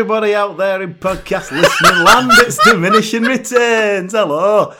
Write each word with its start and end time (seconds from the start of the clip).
everybody 0.00 0.34
out 0.34 0.56
there 0.56 0.80
in 0.80 0.94
podcast 0.94 1.50
listening 1.52 2.04
land. 2.04 2.30
It's 2.36 2.58
diminishing 2.64 3.22
returns. 3.22 4.12
Hello. 4.12 4.72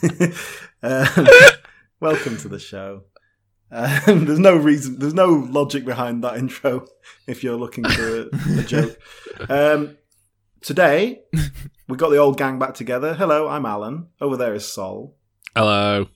um, 0.84 1.26
welcome 1.98 2.36
to 2.36 2.46
the 2.46 2.60
show. 2.60 3.02
Um, 3.72 4.26
there's 4.26 4.38
no 4.38 4.54
reason, 4.54 5.00
there's 5.00 5.12
no 5.12 5.26
logic 5.50 5.84
behind 5.84 6.22
that 6.22 6.36
intro 6.36 6.86
if 7.26 7.42
you're 7.42 7.56
looking 7.56 7.82
for 7.82 8.20
a, 8.20 8.28
a 8.60 8.62
joke. 8.62 8.96
Um, 9.50 9.98
today, 10.60 11.22
we 11.88 11.96
got 11.96 12.10
the 12.10 12.18
old 12.18 12.38
gang 12.38 12.60
back 12.60 12.74
together. 12.74 13.14
Hello, 13.14 13.48
I'm 13.48 13.66
Alan. 13.66 14.06
Over 14.20 14.36
there 14.36 14.54
is 14.54 14.64
Sol. 14.64 15.16
Hello. 15.56 16.06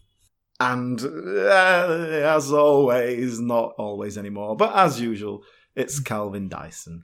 And 0.60 1.02
uh, 1.02 1.88
as 2.22 2.52
always, 2.52 3.40
not 3.40 3.74
always 3.78 4.16
anymore, 4.16 4.54
but 4.54 4.76
as 4.76 5.00
usual, 5.00 5.42
it's 5.74 5.98
Calvin 5.98 6.48
Dyson. 6.48 7.02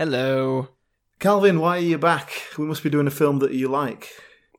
Hello. 0.00 0.68
Calvin, 1.18 1.60
why 1.60 1.76
are 1.76 1.82
you 1.82 1.98
back? 1.98 2.32
We 2.56 2.64
must 2.64 2.82
be 2.82 2.88
doing 2.88 3.06
a 3.06 3.10
film 3.10 3.40
that 3.40 3.52
you 3.52 3.68
like. 3.68 4.08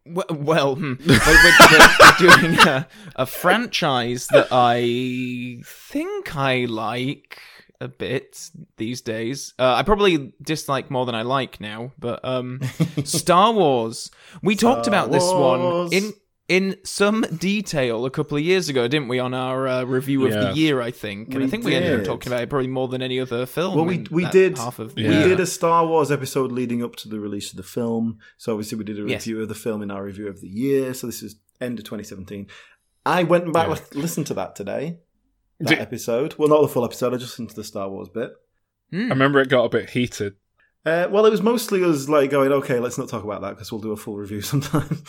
Well, 0.05 0.27
well 0.29 0.75
hmm. 0.75 0.93
we're, 1.03 1.19
we're, 1.19 1.89
we're 1.99 2.17
doing 2.19 2.59
a, 2.59 2.87
a 3.15 3.25
franchise 3.25 4.27
that 4.27 4.49
I 4.51 5.63
think 5.65 6.35
I 6.37 6.65
like 6.65 7.39
a 7.79 7.87
bit 7.87 8.51
these 8.77 9.01
days. 9.01 9.55
Uh, 9.57 9.73
I 9.73 9.81
probably 9.81 10.31
dislike 10.43 10.91
more 10.91 11.07
than 11.07 11.15
I 11.15 11.23
like 11.23 11.59
now, 11.59 11.91
but 11.98 12.23
um, 12.23 12.61
Star 13.03 13.51
Wars. 13.51 14.11
We 14.43 14.55
Star 14.55 14.76
talked 14.76 14.85
about 14.85 15.11
this 15.11 15.23
one 15.23 15.91
in 15.91 16.13
in 16.57 16.76
some 16.84 17.21
detail 17.38 18.05
a 18.05 18.10
couple 18.12 18.38
of 18.38 18.44
years 18.44 18.68
ago, 18.70 18.88
didn't 18.88 19.07
we? 19.07 19.20
On 19.20 19.34
our 19.34 19.68
uh, 19.68 19.84
review 19.84 20.26
of 20.27 20.34
Yeah. 20.34 20.40
the 20.52 20.54
year, 20.60 20.82
I 20.82 20.91
think, 20.91 21.30
and 21.30 21.38
We 21.40 21.44
I 21.46 21.48
think 21.48 21.63
we 21.63 21.76
ended 21.76 21.99
up 21.99 22.05
talking 22.05 22.32
about 22.32 22.44
it 22.44 22.49
probably 22.49 22.68
more 22.68 22.88
than 22.88 23.02
any 23.02 23.20
other 23.20 23.46
film. 23.46 23.76
Well, 23.76 23.85
we 23.85 24.05
we 24.12 24.26
did 24.26 24.57
half 24.57 24.79
of 24.79 24.96
the 24.96 25.07
we 25.07 25.13
did 25.13 25.40
a 25.40 25.46
Star 25.46 25.85
Wars 25.88 26.12
episode 26.12 26.52
leading 26.52 26.84
up 26.84 26.96
to 26.98 27.10
the 27.10 27.20
release 27.20 27.52
of 27.52 27.57
the 27.57 27.63
film. 27.63 28.20
So 28.38 28.54
obviously 28.54 28.77
we 28.77 28.84
did 28.84 28.99
a 28.99 29.07
Yes. 29.10 29.26
review 29.26 29.41
of 29.44 29.49
the 29.49 29.55
film 29.55 29.82
in 29.82 29.90
our 29.91 30.04
review 30.04 30.27
of 30.27 30.41
the 30.41 30.49
year. 30.49 30.94
So 30.94 31.07
this 31.07 31.24
is 31.24 31.35
end 31.60 31.79
of 31.79 31.85
2017. 31.85 32.48
I 33.05 33.24
went 33.24 33.52
back 33.54 33.68
Yeah. 33.68 33.74
li- 33.76 34.02
listened 34.02 34.27
to 34.27 34.34
that 34.35 34.55
today. 34.55 34.99
That 35.60 35.70
Did- 35.70 35.79
episode. 35.79 36.35
Well, 36.38 36.49
not 36.49 36.62
the 36.62 36.68
full 36.68 36.84
episode. 36.85 37.13
I 37.13 37.18
just 37.18 37.34
listened 37.34 37.49
to 37.52 37.55
the 37.55 37.63
Star 37.63 37.90
Wars 37.90 38.10
bit. 38.10 38.32
Hmm. 38.91 39.05
I 39.05 39.10
remember 39.10 39.40
it 39.40 39.48
got 39.49 39.63
a 39.66 39.70
bit 39.70 39.91
heated. 39.91 40.34
Uh, 40.85 41.07
well, 41.12 41.26
it 41.26 41.29
was 41.32 41.41
mostly 41.43 41.84
us 41.84 42.10
like 42.10 42.32
going, 42.32 42.51
okay, 42.51 42.79
let's 42.79 42.98
not 42.98 43.07
talk 43.07 43.24
about 43.24 43.41
that 43.41 43.51
because 43.51 43.71
we'll 43.71 43.82
do 43.82 43.91
a 43.91 43.98
full 43.98 44.18
review 44.18 44.41
sometime. 44.51 45.01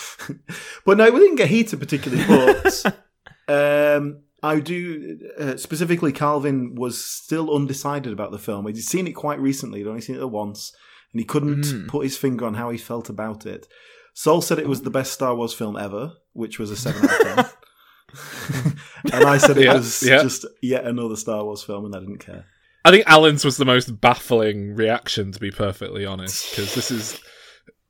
but 0.84 0.98
no, 0.98 1.10
we 1.10 1.18
didn't 1.20 1.36
get 1.36 1.48
heated 1.48 1.80
particularly. 1.80 2.24
But 2.26 2.84
um, 3.48 4.20
I 4.42 4.60
do 4.60 5.18
uh, 5.38 5.56
specifically. 5.56 6.12
Calvin 6.12 6.74
was 6.74 7.02
still 7.02 7.54
undecided 7.54 8.12
about 8.12 8.32
the 8.32 8.38
film. 8.38 8.66
He'd 8.66 8.76
seen 8.82 9.06
it 9.06 9.12
quite 9.12 9.40
recently. 9.40 9.78
He'd 9.80 9.88
only 9.88 10.00
seen 10.02 10.16
it 10.16 10.30
once, 10.30 10.74
and 11.12 11.20
he 11.20 11.24
couldn't 11.24 11.62
Mm. 11.64 11.88
put 11.88 12.04
his 12.04 12.18
finger 12.18 12.44
on 12.44 12.54
how 12.54 12.68
he 12.70 12.76
felt 12.78 13.08
about 13.08 13.46
it. 13.46 13.66
Sol 14.14 14.42
said 14.42 14.58
it 14.58 14.68
was 14.68 14.82
the 14.82 14.90
best 14.90 15.12
Star 15.14 15.34
Wars 15.34 15.54
film 15.54 15.76
ever, 15.78 16.12
which 16.34 16.58
was 16.58 16.70
a 16.70 16.76
seven 16.76 17.08
out 17.08 17.20
of 17.20 17.34
ten. 17.34 18.74
and 19.12 19.24
I 19.24 19.38
said 19.38 19.56
it 19.56 19.64
Yeah, 19.64 19.74
was 19.74 20.02
yeah. 20.02 20.20
just 20.22 20.44
yet 20.60 20.84
another 20.84 21.16
Star 21.16 21.42
Wars 21.44 21.62
film, 21.62 21.86
and 21.86 21.96
I 21.96 22.00
didn't 22.00 22.18
care. 22.18 22.44
I 22.84 22.90
think 22.90 23.04
Alan's 23.06 23.44
was 23.44 23.56
the 23.56 23.64
most 23.64 24.00
baffling 24.00 24.74
reaction, 24.74 25.30
to 25.32 25.38
be 25.40 25.50
perfectly 25.50 26.04
honest, 26.04 26.50
because 26.50 26.74
this 26.74 26.90
is, 26.90 27.20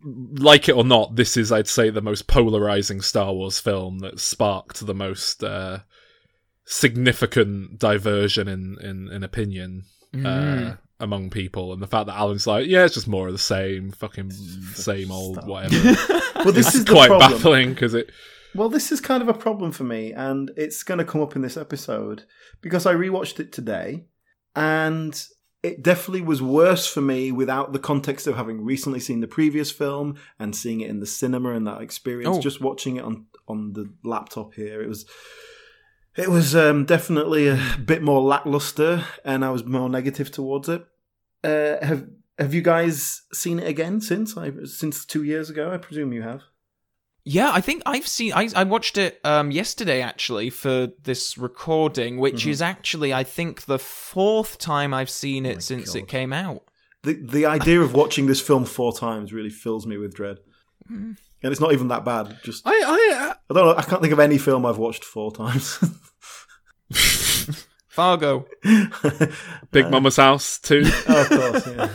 like 0.03 0.69
it 0.69 0.77
or 0.77 0.85
not, 0.85 1.17
this 1.17 1.37
is, 1.37 1.51
I'd 1.51 1.69
say, 1.69 1.89
the 1.91 2.03
most 2.03 2.27
polarizing 2.27 3.01
Star 3.01 3.33
Wars 3.33 3.59
film 3.59 4.01
that 4.01 4.21
sparked 4.21 4.85
the 4.85 4.95
most 4.95 5.43
uh, 5.43 5.79
significant 6.65 7.79
diversion 7.79 8.49
in, 8.49 8.77
in, 8.81 9.09
in 9.13 9.23
opinion 9.23 9.85
Mm. 10.15 10.27
uh, 10.73 10.77
among 11.01 11.31
people. 11.31 11.73
And 11.73 11.81
the 11.81 11.87
fact 11.87 12.05
that 12.05 12.19
Alan's 12.19 12.47
like, 12.47 12.67
yeah, 12.67 12.85
it's 12.85 12.93
just 12.93 13.09
more 13.09 13.29
of 13.29 13.33
the 13.33 13.39
same, 13.39 13.93
fucking 13.93 14.31
same 14.31 15.11
old 15.11 15.37
Stop. 15.37 15.49
whatever. 15.49 15.97
Well, 16.45 16.53
this 16.53 16.75
is 16.75 16.85
quite 16.85 17.07
problem. 17.07 17.31
baffling 17.33 17.71
because 17.73 17.95
it. 17.95 18.11
Well, 18.55 18.69
this 18.69 18.93
is 18.93 19.01
kind 19.01 19.23
of 19.23 19.29
a 19.29 19.33
problem 19.35 19.73
for 19.73 19.85
me, 19.85 20.13
and 20.13 20.51
it's 20.57 20.83
going 20.83 20.99
to 20.99 21.05
come 21.07 21.23
up 21.23 21.35
in 21.35 21.41
this 21.41 21.57
episode 21.57 22.25
because 22.61 22.85
I 22.85 22.93
rewatched 22.95 23.41
it 23.41 23.53
today, 23.53 24.05
and 24.55 25.27
it 25.63 25.83
definitely 25.83 26.23
was 26.23 26.43
worse 26.43 26.87
for 26.87 27.01
me 27.01 27.31
without 27.31 27.73
the 27.73 27.79
context 27.79 28.27
of 28.27 28.37
having 28.37 28.65
recently 28.65 28.99
seen 28.99 29.21
the 29.21 29.29
previous 29.29 29.71
film 29.71 30.17
and 30.39 30.57
seeing 30.57 30.81
it 30.81 30.91
in 30.91 31.01
the 31.01 31.07
cinema 31.07 31.53
and 31.53 31.67
that 31.67 31.81
experience. 31.81 32.37
Oh. 32.37 32.41
Just 32.41 32.61
watching 32.61 32.97
it 32.97 33.05
on 33.05 33.27
on 33.49 33.73
the 33.73 33.93
laptop 34.03 34.55
here, 34.55 34.83
it 34.83 34.89
was 34.89 35.07
it 36.17 36.29
was 36.29 36.55
um, 36.55 36.85
definitely 36.85 37.49
a 37.49 37.59
bit 37.85 38.03
more 38.03 38.21
lackluster, 38.21 39.05
and 39.25 39.45
I 39.45 39.51
was 39.51 39.65
more 39.65 39.89
negative 39.89 40.31
towards 40.31 40.69
it. 40.69 40.85
Uh, 41.45 41.85
have 41.85 42.09
Have 42.39 42.55
you 42.55 42.63
guys 42.63 43.23
seen 43.33 43.59
it 43.59 43.69
again 43.69 44.01
since 44.01 44.37
I 44.37 44.51
since 44.65 45.05
two 45.05 45.23
years 45.23 45.51
ago? 45.51 45.71
I 45.71 45.77
presume 45.77 46.13
you 46.13 46.23
have. 46.23 46.43
Yeah, 47.25 47.51
I 47.53 47.61
think 47.61 47.83
I've 47.87 48.09
seen. 48.09 48.33
I, 48.33 48.49
I 48.57 48.65
watched 48.65 48.99
it 48.99 49.21
um, 49.25 49.51
yesterday 49.53 50.03
actually 50.03 50.51
for 50.51 50.89
this 51.05 51.39
recording, 51.39 52.19
which 52.19 52.45
Mhm. 52.47 52.51
is 52.51 52.61
actually 52.63 53.15
I 53.15 53.23
think 53.23 53.67
the 53.67 53.79
fourth 53.79 54.59
time 54.59 54.93
I've 54.93 55.11
seen 55.11 55.47
Oh 55.47 55.51
it 55.51 55.55
my 55.57 55.61
since 55.61 55.93
God. 55.93 55.99
it 55.99 56.09
came 56.09 56.33
out. 56.33 56.63
The 57.05 57.15
the 57.15 57.47
idea 57.47 57.81
of 57.81 57.95
watching 57.95 58.27
this 58.27 58.41
film 58.41 58.65
four 58.65 58.93
times 58.93 59.33
really 59.33 59.51
fills 59.51 59.87
me 59.87 59.99
with 59.99 60.15
dread. 60.15 60.39
Mm. 60.91 61.17
And 61.45 61.51
it's 61.53 61.61
not 61.61 61.73
even 61.73 61.89
that 61.89 62.05
bad. 62.05 62.39
Just 62.45 62.67
I, 62.67 62.71
I, 62.73 63.35
I 63.51 63.55
don't 63.55 63.67
know. 63.67 63.77
I 63.77 63.83
can't 63.83 64.01
think 64.01 64.13
of 64.13 64.21
any 64.21 64.39
film 64.39 64.65
I've 64.67 64.79
watched 64.79 65.05
four 65.05 65.31
times. 65.33 65.79
Fargo. 67.89 68.47
Big 69.71 69.85
Uh, 69.87 69.91
Mama's 69.91 70.17
House 70.17 70.59
too. 70.59 70.83
oh, 71.09 71.21
of 71.21 71.29
course, 71.29 71.67
yeah. 71.67 71.89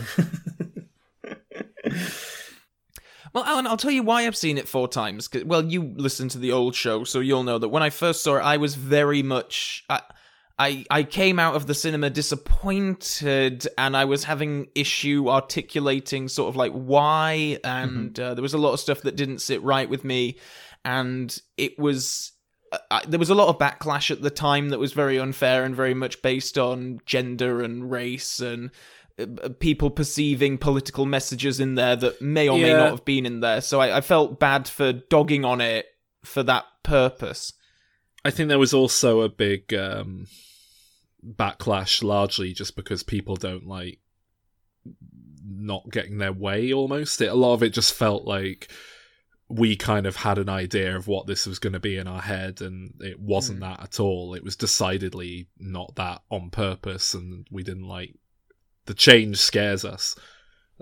Well, 3.38 3.46
Alan, 3.46 3.68
I'll 3.68 3.76
tell 3.76 3.92
you 3.92 4.02
why 4.02 4.26
I've 4.26 4.34
seen 4.34 4.58
it 4.58 4.66
four 4.66 4.88
times. 4.88 5.28
Well, 5.46 5.64
you 5.64 5.94
listened 5.94 6.32
to 6.32 6.38
the 6.38 6.50
old 6.50 6.74
show, 6.74 7.04
so 7.04 7.20
you'll 7.20 7.44
know 7.44 7.58
that 7.58 7.68
when 7.68 7.84
I 7.84 7.90
first 7.90 8.24
saw 8.24 8.38
it, 8.38 8.40
I 8.40 8.56
was 8.56 8.74
very 8.74 9.22
much. 9.22 9.84
I, 9.88 10.00
I, 10.58 10.84
I 10.90 11.02
came 11.04 11.38
out 11.38 11.54
of 11.54 11.68
the 11.68 11.74
cinema 11.74 12.10
disappointed, 12.10 13.68
and 13.78 13.96
I 13.96 14.06
was 14.06 14.24
having 14.24 14.66
issue 14.74 15.28
articulating 15.28 16.26
sort 16.26 16.48
of 16.48 16.56
like 16.56 16.72
why, 16.72 17.60
and 17.62 18.18
uh, 18.18 18.34
there 18.34 18.42
was 18.42 18.54
a 18.54 18.58
lot 18.58 18.72
of 18.72 18.80
stuff 18.80 19.02
that 19.02 19.14
didn't 19.14 19.38
sit 19.38 19.62
right 19.62 19.88
with 19.88 20.02
me, 20.02 20.40
and 20.84 21.40
it 21.56 21.78
was. 21.78 22.32
uh, 22.90 23.02
there 23.06 23.20
was 23.20 23.30
a 23.30 23.36
lot 23.36 23.46
of 23.46 23.56
backlash 23.56 24.10
at 24.10 24.20
the 24.20 24.30
time 24.30 24.70
that 24.70 24.80
was 24.80 24.92
very 24.92 25.16
unfair 25.16 25.62
and 25.62 25.76
very 25.76 25.94
much 25.94 26.22
based 26.22 26.58
on 26.58 26.98
gender 27.06 27.62
and 27.62 27.88
race 27.88 28.40
and 28.40 28.72
people 29.58 29.90
perceiving 29.90 30.58
political 30.58 31.06
messages 31.06 31.60
in 31.60 31.74
there 31.74 31.96
that 31.96 32.22
may 32.22 32.48
or 32.48 32.58
may 32.58 32.72
not 32.72 32.90
have 32.90 33.04
been 33.04 33.26
in 33.26 33.40
there. 33.40 33.60
So 33.60 33.80
I, 33.80 33.98
I 33.98 34.00
felt 34.00 34.38
bad 34.38 34.68
for 34.68 34.92
dogging 34.92 35.44
on 35.44 35.60
it 35.60 35.86
for 36.24 36.42
that 36.44 36.64
purpose. 36.82 37.52
I 38.24 38.30
think 38.30 38.48
there 38.48 38.58
was 38.58 38.74
also 38.74 39.22
a 39.22 39.28
big 39.28 39.72
um, 39.74 40.26
backlash, 41.24 42.02
largely 42.02 42.52
just 42.52 42.76
because 42.76 43.02
people 43.02 43.36
don't 43.36 43.66
like 43.66 44.00
not 45.44 45.90
getting 45.90 46.18
their 46.18 46.32
way. 46.32 46.72
Almost, 46.72 47.20
it, 47.20 47.26
a 47.26 47.34
lot 47.34 47.54
of 47.54 47.62
it 47.62 47.70
just 47.70 47.94
felt 47.94 48.24
like 48.24 48.70
we 49.48 49.76
kind 49.76 50.06
of 50.06 50.16
had 50.16 50.38
an 50.38 50.48
idea 50.48 50.94
of 50.94 51.08
what 51.08 51.26
this 51.26 51.46
was 51.46 51.58
going 51.58 51.72
to 51.72 51.80
be 51.80 51.96
in 51.96 52.06
our 52.06 52.20
head, 52.20 52.60
and 52.60 52.94
it 53.00 53.18
wasn't 53.18 53.60
that 53.60 53.82
at 53.82 53.98
all. 53.98 54.34
It 54.34 54.44
was 54.44 54.56
decidedly 54.56 55.48
not 55.58 55.94
that 55.96 56.22
on 56.30 56.50
purpose, 56.50 57.14
and 57.14 57.46
we 57.50 57.62
didn't 57.62 57.88
like 57.88 58.14
the 58.88 58.94
change. 58.94 59.36
Scares 59.38 59.84
us. 59.84 60.16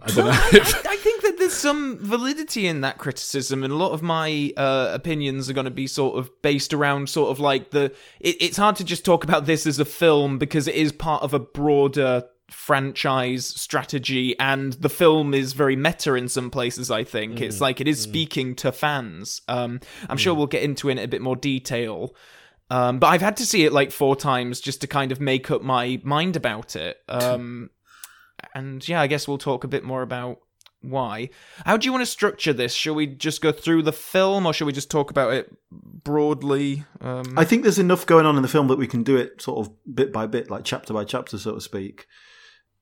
I 0.03 0.06
don't 0.08 0.25
know. 0.26 0.49
If, 0.53 0.87
I- 0.87 0.91
I 0.93 0.97
think 0.97 1.23
that 1.23 1.38
there's 1.38 1.53
some 1.55 1.99
validity 1.99 2.67
in 2.67 2.81
that 2.82 2.99
criticism, 2.99 3.62
and 3.64 3.73
a 3.73 3.76
lot 3.76 3.93
of 3.93 4.03
my 4.03 4.53
uh, 4.56 4.91
opinions 4.93 5.49
are 5.49 5.53
going 5.55 5.64
to 5.67 5.70
be 5.70 5.87
sort 5.87 6.19
of 6.19 6.31
based 6.43 6.73
around 6.75 7.08
sort 7.08 7.31
of 7.31 7.38
like 7.41 7.70
the. 7.70 7.85
It, 8.20 8.37
it's 8.41 8.56
hard 8.56 8.76
to 8.76 8.85
just 8.85 9.05
talk 9.05 9.25
about 9.25 9.47
this 9.47 9.67
as 9.67 9.79
a 9.79 9.85
film 9.85 10.38
because 10.38 10.67
it 10.69 10.75
is 10.75 10.93
part 10.93 11.23
of 11.23 11.32
a 11.35 11.38
broader 11.38 12.25
franchise 12.50 13.47
strategy, 13.47 14.38
and 14.38 14.75
the 14.75 14.88
film 14.88 15.32
is 15.35 15.52
very 15.55 15.76
meta 15.76 16.14
in 16.14 16.29
some 16.29 16.50
places. 16.50 16.91
I 16.91 17.02
think 17.05 17.41
it's 17.41 17.61
like 17.61 17.81
it 17.81 17.88
is 17.88 18.00
speaking 18.00 18.55
to 18.56 18.73
fans. 18.73 19.41
Um, 19.49 19.81
I'm 20.11 20.17
sure 20.19 20.35
we'll 20.35 20.47
get 20.47 20.62
into 20.62 20.88
it 20.88 20.93
in 20.93 20.99
a 20.99 21.09
bit 21.09 21.23
more 21.23 21.37
detail. 21.37 22.14
Um, 22.69 22.99
but 22.99 23.06
I've 23.09 23.20
had 23.23 23.37
to 23.38 23.47
see 23.47 23.64
it 23.64 23.73
like 23.73 23.93
four 23.93 24.17
times 24.17 24.61
just 24.61 24.81
to 24.81 24.87
kind 24.88 25.12
of 25.12 25.20
make 25.20 25.50
up 25.52 25.62
my 25.62 26.00
mind 26.05 26.37
about 26.37 26.76
it. 26.76 26.99
Um, 27.09 27.70
and 28.56 28.88
yeah, 28.88 29.00
I 29.00 29.06
guess 29.06 29.29
we'll 29.29 29.38
talk 29.38 29.64
a 29.64 29.69
bit 29.69 29.85
more 29.85 30.03
about 30.03 30.38
why. 30.81 31.31
How 31.64 31.76
do 31.76 31.85
you 31.85 31.93
want 31.93 32.03
to 32.03 32.11
structure 32.11 32.53
this? 32.53 32.73
Shall 32.73 32.94
we 32.94 33.06
just 33.06 33.41
go 33.43 33.53
through 33.53 33.82
the 33.82 33.93
film, 33.93 34.47
or 34.47 34.53
shall 34.53 34.67
we 34.67 34.73
just 34.73 34.91
talk 34.91 35.11
about 35.11 35.32
it 35.35 35.55
broadly? 35.70 36.85
Um, 37.00 37.38
I 37.38 37.44
think 37.44 37.62
there's 37.62 37.79
enough 37.79 38.06
going 38.06 38.25
on 38.25 38.37
in 38.37 38.43
the 38.43 38.49
film 38.49 38.69
that 38.69 38.79
we 38.79 38.87
can 38.87 39.03
do 39.03 39.17
it 39.17 39.43
sort 39.43 39.67
of 39.67 39.73
bit 39.94 40.12
by 40.12 40.26
bit, 40.26 40.50
like 40.50 40.64
chapter 40.64 40.94
by 40.94 41.05
chapter, 41.05 41.38
so 41.38 41.55
to 41.55 41.61
speak. 41.61 42.06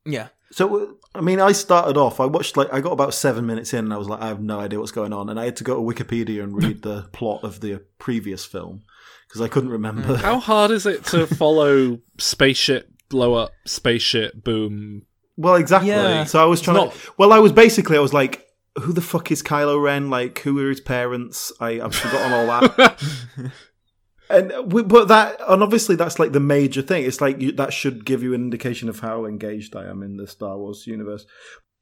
yeah, 0.05 0.29
So, 0.53 0.99
I 1.15 1.21
mean, 1.21 1.41
I 1.41 1.53
started 1.53 1.97
off. 1.97 2.21
I 2.21 2.27
watched 2.27 2.57
like 2.57 2.73
I 2.73 2.81
got 2.81 2.93
about 2.93 3.15
seven 3.15 3.47
minutes 3.47 3.73
in, 3.73 3.85
and 3.87 3.93
I 3.95 3.97
was 3.97 4.09
like, 4.09 4.21
I 4.21 4.29
have 4.29 4.41
no 4.41 4.61
idea 4.61 4.79
what's 4.79 4.93
going 4.93 5.13
on, 5.13 5.29
and 5.29 5.41
I 5.41 5.47
had 5.47 5.57
to 5.57 5.65
go 5.65 5.75
to 5.77 5.81
Wikipedia 5.95 6.43
and 6.43 6.55
read 6.63 6.83
the 6.83 7.03
plot 7.13 7.43
of 7.43 7.61
the 7.61 7.83
previous 7.99 8.45
film 8.45 8.83
because 9.29 9.41
I 9.41 9.49
couldn't 9.49 9.71
remember. 9.71 10.17
how 10.19 10.39
hard 10.39 10.71
is 10.71 10.87
it 10.87 11.05
to 11.07 11.27
follow 11.43 11.99
spaceship 12.19 12.91
blow 13.09 13.35
up, 13.35 13.53
spaceship 13.65 14.43
boom, 14.45 15.03
Well, 15.37 15.57
exactly. 15.57 15.91
Yeah. 15.91 16.25
So 16.25 16.41
I 16.41 16.45
was 16.47 16.61
trying 16.61 16.77
not- 16.77 16.93
to. 16.93 17.13
Well, 17.19 17.33
I 17.33 17.39
was 17.39 17.53
basically 17.53 17.97
I 17.97 18.01
was 18.01 18.13
like, 18.13 18.47
who 18.77 18.93
the 18.93 19.01
fuck 19.01 19.31
is 19.31 19.43
Kylo 19.43 19.83
Ren? 19.83 20.11
Like, 20.11 20.39
who 20.41 20.59
are 20.65 20.69
his 20.69 20.81
parents? 20.81 21.53
I 21.61 21.81
I've 21.81 21.95
forgotten 21.95 22.33
all 22.33 22.47
that. 22.47 23.03
and 24.31 24.53
uh, 24.53 24.63
we, 24.63 24.83
but 24.83 25.09
that 25.09 25.41
and 25.49 25.63
obviously 25.63 25.97
that's 25.97 26.19
like 26.19 26.33
the 26.33 26.41
major 26.41 26.83
thing. 26.83 27.05
It's 27.05 27.21
like 27.21 27.41
you, 27.41 27.53
that 27.53 27.73
should 27.73 28.05
give 28.05 28.23
you 28.23 28.35
an 28.35 28.43
indication 28.43 28.89
of 28.89 29.01
how 29.01 29.27
engaged 29.27 29.77
I 29.77 29.85
am 29.85 30.03
in 30.03 30.17
the 30.17 30.27
Star 30.27 30.57
Wars 30.57 30.87
universe. 30.87 31.27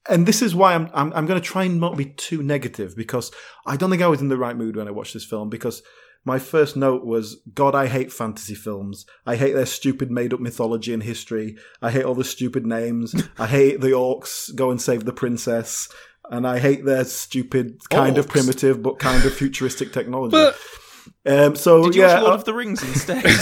And 0.08 0.26
this 0.26 0.42
is 0.42 0.54
why 0.54 0.74
I'm 0.74 0.90
I'm, 0.94 1.12
I'm 1.12 1.26
going 1.26 1.40
to 1.40 1.46
try 1.46 1.64
and 1.64 1.80
not 1.80 1.96
be 1.96 2.06
too 2.06 2.42
negative 2.42 2.96
because 2.96 3.30
I 3.66 3.76
don't 3.76 3.90
think 3.90 4.02
I 4.02 4.08
was 4.08 4.20
in 4.20 4.28
the 4.28 4.38
right 4.38 4.56
mood 4.56 4.76
when 4.76 4.88
I 4.88 4.92
watched 4.92 5.14
this 5.14 5.24
film 5.24 5.48
because. 5.48 5.82
My 6.24 6.38
first 6.38 6.76
note 6.76 7.04
was, 7.04 7.38
God, 7.54 7.74
I 7.74 7.86
hate 7.88 8.12
fantasy 8.12 8.54
films. 8.54 9.06
I 9.26 9.34
hate 9.36 9.54
their 9.54 9.66
stupid 9.66 10.10
made 10.10 10.32
up 10.32 10.38
mythology 10.40 10.92
and 10.94 11.02
history. 11.02 11.56
I 11.80 11.90
hate 11.90 12.04
all 12.04 12.14
the 12.14 12.22
stupid 12.24 12.64
names. 12.64 13.14
I 13.38 13.46
hate 13.48 13.80
the 13.80 13.88
orcs 13.90 14.54
go 14.54 14.70
and 14.70 14.80
save 14.80 15.04
the 15.04 15.12
princess. 15.12 15.88
And 16.30 16.46
I 16.46 16.60
hate 16.60 16.84
their 16.84 17.04
stupid, 17.04 17.80
kind 17.90 18.16
of 18.18 18.28
primitive 18.28 18.82
but 18.82 18.98
kind 19.00 19.24
of 19.24 19.34
futuristic 19.34 19.92
technology. 19.92 20.30
But 20.30 20.56
um, 21.26 21.56
so 21.56 21.84
Did 21.84 21.96
you 21.96 22.02
yeah, 22.02 22.14
watch 22.14 22.22
Lord 22.22 22.32
I- 22.32 22.34
of 22.36 22.44
the 22.44 22.54
Rings 22.54 22.82
instead? 22.84 23.24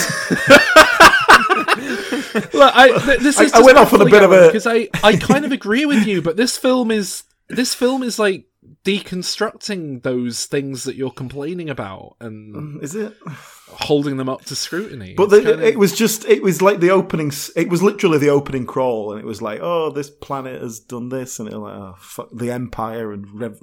Look, 2.55 2.77
I, 2.77 2.99
th- 3.05 3.21
this 3.21 3.39
I- 3.39 3.59
I 3.59 3.63
went 3.63 3.79
off 3.79 3.93
on 3.93 4.01
a 4.03 4.05
bit 4.07 4.23
of 4.23 4.33
a- 4.33 4.47
because 4.47 4.67
I, 4.67 4.89
I 5.03 5.17
kind 5.17 5.45
of 5.45 5.53
agree 5.61 5.85
with 5.87 6.07
you, 6.07 6.23
but 6.23 6.37
this 6.37 6.57
film 6.57 6.91
is 6.91 7.25
this 7.49 7.75
film 7.75 8.03
is 8.03 8.19
like 8.19 8.47
deconstructing 8.85 10.03
those 10.03 10.47
things 10.47 10.85
that 10.85 10.97
you're 10.97 11.11
complaining 11.11 11.71
about 11.71 12.17
and 12.21 12.83
is 12.83 12.95
it? 12.95 13.15
holding 13.73 14.17
them 14.17 14.29
up 14.29 14.45
to 14.47 14.57
scrutiny. 14.57 15.15
But 15.17 15.31
the, 15.31 15.37
kind 15.43 15.49
of- 15.55 15.63
it 15.63 15.79
was 15.79 15.97
just, 15.97 16.25
it 16.27 16.43
was 16.43 16.61
like 16.61 16.81
the 16.81 16.91
opening, 16.91 17.33
it 17.57 17.69
was 17.69 17.83
literally 17.83 18.19
the 18.19 18.31
opening 18.31 18.67
crawl, 18.67 19.13
and 19.13 19.21
it 19.21 19.27
was 19.27 19.41
like, 19.41 19.61
oh, 19.63 19.91
this 19.91 20.11
planet 20.11 20.61
has 20.61 20.81
done 20.81 21.09
this, 21.09 21.39
and 21.39 21.49
it 21.49 21.55
was 21.57 21.61
like, 21.63 21.75
oh, 21.75 21.95
fuck, 21.99 22.29
the 22.33 22.51
Empire 22.51 23.13
and 23.13 23.27
Rev- 23.31 23.61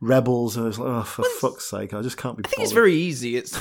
Rebels, 0.00 0.56
and 0.56 0.64
it 0.64 0.68
was 0.68 0.78
like, 0.78 0.88
oh, 0.88 1.02
for 1.02 1.24
fuck's 1.40 1.68
sake, 1.68 1.92
I 1.92 2.02
just 2.02 2.16
can't 2.16 2.36
be 2.36 2.44
I 2.46 2.48
think 2.48 2.62
it's 2.62 2.72
very 2.72 2.94
easy. 2.94 3.36
It's 3.36 3.52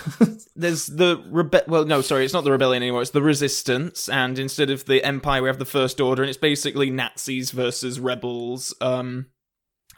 there's 0.56 0.86
the 0.88 1.18
rebe- 1.32 1.68
well, 1.68 1.86
no, 1.86 2.02
sorry, 2.02 2.24
it's 2.26 2.34
not 2.34 2.44
the 2.44 2.52
rebellion 2.52 2.82
anymore. 2.84 3.02
It's 3.02 3.12
the 3.12 3.22
resistance, 3.22 4.08
and 4.08 4.38
instead 4.40 4.70
of 4.70 4.86
the 4.86 5.04
empire, 5.04 5.42
we 5.42 5.50
have 5.50 5.60
the 5.60 5.66
first 5.66 6.00
order, 6.00 6.22
and 6.24 6.30
it's 6.30 6.38
basically 6.38 6.90
Nazis 6.92 7.52
versus 7.52 8.00
rebels. 8.00 8.74
Um, 8.82 9.28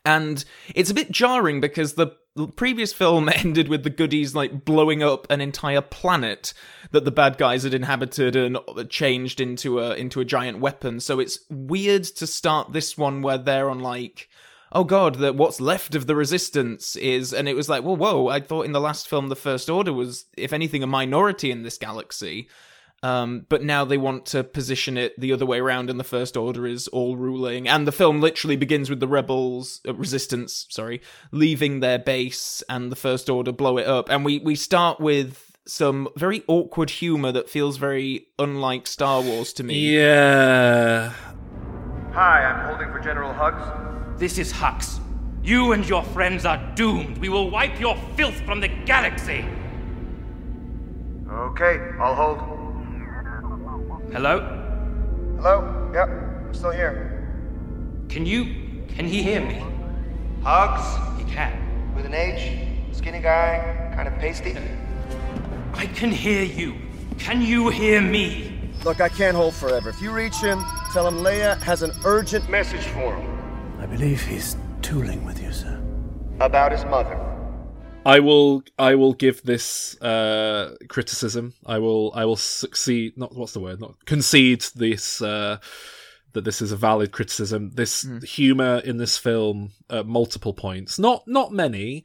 and 0.10 0.44
it's 0.74 0.90
a 0.90 0.96
bit 0.96 1.12
jarring 1.12 1.62
because 1.62 1.94
the 1.94 2.08
previous 2.56 2.94
film 2.94 3.30
ended 3.36 3.68
with 3.68 3.84
the 3.84 3.90
goodies 3.90 4.34
like 4.34 4.66
blowing 4.66 5.04
up 5.04 5.28
an 5.30 5.42
entire 5.42 5.82
planet 5.82 6.54
that 6.92 7.06
the 7.06 7.12
bad 7.12 7.38
guys 7.38 7.64
had 7.64 7.74
inhabited 7.74 8.36
and 8.36 8.58
changed 8.90 9.40
into 9.40 9.80
a 9.80 9.94
into 9.96 10.20
a 10.20 10.26
giant 10.26 10.60
weapon. 10.60 11.00
So 11.00 11.20
it's 11.20 11.40
weird 11.50 12.04
to 12.04 12.26
start 12.26 12.74
this 12.74 12.98
one 12.98 13.22
where 13.22 13.38
they're 13.38 13.70
on 13.70 13.80
like 13.80 14.30
oh 14.72 14.84
god, 14.84 15.16
that 15.16 15.36
what's 15.36 15.60
left 15.60 15.96
of 15.96 16.06
the 16.06 16.16
resistance 16.16 16.96
is, 16.96 17.34
and 17.34 17.50
it 17.50 17.56
was 17.56 17.68
like, 17.68 17.84
whoa, 17.84 17.96
whoa. 17.96 18.28
I 18.28 18.40
thought 18.40 18.68
in 18.68 18.72
the 18.72 18.80
last 18.80 19.08
film, 19.08 19.28
the 19.28 19.36
First 19.36 19.68
Order 19.68 19.92
was, 19.92 20.26
if 20.38 20.54
anything, 20.54 20.84
a 20.84 20.88
minority 20.88 21.50
in 21.50 21.64
this 21.64 21.80
galaxy. 21.80 22.48
Um, 23.02 23.46
but 23.50 23.64
now 23.64 23.86
they 23.86 23.98
want 23.98 24.26
to 24.28 24.44
position 24.44 24.98
it 24.98 25.20
the 25.20 25.32
other 25.32 25.46
way 25.46 25.60
around, 25.60 25.90
and 25.90 26.00
the 26.00 26.04
First 26.04 26.36
Order 26.36 26.68
is 26.68 26.88
all 26.90 27.16
ruling. 27.16 27.68
And 27.68 27.88
the 27.88 27.92
film 27.92 28.20
literally 28.20 28.56
begins 28.56 28.90
with 28.90 29.00
the 29.00 29.08
rebels, 29.08 29.82
uh, 29.88 29.94
resistance, 29.94 30.66
sorry, 30.70 31.02
leaving 31.32 31.80
their 31.80 32.00
base, 32.00 32.62
and 32.70 32.92
the 32.92 32.96
First 32.98 33.30
Order 33.30 33.52
blow 33.52 33.78
it 33.78 33.88
up. 33.88 34.10
And 34.10 34.26
we 34.26 34.40
we 34.40 34.56
start 34.56 35.00
with 35.00 35.56
some 35.66 36.08
very 36.16 36.44
awkward 36.48 36.90
humor 36.90 37.32
that 37.32 37.50
feels 37.50 37.78
very 37.78 38.28
unlike 38.40 38.88
Star 38.88 39.22
Wars 39.22 39.54
to 39.54 39.64
me. 39.64 39.96
yeah. 39.96 41.14
Hi, 42.12 42.44
I'm 42.44 42.68
holding 42.68 42.92
for 42.92 43.00
General 43.00 43.32
Hugs. 43.32 44.20
This 44.20 44.40
is 44.40 44.52
Hux. 44.52 45.00
You 45.44 45.72
and 45.72 45.88
your 45.88 46.04
friends 46.04 46.44
are 46.44 46.58
doomed. 46.76 47.20
We 47.20 47.30
will 47.30 47.50
wipe 47.50 47.80
your 47.80 47.96
filth 48.18 48.42
from 48.42 48.60
the 48.60 48.68
galaxy. 48.68 49.46
Okay, 51.32 51.80
I'll 52.00 52.16
hold. 52.16 52.59
Hello? 54.12 54.40
Hello? 55.36 55.92
Yep, 55.94 56.10
I'm 56.10 56.54
still 56.56 56.72
here. 56.72 57.30
Can 58.10 58.26
you. 58.26 58.44
Can 58.88 59.06
he 59.06 59.22
hear 59.22 59.40
me? 59.40 59.64
Hugs? 60.42 60.84
He 61.20 61.32
can. 61.32 61.94
With 61.96 62.08
an 62.08 62.16
H? 62.16 62.58
Skinny 62.92 63.20
guy? 63.20 63.92
Kind 63.94 64.08
of 64.08 64.16
pasty? 64.16 64.58
I 65.76 65.86
can 65.86 66.10
hear 66.10 66.44
you. 66.44 66.76
Can 67.20 67.44
you 67.44 67.70
hear 67.70 68.02
me? 68.02 68.72
Look, 68.84 69.00
I 69.00 69.10
can't 69.10 69.38
hold 69.38 69.54
forever. 69.54 69.90
If 69.90 70.02
you 70.02 70.10
reach 70.10 70.38
him, 70.38 70.66
tell 70.92 71.08
him 71.08 71.18
Leia 71.20 71.62
has 71.62 71.84
an 71.84 71.92
urgent 72.04 72.50
message 72.50 72.86
for 72.86 73.16
him. 73.16 73.78
I 73.80 73.86
believe 73.86 74.24
he's 74.24 74.58
tooling 74.82 75.24
with 75.24 75.40
you, 75.40 75.52
sir. 75.52 75.80
About 76.40 76.72
his 76.72 76.84
mother. 76.86 77.29
I 78.06 78.20
will 78.20 78.64
I 78.78 78.96
will 78.96 79.14
give 79.14 79.44
this 79.44 80.00
uh 80.02 80.76
criticism. 80.88 81.54
I 81.66 81.80
will 81.80 82.12
I 82.16 82.26
will 82.26 82.38
succeed 82.38 83.18
not 83.18 83.36
what's 83.36 83.54
the 83.54 83.60
word? 83.60 83.80
Not 83.80 84.06
concede 84.06 84.62
this 84.76 85.22
uh 85.22 85.58
that 86.34 86.44
this 86.44 86.62
is 86.62 86.72
a 86.72 86.78
valid 86.78 87.12
criticism. 87.12 87.72
This 87.74 88.08
humor 88.24 88.82
in 88.86 88.98
this 88.98 89.18
film 89.18 89.72
at 89.90 90.06
multiple 90.08 90.54
points. 90.54 90.98
Not 90.98 91.28
not 91.28 91.52
many. 91.52 92.04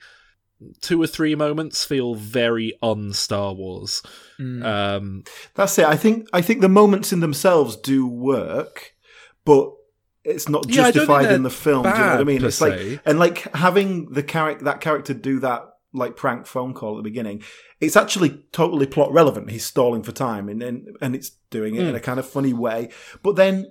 Two 0.80 1.02
or 1.02 1.06
three 1.06 1.34
moments 1.34 1.84
feel 1.84 2.14
very 2.14 2.78
un 2.82 3.12
Star 3.12 3.52
Wars. 3.54 4.02
Um 4.38 5.24
That's 5.54 5.78
it. 5.78 5.86
I 5.86 5.96
think 5.96 6.28
I 6.32 6.42
think 6.42 6.60
the 6.60 6.68
moments 6.68 7.12
in 7.12 7.20
themselves 7.20 7.76
do 7.76 8.06
work, 8.06 8.94
but 9.44 9.72
it's 10.24 10.48
not 10.48 10.66
Yeah, 10.68 10.82
I 10.82 10.90
don't 10.90 10.92
think 10.92 10.94
justified 10.94 11.24
they're 11.26 11.34
in 11.34 11.42
the 11.42 11.50
film. 11.50 11.82
Do 11.82 11.90
you 11.90 11.94
know 11.94 12.06
what 12.06 12.20
I 12.20 12.24
mean? 12.24 12.44
It's 12.44 12.60
like 12.60 13.00
and 13.04 13.18
like 13.18 13.54
having 13.54 14.10
the 14.10 14.22
character 14.22 14.64
that 14.64 14.80
character 14.80 15.14
do 15.14 15.38
that 15.40 15.70
like 15.94 16.16
prank 16.16 16.46
phone 16.46 16.74
call 16.74 16.94
at 16.94 16.96
the 16.98 17.08
beginning. 17.10 17.42
It's 17.80 17.96
actually 17.96 18.44
totally 18.52 18.86
plot 18.86 19.12
relevant. 19.12 19.50
He's 19.50 19.64
stalling 19.64 20.02
for 20.02 20.12
time, 20.12 20.48
and 20.48 20.62
and, 20.62 20.88
and 21.00 21.14
it's 21.14 21.30
doing 21.50 21.76
it 21.76 21.82
Hmm. 21.82 21.88
in 21.88 21.94
a 21.94 22.00
kind 22.00 22.18
of 22.18 22.28
funny 22.28 22.52
way. 22.52 22.90
But 23.22 23.36
then 23.36 23.70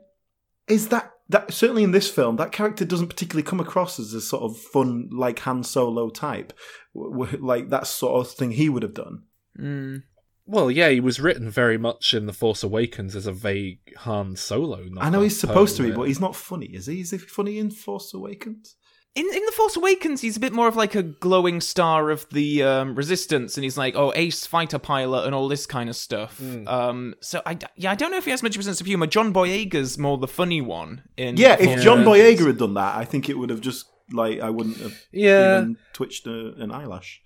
is 0.67 0.87
that 0.89 1.11
that 1.29 1.53
certainly 1.53 1.83
in 1.83 1.91
this 1.91 2.09
film 2.09 2.35
that 2.37 2.51
character 2.51 2.85
doesn't 2.85 3.07
particularly 3.07 3.43
come 3.43 3.59
across 3.59 3.99
as 3.99 4.13
a 4.13 4.21
sort 4.21 4.43
of 4.43 4.57
fun 4.57 5.09
like 5.11 5.39
Han 5.39 5.63
Solo 5.63 6.09
type, 6.09 6.53
w- 6.95 7.11
w- 7.25 7.45
like 7.45 7.69
that 7.69 7.87
sort 7.87 8.25
of 8.25 8.31
thing 8.33 8.51
he 8.51 8.69
would 8.69 8.83
have 8.83 8.93
done. 8.93 9.23
Mm. 9.59 10.03
well, 10.45 10.69
yeah, 10.71 10.89
he 10.89 10.99
was 10.99 11.19
written 11.21 11.49
very 11.49 11.77
much 11.77 12.13
in 12.13 12.25
The 12.25 12.33
Force 12.33 12.63
Awakens 12.63 13.15
as 13.15 13.25
a 13.27 13.31
vague 13.31 13.79
Han 13.99 14.35
Solo. 14.35 14.85
I 14.99 15.09
know 15.09 15.21
he's 15.21 15.39
supposed 15.39 15.77
to 15.77 15.83
be, 15.83 15.91
but 15.91 16.03
he's 16.07 16.19
not 16.19 16.35
funny, 16.35 16.67
is 16.67 16.87
he? 16.87 16.99
Is 17.01 17.11
he 17.11 17.17
funny 17.17 17.57
in 17.59 17.69
Force 17.71 18.13
Awakens? 18.13 18.75
In 19.15 19.25
in 19.27 19.45
the 19.45 19.51
Force 19.55 19.75
Awakens, 19.75 20.21
he's 20.21 20.37
a 20.37 20.39
bit 20.39 20.53
more 20.53 20.67
of 20.67 20.75
like 20.75 20.95
a 20.95 21.03
glowing 21.03 21.61
star 21.61 22.09
of 22.09 22.27
the 22.31 22.63
um, 22.63 22.95
Resistance, 22.95 23.55
and 23.57 23.63
he's 23.63 23.77
like, 23.77 23.93
oh, 23.95 24.11
ace 24.15 24.47
fighter 24.47 24.79
pilot 24.79 25.25
and 25.27 25.35
all 25.35 25.47
this 25.47 25.67
kind 25.67 25.87
of 25.87 25.95
stuff. 25.95 26.41
Um, 26.67 27.13
so 27.19 27.39
I 27.45 27.59
yeah, 27.75 27.91
I 27.91 27.95
don't 27.95 28.09
know 28.09 28.17
if 28.17 28.25
he 28.25 28.31
has 28.31 28.41
much 28.41 28.55
of 28.55 28.61
a 28.61 28.63
sense 28.63 28.81
of 28.81 28.87
humor. 28.87 29.05
John 29.05 29.31
Boyega's 29.31 29.99
more 29.99 30.17
the 30.17 30.27
funny 30.27 30.61
one. 30.61 31.03
In 31.15 31.37
Yeah, 31.37 31.57
if 31.59 31.83
John 31.83 32.03
Awakens. 32.03 32.39
Boyega 32.41 32.47
had 32.47 32.57
done 32.57 32.73
that, 32.73 32.97
I 32.97 33.05
think 33.05 33.29
it 33.29 33.37
would 33.37 33.51
have 33.51 33.61
just 33.61 33.85
like 34.11 34.39
I 34.39 34.49
wouldn't 34.49 34.77
have 34.77 34.99
Yeah. 35.11 35.59
even 35.59 35.77
twitched 35.93 36.25
a, 36.25 36.53
an 36.55 36.71
eyelash. 36.71 37.21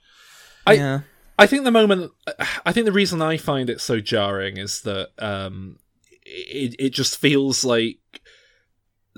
I- 0.65 0.73
yeah. 0.73 0.99
I 1.39 1.45
think 1.45 1.63
the 1.65 1.71
moment, 1.71 2.11
I 2.65 2.71
think 2.73 2.85
the 2.85 2.91
reason 2.91 3.21
I 3.21 3.37
find 3.37 3.69
it 3.69 3.79
so 3.79 3.99
jarring 4.01 4.57
is 4.57 4.81
that 4.81 5.09
um, 5.19 5.77
it 6.25 6.75
it 6.79 6.89
just 6.89 7.15
feels 7.17 7.63
like 7.63 7.99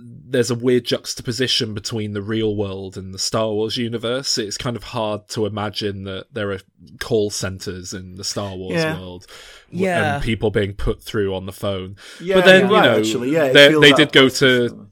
there's 0.02 0.52
a 0.52 0.56
weird 0.56 0.86
juxtaposition 0.86 1.74
between 1.74 2.14
the 2.14 2.22
real 2.22 2.56
world 2.56 2.98
and 2.98 3.14
the 3.14 3.20
Star 3.20 3.50
Wars 3.50 3.78
universe. 3.78 4.38
It's 4.38 4.58
kind 4.58 4.76
of 4.76 4.84
hard 4.84 5.28
to 5.30 5.46
imagine 5.46 6.04
that 6.04 6.34
there 6.34 6.52
are 6.52 6.60
call 7.00 7.30
centers 7.30 7.94
in 7.94 8.16
the 8.16 8.24
Star 8.24 8.56
Wars 8.56 8.76
Yeah. 8.76 9.00
world, 9.00 9.26
Yeah. 9.72 10.16
and 10.16 10.24
people 10.24 10.52
being 10.52 10.74
put 10.74 11.02
through 11.02 11.34
on 11.36 11.46
the 11.46 11.52
phone. 11.54 11.96
Yeah, 12.22 12.36
but 12.36 12.46
then 12.46 12.62
you're 12.62 12.70
you 12.70 12.76
right, 12.76 12.84
know, 12.86 12.98
actually, 13.00 13.32
yeah, 13.32 13.52
they, 13.52 13.74
they 13.80 13.92
did 13.94 14.12
go 14.12 14.30
to 14.30 14.88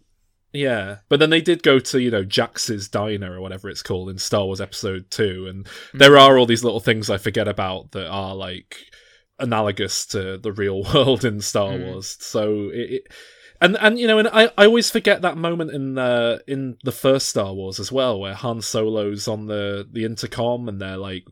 yeah, 0.53 0.97
but 1.09 1.19
then 1.19 1.29
they 1.29 1.41
did 1.41 1.61
go 1.61 1.77
to 1.77 2.01
you 2.01 2.09
know 2.09 2.23
Jax's 2.23 2.87
diner 2.87 3.35
or 3.35 3.41
whatever 3.41 3.69
it's 3.69 3.83
called 3.83 4.09
in 4.09 4.17
Star 4.17 4.45
Wars 4.45 4.61
Episode 4.61 5.11
Two, 5.11 5.45
and 5.47 5.67
there 5.93 6.17
are 6.17 6.37
all 6.37 6.45
these 6.45 6.63
little 6.63 6.79
things 6.79 7.09
I 7.09 7.17
forget 7.17 7.47
about 7.47 7.91
that 7.91 8.07
are 8.07 8.33
like 8.33 8.77
analogous 9.39 10.05
to 10.07 10.37
the 10.37 10.51
real 10.51 10.83
world 10.93 11.23
in 11.25 11.41
Star 11.41 11.77
Wars. 11.77 12.17
So 12.19 12.69
it, 12.73 12.91
it 12.91 13.07
and 13.61 13.77
and 13.79 13.99
you 13.99 14.07
know, 14.07 14.19
and 14.19 14.27
I, 14.27 14.51
I 14.57 14.65
always 14.65 14.89
forget 14.89 15.21
that 15.21 15.37
moment 15.37 15.71
in 15.71 15.97
uh, 15.97 16.39
in 16.47 16.77
the 16.83 16.91
first 16.91 17.29
Star 17.29 17.53
Wars 17.53 17.79
as 17.79 17.91
well, 17.91 18.19
where 18.19 18.33
Han 18.33 18.61
Solo's 18.61 19.27
on 19.27 19.47
the 19.47 19.87
the 19.91 20.05
intercom 20.05 20.69
and 20.69 20.81
they're 20.81 20.97
like, 20.97 21.25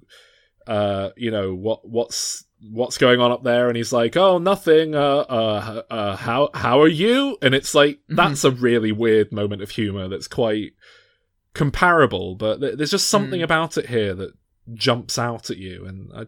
uh, 0.67 1.09
you 1.15 1.31
know, 1.31 1.53
what 1.53 1.87
what's 1.87 2.45
what's 2.71 2.97
going 2.97 3.19
on 3.19 3.31
up 3.31 3.43
there? 3.43 3.67
And 3.67 3.77
he's 3.77 3.93
like 3.93 4.17
oh 4.17 4.37
nothing. 4.37 4.95
Uh 4.95 5.25
uh, 5.29 5.81
uh 5.89 6.15
how 6.15 6.49
how 6.53 6.81
are 6.81 6.87
you? 6.87 7.37
And 7.41 7.53
it's 7.53 7.75
like 7.75 7.99
that's 8.07 8.43
a 8.43 8.51
really 8.51 8.91
weird 8.91 9.31
moment 9.31 9.61
of 9.61 9.71
humor 9.71 10.07
that's 10.07 10.27
quite 10.27 10.73
comparable 11.53 12.35
but 12.35 12.59
th- 12.59 12.77
there's 12.77 12.91
just 12.91 13.07
something 13.07 13.41
about 13.41 13.77
it 13.77 13.87
here 13.87 14.13
that 14.13 14.33
jumps 14.73 15.17
out 15.17 15.49
at 15.49 15.57
you. 15.57 15.85
And 15.85 16.11
I, 16.13 16.25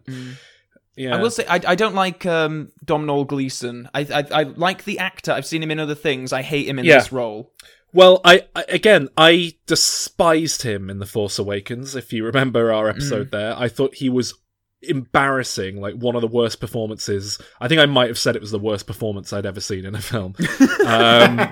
Yeah. 0.98 1.16
I 1.16 1.22
will 1.22 1.30
say 1.30 1.46
I, 1.48 1.60
I 1.66 1.74
don't 1.76 1.94
like 1.94 2.26
um, 2.26 2.72
Domhnall 2.84 3.24
Gleeson. 3.24 3.88
I, 3.94 4.00
I 4.00 4.40
I 4.40 4.42
like 4.42 4.84
the 4.84 4.98
actor. 4.98 5.32
I've 5.32 5.46
seen 5.46 5.62
him 5.62 5.70
in 5.70 5.78
other 5.78 5.94
things. 5.94 6.32
I 6.32 6.42
hate 6.42 6.66
him 6.68 6.78
in 6.78 6.84
Yeah. 6.84 6.98
this 6.98 7.12
role. 7.12 7.52
Well, 7.92 8.20
I, 8.24 8.42
I 8.54 8.64
again, 8.68 9.08
I 9.16 9.54
despised 9.66 10.62
him 10.62 10.90
in 10.90 10.98
The 10.98 11.06
Force 11.06 11.38
Awakens. 11.38 11.94
If 11.96 12.12
you 12.12 12.24
remember 12.24 12.72
our 12.72 12.88
episode 12.88 13.30
there, 13.30 13.54
I 13.56 13.68
thought 13.68 13.94
he 13.94 14.08
was 14.10 14.34
embarrassing, 14.82 15.80
like 15.80 15.94
one 15.94 16.14
of 16.14 16.20
the 16.20 16.26
worst 16.28 16.60
performances. 16.60 17.38
I 17.60 17.68
think 17.68 17.80
I 17.80 17.86
might 17.86 18.08
have 18.08 18.18
said 18.18 18.36
it 18.36 18.42
was 18.42 18.50
the 18.50 18.58
worst 18.58 18.86
performance 18.86 19.32
I'd 19.32 19.46
ever 19.46 19.60
seen 19.60 19.84
in 19.84 19.94
a 19.94 20.02
film. 20.02 20.34
um, 20.86 21.50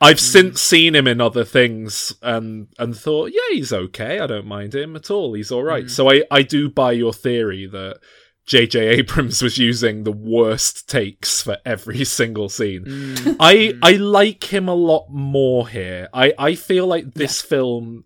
I've 0.00 0.20
since 0.20 0.60
seen 0.60 0.94
him 0.94 1.06
in 1.06 1.20
other 1.20 1.44
things 1.44 2.14
and 2.22 2.68
and 2.78 2.96
thought, 2.96 3.30
yeah, 3.32 3.54
he's 3.54 3.72
okay. 3.72 4.20
I 4.20 4.26
don't 4.26 4.46
mind 4.46 4.74
him 4.74 4.96
at 4.96 5.10
all. 5.10 5.34
He's 5.34 5.52
all 5.52 5.62
right. 5.64 5.88
So 5.88 6.10
I 6.10 6.22
I 6.30 6.42
do 6.42 6.68
buy 6.68 6.92
your 6.92 7.12
theory 7.12 7.66
that. 7.66 7.98
J.J. 8.46 8.78
Abrams 8.98 9.42
was 9.42 9.58
using 9.58 10.04
the 10.04 10.12
worst 10.12 10.88
takes 10.88 11.42
for 11.42 11.58
every 11.64 12.04
single 12.04 12.48
scene. 12.48 12.84
Mm. 12.84 13.36
I 13.40 13.54
mm. 13.54 13.78
I 13.82 13.92
like 13.92 14.52
him 14.52 14.68
a 14.68 14.74
lot 14.74 15.08
more 15.10 15.68
here. 15.68 16.08
I 16.14 16.32
I 16.38 16.54
feel 16.54 16.86
like 16.86 17.14
this 17.14 17.42
film 17.42 18.04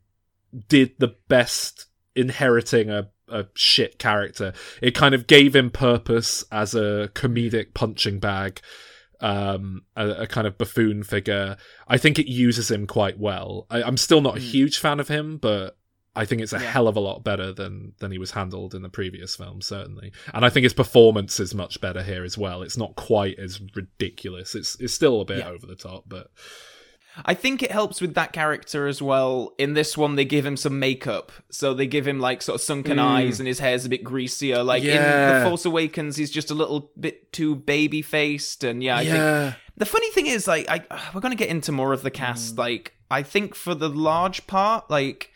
did 0.68 0.94
the 0.98 1.14
best 1.28 1.86
inheriting 2.16 2.90
a 2.90 3.10
a 3.28 3.46
shit 3.54 3.98
character. 3.98 4.52
It 4.82 4.94
kind 4.94 5.14
of 5.14 5.26
gave 5.26 5.54
him 5.54 5.70
purpose 5.70 6.44
as 6.50 6.74
a 6.74 7.10
comedic 7.14 7.74
punching 7.74 8.18
bag, 8.18 8.60
um, 9.20 9.82
a, 9.94 10.22
a 10.22 10.26
kind 10.26 10.46
of 10.46 10.58
buffoon 10.58 11.04
figure. 11.04 11.56
I 11.86 11.96
think 11.96 12.18
it 12.18 12.26
uses 12.26 12.70
him 12.70 12.86
quite 12.86 13.18
well. 13.18 13.66
I, 13.70 13.82
I'm 13.82 13.96
still 13.96 14.20
not 14.20 14.36
a 14.36 14.40
mm. 14.40 14.50
huge 14.50 14.78
fan 14.78 14.98
of 14.98 15.08
him, 15.08 15.36
but 15.36 15.76
I 16.16 16.24
think 16.24 16.42
it's 16.42 16.52
a 16.52 16.58
hell 16.58 16.88
of 16.88 16.96
a 16.96 17.00
lot 17.00 17.22
better 17.22 17.52
than 17.52 17.92
than 17.98 18.10
he 18.10 18.18
was 18.18 18.32
handled 18.32 18.74
in 18.74 18.82
the 18.82 18.88
previous 18.88 19.36
film, 19.36 19.62
certainly. 19.62 20.12
And 20.34 20.44
I 20.44 20.50
think 20.50 20.64
his 20.64 20.74
performance 20.74 21.38
is 21.38 21.54
much 21.54 21.80
better 21.80 22.02
here 22.02 22.24
as 22.24 22.36
well. 22.36 22.62
It's 22.62 22.76
not 22.76 22.96
quite 22.96 23.38
as 23.38 23.60
ridiculous. 23.74 24.54
It's 24.54 24.76
it's 24.80 24.94
still 24.94 25.20
a 25.20 25.24
bit 25.24 25.44
over 25.44 25.66
the 25.66 25.76
top, 25.76 26.04
but 26.08 26.30
I 27.24 27.34
think 27.34 27.62
it 27.62 27.72
helps 27.72 28.00
with 28.00 28.14
that 28.14 28.32
character 28.32 28.86
as 28.86 29.02
well. 29.02 29.54
In 29.58 29.74
this 29.74 29.96
one, 29.96 30.16
they 30.16 30.24
give 30.24 30.46
him 30.46 30.56
some 30.56 30.78
makeup, 30.78 31.32
so 31.50 31.74
they 31.74 31.86
give 31.86 32.06
him 32.06 32.20
like 32.20 32.42
sort 32.42 32.54
of 32.56 32.60
sunken 32.60 32.98
hmm. 32.98 33.04
eyes, 33.04 33.40
and 33.40 33.46
his 33.46 33.58
hair's 33.58 33.84
a 33.84 33.88
bit 33.88 34.04
greasier. 34.04 34.62
Like 34.62 34.82
in 34.82 34.96
The 34.96 35.48
Force 35.48 35.64
Awakens, 35.64 36.16
he's 36.16 36.30
just 36.30 36.50
a 36.50 36.54
little 36.54 36.90
bit 36.98 37.32
too 37.32 37.56
baby 37.56 38.02
faced, 38.02 38.64
and 38.64 38.82
yeah, 38.82 38.96
I 38.96 39.04
think 39.04 39.54
The 39.76 39.86
funny 39.86 40.10
thing 40.10 40.26
is, 40.26 40.46
like, 40.46 40.68
I 40.68 40.82
we're 41.14 41.20
gonna 41.20 41.34
get 41.34 41.48
into 41.50 41.72
more 41.72 41.92
of 41.92 42.02
the 42.02 42.10
cast. 42.10 42.54
Hmm. 42.54 42.60
Like, 42.60 42.94
I 43.10 43.22
think 43.22 43.54
for 43.54 43.74
the 43.74 43.88
large 43.88 44.46
part, 44.46 44.90
like, 44.90 45.29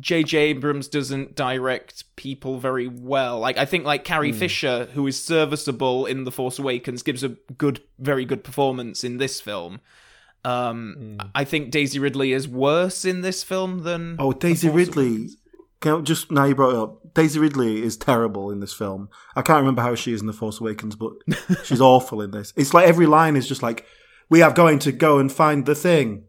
J.J. 0.00 0.36
Abrams 0.38 0.88
doesn't 0.88 1.34
direct 1.36 2.04
people 2.16 2.58
very 2.58 2.88
well. 2.88 3.38
Like, 3.38 3.58
I 3.58 3.64
think 3.66 3.84
like 3.84 4.04
Carrie 4.04 4.32
Fisher, 4.32 4.88
who 4.94 5.06
is 5.06 5.22
serviceable 5.22 6.06
in 6.06 6.24
The 6.24 6.32
Force 6.32 6.58
Awakens, 6.58 7.02
gives 7.02 7.22
a 7.22 7.30
good, 7.58 7.82
very 7.98 8.24
good 8.24 8.42
performance 8.42 9.04
in 9.04 9.18
this 9.18 9.40
film. 9.40 9.80
Um, 10.44 11.18
I 11.34 11.44
think 11.44 11.70
Daisy 11.70 11.98
Ridley 11.98 12.32
is 12.32 12.48
worse 12.48 13.04
in 13.04 13.20
this 13.20 13.44
film 13.44 13.82
than 13.82 14.16
Oh, 14.18 14.32
Daisy 14.32 14.68
Ridley. 14.70 15.28
Can 15.80 15.92
I- 15.94 16.00
just 16.00 16.30
now 16.30 16.44
you 16.44 16.54
brought 16.54 16.74
it 16.74 16.78
up. 16.78 17.14
Daisy 17.14 17.38
Ridley 17.38 17.82
is 17.82 17.96
terrible 17.96 18.50
in 18.50 18.60
this 18.60 18.72
film. 18.72 19.08
I 19.36 19.42
can't 19.42 19.58
remember 19.60 19.82
how 19.82 19.94
she 19.94 20.12
is 20.12 20.20
in 20.20 20.26
The 20.26 20.32
Force 20.32 20.60
Awakens, 20.60 20.94
but 20.96 21.12
she's 21.64 21.80
awful 21.80 22.22
in 22.22 22.30
this. 22.30 22.52
It's 22.56 22.72
like 22.72 22.86
every 22.86 23.06
line 23.06 23.36
is 23.36 23.48
just 23.48 23.62
like, 23.62 23.84
"We 24.28 24.40
are 24.42 24.52
going 24.52 24.78
to 24.80 24.92
go 24.92 25.18
and 25.18 25.30
find 25.32 25.66
the 25.66 25.74
thing. 25.74 26.24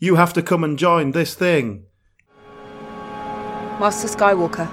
You 0.00 0.16
have 0.16 0.32
to 0.34 0.42
come 0.42 0.64
and 0.64 0.78
join 0.78 1.12
this 1.12 1.34
thing." 1.34 1.84
Master 3.80 4.08
Skywalker, 4.08 4.68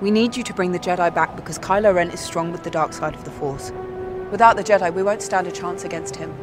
we 0.00 0.10
need 0.10 0.36
you 0.36 0.42
to 0.42 0.52
bring 0.52 0.72
the 0.72 0.78
Jedi 0.80 1.14
back 1.14 1.36
because 1.36 1.56
Kylo 1.56 1.94
Ren 1.94 2.10
is 2.10 2.18
strong 2.18 2.50
with 2.50 2.64
the 2.64 2.70
dark 2.70 2.92
side 2.92 3.14
of 3.14 3.22
the 3.22 3.30
Force. 3.30 3.70
Without 4.32 4.56
the 4.56 4.64
Jedi, 4.64 4.92
we 4.92 5.04
won't 5.04 5.22
stand 5.22 5.46
a 5.46 5.52
chance 5.52 5.84
against 5.84 6.16
him. 6.16 6.34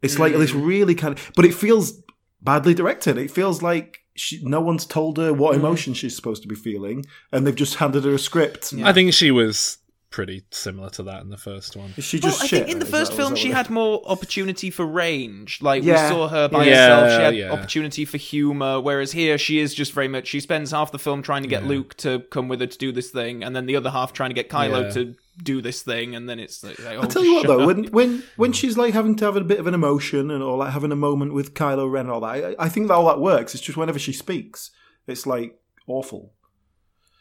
It's 0.00 0.18
like 0.18 0.32
this 0.32 0.54
really 0.54 0.94
kind 0.94 1.18
of, 1.18 1.30
but 1.36 1.44
it 1.44 1.52
feels 1.52 2.02
badly 2.40 2.72
directed. 2.72 3.18
It 3.18 3.30
feels 3.30 3.62
like 3.62 3.98
she, 4.16 4.42
no 4.44 4.62
one's 4.62 4.86
told 4.86 5.18
her 5.18 5.34
what 5.34 5.54
mm. 5.54 5.58
emotion 5.58 5.92
she's 5.92 6.16
supposed 6.16 6.40
to 6.40 6.48
be 6.48 6.54
feeling, 6.54 7.04
and 7.30 7.46
they've 7.46 7.54
just 7.54 7.74
handed 7.74 8.04
her 8.04 8.14
a 8.14 8.18
script. 8.18 8.72
I 8.82 8.94
think 8.94 9.12
she 9.12 9.30
was 9.30 9.76
pretty 10.14 10.44
similar 10.52 10.88
to 10.88 11.02
that 11.02 11.22
in 11.22 11.28
the 11.28 11.36
first 11.36 11.74
one. 11.74 11.92
Is 11.96 12.04
she 12.04 12.18
Well, 12.22 12.30
just 12.30 12.44
I 12.44 12.46
think 12.46 12.68
in 12.68 12.78
the 12.78 12.86
first 12.86 13.10
that- 13.10 13.18
is 13.18 13.26
film 13.26 13.34
she 13.34 13.50
had 13.50 13.68
more 13.68 14.00
opportunity 14.06 14.70
for 14.70 14.86
range. 14.86 15.60
Like 15.60 15.82
Yeah. 15.82 16.08
we 16.08 16.14
saw 16.14 16.28
her 16.28 16.48
by 16.48 16.66
Yeah, 16.66 17.00
herself. 17.00 17.10
She 17.18 17.24
had 17.24 17.36
yeah. 17.36 17.50
opportunity 17.52 18.04
for 18.04 18.16
humor. 18.16 18.80
Whereas 18.80 19.10
here 19.10 19.38
she 19.38 19.58
is 19.58 19.74
just 19.74 19.92
very 19.92 20.06
much. 20.06 20.28
She 20.28 20.38
spends 20.38 20.70
half 20.70 20.92
the 20.92 21.00
film 21.00 21.20
trying 21.22 21.42
to 21.42 21.48
get 21.48 21.64
Luke 21.64 21.94
to 21.96 22.20
come 22.30 22.46
with 22.46 22.60
her 22.60 22.66
to 22.68 22.78
do 22.78 22.92
this 22.92 23.10
thing, 23.10 23.42
and 23.42 23.56
then 23.56 23.66
the 23.66 23.74
other 23.74 23.90
half 23.90 24.12
trying 24.12 24.30
to 24.30 24.34
get 24.34 24.48
Kylo 24.48 24.82
Yeah. 24.84 24.90
to 24.90 25.14
do 25.42 25.60
this 25.60 25.82
thing. 25.82 26.14
And 26.14 26.28
then 26.28 26.38
it's 26.38 26.62
like, 26.62 26.78
like, 26.78 26.96
oh, 26.96 27.02
I 27.02 27.06
tell 27.06 27.24
you 27.24 27.34
what 27.34 27.46
though, 27.48 27.62
up. 27.62 27.66
when 27.66 27.84
when 27.86 28.22
when 28.36 28.52
she's 28.52 28.78
like 28.78 28.94
having 28.94 29.16
to 29.16 29.24
have 29.24 29.34
a 29.34 29.40
bit 29.42 29.58
of 29.58 29.66
an 29.66 29.74
emotion 29.74 30.30
and 30.30 30.44
or 30.44 30.56
like 30.58 30.72
having 30.72 30.92
a 30.92 30.96
moment 30.96 31.34
with 31.34 31.54
Kylo 31.54 31.90
Ren 31.90 32.02
and 32.06 32.12
all 32.12 32.20
that, 32.20 32.44
I, 32.44 32.54
I 32.66 32.68
think 32.68 32.86
that 32.86 32.94
all 32.94 33.06
that 33.08 33.18
works. 33.20 33.52
It's 33.54 33.64
just 33.64 33.76
whenever 33.76 33.98
she 33.98 34.12
speaks, 34.12 34.70
it's 35.08 35.26
like 35.26 35.58
awful. 35.88 36.32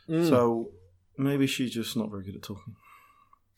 Mm. 0.08 0.30
So 0.30 0.70
maybe 1.18 1.48
she's 1.48 1.74
just 1.74 1.98
not 1.98 2.12
very 2.12 2.24
good 2.24 2.36
at 2.36 2.44
talking. 2.44 2.76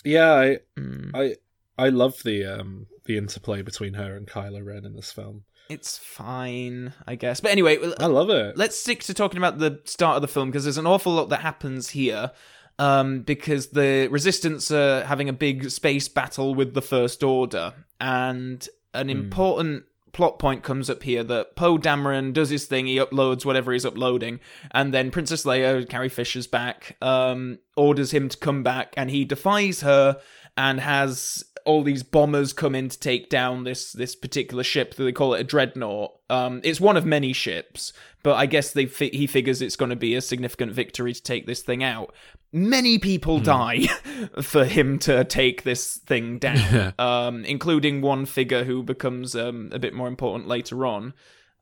Yeah, 0.05 0.31
I, 0.33 0.57
Mm. 0.77 1.11
I, 1.13 1.35
I 1.77 1.89
love 1.89 2.21
the 2.23 2.45
um 2.45 2.87
the 3.05 3.17
interplay 3.17 3.61
between 3.61 3.93
her 3.95 4.15
and 4.15 4.27
Kylo 4.27 4.65
Ren 4.65 4.85
in 4.85 4.95
this 4.95 5.11
film. 5.11 5.43
it's 5.69 5.97
fine, 5.97 6.93
I 7.07 7.15
guess. 7.15 7.39
But 7.41 7.51
anyway, 7.51 7.77
I 7.99 8.05
love 8.05 8.29
it. 8.29 8.57
let's 8.57 8.79
stick 8.79 9.03
to 9.03 9.13
talking 9.13 9.37
about 9.37 9.57
the 9.59 9.81
start 9.85 10.15
of 10.15 10.21
the 10.21 10.27
film 10.27 10.49
because 10.49 10.63
there's 10.63 10.77
an 10.77 10.87
awful 10.87 11.13
lot 11.13 11.29
that 11.29 11.41
happens 11.41 11.89
here. 11.89 12.31
Um, 12.77 13.21
because 13.21 13.67
the 13.67 14.07
resistance 14.11 14.69
are 14.69 15.05
having 15.05 15.29
a 15.29 15.33
big 15.33 15.69
space 15.69 16.09
battle 16.09 16.53
with 16.53 16.73
the 16.73 16.81
First 16.81 17.23
Order, 17.23 17.73
and 18.01 18.67
an 18.93 19.09
important 19.09 19.85
plot 20.15 20.39
point 20.39 20.63
comes 20.63 20.89
up 20.89 21.03
here 21.03 21.25
that 21.25 21.57
Poe 21.57 21.77
Dameron 21.77 22.31
does 22.31 22.49
his 22.49 22.67
thing, 22.67 22.87
he 22.87 22.95
uploads 22.95 23.43
whatever 23.43 23.73
he's 23.73 23.85
uploading, 23.85 24.39
and 24.71 24.93
then 24.93 25.11
Princess 25.11 25.43
Leia, 25.43 25.87
Carrie 25.89 26.07
Fisher's 26.07 26.47
back, 26.47 26.95
um, 27.01 27.59
orders 27.75 28.11
him 28.11 28.29
to 28.29 28.37
come 28.37 28.63
back, 28.63 28.93
and 28.95 29.09
he 29.11 29.25
defies 29.25 29.81
her 29.81 30.21
and 30.55 30.79
has 30.79 31.43
all 31.65 31.83
these 31.83 32.03
bombers 32.03 32.53
come 32.53 32.75
in 32.75 32.89
to 32.89 32.99
take 32.99 33.29
down 33.29 33.63
this 33.63 33.91
this 33.91 34.15
particular 34.15 34.63
ship. 34.63 34.95
That 34.95 35.03
they 35.03 35.11
call 35.11 35.33
it 35.33 35.41
a 35.41 35.43
dreadnought. 35.43 36.13
Um, 36.29 36.61
it's 36.63 36.79
one 36.79 36.95
of 36.95 37.05
many 37.05 37.33
ships, 37.33 37.91
but 38.23 38.35
I 38.35 38.45
guess 38.45 38.71
they 38.71 38.85
fi- 38.85 39.09
he 39.09 39.27
figures 39.27 39.61
it's 39.61 39.75
going 39.75 39.89
to 39.89 39.95
be 39.95 40.15
a 40.15 40.21
significant 40.21 40.71
victory 40.71 41.13
to 41.13 41.21
take 41.21 41.45
this 41.45 41.61
thing 41.61 41.83
out. 41.83 42.13
Many 42.53 42.99
people 42.99 43.39
die 43.39 43.87
for 44.41 44.63
him 44.63 44.97
to 44.99 45.25
take 45.25 45.63
this 45.63 45.97
thing 45.97 46.39
down, 46.39 46.93
um, 46.97 47.43
including 47.43 48.01
one 48.01 48.25
figure 48.25 48.63
who 48.63 48.81
becomes 48.81 49.35
um, 49.35 49.69
a 49.73 49.79
bit 49.79 49.93
more 49.93 50.07
important 50.07 50.47
later 50.47 50.85
on, 50.85 51.13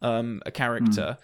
um, 0.02 0.42
a 0.46 0.52
character. 0.52 1.18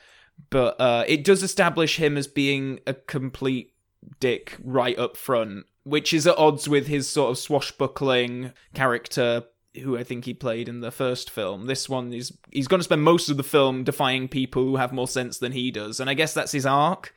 But 0.50 0.80
uh, 0.80 1.04
it 1.08 1.24
does 1.24 1.44
establish 1.44 1.98
him 1.98 2.18
as 2.18 2.28
being 2.28 2.80
a 2.88 2.94
complete 2.94 3.74
dick 4.20 4.58
right 4.64 4.98
up 4.98 5.18
front, 5.18 5.66
which 5.90 6.14
is 6.14 6.28
at 6.28 6.38
odds 6.38 6.68
with 6.70 6.88
his 6.88 7.08
sort 7.10 7.32
of 7.32 7.38
swashbuckling 7.38 8.54
character 8.74 9.44
who 9.84 9.96
I 9.98 10.04
think 10.04 10.26
he 10.26 10.34
played 10.34 10.68
in 10.68 10.82
the 10.82 10.90
first 10.92 11.30
film. 11.30 11.68
This 11.68 11.88
one 11.88 12.12
is 12.12 12.36
he's 12.52 12.68
going 12.68 12.80
to 12.80 12.84
spend 12.84 13.04
most 13.04 13.30
of 13.30 13.38
the 13.38 13.44
film 13.44 13.84
defying 13.84 14.28
people 14.28 14.64
who 14.64 14.76
have 14.78 14.92
more 14.92 15.08
sense 15.08 15.38
than 15.38 15.52
he 15.52 15.70
does, 15.72 16.00
and 16.00 16.10
I 16.10 16.16
guess 16.16 16.34
that's 16.34 16.52
his 16.52 16.66
arc. 16.66 17.14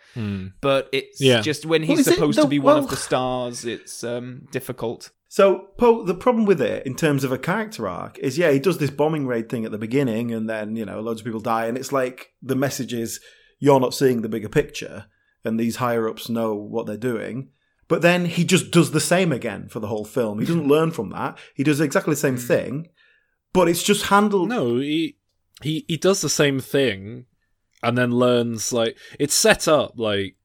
But 0.61 0.88
it's 0.93 1.21
Yeah. 1.21 1.41
just 1.41 1.64
when 1.64 1.83
he's 1.83 2.00
is 2.00 2.09
it 2.09 2.14
supposed 2.14 2.37
to 2.38 2.43
the- 2.43 2.49
be 2.49 2.59
one 2.59 2.76
of 2.76 2.91
the 2.91 2.97
stars, 2.97 3.64
it's 3.64 4.05
um, 4.05 4.47
difficult. 4.52 5.11
So, 5.29 5.69
Poe, 5.79 6.05
the 6.05 6.14
problem 6.14 6.45
with 6.45 6.61
it 6.61 6.85
in 6.87 6.95
terms 6.95 7.25
of 7.25 7.33
a 7.33 7.38
character 7.38 7.88
arc 7.88 8.19
is, 8.19 8.37
yeah, 8.37 8.50
he 8.52 8.59
does 8.59 8.76
this 8.76 8.91
bombing 8.91 9.26
raid 9.26 9.49
thing 9.49 9.64
at 9.64 9.73
the 9.73 9.79
beginning, 9.79 10.31
and 10.31 10.49
then 10.49 10.76
you 10.76 10.85
know 10.85 11.00
loads 11.00 11.23
of 11.23 11.25
people 11.25 11.41
die, 11.41 11.67
and 11.67 11.79
it's 11.79 11.91
like 11.91 12.33
the 12.43 12.55
message 12.55 12.93
is 12.93 13.19
you're 13.59 13.81
not 13.81 13.95
seeing 13.95 14.21
the 14.21 14.29
bigger 14.29 14.50
picture, 14.50 15.07
and 15.43 15.59
these 15.59 15.76
higher 15.76 16.07
ups 16.07 16.29
know 16.29 16.55
what 16.55 16.85
they're 16.87 16.99
doing. 16.99 17.49
But 17.89 18.03
then 18.03 18.27
he 18.27 18.45
just 18.45 18.71
does 18.71 18.93
the 18.93 19.01
same 19.01 19.33
again 19.33 19.69
for 19.69 19.81
the 19.81 19.89
whole 19.89 20.05
film. 20.05 20.39
He 20.39 20.47
doesn't 20.47 20.69
learn 20.69 20.93
from 20.93 21.11
that. 21.11 21.39
He 21.55 21.65
does 21.65 21.81
exactly 21.81 22.12
the 22.12 22.21
same 22.21 22.37
thing, 22.37 22.89
but 23.53 23.69
it's 23.69 23.83
just 23.83 24.07
handled. 24.07 24.49
No, 24.49 24.79
he 24.79 25.19
he 25.62 25.85
he 25.89 25.97
does 25.97 26.21
the 26.21 26.29
same 26.29 26.61
thing, 26.61 27.27
and 27.83 27.99
then 27.99 28.12
learns 28.12 28.73
like 28.73 28.97
it's 29.19 29.35
set 29.35 29.69
up 29.69 29.95
like 29.97 30.37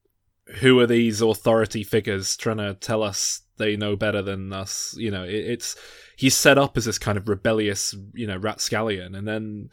who 0.61 0.79
are 0.79 0.87
these 0.87 1.21
authority 1.21 1.83
figures 1.83 2.37
trying 2.37 2.57
to 2.57 2.73
tell 2.73 3.03
us 3.03 3.41
they 3.57 3.75
know 3.75 3.95
better 3.95 4.21
than 4.21 4.53
us? 4.53 4.95
You 4.97 5.11
know, 5.11 5.23
it, 5.23 5.33
it's 5.33 5.75
he's 6.15 6.35
set 6.35 6.57
up 6.57 6.77
as 6.77 6.85
this 6.85 6.99
kind 6.99 7.17
of 7.17 7.29
rebellious, 7.29 7.95
you 8.13 8.27
know, 8.27 8.37
rapscallion, 8.37 9.15
and 9.15 9.27
then. 9.27 9.69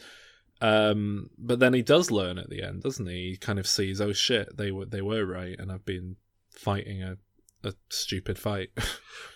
Um, 0.61 1.29
but 1.37 1.59
then 1.59 1.75
he 1.75 1.83
does 1.83 2.11
learn 2.11 2.39
at 2.39 2.49
the 2.49 2.63
end, 2.63 2.85
doesn't 2.85 3.07
he? 3.07 3.33
He 3.33 3.37
kind 3.37 3.59
of 3.59 3.67
sees, 3.67 4.01
oh 4.01 4.15
shit, 4.15 4.57
they 4.57 4.71
were 4.71 4.87
they 4.87 5.03
were 5.03 5.27
right, 5.27 5.59
and 5.59 5.71
I've 5.71 5.85
been 5.85 6.17
fighting 6.53 7.03
a 7.03 7.17
a 7.65 7.75
stupid 7.91 8.39
fight. 8.39 8.71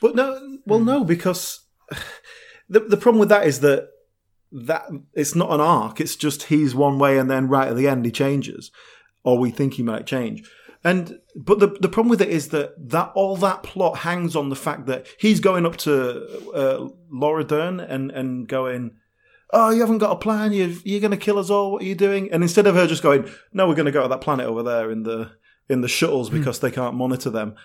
But 0.00 0.14
no, 0.14 0.58
well, 0.64 0.78
no, 0.78 1.02
because 1.02 1.66
the 2.68 2.78
the 2.78 2.96
problem 2.96 3.18
with 3.18 3.30
that 3.30 3.46
is 3.46 3.60
that 3.60 3.88
that 4.52 4.84
it's 5.12 5.34
not 5.34 5.50
an 5.50 5.60
arc. 5.60 6.00
It's 6.00 6.14
just 6.16 6.44
he's 6.44 6.74
one 6.74 6.98
way, 6.98 7.18
and 7.18 7.28
then 7.28 7.48
right 7.48 7.68
at 7.68 7.76
the 7.76 7.88
end 7.88 8.04
he 8.04 8.12
changes, 8.12 8.70
or 9.24 9.38
we 9.38 9.50
think 9.50 9.74
he 9.74 9.82
might 9.82 10.06
change. 10.06 10.48
And 10.84 11.18
but 11.34 11.58
the 11.58 11.66
the 11.80 11.88
problem 11.88 12.08
with 12.08 12.22
it 12.22 12.28
is 12.28 12.48
that 12.48 12.74
that 12.90 13.10
all 13.14 13.36
that 13.36 13.62
plot 13.62 13.98
hangs 13.98 14.36
on 14.36 14.48
the 14.48 14.56
fact 14.56 14.86
that 14.86 15.06
he's 15.18 15.40
going 15.40 15.66
up 15.66 15.76
to 15.78 16.52
uh, 16.54 16.88
Laura 17.10 17.44
Dern 17.44 17.80
and 17.80 18.10
and 18.12 18.46
going, 18.46 18.92
"Oh, 19.52 19.70
you 19.70 19.80
haven't 19.80 19.98
got 19.98 20.12
a 20.12 20.16
plan. 20.16 20.52
You 20.52 20.78
you're 20.84 21.00
going 21.00 21.10
to 21.10 21.16
kill 21.16 21.38
us 21.38 21.50
all. 21.50 21.72
What 21.72 21.82
are 21.82 21.86
you 21.86 21.96
doing?" 21.96 22.30
And 22.30 22.42
instead 22.44 22.68
of 22.68 22.76
her 22.76 22.86
just 22.86 23.02
going, 23.02 23.28
"No, 23.52 23.66
we're 23.66 23.74
going 23.74 23.86
to 23.86 23.92
go 23.92 24.02
to 24.02 24.08
that 24.08 24.20
planet 24.20 24.46
over 24.46 24.62
there 24.62 24.90
in 24.90 25.02
the 25.02 25.32
in 25.68 25.80
the 25.80 25.88
shuttles 25.88 26.30
because 26.30 26.60
they 26.60 26.70
can't 26.70 26.94
monitor 26.94 27.30
them," 27.30 27.56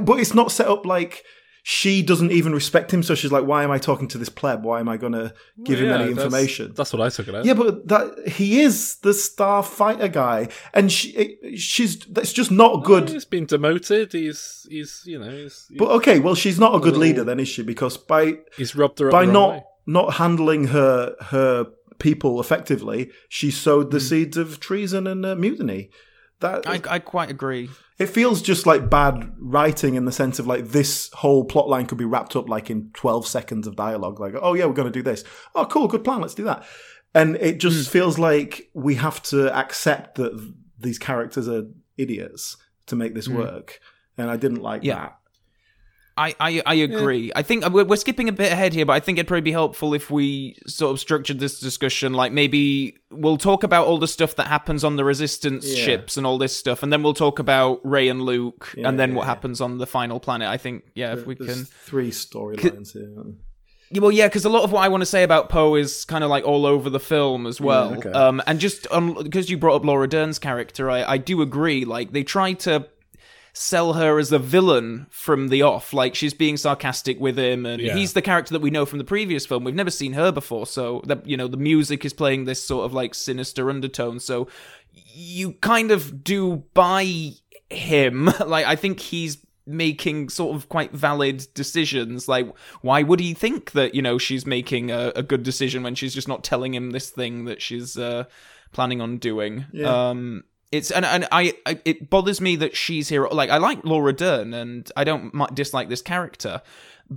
but 0.00 0.18
it's 0.20 0.34
not 0.34 0.52
set 0.52 0.66
up 0.66 0.86
like. 0.86 1.24
She 1.64 2.02
doesn't 2.02 2.32
even 2.32 2.52
respect 2.52 2.92
him, 2.92 3.04
so 3.04 3.14
she's 3.14 3.30
like, 3.30 3.44
"Why 3.44 3.62
am 3.62 3.70
I 3.70 3.78
talking 3.78 4.08
to 4.08 4.18
this 4.18 4.28
pleb? 4.28 4.64
Why 4.64 4.80
am 4.80 4.88
I 4.88 4.96
going 4.96 5.12
to 5.12 5.32
give 5.62 5.78
him 5.78 5.90
Yeah, 5.90 6.00
any 6.00 6.10
information?" 6.10 6.72
That's, 6.74 6.92
what 6.92 7.00
I 7.00 7.08
took 7.08 7.28
it 7.28 7.34
as. 7.36 7.46
Yeah, 7.46 7.54
but 7.54 7.86
that 7.86 8.26
he 8.26 8.62
is 8.62 8.96
the 8.96 9.14
star 9.14 9.62
fighter 9.62 10.08
guy, 10.08 10.48
and 10.74 10.90
she, 10.90 11.36
she's 11.56 12.00
that's 12.06 12.32
just 12.32 12.50
not 12.50 12.82
good. 12.82 13.10
He's 13.10 13.24
been 13.24 13.46
demoted. 13.46 14.12
He's 14.12 14.66
he's 14.68 15.02
you 15.06 15.20
know 15.20 15.30
he's 15.30 15.68
But 15.78 15.90
okay, 15.98 16.18
well, 16.18 16.34
she's 16.34 16.58
not 16.58 16.74
a 16.74 16.80
good 16.80 16.96
leader 16.96 17.22
then, 17.22 17.38
is 17.38 17.46
she? 17.46 17.62
Because 17.62 17.96
by 17.96 18.38
he's 18.56 18.74
rubbed 18.74 18.98
her 18.98 19.06
up 19.06 19.12
by 19.12 19.24
the 19.24 19.30
not 19.30 19.50
way. 19.50 19.64
not 19.86 20.14
handling 20.14 20.66
her 20.68 21.14
her 21.20 21.66
people 22.00 22.40
effectively, 22.40 23.12
she 23.28 23.52
sowed 23.52 23.92
the 23.92 24.00
seeds 24.00 24.36
of 24.36 24.58
treason 24.58 25.06
and 25.06 25.24
uh, 25.24 25.36
mutiny. 25.36 25.90
That 26.40 26.66
I, 26.66 26.80
I 26.90 26.98
quite 26.98 27.30
agree. 27.30 27.70
It 28.02 28.08
feels 28.10 28.42
just 28.42 28.66
like 28.66 28.90
bad 28.90 29.32
writing 29.38 29.94
in 29.94 30.04
the 30.04 30.12
sense 30.12 30.38
of 30.38 30.46
like 30.46 30.68
this 30.68 31.10
whole 31.14 31.44
plot 31.44 31.68
line 31.68 31.86
could 31.86 31.98
be 31.98 32.04
wrapped 32.04 32.34
up 32.36 32.48
like 32.48 32.68
in 32.70 32.90
12 32.94 33.26
seconds 33.26 33.66
of 33.66 33.76
dialogue 33.76 34.18
like 34.20 34.34
oh 34.40 34.54
yeah 34.54 34.64
we're 34.66 34.72
going 34.80 34.92
to 34.92 34.98
do 34.98 35.02
this 35.02 35.24
oh 35.54 35.64
cool 35.66 35.88
good 35.88 36.04
plan 36.04 36.20
let's 36.20 36.34
do 36.34 36.44
that 36.44 36.64
and 37.14 37.36
it 37.36 37.58
just 37.58 37.88
Hmm. 37.88 37.92
feels 37.92 38.18
like 38.18 38.70
we 38.74 38.94
have 38.96 39.22
to 39.24 39.54
accept 39.56 40.16
that 40.16 40.32
these 40.78 40.98
characters 40.98 41.48
are 41.48 41.64
idiots 41.96 42.56
to 42.86 42.96
make 42.96 43.14
this 43.14 43.28
work 43.28 43.78
and 44.18 44.30
i 44.30 44.36
didn't 44.36 44.62
like. 44.62 44.82
Yeah. 44.84 44.94
that 44.96 45.18
I, 46.16 46.34
I, 46.38 46.62
I 46.66 46.74
agree. 46.74 47.32
I 47.34 47.42
think 47.42 47.64
uh, 47.64 47.70
we're, 47.72 47.84
we're 47.84 47.96
skipping 47.96 48.28
a 48.28 48.32
bit 48.32 48.52
ahead 48.52 48.74
here, 48.74 48.84
but 48.84 48.92
I 48.92 49.00
think 49.00 49.18
it'd 49.18 49.26
probably 49.28 49.40
be 49.40 49.52
helpful 49.52 49.94
if 49.94 50.10
we 50.10 50.56
sort 50.66 50.92
of 50.92 51.00
structured 51.00 51.38
this 51.38 51.58
discussion. 51.58 52.12
Like 52.12 52.32
maybe 52.32 52.98
we'll 53.10 53.38
talk 53.38 53.62
about 53.64 53.86
all 53.86 53.98
the 53.98 54.06
stuff 54.08 54.36
that 54.36 54.46
happens 54.46 54.84
on 54.84 54.96
the 54.96 55.04
resistance 55.04 55.66
Yeah. 55.66 55.84
ships 55.84 56.16
and 56.16 56.26
all 56.26 56.36
this 56.38 56.54
stuff, 56.54 56.82
and 56.82 56.92
then 56.92 57.02
we'll 57.02 57.14
talk 57.14 57.38
about 57.38 57.80
Rey 57.84 58.08
and 58.08 58.22
Luke, 58.22 58.74
Yeah, 58.76 58.88
and 58.88 58.98
then 59.00 59.10
yeah, 59.10 59.16
what 59.16 59.22
yeah. 59.22 59.28
happens 59.28 59.60
on 59.60 59.78
the 59.78 59.86
final 59.86 60.20
planet. 60.20 60.48
I 60.48 60.58
think, 60.58 60.84
yeah, 60.94 61.12
if 61.14 61.26
we 61.26 61.34
can. 61.34 61.64
three 61.64 62.10
storylines 62.10 62.92
here 62.92 63.08
Yeah, 63.90 64.00
Well, 64.00 64.12
yeah, 64.12 64.26
because 64.28 64.44
a 64.44 64.50
lot 64.50 64.64
of 64.64 64.72
what 64.72 64.80
I 64.84 64.88
want 64.88 65.00
to 65.02 65.06
say 65.06 65.22
about 65.22 65.48
Poe 65.48 65.74
is 65.76 66.04
kind 66.04 66.24
of 66.24 66.30
like 66.30 66.44
all 66.44 66.66
over 66.66 66.90
the 66.90 67.00
film 67.00 67.46
as 67.46 67.58
mm, 67.58 67.64
well. 67.64 67.94
okay. 67.94 68.10
Um, 68.12 68.42
and 68.46 68.58
just 68.60 68.86
um, 68.90 69.14
because 69.22 69.48
you 69.50 69.56
brought 69.56 69.76
up 69.76 69.84
Laura 69.84 70.08
Dern's 70.08 70.38
character, 70.38 70.90
I, 70.90 71.04
I 71.04 71.16
do 71.18 71.40
agree. 71.42 71.84
Like 71.84 72.12
they 72.12 72.22
try 72.22 72.52
to 72.54 72.86
sell 73.54 73.92
her 73.94 74.18
as 74.18 74.32
a 74.32 74.38
villain 74.38 75.06
from 75.10 75.48
the 75.48 75.60
off, 75.62 75.92
like 75.92 76.14
she's 76.14 76.32
being 76.34 76.56
sarcastic 76.56 77.20
with 77.20 77.38
him, 77.38 77.66
and 77.66 77.82
Yeah. 77.82 77.94
he's 77.94 78.14
the 78.14 78.22
character 78.22 78.52
that 78.54 78.62
we 78.62 78.70
know 78.70 78.86
from 78.86 78.98
the 78.98 79.04
previous 79.04 79.44
film. 79.44 79.64
We've 79.64 79.74
never 79.74 79.90
seen 79.90 80.14
her 80.14 80.32
before, 80.32 80.66
so 80.66 81.02
that 81.06 81.26
you 81.26 81.36
know 81.36 81.48
the 81.48 81.56
music 81.58 82.04
is 82.04 82.12
playing 82.12 82.44
this 82.46 82.62
sort 82.62 82.84
of 82.86 82.92
like 82.94 83.14
sinister 83.14 83.68
undertone. 83.68 84.20
So 84.20 84.48
you 84.92 85.52
kind 85.54 85.90
of 85.90 86.24
do 86.24 86.64
buy 86.74 87.32
him. 87.70 88.26
like 88.46 88.66
I 88.66 88.76
think 88.76 89.00
he's 89.00 89.38
making 89.66 90.28
sort 90.28 90.56
of 90.56 90.68
quite 90.68 90.92
valid 90.92 91.46
decisions. 91.54 92.26
Like 92.28 92.48
why 92.80 93.02
would 93.02 93.20
he 93.20 93.32
think 93.34 93.72
that 93.72 93.94
you 93.94 94.02
know 94.02 94.18
she's 94.18 94.46
making 94.46 94.90
a, 94.90 95.12
a 95.14 95.22
good 95.22 95.42
decision 95.42 95.82
when 95.82 95.94
she's 95.94 96.14
just 96.14 96.26
not 96.28 96.42
telling 96.42 96.74
him 96.74 96.90
this 96.90 97.10
thing 97.10 97.44
that 97.44 97.60
she's 97.62 97.96
uh, 97.98 98.24
planning 98.72 99.00
on 99.00 99.18
doing? 99.18 99.66
Yeah. 99.72 100.08
Um, 100.10 100.44
it's 100.72 100.90
and 100.90 101.04
and 101.04 101.28
I, 101.30 101.54
I 101.66 101.78
it 101.84 102.10
bothers 102.10 102.40
me 102.40 102.56
that 102.56 102.76
she's 102.76 103.08
here. 103.08 103.28
Like 103.28 103.50
I 103.50 103.58
like 103.58 103.84
Laura 103.84 104.12
Dern 104.12 104.54
and 104.54 104.90
I 104.96 105.04
don't 105.04 105.32
dislike 105.54 105.88
this 105.88 106.02
character, 106.02 106.62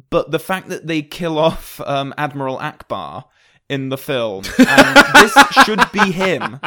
but 0.09 0.31
the 0.31 0.39
fact 0.39 0.69
that 0.69 0.85
they 0.85 1.01
kill 1.01 1.39
off 1.39 1.81
um, 1.81 2.13
Admiral 2.17 2.59
Ackbar 2.59 3.25
in 3.67 3.89
the 3.89 3.97
film 3.97 4.43
and 4.59 4.97
this 5.15 5.35
should 5.63 5.81
be 5.91 6.11
him. 6.11 6.59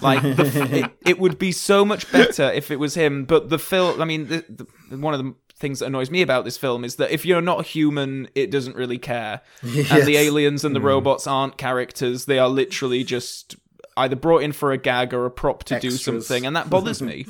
Like 0.00 0.22
the, 0.22 0.68
it, 0.72 1.08
it 1.10 1.18
would 1.18 1.38
be 1.38 1.52
so 1.52 1.84
much 1.84 2.10
better 2.10 2.50
if 2.50 2.70
it 2.70 2.76
was 2.76 2.94
him 2.94 3.24
but 3.24 3.50
the 3.50 3.58
film 3.58 4.00
i 4.00 4.04
mean 4.04 4.28
the, 4.28 4.66
the, 4.88 4.98
one 4.98 5.14
of 5.14 5.22
the 5.22 5.34
things 5.56 5.80
that 5.80 5.86
annoys 5.86 6.10
me 6.10 6.22
about 6.22 6.44
this 6.44 6.56
film 6.56 6.84
is 6.84 6.96
that 6.96 7.10
if 7.10 7.26
you're 7.26 7.42
not 7.42 7.66
human 7.66 8.28
it 8.34 8.50
doesn't 8.50 8.76
really 8.76 8.98
care. 8.98 9.42
And 9.62 10.06
the 10.06 10.16
aliens 10.16 10.64
and 10.64 10.74
the 10.74 10.80
robots 10.80 11.26
aren't 11.26 11.58
characters 11.58 12.24
they 12.24 12.38
are 12.38 12.48
literally 12.48 13.04
just 13.04 13.56
either 14.00 14.16
brought 14.16 14.42
in 14.42 14.52
for 14.52 14.72
a 14.72 14.78
gag 14.78 15.14
or 15.14 15.24
a 15.26 15.30
prop 15.30 15.64
to 15.64 15.78
do 15.80 15.90
something 15.90 16.44
and 16.46 16.54
that 16.56 16.68
bothers 16.74 17.00
me 17.00 17.26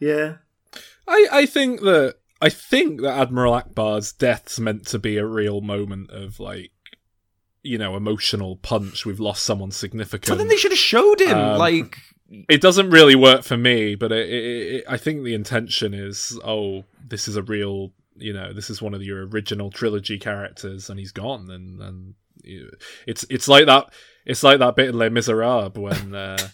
yeah 0.00 0.36
I 1.06 1.26
I 1.32 1.46
think 1.46 1.80
that 1.80 2.16
I 2.40 2.50
think 2.50 3.00
that 3.00 3.18
Admiral 3.18 3.52
Ackbar's 3.54 4.12
death's 4.12 4.60
meant 4.60 4.86
to 4.88 4.98
be 4.98 5.16
a 5.16 5.26
real 5.26 5.60
moment 5.60 6.10
of 6.10 6.38
like 6.38 6.70
you 7.62 7.78
know 7.78 7.96
emotional 7.96 8.56
punch. 8.56 9.04
We've 9.04 9.18
lost 9.18 9.42
someone 9.44 9.70
significant. 9.72 10.26
so 10.26 10.34
then 10.36 10.48
they 10.48 10.56
should 10.56 10.70
have 10.70 10.78
showed 10.78 11.20
him 11.20 11.36
Um, 11.36 11.58
like 11.58 11.96
it 12.48 12.60
doesn't 12.60 12.90
really 12.90 13.16
work 13.16 13.42
for 13.42 13.56
me, 13.56 13.94
but 13.94 14.12
it, 14.12 14.28
it, 14.28 14.72
it, 14.76 14.84
I 14.88 14.98
think 14.98 15.24
the 15.24 15.34
intention 15.34 15.94
is, 15.94 16.38
oh, 16.44 16.84
this 17.02 17.26
is 17.26 17.36
a 17.36 17.42
real, 17.42 17.92
you 18.16 18.34
know, 18.34 18.52
this 18.52 18.68
is 18.68 18.82
one 18.82 18.92
of 18.92 19.02
your 19.02 19.26
original 19.26 19.70
trilogy 19.70 20.18
characters, 20.18 20.90
and 20.90 20.98
he's 21.00 21.10
gone, 21.12 21.50
and 21.50 21.80
and 21.80 21.98
you- 22.06 22.14
it's 23.06 23.24
it's 23.30 23.48
like 23.48 23.66
that, 23.66 23.92
it's 24.24 24.42
like 24.42 24.58
that 24.58 24.76
bit 24.76 24.90
in 24.90 24.98
Les 24.98 25.10
Miserables 25.10 25.76
when. 25.76 26.14
Uh, 26.14 26.48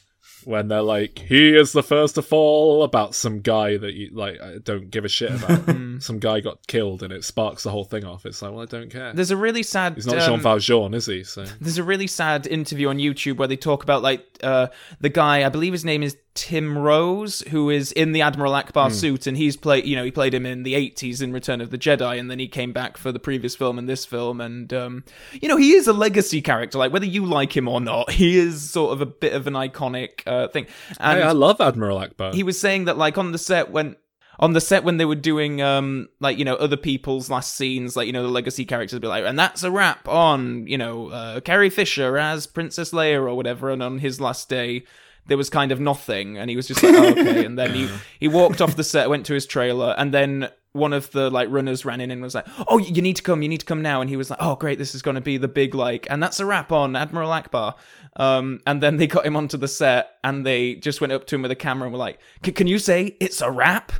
when 0.46 0.68
they're 0.68 0.83
like, 0.83 1.18
"He 1.18 1.57
is 1.57 1.72
the 1.72 1.83
first 1.83 2.16
to 2.16 2.22
fall," 2.22 2.83
about 2.83 3.14
some 3.14 3.40
guy 3.40 3.76
that 3.76 3.94
you 3.94 4.11
like 4.12 4.40
I 4.40 4.59
don't 4.62 4.90
give 4.90 5.04
a 5.04 5.09
shit 5.09 5.30
about. 5.30 5.76
some 6.02 6.18
guy 6.18 6.40
got 6.40 6.66
killed, 6.66 7.02
and 7.02 7.12
it 7.12 7.24
sparks 7.24 7.62
the 7.62 7.70
whole 7.70 7.85
thing 7.85 8.04
off. 8.04 8.26
It's 8.26 8.42
like, 8.42 8.52
well, 8.52 8.62
I 8.62 8.66
don't 8.66 8.90
care. 8.90 9.12
there's 9.12 9.30
a 9.30 9.37
really 9.37 9.62
sad 9.62 9.94
He's 9.94 10.07
not 10.07 10.18
um, 10.18 10.26
Jean 10.26 10.40
Valjean, 10.40 10.94
is 10.94 11.07
he? 11.07 11.24
So 11.24 11.44
There's 11.61 11.78
a 11.78 11.85
really 11.85 12.07
sad 12.07 12.46
interview 12.46 12.88
on 12.88 12.98
YouTube 12.98 13.37
where 13.37 13.48
they 13.48 13.57
talk 13.57 13.83
about 13.83 14.02
like 14.02 14.24
uh, 14.42 14.68
the 15.00 15.09
guy, 15.09 15.44
I 15.44 15.48
believe 15.48 15.72
his 15.72 15.85
name 15.85 16.02
is 16.02 16.16
Tim 16.35 16.77
Rose, 16.77 17.42
who 17.51 17.70
is 17.70 17.92
in 17.92 18.11
the 18.12 18.20
Admiral 18.23 18.53
Ackbar 18.53 18.90
suit, 18.92 19.27
and 19.27 19.37
he's 19.37 19.57
played, 19.57 19.87
you 19.87 19.94
know, 19.94 20.05
he 20.05 20.11
played 20.11 20.35
him 20.35 20.44
in 20.44 20.64
the 20.64 20.75
80s 20.75 21.23
in 21.23 21.33
Return 21.33 21.61
of 21.61 21.70
the 21.70 21.79
Jedi, 21.79 22.18
and 22.18 22.31
then 22.31 22.38
he 22.40 22.49
came 22.49 22.73
back 22.73 22.97
for 22.97 23.12
the 23.12 23.20
previous 23.20 23.55
film 23.55 23.79
and 23.79 23.88
this 23.88 24.05
film, 24.05 24.40
and 24.40 24.73
um, 24.75 25.05
you 25.33 25.49
know, 25.49 25.57
he 25.57 25.73
is 25.75 25.87
a 25.87 25.92
legacy 25.92 26.42
character. 26.42 26.77
Like 26.79 26.92
whether 26.92 27.07
you 27.07 27.25
like 27.25 27.57
him 27.57 27.68
or 27.68 27.81
not, 27.81 28.11
he 28.11 28.37
is 28.37 28.68
sort 28.68 28.92
of 28.92 29.01
a 29.01 29.07
bit 29.07 29.33
of 29.33 29.47
an 29.47 29.55
iconic 29.55 30.23
uh, 30.27 30.49
thing. 30.49 30.66
And 30.99 31.20
Hey, 31.20 31.25
I 31.25 31.33
love 31.33 31.61
Admiral 31.61 31.99
Ackbar. 31.99 32.35
he 32.35 32.42
was 32.42 32.61
saying 32.61 32.87
that 32.87 32.99
like 32.99 33.16
on 33.16 33.33
the 33.33 33.38
set 33.38 33.70
when 33.70 33.97
on 34.40 34.53
the 34.53 34.61
set 34.61 34.83
when 34.83 34.97
they 34.97 35.05
were 35.05 35.14
doing 35.14 35.62
um 35.62 36.09
like 36.18 36.37
you 36.38 36.44
know 36.44 36.57
other 36.57 36.77
people's 36.77 37.31
last 37.31 37.55
scenes 37.55 37.94
like 37.97 38.09
you 38.09 38.12
know 38.12 38.25
the 38.25 38.29
legacy 38.29 38.64
characters 38.64 38.92
would 38.92 39.03
be 39.03 39.07
like 39.07 39.25
and 39.25 39.38
that's 39.38 39.62
a 39.62 39.70
wrap 39.70 40.09
on 40.09 40.66
you 40.66 40.77
know 40.77 41.09
uh, 41.11 41.38
Carrie 41.40 41.70
Fisher 41.70 42.18
as 42.18 42.49
Princess 42.49 42.90
Leia 42.90 43.14
or 43.20 43.35
whatever 43.37 43.70
and 43.70 43.81
on 43.81 44.01
his 44.01 44.20
last 44.20 44.49
day 44.49 44.83
there 45.26 45.37
was 45.37 45.50
kind 45.50 45.72
of 45.72 45.80
nothing 45.80 46.37
and 46.38 46.50
he 46.50 46.56
was 46.56 46.66
just 46.66 46.82
like 46.82 46.94
oh, 46.94 47.10
okay 47.10 47.44
and 47.46 47.58
then 47.58 47.74
he 47.74 47.88
he 48.20 48.28
walked 48.28 48.60
off 48.60 48.76
the 48.76 48.84
set 48.84 49.08
went 49.08 49.26
to 49.26 49.34
his 49.34 49.46
trailer 49.46 49.94
and 49.98 50.12
then 50.12 50.48
one 50.72 50.92
of 50.92 51.10
the 51.12 51.30
like 51.30 51.48
runners 51.50 51.84
ran 51.84 52.00
in 52.00 52.10
and 52.10 52.20
was 52.20 52.34
like 52.34 52.46
oh 52.68 52.78
you 52.78 53.00
need 53.00 53.16
to 53.16 53.22
come 53.22 53.42
you 53.42 53.48
need 53.48 53.60
to 53.60 53.66
come 53.66 53.80
now 53.80 54.00
and 54.00 54.10
he 54.10 54.16
was 54.16 54.28
like 54.28 54.38
oh 54.42 54.56
great 54.56 54.78
this 54.78 54.94
is 54.94 55.02
going 55.02 55.14
to 55.14 55.20
be 55.20 55.37
the 55.37 55.48
big 55.48 55.74
like 55.74 56.06
and 56.10 56.22
that's 56.22 56.40
a 56.40 56.46
wrap 56.46 56.72
on 56.72 56.96
Admiral 56.96 57.30
Ackbar 57.30 57.74
um, 58.16 58.60
and 58.66 58.82
then 58.82 58.96
they 58.96 59.06
got 59.06 59.26
him 59.26 59.37
onto 59.37 59.56
the 59.56 59.68
set 59.68 60.16
and 60.22 60.46
they 60.46 60.74
just 60.76 61.00
went 61.00 61.12
up 61.12 61.26
to 61.26 61.34
him 61.34 61.42
with 61.42 61.50
a 61.50 61.56
camera 61.56 61.87
and 61.87 61.92
were 61.92 61.98
like, 61.98 62.20
Can 62.42 62.66
you 62.66 62.78
say 62.78 63.16
it's 63.20 63.40
a 63.40 63.50
wrap?" 63.50 63.92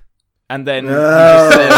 And 0.51 0.67
then 0.67 0.85
he 0.85 0.91
just 0.91 1.57
said, 1.57 1.71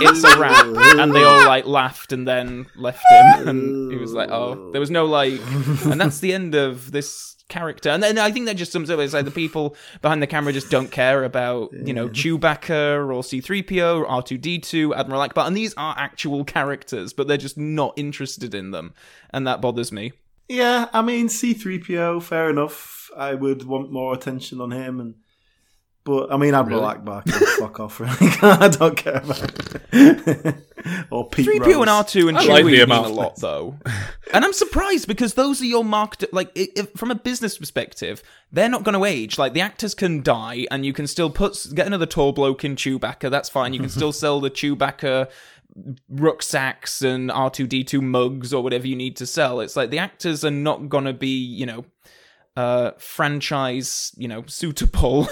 It's 0.00 0.24
a 0.24 0.38
wrap," 0.38 0.66
And 0.98 1.14
they 1.14 1.22
all 1.22 1.46
like 1.46 1.66
laughed 1.66 2.12
and 2.12 2.26
then 2.26 2.66
left 2.74 3.04
him. 3.10 3.48
And 3.48 3.92
he 3.92 3.98
was 3.98 4.12
like, 4.12 4.30
Oh, 4.30 4.70
there 4.72 4.80
was 4.80 4.90
no 4.90 5.04
like. 5.04 5.40
And 5.84 6.00
that's 6.00 6.18
the 6.18 6.32
end 6.32 6.54
of 6.54 6.90
this 6.90 7.36
character. 7.48 7.88
And 7.88 8.02
then 8.02 8.18
I 8.18 8.30
think 8.30 8.46
that 8.46 8.56
just 8.56 8.72
sums 8.72 8.90
up 8.90 9.00
it's 9.00 9.14
like 9.14 9.24
the 9.24 9.30
people 9.30 9.74
behind 10.02 10.22
the 10.22 10.26
camera 10.26 10.52
just 10.52 10.70
don't 10.70 10.90
care 10.90 11.24
about, 11.24 11.72
you 11.72 11.92
know, 11.92 12.08
Chewbacca 12.08 12.96
or 12.98 13.22
C3PO 13.22 14.00
or 14.00 14.06
R2D2, 14.06 14.96
Admiral 14.96 15.26
Ackbar. 15.26 15.46
And 15.46 15.56
these 15.56 15.74
are 15.76 15.94
actual 15.98 16.44
characters, 16.44 17.12
but 17.12 17.28
they're 17.28 17.36
just 17.36 17.58
not 17.58 17.94
interested 17.96 18.54
in 18.54 18.70
them. 18.70 18.94
And 19.30 19.46
that 19.46 19.60
bothers 19.60 19.90
me. 19.90 20.12
Yeah, 20.48 20.88
I 20.92 21.02
mean 21.02 21.28
C3PO, 21.28 22.22
fair 22.22 22.48
enough. 22.48 23.10
I 23.16 23.34
would 23.34 23.64
want 23.64 23.92
more 23.92 24.14
attention 24.14 24.60
on 24.60 24.70
him 24.70 25.00
and 25.00 25.14
but 26.08 26.32
I 26.32 26.38
mean 26.38 26.54
Admiral 26.54 26.80
Really? 26.80 26.94
Ackbar 26.94 27.24
can 27.26 27.46
fuck 27.58 27.80
off 27.80 28.00
really. 28.00 28.16
I 28.42 28.68
don't 28.68 28.96
care 28.96 29.18
about 29.18 29.42
it. 29.92 30.56
or 31.10 31.28
Pete 31.28 31.44
Three 31.44 31.58
Rose. 31.58 31.74
PO 31.74 31.80
and 31.82 31.90
R 31.90 32.04
two 32.04 32.28
and 32.28 32.38
I 32.38 32.44
Chewie 32.44 32.48
like 32.48 32.64
the 32.64 32.70
mean 32.70 32.80
amount 32.80 33.06
a 33.08 33.10
lot 33.10 33.36
though, 33.36 33.76
and 34.32 34.42
I'm 34.42 34.54
surprised 34.54 35.06
because 35.06 35.34
those 35.34 35.60
are 35.60 35.66
your 35.66 35.84
marked 35.84 36.24
like 36.32 36.50
if, 36.54 36.90
from 36.92 37.10
a 37.10 37.14
business 37.14 37.58
perspective, 37.58 38.22
they're 38.50 38.70
not 38.70 38.84
going 38.84 38.94
to 38.94 39.04
age. 39.04 39.36
Like 39.36 39.52
the 39.52 39.60
actors 39.60 39.94
can 39.94 40.22
die, 40.22 40.66
and 40.70 40.86
you 40.86 40.94
can 40.94 41.06
still 41.06 41.28
put 41.28 41.66
get 41.74 41.86
another 41.86 42.06
tall 42.06 42.32
bloke 42.32 42.64
in 42.64 42.74
Chewbacca. 42.74 43.30
That's 43.30 43.50
fine. 43.50 43.74
You 43.74 43.80
can 43.80 43.90
still 43.90 44.12
sell 44.22 44.40
the 44.40 44.50
Chewbacca 44.50 45.30
rucksacks 46.08 47.02
and 47.02 47.30
R 47.30 47.50
two 47.50 47.66
D 47.66 47.84
two 47.84 48.00
mugs 48.00 48.54
or 48.54 48.62
whatever 48.62 48.86
you 48.86 48.96
need 48.96 49.16
to 49.16 49.26
sell. 49.26 49.60
It's 49.60 49.76
like 49.76 49.90
the 49.90 49.98
actors 49.98 50.42
are 50.42 50.50
not 50.50 50.88
going 50.88 51.04
to 51.04 51.12
be 51.12 51.36
you 51.36 51.66
know 51.66 51.84
uh, 52.58 52.90
franchise, 52.98 54.12
you 54.16 54.26
know, 54.26 54.42
suitable. 54.46 55.28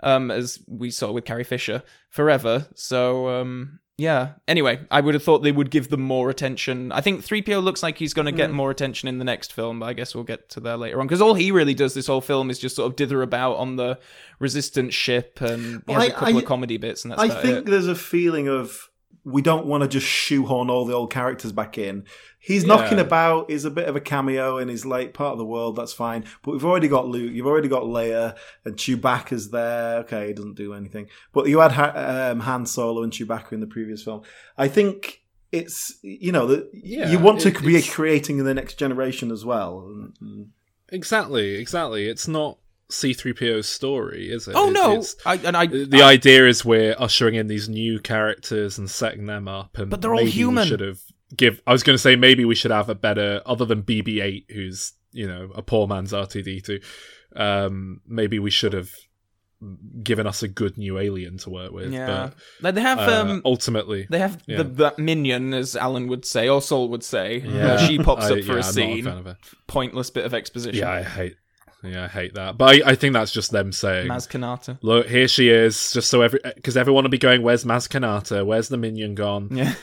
Um, 0.00 0.30
as 0.30 0.58
we 0.66 0.90
saw 0.90 1.10
with 1.12 1.24
Carrie 1.24 1.44
Fisher 1.44 1.82
forever. 2.10 2.66
So 2.74 3.28
um, 3.28 3.80
yeah. 3.96 4.34
Anyway, 4.46 4.80
I 4.92 5.00
would 5.00 5.14
have 5.14 5.22
thought 5.24 5.42
they 5.42 5.50
would 5.52 5.70
give 5.72 5.88
them 5.88 6.00
more 6.02 6.30
attention. 6.30 6.92
I 6.92 7.00
think 7.00 7.24
3PO 7.24 7.62
looks 7.62 7.82
like 7.82 7.98
he's 7.98 8.14
going 8.14 8.26
to 8.26 8.32
get 8.32 8.52
more 8.52 8.70
attention 8.70 9.08
in 9.08 9.18
the 9.18 9.24
next 9.24 9.52
film, 9.52 9.80
but 9.80 9.86
I 9.86 9.92
guess 9.92 10.14
we'll 10.14 10.22
get 10.24 10.48
to 10.50 10.60
that 10.60 10.78
later 10.78 11.00
on. 11.00 11.06
Because 11.08 11.20
all 11.20 11.34
he 11.34 11.50
really 11.50 11.74
does 11.74 11.94
this 11.94 12.06
whole 12.06 12.20
film 12.20 12.48
is 12.48 12.60
just 12.60 12.76
sort 12.76 12.88
of 12.90 12.96
dither 12.96 13.22
about 13.22 13.56
on 13.56 13.74
the 13.76 13.98
Resistance 14.38 14.94
ship 14.94 15.40
and 15.40 15.82
has 15.88 15.96
I- 16.02 16.06
a 16.06 16.10
couple 16.12 16.36
I- 16.36 16.38
of 16.40 16.44
comedy 16.44 16.76
bits, 16.76 17.04
and 17.04 17.10
that's 17.10 17.20
I 17.22 17.28
think 17.28 17.58
it. 17.58 17.66
there's 17.66 17.88
a 17.88 17.96
feeling 17.96 18.46
of 18.48 18.88
we 19.30 19.42
don't 19.42 19.66
want 19.66 19.82
to 19.82 19.88
just 19.88 20.06
shoehorn 20.06 20.70
all 20.70 20.84
the 20.84 20.94
old 20.94 21.12
characters 21.12 21.52
back 21.52 21.76
in. 21.78 22.04
He's 22.38 22.62
Yeah. 22.64 22.68
knocking 22.76 22.98
about, 22.98 23.50
is 23.50 23.64
a 23.64 23.70
bit 23.70 23.88
of 23.88 23.96
a 23.96 24.00
cameo 24.00 24.58
and 24.58 24.70
he's 24.70 24.84
like 24.86 25.12
part 25.12 25.32
of 25.32 25.38
the 25.38 25.44
world, 25.44 25.76
that's 25.76 25.92
fine. 25.92 26.24
But 26.42 26.52
we've 26.52 26.64
already 26.64 26.88
got 26.88 27.06
Luke, 27.08 27.32
you've 27.32 27.46
already 27.46 27.68
got 27.68 27.82
Leia, 27.82 28.36
and 28.64 28.76
Chewbacca's 28.76 29.50
there. 29.50 29.98
Okay, 30.00 30.28
he 30.28 30.32
doesn't 30.32 30.54
do 30.56 30.72
anything. 30.74 31.08
But 31.32 31.48
you 31.48 31.58
had 31.60 31.72
ha- 31.72 32.30
um, 32.30 32.40
Han 32.40 32.64
Solo 32.66 33.02
and 33.02 33.12
Chewbacca 33.12 33.52
in 33.52 33.60
the 33.60 33.66
previous 33.66 34.02
film. 34.02 34.22
I 34.56 34.68
think 34.68 35.22
it's, 35.52 35.98
you 36.02 36.30
know, 36.32 36.46
that 36.46 36.70
Yeah, 36.72 37.10
you 37.10 37.18
want 37.18 37.40
to 37.40 37.48
it- 37.48 37.62
be 37.64 37.82
creating 37.82 38.42
the 38.44 38.54
next 38.54 38.78
generation 38.78 39.30
as 39.30 39.44
well. 39.44 39.86
And- 40.20 40.48
Exactly, 40.90 41.56
exactly. 41.56 42.06
It's 42.08 42.26
not 42.28 42.58
C3PO's 42.90 43.68
story, 43.68 44.30
is 44.30 44.48
it? 44.48 44.54
Oh 44.56 44.68
It- 44.68 44.72
no, 44.72 45.04
I, 45.26 45.34
and 45.44 45.56
I 45.56 45.66
the 45.66 46.02
I- 46.02 46.12
idea 46.12 46.46
is 46.48 46.64
we're 46.64 46.94
ushering 46.98 47.34
in 47.34 47.46
these 47.46 47.68
new 47.68 47.98
characters 48.00 48.78
and 48.78 48.90
setting 48.90 49.26
them 49.26 49.46
up, 49.48 49.76
and 49.78 49.90
But 49.90 50.00
they're 50.02 50.14
all 50.14 50.24
human. 50.24 50.64
We 50.64 50.68
should 50.68 50.80
have 50.80 51.00
give. 51.36 51.60
I 51.66 51.72
was 51.72 51.82
going 51.82 51.94
to 51.94 52.02
say 52.02 52.16
maybe 52.16 52.44
we 52.44 52.54
should 52.54 52.70
have 52.70 52.88
a 52.88 52.94
better, 52.94 53.42
other 53.44 53.64
than 53.64 53.82
BB-8, 53.82 54.50
who's 54.50 54.92
you 55.12 55.26
know 55.28 55.50
a 55.54 55.62
poor 55.62 55.86
man's 55.86 56.12
R2D2. 56.12 56.82
Um, 57.36 58.00
maybe 58.06 58.38
we 58.38 58.50
should 58.50 58.72
have 58.72 58.90
given 60.04 60.24
us 60.26 60.42
a 60.44 60.48
good 60.48 60.78
new 60.78 60.98
alien 60.98 61.36
to 61.36 61.50
work 61.50 61.72
with. 61.72 61.92
yeah, 61.92 62.30
Like, 62.60 62.76
they 62.76 62.80
have 62.80 63.00
uh, 63.00 63.22
um, 63.32 63.42
ultimately, 63.44 64.06
They 64.08 64.20
have 64.20 64.40
Yeah. 64.46 64.58
the 64.58 64.64
that 64.64 64.98
minion, 65.00 65.52
as 65.52 65.74
Alan 65.74 66.06
would 66.06 66.24
say, 66.24 66.48
or 66.48 66.62
Sol 66.62 66.88
would 66.90 67.02
say. 67.02 67.38
Yeah. 67.44 67.76
She 67.86 67.98
pops 67.98 68.26
I- 68.30 68.38
up 68.38 68.44
for 68.44 68.52
yeah, 68.52 68.56
a 68.56 68.60
a 68.60 68.62
scene. 68.62 69.04
her. 69.04 69.36
Pointless 69.66 70.10
bit 70.10 70.24
of 70.24 70.32
exposition. 70.32 70.78
yeah, 70.80 70.90
I 70.92 71.02
hate. 71.02 71.34
Yeah, 71.82 72.04
I 72.04 72.08
hate 72.08 72.34
that. 72.34 72.58
But 72.58 72.74
I, 72.86 72.90
I 72.90 72.94
think 72.96 73.12
that's 73.12 73.30
just 73.30 73.52
them 73.52 73.70
saying, 73.70 74.08
Maz 74.08 74.28
Kanata. 74.28 74.78
"Look, 74.82 75.06
here 75.06 75.28
she 75.28 75.48
is." 75.48 75.92
Just 75.92 76.10
so 76.10 76.22
every 76.22 76.40
because 76.56 76.76
everyone 76.76 77.04
will 77.04 77.10
be 77.10 77.18
going, 77.18 77.42
"Where's 77.42 77.64
Maz 77.64 77.88
Kanata? 77.88 78.44
Where's 78.44 78.68
the 78.68 78.76
minion 78.76 79.14
gone?" 79.14 79.48
Yeah. 79.58 79.74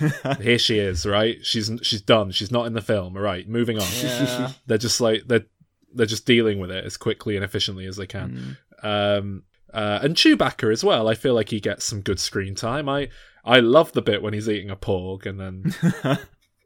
here 0.41 0.59
she 0.59 0.77
is, 0.79 1.05
right? 1.05 1.37
She's 1.45 1.71
she's 1.83 2.01
done. 2.01 2.31
She's 2.31 2.51
not 2.51 2.65
in 2.67 2.73
the 2.73 2.81
film. 2.81 3.15
All 3.15 3.23
right, 3.23 3.47
moving 3.47 3.79
on. 3.79 3.87
Yeah. 4.01 4.51
they're 4.65 4.77
just 4.77 4.99
like 4.99 5.23
they're 5.27 5.45
they're 5.93 6.05
just 6.05 6.25
dealing 6.25 6.59
with 6.59 6.69
it 6.71 6.83
as 6.83 6.97
quickly 6.97 7.35
and 7.37 7.45
efficiently 7.45 7.85
as 7.85 7.95
they 7.95 8.07
can. 8.07 8.57
Um, 8.83 9.43
uh, 9.73 9.99
and 10.01 10.15
Chewbacca 10.15 10.71
as 10.71 10.83
well. 10.83 11.07
I 11.07 11.15
feel 11.15 11.33
like 11.33 11.49
he 11.49 11.59
gets 11.61 11.85
some 11.85 12.01
good 12.01 12.19
screen 12.19 12.55
time. 12.55 12.89
I 12.89 13.09
I 13.45 13.61
love 13.61 13.93
the 13.93 14.01
bit 14.01 14.21
when 14.21 14.33
he's 14.33 14.49
eating 14.49 14.69
a 14.69 14.75
porg 14.75 15.25
and 15.25 15.39
then 15.39 15.73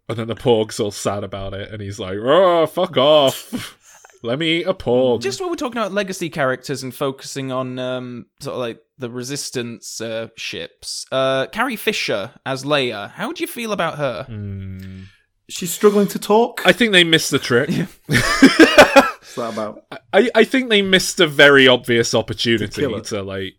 and 0.09 0.17
then 0.17 0.27
the 0.27 0.35
porg's 0.35 0.79
all 0.79 0.91
sad 0.91 1.23
about 1.23 1.53
it 1.53 1.71
and 1.71 1.81
he's 1.81 1.99
like, 1.99 2.17
"Oh, 2.19 2.65
fuck 2.65 2.97
off." 2.97 3.77
Let 4.21 4.39
me 4.39 4.59
eat 4.59 4.67
a 4.67 4.73
porg. 4.73 5.21
Just 5.21 5.39
when 5.39 5.49
we're 5.49 5.55
talking 5.55 5.77
about 5.77 5.93
legacy 5.93 6.29
characters 6.29 6.83
and 6.83 6.93
focusing 6.93 7.51
on 7.51 7.79
um, 7.79 8.25
sort 8.41 8.55
of 8.55 8.59
like 8.59 8.81
the 8.97 9.09
resistance 9.09 10.01
uh, 10.01 10.27
ships, 10.35 11.05
uh, 11.11 11.47
Carrie 11.47 11.77
Fisher 11.77 12.31
as 12.45 12.63
Leia. 12.65 13.11
How 13.11 13.27
would 13.27 13.39
you 13.39 13.47
feel 13.47 13.71
about 13.71 13.97
her? 13.97 14.23
Hmm. 14.23 15.03
she's 15.47 15.71
struggling 15.71 16.07
to 16.07 16.19
talk. 16.19 16.61
I 16.65 16.73
think 16.73 16.91
they 16.91 17.03
missed 17.05 17.31
the 17.31 17.39
trick. 17.39 17.69
What's 18.07 19.35
that 19.35 19.53
about? 19.53 19.85
I, 20.11 20.29
I 20.35 20.43
think 20.43 20.69
they 20.69 20.81
missed 20.81 21.19
a 21.19 21.27
very 21.27 21.67
obvious 21.67 22.13
opportunity 22.13 22.81
To 22.81 23.01
to, 23.01 23.23
like 23.23 23.55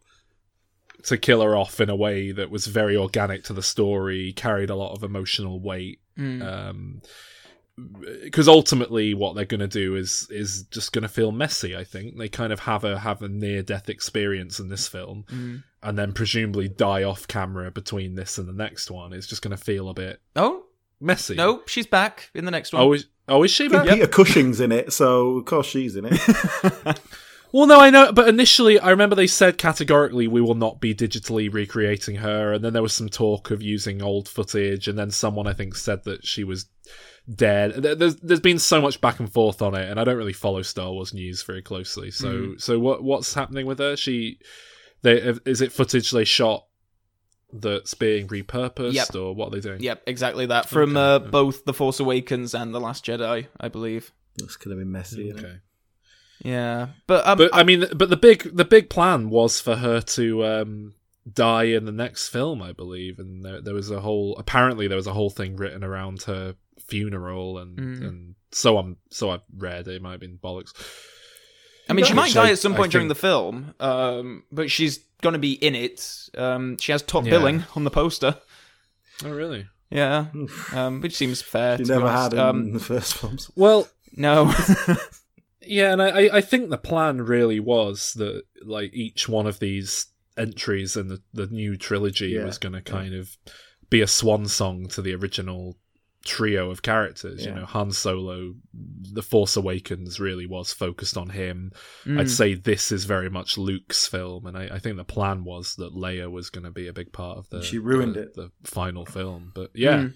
to 1.04 1.16
kill 1.16 1.40
her 1.42 1.56
off 1.56 1.80
in 1.80 1.88
a 1.88 1.96
way 1.96 2.32
that 2.32 2.50
was 2.50 2.66
very 2.66 2.96
organic 2.96 3.44
to 3.44 3.52
the 3.54 3.62
story, 3.62 4.32
carried 4.32 4.68
a 4.68 4.76
lot 4.76 4.92
of 4.92 5.02
emotional 5.04 5.58
weight. 5.60 6.00
Mm. 6.18 6.42
Um, 6.42 7.02
because 8.22 8.48
ultimately, 8.48 9.14
what 9.14 9.34
they're 9.34 9.44
going 9.44 9.60
to 9.60 9.68
do 9.68 9.96
is 9.96 10.26
is 10.30 10.64
just 10.64 10.92
going 10.92 11.02
to 11.02 11.08
feel 11.08 11.32
messy. 11.32 11.76
I 11.76 11.84
think 11.84 12.16
they 12.18 12.28
kind 12.28 12.52
of 12.52 12.60
have 12.60 12.84
a 12.84 12.98
have 12.98 13.22
a 13.22 13.28
near 13.28 13.62
death 13.62 13.88
experience 13.88 14.58
in 14.60 14.68
this 14.68 14.86
film, 14.88 15.24
Mm. 15.32 15.62
and 15.82 15.98
then 15.98 16.12
presumably 16.12 16.68
die 16.68 17.02
off 17.02 17.26
camera 17.28 17.70
between 17.70 18.14
this 18.14 18.38
and 18.38 18.48
the 18.48 18.52
next 18.52 18.90
one. 18.90 19.12
It's 19.12 19.26
just 19.26 19.42
going 19.42 19.56
to 19.56 19.62
feel 19.62 19.88
a 19.88 19.94
bit 19.94 20.20
Oh 20.36 20.64
messy. 21.00 21.34
no, 21.34 21.62
she's 21.66 21.86
back 21.86 22.30
in 22.34 22.44
the 22.44 22.50
next 22.50 22.72
one. 22.72 22.82
Oh, 22.82 22.92
is, 22.92 23.06
oh, 23.28 23.42
is 23.42 23.50
she 23.50 23.68
back? 23.68 23.88
Peter 23.88 24.06
Cushing's 24.06 24.60
in 24.60 24.72
it, 24.72 24.92
so 24.92 25.36
of 25.38 25.44
course 25.44 25.66
she's 25.66 25.96
in 25.96 26.06
it. 26.10 27.00
Well, 27.52 27.66
no, 27.66 27.80
I 27.80 27.90
know, 27.90 28.12
but 28.12 28.28
initially, 28.28 28.78
I 28.78 28.90
remember 28.90 29.16
they 29.16 29.26
said 29.26 29.58
categorically 29.58 30.28
we 30.28 30.40
will 30.40 30.54
not 30.54 30.80
be 30.80 30.94
digitally 30.94 31.52
recreating 31.52 32.14
her, 32.14 32.52
and 32.52 32.64
then 32.64 32.72
there 32.74 32.80
was 32.82 32.92
some 32.92 33.08
talk 33.08 33.50
of 33.50 33.60
using 33.60 34.00
old 34.02 34.28
footage, 34.28 34.86
and 34.86 34.96
then 34.96 35.10
someone 35.10 35.48
I 35.48 35.52
think 35.52 35.74
said 35.74 36.04
that 36.04 36.24
she 36.24 36.44
was 36.44 36.66
dead. 37.34 37.74
There- 37.82 37.94
There's 37.94 38.16
there's 38.16 38.40
been 38.40 38.58
so 38.58 38.80
much 38.80 39.00
back 39.00 39.18
and 39.20 39.32
forth 39.32 39.62
on 39.62 39.74
it, 39.74 39.88
and 39.88 39.98
I 40.00 40.04
don't 40.04 40.16
really 40.16 40.32
follow 40.32 40.62
Star 40.62 40.90
Wars 40.92 41.14
news 41.14 41.42
very 41.42 41.62
closely. 41.62 42.10
So 42.10 42.54
so 42.58 42.78
what 42.78 43.02
what's 43.02 43.34
happening 43.34 43.66
with 43.66 43.78
her? 43.78 43.96
She, 43.96 44.38
they 45.02 45.14
is 45.46 45.60
it 45.60 45.72
footage 45.72 46.10
they 46.10 46.24
shot 46.24 46.66
that's 47.52 47.94
being 47.94 48.28
repurposed, 48.28 48.92
Yep. 48.94 49.14
or 49.16 49.34
what 49.34 49.48
are 49.48 49.50
they 49.56 49.60
doing? 49.60 49.80
Yep, 49.82 50.02
exactly 50.06 50.46
that 50.46 50.68
from 50.68 50.96
uh, 50.96 51.18
both 51.18 51.64
The 51.64 51.74
Force 51.74 51.98
Awakens 52.00 52.54
and 52.54 52.72
The 52.74 52.80
Last 52.80 53.04
Jedi, 53.04 53.46
I 53.58 53.68
believe. 53.68 54.12
It's 54.40 54.56
gonna 54.56 54.76
be 54.76 54.84
messy. 54.84 55.32
Okay. 55.32 55.56
Yeah, 56.44 56.88
but 57.06 57.26
um, 57.26 57.38
But 57.38 57.50
I 57.54 57.64
mean, 57.64 57.86
but 57.94 58.08
the 58.08 58.16
big 58.16 58.56
the 58.56 58.64
big 58.64 58.88
plan 58.88 59.28
was 59.30 59.60
for 59.60 59.76
her 59.76 60.00
to 60.00 60.44
um, 60.44 60.94
die 61.30 61.64
in 61.64 61.84
the 61.84 61.92
next 61.92 62.28
film, 62.28 62.62
I 62.62 62.72
believe, 62.72 63.18
and 63.18 63.44
there, 63.44 63.60
there 63.60 63.74
was 63.74 63.90
a 63.90 64.00
whole 64.00 64.36
apparently 64.38 64.86
there 64.88 64.96
was 64.96 65.06
a 65.06 65.12
whole 65.12 65.28
thing 65.30 65.56
written 65.56 65.84
around 65.84 66.22
her 66.22 66.54
funeral, 66.90 67.58
and 67.58 67.78
Mm. 67.78 68.08
and 68.08 68.34
so 68.52 68.76
I'm 68.78 68.96
so 69.10 69.30
I 69.30 69.38
read 69.56 69.88
it 69.88 70.02
might 70.02 70.12
have 70.12 70.20
been 70.20 70.38
bollocks. 70.38 70.72
I 71.88 71.92
mean, 71.92 72.04
she 72.04 72.12
Which 72.12 72.16
might 72.16 72.36
I- 72.36 72.44
die 72.44 72.50
at 72.52 72.58
some 72.58 72.74
I 72.74 72.76
point 72.76 72.92
during 72.92 73.08
the 73.08 73.14
film, 73.14 73.74
um, 73.80 74.44
but 74.52 74.70
she's 74.70 74.98
going 75.22 75.32
to 75.32 75.38
be 75.38 75.52
in 75.52 75.74
it. 75.74 76.06
Um, 76.36 76.76
she 76.78 76.92
has 76.92 77.02
top 77.02 77.24
Yeah. 77.24 77.30
billing 77.30 77.64
on 77.74 77.84
the 77.84 77.90
poster. 77.90 78.36
Oh 79.24 79.30
really? 79.30 79.66
Yeah, 79.90 80.26
um, 80.72 81.00
which 81.00 81.16
seems 81.16 81.42
fair. 81.42 81.76
She 81.78 81.84
never 81.84 82.06
honest. 82.06 82.22
had 82.22 82.32
in 82.34 82.38
Um, 82.38 82.72
the 82.72 82.78
first 82.80 83.14
films. 83.14 83.50
Well, 83.56 83.88
no, 84.16 84.54
yeah, 85.66 85.92
and 85.92 86.00
I 86.02 86.08
I- 86.26 86.36
I 86.36 86.40
think 86.40 86.70
the 86.70 86.78
plan 86.78 87.22
really 87.22 87.60
was 87.60 88.14
that 88.14 88.44
like 88.62 88.92
each 88.94 89.28
one 89.28 89.46
of 89.46 89.58
these 89.58 90.06
entries 90.36 90.96
in 90.96 91.08
the 91.08 91.20
the 91.34 91.46
new 91.48 91.76
trilogy 91.76 92.28
Yeah, 92.30 92.44
was 92.44 92.56
going 92.58 92.72
to 92.72 92.80
kind 92.80 93.14
of 93.14 93.36
be 93.90 94.00
a 94.00 94.06
swan 94.06 94.46
song 94.46 94.86
to 94.90 95.02
the 95.02 95.14
original 95.14 95.76
trio 96.24 96.70
of 96.70 96.82
characters. 96.82 97.44
You 97.44 97.52
know, 97.54 97.64
Han 97.64 97.92
Solo, 97.92 98.54
The 98.74 99.22
Force 99.22 99.56
Awakens 99.56 100.20
really 100.20 100.46
was 100.46 100.72
focused 100.72 101.16
on 101.16 101.30
him. 101.30 101.72
Mm. 102.04 102.20
I'd 102.20 102.30
say 102.30 102.54
this 102.54 102.92
is 102.92 103.04
very 103.04 103.30
much 103.30 103.56
Luke's 103.58 104.06
film, 104.06 104.46
and 104.46 104.56
I, 104.56 104.68
I 104.74 104.78
think 104.78 104.96
the 104.96 105.04
plan 105.04 105.44
was 105.44 105.76
that 105.76 105.94
Leia 105.94 106.30
was 106.30 106.50
going 106.50 106.64
to 106.64 106.70
be 106.70 106.88
a 106.88 106.92
big 106.92 107.12
part 107.12 107.38
of 107.38 107.48
the. 107.50 107.62
She 107.62 107.78
ruined 107.78 108.14
the, 108.16 108.22
it. 108.22 108.34
The 108.34 108.50
final 108.64 109.06
film, 109.06 109.52
but 109.54 109.70
yeah, 109.74 109.96
Mm. 109.98 110.14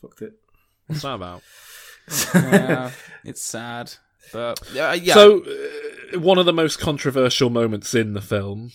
Fucked 0.00 0.22
it. 0.22 0.32
what's 0.86 1.02
that 1.02 1.14
about? 1.14 1.42
yeah, 2.34 2.90
it's 3.24 3.42
sad, 3.42 3.92
but 4.32 4.60
uh, 4.76 4.96
yeah. 5.00 5.14
So, 5.14 5.42
uh, 5.44 6.20
one 6.20 6.38
of 6.38 6.46
the 6.46 6.52
most 6.52 6.78
controversial 6.78 7.50
moments 7.50 7.94
in 7.94 8.12
the 8.14 8.20
film 8.20 8.70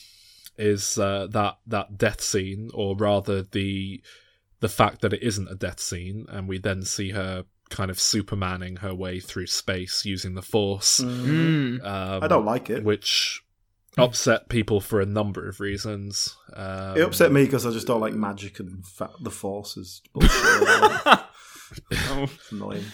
is 0.57 0.97
uh, 0.97 1.27
that 1.31 1.57
that 1.67 1.97
death 1.97 2.21
scene, 2.21 2.69
or 2.73 2.95
rather 2.97 3.41
the 3.41 4.03
the 4.63 4.69
fact 4.69 5.01
that 5.01 5.11
it 5.13 5.21
isn't 5.21 5.49
a 5.51 5.55
death 5.55 5.79
scene, 5.79 6.25
and 6.29 6.47
we 6.47 6.57
then 6.57 6.81
see 6.83 7.11
her 7.11 7.43
kind 7.69 7.91
of 7.91 7.97
supermaning 7.97 8.79
her 8.79 8.95
way 8.95 9.19
through 9.19 9.47
space 9.47 10.05
using 10.05 10.33
the 10.35 10.41
Force. 10.41 11.01
Mm. 11.01 11.83
Um, 11.85 12.23
I 12.23 12.27
don't 12.27 12.45
like 12.45 12.69
it. 12.69 12.83
which 12.83 13.43
upset 13.97 14.47
people 14.49 14.79
for 14.79 15.01
a 15.01 15.05
number 15.05 15.47
of 15.49 15.59
reasons. 15.59 16.35
Um, 16.55 16.97
It 16.97 17.01
upset 17.01 17.31
me 17.31 17.43
because 17.43 17.65
I 17.65 17.71
just 17.71 17.85
don't 17.87 18.01
like 18.01 18.13
magic 18.13 18.59
and 18.59 18.85
fa- 18.87 19.11
the 19.21 19.29
Force 19.31 19.75
is 19.77 20.01
bullshit. 20.13 21.19
Annoying. 22.51 22.85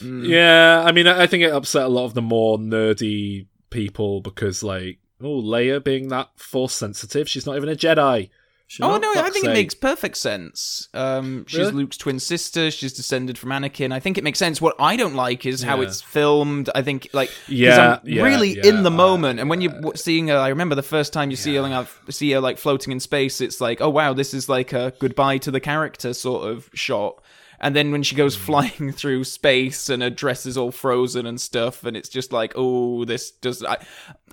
Mm. 0.00 0.26
Yeah, 0.26 0.82
I 0.86 0.92
mean, 0.92 1.06
I 1.06 1.22
I 1.22 1.26
think 1.26 1.42
it 1.42 1.52
upset 1.52 1.84
a 1.84 1.88
lot 1.88 2.04
of 2.06 2.14
the 2.14 2.22
more 2.22 2.58
nerdy 2.58 3.46
people 3.70 4.20
because, 4.20 4.62
like, 4.62 4.98
oh, 5.20 5.42
Leia 5.42 5.82
being 5.82 6.08
that 6.08 6.28
force 6.36 6.72
sensitive, 6.74 7.28
she's 7.28 7.44
not 7.46 7.56
even 7.56 7.68
a 7.68 7.74
Jedi. 7.76 8.30
Should 8.66 8.84
Oh 8.84 8.92
not- 8.92 9.02
no, 9.02 9.10
I 9.12 9.14
fuck's 9.16 9.34
think 9.34 9.44
it 9.44 9.52
makes 9.52 9.74
perfect 9.74 10.16
sense. 10.16 10.88
Um, 10.94 11.44
she's 11.46 11.58
Really? 11.60 11.72
Luke's 11.72 11.96
twin 11.98 12.18
sister. 12.18 12.70
She's 12.70 12.94
descended 12.94 13.36
from 13.36 13.50
Anakin. 13.50 13.92
I 13.92 14.00
think 14.00 14.16
it 14.16 14.24
makes 14.24 14.38
sense. 14.38 14.60
What 14.60 14.74
I 14.80 14.96
don't 14.96 15.14
like 15.14 15.44
is 15.44 15.62
how 15.62 15.76
Yeah. 15.80 15.88
it's 15.88 16.00
filmed. 16.00 16.70
I 16.74 16.80
think 16.82 17.08
like 17.12 17.30
Yeah, 17.46 17.98
I'm 18.02 18.08
yeah, 18.08 18.22
really 18.22 18.56
yeah, 18.56 18.66
in 18.66 18.82
the 18.82 18.90
uh, 18.90 18.94
moment. 18.94 19.38
And 19.38 19.50
when 19.50 19.60
you're 19.60 19.72
w- 19.72 19.92
seeing 19.96 20.28
her, 20.28 20.38
I 20.38 20.48
remember 20.48 20.74
the 20.74 20.82
first 20.82 21.12
time 21.12 21.30
you 21.30 21.36
see 21.36 21.54
her, 21.56 21.60
like, 21.60 21.86
see 22.08 22.32
her 22.32 22.40
like 22.40 22.56
floating 22.58 22.90
in 22.90 23.00
space. 23.00 23.40
It's 23.42 23.60
like, 23.60 23.80
oh 23.82 23.90
wow, 23.90 24.14
this 24.14 24.32
is 24.32 24.48
like 24.48 24.72
a 24.72 24.94
goodbye 24.98 25.38
to 25.38 25.50
the 25.50 25.60
character 25.60 26.14
sort 26.14 26.48
of 26.50 26.70
shot. 26.74 27.22
And 27.60 27.76
then 27.76 27.92
when 27.92 28.02
she 28.02 28.14
Hmm. 28.14 28.18
goes 28.18 28.34
flying 28.34 28.92
through 28.96 29.24
space 29.24 29.88
and 29.88 30.02
her 30.02 30.10
dress 30.10 30.46
is 30.46 30.56
all 30.56 30.72
frozen 30.72 31.26
and 31.26 31.40
stuff, 31.40 31.84
and 31.84 31.96
it's 31.96 32.08
just 32.08 32.32
like, 32.32 32.52
oh, 32.56 33.04
this 33.04 33.30
does. 33.30 33.62
I, 33.62 33.76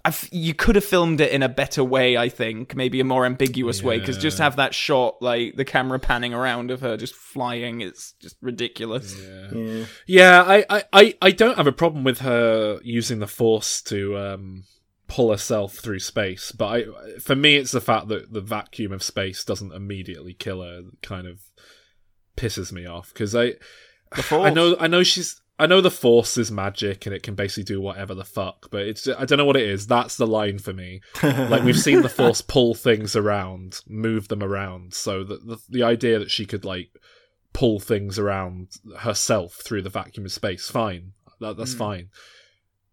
I've, 0.04 0.28
you 0.32 0.54
could 0.54 0.76
have 0.76 0.84
filmed 0.84 1.22
it 1.22 1.32
in 1.32 1.44
a 1.44 1.50
better 1.50 1.84
way, 1.84 2.18
I 2.18 2.30
think, 2.30 2.76
maybe 2.76 3.00
a 3.00 3.04
more 3.04 3.26
ambiguous 3.26 3.84
way, 3.84 4.00
because 4.00 4.18
just 4.18 4.40
have 4.40 4.56
that 4.56 4.74
shot, 4.74 5.22
like 5.22 5.56
the 5.56 5.66
camera 5.66 6.00
panning 6.00 6.34
around 6.34 6.72
of 6.72 6.82
her 6.82 6.98
just 6.98 7.14
flying, 7.14 7.82
it's 7.82 8.14
just 8.14 8.36
ridiculous. 8.42 9.16
Yeah. 9.20 9.86
Yeah, 10.08 10.42
I, 10.42 10.66
I, 10.70 10.84
I, 10.94 11.18
I 11.22 11.32
don't 11.32 11.58
have 11.58 11.68
a 11.68 11.72
problem 11.72 12.04
with 12.04 12.20
her 12.20 12.80
using 12.84 13.20
the 13.20 13.28
force 13.28 13.82
to 13.84 14.18
um, 14.18 14.64
pull 15.08 15.32
herself 15.32 15.76
through 15.76 16.00
space, 16.00 16.52
but 16.52 16.66
I, 16.66 16.86
for 17.20 17.36
me, 17.36 17.58
it's 17.58 17.72
the 17.72 17.82
fact 17.82 18.08
that 18.08 18.34
the 18.34 18.42
vacuum 18.42 18.92
of 18.92 19.04
space 19.04 19.44
doesn't 19.44 19.74
immediately 19.74 20.34
kill 20.34 20.62
her 20.64 20.82
that 20.82 21.02
kind 21.02 21.28
of 21.28 21.42
pisses 22.38 22.72
me 22.72 22.86
off 22.86 23.14
because 23.14 23.36
I, 23.36 23.54
I 24.32 24.50
know, 24.50 24.76
I 24.80 24.88
know 24.88 25.04
she's. 25.04 25.41
I 25.62 25.68
know 25.68 25.80
the 25.80 25.92
force 25.92 26.40
is 26.40 26.52
magic 26.52 27.06
and 27.06 27.14
it 27.14 27.22
can 27.22 27.36
basically 27.36 27.66
do 27.66 27.80
whatever 27.80 28.16
the 28.16 28.26
fuck, 28.26 28.72
but 28.72 28.82
it's 28.82 29.08
I 29.08 29.26
don't 29.26 29.38
know 29.38 29.46
what 29.46 29.56
it 29.56 29.70
is. 29.70 29.86
That's 29.86 30.18
the 30.18 30.26
line 30.26 30.58
for 30.58 30.74
me. 30.74 31.02
like 31.22 31.62
we've 31.62 31.78
seen 31.78 32.02
the 32.02 32.10
force 32.18 32.42
pull 32.42 32.74
things 32.74 33.16
around, 33.16 33.82
move 33.88 34.28
them 34.28 34.42
around. 34.42 34.96
So 34.96 35.24
the, 35.24 35.36
the 35.36 35.58
the 35.70 35.84
idea 35.84 36.18
that 36.18 36.32
she 36.32 36.48
could 36.48 36.66
like 36.66 36.90
pull 37.54 37.80
things 37.80 38.18
around 38.18 38.70
herself 39.02 39.60
through 39.64 39.84
the 39.84 39.92
vacuum 39.92 40.26
of 40.26 40.32
space, 40.32 40.68
fine, 40.68 41.12
that, 41.40 41.58
that's 41.58 41.74
hmm. 41.74 41.78
fine. 41.78 42.10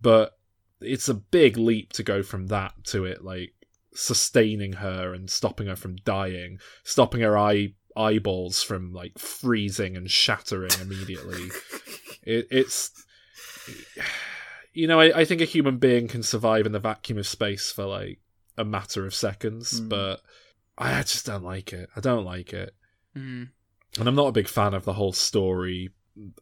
But 0.03 0.37
it's 0.83 1.09
a 1.09 1.15
big 1.15 1.57
leap 1.57 1.95
to 1.95 2.03
go 2.03 2.23
from 2.23 2.49
that 2.49 2.75
to 2.89 3.07
it 3.07 3.25
like 3.25 3.55
sustaining 3.95 4.75
her 4.75 5.15
and 5.15 5.31
stopping 5.31 5.69
her 5.69 5.77
from 5.77 5.97
dying, 6.05 6.59
stopping 6.85 7.23
her 7.23 7.39
eye 7.39 7.73
eyeballs 7.97 8.63
from 8.63 8.93
like 8.93 9.19
freezing 9.19 9.97
and 9.97 10.11
shattering 10.11 10.71
immediately. 10.83 11.49
it, 12.29 12.47
it's 12.51 12.91
you 14.73 14.87
know, 14.87 15.01
I, 15.01 15.21
I 15.21 15.25
think 15.25 15.41
a 15.41 15.45
human 15.47 15.79
being 15.79 16.09
can 16.09 16.23
survive 16.23 16.67
in 16.67 16.73
the 16.73 16.79
vacuum 16.79 17.19
of 17.19 17.27
space 17.27 17.71
for 17.73 17.85
like 17.85 18.21
a 18.57 18.65
matter 18.65 19.07
of 19.07 19.15
seconds, 19.15 19.81
Mm. 19.81 19.89
but 19.89 20.21
I 20.77 21.01
just 21.03 21.27
don't 21.27 21.45
like 21.45 21.73
it. 21.73 21.89
I 21.97 22.01
don't 22.01 22.25
like 22.25 22.53
it. 22.53 22.75
Mm. 23.17 23.49
And 23.99 24.09
I'm 24.09 24.15
not 24.15 24.29
a 24.29 24.33
big 24.33 24.49
fan 24.49 24.75
of 24.75 24.85
the 24.85 24.93
whole 24.93 25.13
story 25.13 25.91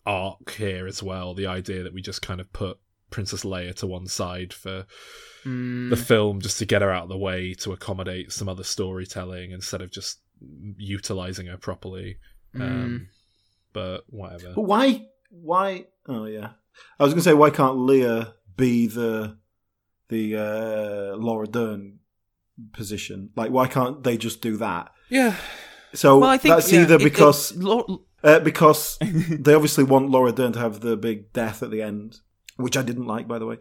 arc 0.04 0.50
here 0.52 0.86
as 0.86 1.02
well. 1.02 1.34
The 1.34 1.46
idea 1.46 1.82
that 1.82 1.94
we 1.94 2.02
just 2.02 2.22
kind 2.22 2.40
of 2.40 2.52
put 2.52 2.78
Princess 3.10 3.44
Leia 3.44 3.74
to 3.76 3.86
one 3.86 4.06
side 4.06 4.52
for 4.52 4.86
Mm. 5.44 5.90
the 5.90 5.96
film 5.96 6.40
just 6.40 6.58
to 6.58 6.64
get 6.66 6.82
her 6.82 6.90
out 6.90 7.04
of 7.04 7.08
the 7.08 7.16
way 7.16 7.54
to 7.54 7.72
accommodate 7.72 8.32
some 8.32 8.48
other 8.48 8.64
storytelling 8.64 9.52
instead 9.52 9.80
of 9.80 9.92
just 9.92 10.18
utilizing 10.76 11.46
her 11.46 11.56
properly. 11.56 12.18
Mm. 12.54 12.60
Um, 12.62 13.08
but 13.72 14.04
whatever. 14.08 14.52
But 14.54 14.62
why? 14.62 15.06
Why? 15.30 15.86
Oh 16.08 16.24
yeah, 16.26 16.50
I 16.98 17.04
was 17.04 17.12
going 17.12 17.22
to 17.22 17.28
say 17.28 17.34
why 17.34 17.50
can't 17.50 17.78
Leah 17.78 18.34
be 18.56 18.86
the 18.86 19.36
the 20.08 20.36
uh, 20.36 21.16
Laura 21.16 21.46
Dern 21.46 21.98
position? 22.72 23.30
Like 23.36 23.50
why 23.50 23.66
can't 23.68 24.02
they 24.04 24.16
just 24.16 24.40
do 24.40 24.56
that? 24.58 24.92
Yeah. 25.08 25.36
So 25.94 26.18
Well, 26.18 26.30
I 26.30 26.38
think 26.38 26.54
that's 26.54 26.72
yeah, 26.72 26.82
either 26.82 26.94
it- 26.96 27.00
it- 27.02 27.04
because 27.04 27.54
Lo- 27.56 28.04
uh, 28.24 28.40
because 28.40 28.98
they 29.02 29.54
obviously 29.54 29.84
want 29.84 30.10
Laura 30.10 30.32
Dern 30.32 30.52
to 30.52 30.58
have 30.58 30.80
the 30.80 30.96
big 30.96 31.32
death 31.32 31.62
at 31.62 31.70
the 31.70 31.82
end, 31.82 32.18
which 32.56 32.76
I 32.76 32.82
didn't 32.82 33.06
like, 33.06 33.28
by 33.28 33.38
the 33.38 33.46
way. 33.46 33.58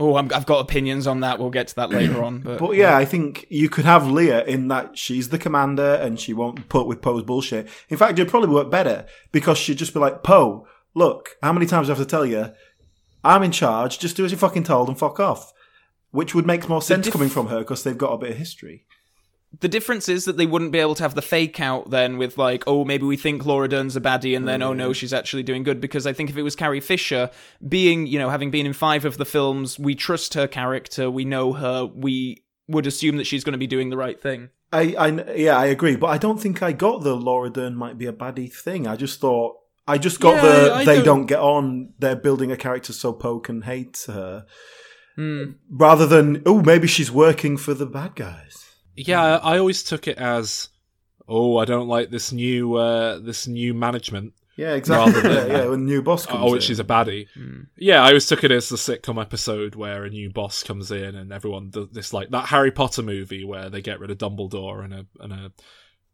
oh, 0.00 0.16
I'm, 0.16 0.28
I've 0.34 0.46
got 0.46 0.58
opinions 0.60 1.06
on 1.06 1.20
that. 1.20 1.38
We'll 1.38 1.50
get 1.50 1.68
to 1.68 1.76
that 1.76 1.90
later 1.90 2.24
on. 2.24 2.40
But, 2.40 2.58
But 2.58 2.70
yeah, 2.76 2.96
I 2.96 3.04
think 3.04 3.46
you 3.50 3.68
could 3.68 3.84
have 3.84 4.08
Leah 4.10 4.44
in 4.44 4.66
that 4.68 4.98
she's 4.98 5.28
the 5.28 5.38
commander 5.38 5.94
and 5.94 6.18
she 6.18 6.32
won't 6.32 6.68
put 6.68 6.88
with 6.88 7.00
Poe's 7.00 7.22
bullshit. 7.22 7.68
In 7.88 7.96
fact, 7.96 8.18
it'd 8.18 8.28
probably 8.30 8.48
work 8.48 8.68
better 8.70 9.06
because 9.30 9.58
she'd 9.58 9.78
just 9.78 9.94
be 9.94 10.00
like, 10.00 10.24
Poe, 10.24 10.66
look, 10.94 11.36
how 11.42 11.52
many 11.52 11.66
times 11.66 11.86
do 11.86 11.92
I 11.92 11.96
have 11.96 12.06
to 12.06 12.10
tell 12.10 12.26
you? 12.26 12.52
I'm 13.24 13.42
in 13.42 13.52
charge. 13.52 13.98
Just 13.98 14.16
do 14.16 14.24
as 14.24 14.32
you're 14.32 14.38
fucking 14.38 14.64
told 14.64 14.88
and 14.88 14.98
fuck 14.98 15.20
off. 15.20 15.52
Which 16.10 16.34
would 16.34 16.46
make 16.46 16.68
more 16.68 16.82
sense 16.82 17.04
diff- 17.04 17.12
coming 17.12 17.28
from 17.28 17.46
her 17.48 17.60
because 17.60 17.82
they've 17.84 17.96
got 17.96 18.12
a 18.12 18.18
bit 18.18 18.32
of 18.32 18.36
history. 18.36 18.84
the 19.60 19.68
difference 19.68 20.08
is 20.08 20.24
that 20.24 20.36
they 20.36 20.46
wouldn't 20.46 20.72
be 20.72 20.78
able 20.78 20.94
to 20.94 21.02
have 21.02 21.14
the 21.14 21.22
fake 21.22 21.60
out 21.60 21.90
then 21.90 22.18
with 22.18 22.38
like, 22.38 22.64
oh, 22.66 22.84
maybe 22.84 23.04
we 23.04 23.16
think 23.16 23.44
Laura 23.44 23.68
Dern's 23.68 23.96
a 23.96 24.00
baddie, 24.00 24.36
and 24.36 24.48
then 24.48 24.62
oh 24.62 24.72
no, 24.72 24.92
she's 24.92 25.12
actually 25.12 25.42
doing 25.42 25.62
good. 25.62 25.80
Because 25.80 26.06
I 26.06 26.12
think 26.12 26.30
if 26.30 26.36
it 26.36 26.42
was 26.42 26.56
Carrie 26.56 26.80
Fisher, 26.80 27.30
being 27.66 28.06
you 28.06 28.18
know 28.18 28.30
having 28.30 28.50
been 28.50 28.66
in 28.66 28.72
five 28.72 29.04
of 29.04 29.18
the 29.18 29.24
films, 29.24 29.78
we 29.78 29.94
trust 29.94 30.34
her 30.34 30.46
character, 30.46 31.10
we 31.10 31.24
know 31.24 31.52
her, 31.52 31.86
we 31.86 32.44
would 32.68 32.86
assume 32.86 33.16
that 33.16 33.26
she's 33.26 33.44
going 33.44 33.52
to 33.52 33.58
be 33.58 33.66
doing 33.66 33.90
the 33.90 33.96
right 33.96 34.20
thing. 34.20 34.50
I, 34.72 34.94
I, 34.98 35.32
yeah, 35.34 35.58
I 35.58 35.66
agree, 35.66 35.96
but 35.96 36.06
I 36.06 36.16
don't 36.16 36.40
think 36.40 36.62
I 36.62 36.72
got 36.72 37.02
the 37.02 37.14
Laura 37.14 37.50
Dern 37.50 37.74
might 37.74 37.98
be 37.98 38.06
a 38.06 38.12
baddie 38.12 38.50
thing. 38.50 38.86
I 38.86 38.96
just 38.96 39.20
thought 39.20 39.56
I 39.86 39.98
just 39.98 40.20
got 40.20 40.36
Yeah, 40.36 40.42
the 40.42 40.72
I 40.74 40.84
they 40.84 40.94
don't- 40.96 41.04
don't... 41.04 41.26
get 41.26 41.40
on. 41.40 41.92
They're 41.98 42.16
building 42.16 42.52
a 42.52 42.56
character 42.56 42.92
so 42.92 43.12
Poe 43.12 43.40
can 43.40 43.62
hate 43.62 44.04
her, 44.06 44.46
Hmm. 45.16 45.52
rather 45.70 46.06
than 46.06 46.42
oh 46.46 46.62
maybe 46.62 46.86
she's 46.86 47.10
working 47.10 47.56
for 47.56 47.74
the 47.74 47.86
bad 47.86 48.14
guys. 48.14 48.54
Yeah, 48.96 49.38
I 49.38 49.58
always 49.58 49.82
took 49.82 50.06
it 50.06 50.18
as, 50.18 50.68
oh, 51.28 51.56
I 51.58 51.64
don't 51.64 51.88
like 51.88 52.10
this 52.10 52.30
new 52.32 52.74
uh, 52.74 53.18
this 53.18 53.46
new 53.48 53.74
management. 53.74 54.34
Yeah, 54.56 54.74
exactly. 54.74 55.14
Rather 55.14 55.28
yeah, 55.34 55.40
than- 55.44 55.50
yeah, 55.50 55.66
when 55.68 55.84
new 55.86 56.02
boss 56.02 56.26
comes 56.26 56.42
Oh, 56.44 56.54
in. 56.54 56.60
she's 56.60 56.78
a 56.78 56.84
baddie. 56.84 57.26
Yeah, 57.76 58.02
I 58.02 58.08
always 58.08 58.26
took 58.26 58.44
it 58.44 58.50
as 58.52 58.68
the 58.68 58.76
sitcom 58.76 59.20
episode 59.20 59.74
where 59.74 60.04
a 60.04 60.10
new 60.10 60.30
boss 60.30 60.62
comes 60.62 60.90
in 60.92 61.14
and 61.16 61.32
everyone 61.32 61.70
does 61.70 61.88
this 61.90 62.12
like 62.12 62.30
that 62.30 62.46
Harry 62.46 62.70
Potter 62.70 63.02
movie 63.02 63.44
where 63.44 63.68
they 63.70 63.80
get 63.82 63.98
rid 63.98 64.10
of 64.10 64.18
Dumbledore 64.18 64.84
and 64.84 64.94
a 64.94 65.06
and 65.20 65.32
a 65.32 65.52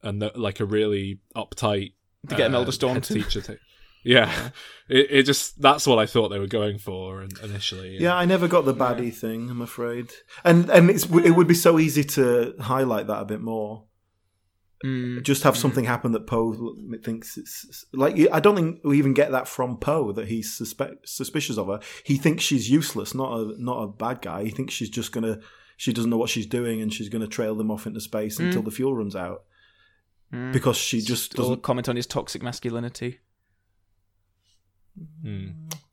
and 0.02 0.22
the, 0.22 0.32
like 0.36 0.60
a 0.60 0.64
really 0.64 1.18
uptight 1.36 1.94
To 2.28 2.34
get 2.34 2.46
an 2.46 2.54
uh, 2.54 2.64
head 2.64 2.74
Staunton. 2.74 3.16
teacher. 3.16 3.40
To, 3.42 3.58
yeah, 4.04 4.50
it, 4.88 5.06
it 5.10 5.22
just 5.24 5.60
that's 5.60 5.86
what 5.86 5.98
I 5.98 6.06
thought 6.06 6.28
they 6.28 6.38
were 6.38 6.46
going 6.46 6.78
for 6.78 7.22
in- 7.22 7.30
initially. 7.42 7.96
Yeah, 7.98 8.16
I 8.16 8.24
never 8.24 8.48
got 8.48 8.64
the 8.64 8.74
baddie 8.74 9.14
thing. 9.14 9.50
I'm 9.50 9.62
afraid, 9.62 10.10
and 10.44 10.68
and 10.70 10.90
it's 10.90 11.04
it 11.04 11.32
would 11.32 11.48
be 11.48 11.54
so 11.54 11.78
easy 11.78 12.04
to 12.04 12.54
highlight 12.60 13.06
that 13.06 13.22
a 13.22 13.24
bit 13.24 13.40
more. 13.40 13.84
Mm. 14.84 15.24
Just 15.24 15.42
have 15.42 15.54
mm. 15.54 15.58
something 15.58 15.84
happen 15.84 16.12
that 16.12 16.28
Poe 16.28 16.74
thinks 17.02 17.36
it's 17.36 17.84
like 17.92 18.16
I 18.32 18.38
don't 18.38 18.54
think 18.54 18.80
we 18.84 18.98
even 18.98 19.12
get 19.12 19.32
that 19.32 19.48
from 19.48 19.76
Poe 19.76 20.12
that 20.12 20.28
he's 20.28 20.56
suspect, 20.56 21.08
suspicious 21.08 21.58
of 21.58 21.66
her. 21.66 21.80
He 22.04 22.16
thinks 22.16 22.44
she's 22.44 22.70
useless, 22.70 23.14
not 23.14 23.32
a 23.32 23.54
not 23.62 23.82
a 23.82 23.88
bad 23.88 24.22
guy. 24.22 24.44
He 24.44 24.50
thinks 24.50 24.74
she's 24.74 24.90
just 24.90 25.10
gonna 25.10 25.40
she 25.76 25.92
doesn't 25.92 26.10
know 26.10 26.16
what 26.16 26.30
she's 26.30 26.46
doing 26.46 26.80
and 26.80 26.92
she's 26.92 27.08
gonna 27.08 27.26
trail 27.26 27.56
them 27.56 27.72
off 27.72 27.86
into 27.86 28.00
space 28.00 28.38
mm. 28.38 28.46
until 28.46 28.62
the 28.62 28.70
fuel 28.70 28.94
runs 28.94 29.16
out 29.16 29.42
because 30.52 30.76
she 30.76 31.00
just 31.00 31.24
Still 31.32 31.44
doesn't. 31.44 31.62
comment 31.62 31.88
on 31.88 31.96
his 31.96 32.06
toxic 32.06 32.42
masculinity. 32.42 33.18
Hmm. 35.22 35.46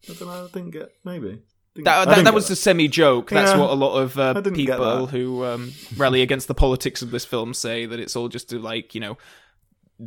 I 0.09 0.13
don't 0.13 0.21
know. 0.27 0.45
I 0.45 0.47
didn't 0.53 0.71
get 0.71 0.91
maybe. 1.03 1.39
Didn't- 1.75 1.85
That, 1.85 1.97
I 1.99 2.05
that, 2.05 2.11
didn't 2.15 2.25
that 2.25 2.33
was 2.33 2.49
a 2.49 2.55
semi 2.55 2.87
joke. 2.87 3.29
That's 3.29 3.51
Yeah. 3.51 3.59
what 3.59 3.69
a 3.69 3.73
lot 3.73 3.97
of 3.97 4.17
uh, 4.17 4.29
I 4.35 4.41
didn't 4.41 4.53
get 4.53 4.77
people 4.77 5.07
who 5.07 5.43
um, 5.43 5.73
rally 5.97 6.21
against 6.21 6.47
the 6.47 6.55
politics 6.55 7.01
of 7.01 7.11
this 7.11 7.25
film 7.25 7.53
say 7.53 7.85
that 7.85 7.99
it's 7.99 8.15
all 8.15 8.29
just 8.29 8.49
to 8.49 8.59
like 8.59 8.95
you 8.95 9.01
know, 9.01 9.17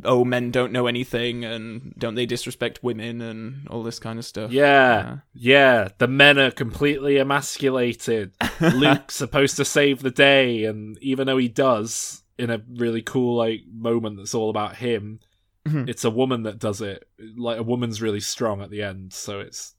oh 0.03 0.25
men 0.25 0.51
don't 0.51 0.71
know 0.73 0.87
anything 0.87 1.45
and 1.45 1.93
don't 1.97 2.15
they 2.15 2.25
disrespect 2.25 2.83
women 2.83 3.21
and 3.21 3.67
all 3.69 3.83
this 3.83 3.99
kind 3.99 4.19
of 4.19 4.25
stuff. 4.25 4.51
Yeah, 4.51 5.17
yeah. 5.33 5.89
The 5.97 6.07
men 6.07 6.37
are 6.39 6.51
completely 6.51 7.17
emasculated. 7.17 8.31
Luke's 8.61 9.15
supposed 9.15 9.55
to 9.57 9.65
save 9.65 10.01
the 10.01 10.11
day, 10.11 10.65
and 10.65 10.97
even 11.01 11.27
though 11.27 11.37
he 11.37 11.47
does 11.49 12.23
in 12.39 12.49
a 12.49 12.61
really 12.75 13.01
cool 13.01 13.35
like 13.35 13.61
moment 13.71 14.17
that's 14.17 14.33
all 14.33 14.49
about 14.49 14.77
him, 14.77 15.19
it's 15.65 16.03
a 16.03 16.09
woman 16.09 16.43
that 16.43 16.57
does 16.57 16.81
it. 16.81 17.03
Like 17.37 17.59
a 17.59 17.63
woman's 17.63 18.01
really 18.01 18.21
strong 18.21 18.61
at 18.61 18.71
the 18.71 18.81
end, 18.81 19.13
so 19.13 19.39
it's 19.39 19.75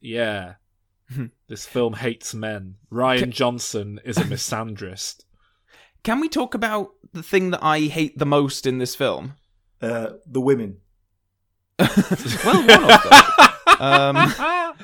yeah. 0.00 0.54
this 1.48 1.66
film 1.66 1.94
hates 1.94 2.32
men. 2.34 2.76
Rian 2.90 3.30
Johnson 3.30 4.00
is 4.04 4.16
a 4.16 4.22
misandrist. 4.24 5.24
Can 6.02 6.20
we 6.20 6.28
talk 6.30 6.54
about 6.54 6.92
the 7.12 7.22
thing 7.22 7.50
that 7.50 7.62
I 7.62 7.80
hate 7.80 8.16
the 8.18 8.24
most 8.24 8.66
in 8.66 8.78
this 8.78 8.94
film? 8.94 9.34
uh, 9.82 10.10
the 10.26 10.40
women. 10.40 10.78
Well, 11.78 12.66
one 12.66 12.90
of 12.90 13.02
them. 13.02 13.80
um, 13.80 14.16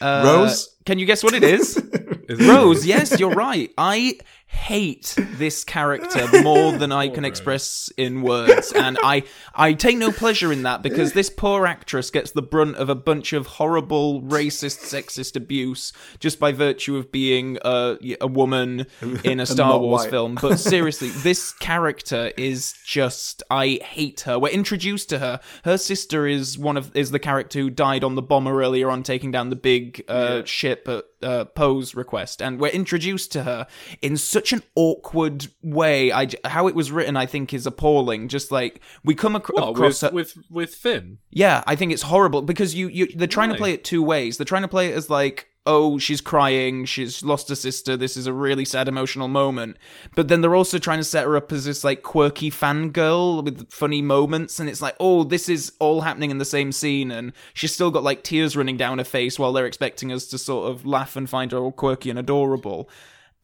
uh, 0.00 0.22
Rose? 0.24 0.74
Can 0.86 0.98
you 0.98 1.06
guess 1.06 1.22
what 1.22 1.34
it 1.34 1.42
is? 1.44 1.76
Is 1.76 2.40
it- 2.40 2.48
Rose, 2.48 2.86
yes, 2.86 3.18
you're 3.18 3.30
right. 3.34 3.70
I 3.78 4.18
hate 4.50 5.14
this 5.18 5.62
character 5.62 6.26
more 6.42 6.72
than 6.72 6.90
I 6.90 7.08
can 7.08 7.24
express 7.24 7.90
in 7.96 8.22
words, 8.22 8.72
and 8.72 8.98
I 9.02 9.24
I 9.54 9.74
take 9.74 9.98
no 9.98 10.10
pleasure 10.10 10.52
in 10.52 10.62
that 10.62 10.82
because 10.82 11.12
this 11.12 11.30
poor 11.30 11.66
actress 11.66 12.10
gets 12.10 12.30
the 12.32 12.42
brunt 12.42 12.76
of 12.76 12.88
a 12.88 12.94
bunch 12.94 13.32
of 13.32 13.46
horrible 13.46 14.22
racist, 14.22 14.80
sexist 14.80 15.36
abuse 15.36 15.92
just 16.18 16.40
by 16.40 16.52
virtue 16.52 16.96
of 16.96 17.12
being 17.12 17.58
a, 17.62 17.98
a 18.20 18.26
woman 18.26 18.86
in 19.22 19.38
a 19.38 19.46
Star 19.58 19.78
Wars 19.78 20.02
white. 20.02 20.10
film. 20.10 20.38
But 20.40 20.56
seriously, 20.56 21.10
this 21.10 21.52
character 21.52 22.32
is 22.36 22.74
just 22.84 23.42
I 23.50 23.80
hate 23.82 24.20
her. 24.22 24.38
We're 24.38 24.48
introduced 24.48 25.08
to 25.10 25.18
her. 25.18 25.40
Her 25.64 25.78
sister 25.78 26.26
is 26.26 26.58
one 26.58 26.76
of 26.76 26.94
is 26.96 27.10
the 27.10 27.18
character 27.18 27.60
who 27.60 27.70
died 27.70 28.02
on 28.02 28.14
the 28.14 28.22
bomber 28.22 28.62
earlier 28.62 28.90
on, 28.90 29.02
taking 29.02 29.30
down 29.30 29.50
the 29.50 29.56
big 29.56 30.04
uh, 30.08 30.44
ship 30.44 30.88
at 30.88 31.04
uh, 31.22 31.44
Poe's 31.44 31.94
request, 31.94 32.40
and 32.40 32.60
we're 32.60 32.68
introduced 32.68 33.32
to 33.32 33.42
her 33.42 33.66
in 34.00 34.16
such 34.38 34.52
an 34.52 34.62
awkward 34.74 35.46
way. 35.62 36.12
I 36.12 36.28
how 36.44 36.68
it 36.68 36.74
was 36.74 36.90
written, 36.92 37.16
I 37.16 37.26
think, 37.26 37.52
is 37.52 37.66
appalling. 37.66 38.28
Just 38.28 38.50
like 38.52 38.80
we 39.04 39.14
come 39.14 39.36
ac- 39.36 39.44
What, 39.52 39.70
across 39.70 40.02
with, 40.02 40.10
her- 40.10 40.14
with 40.14 40.34
with 40.50 40.74
Finn? 40.74 41.18
yeah, 41.30 41.62
I 41.66 41.74
think 41.76 41.92
it's 41.92 42.02
horrible 42.02 42.42
because 42.42 42.74
you, 42.74 42.88
you 42.88 43.06
they're 43.14 43.26
trying 43.26 43.50
to 43.50 43.56
play 43.56 43.72
it 43.72 43.84
two 43.84 44.02
ways. 44.02 44.36
They're 44.38 44.44
trying 44.44 44.62
to 44.62 44.68
play 44.68 44.88
it 44.90 44.94
as 44.96 45.08
like, 45.10 45.46
oh, 45.66 45.98
she's 45.98 46.22
crying, 46.22 46.86
she's 46.86 47.22
lost 47.22 47.50
her 47.50 47.54
sister, 47.54 47.94
this 47.94 48.16
is 48.16 48.26
a 48.26 48.32
really 48.32 48.64
sad 48.64 48.88
emotional 48.88 49.28
moment. 49.28 49.76
But 50.16 50.28
then 50.28 50.40
they're 50.40 50.54
also 50.54 50.78
trying 50.78 50.98
to 50.98 51.04
set 51.04 51.26
her 51.26 51.36
up 51.36 51.52
as 51.52 51.66
this 51.66 51.84
like 51.84 52.02
quirky 52.02 52.50
fangirl 52.50 53.44
with 53.44 53.70
funny 53.70 54.00
moments, 54.00 54.58
and 54.60 54.68
it's 54.70 54.80
like, 54.80 54.96
oh, 54.98 55.24
this 55.24 55.46
is 55.48 55.72
all 55.78 56.00
happening 56.02 56.30
in 56.30 56.38
the 56.38 56.44
same 56.46 56.72
scene, 56.72 57.10
and 57.10 57.32
she's 57.52 57.74
still 57.74 57.90
got 57.90 58.02
like 58.02 58.22
tears 58.22 58.56
running 58.56 58.78
down 58.78 58.96
her 58.96 59.04
face 59.04 59.38
while 59.38 59.52
they're 59.52 59.66
expecting 59.66 60.10
us 60.10 60.26
to 60.28 60.38
sort 60.38 60.70
of 60.70 60.86
laugh 60.86 61.16
and 61.16 61.28
find 61.28 61.52
her 61.52 61.58
all 61.58 61.72
quirky 61.72 62.08
and 62.08 62.18
adorable. 62.18 62.88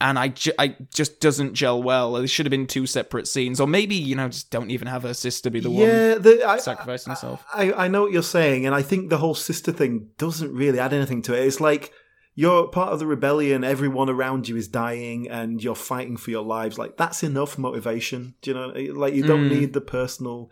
And 0.07 0.19
I, 0.19 0.29
ju- 0.29 0.53
I 0.59 0.77
just 0.93 1.19
doesn't 1.21 1.55
gel 1.55 1.83
well. 1.83 2.17
It 2.17 2.27
should 2.29 2.45
have 2.45 2.51
been 2.51 2.67
two 2.67 2.87
separate 2.87 3.27
scenes, 3.27 3.59
or 3.59 3.67
maybe 3.67 3.95
you 3.95 4.15
know 4.15 4.29
just 4.29 4.51
don't 4.51 4.71
even 4.71 4.87
have 4.87 5.03
her 5.05 5.15
sister 5.15 5.49
be 5.49 5.61
the 5.61 5.71
yeah, 5.71 6.13
one 6.15 6.23
the, 6.23 6.45
I, 6.47 6.59
sacrificing 6.59 7.13
herself. 7.13 7.43
I, 7.55 7.73
I 7.73 7.89
know 7.89 8.03
what 8.03 8.13
you're 8.13 8.23
saying, 8.23 8.67
and 8.67 8.75
I 8.75 8.83
think 8.83 9.09
the 9.09 9.17
whole 9.17 9.35
sister 9.35 9.73
thing 9.73 10.11
doesn't 10.19 10.53
really 10.53 10.79
add 10.79 10.93
anything 10.93 11.23
to 11.23 11.33
it. 11.35 11.47
It's 11.47 11.59
like 11.59 11.91
you're 12.35 12.69
part 12.69 12.93
of 12.93 12.99
the 12.99 13.07
rebellion, 13.07 13.65
everyone 13.65 14.11
around 14.11 14.47
you 14.47 14.57
is 14.57 14.69
dying, 14.69 15.27
and 15.31 15.63
you're 15.65 15.75
fighting 15.75 16.19
for 16.19 16.31
your 16.31 16.45
lives. 16.45 16.77
Like 16.77 16.99
that's 16.99 17.23
enough 17.23 17.57
motivation. 17.57 18.35
Do 18.43 18.51
you 18.51 18.55
know? 18.57 19.01
Like 19.01 19.15
you 19.15 19.23
don't 19.23 19.49
Mm. 19.49 19.53
need 19.59 19.73
the 19.73 19.81
personal. 19.81 20.51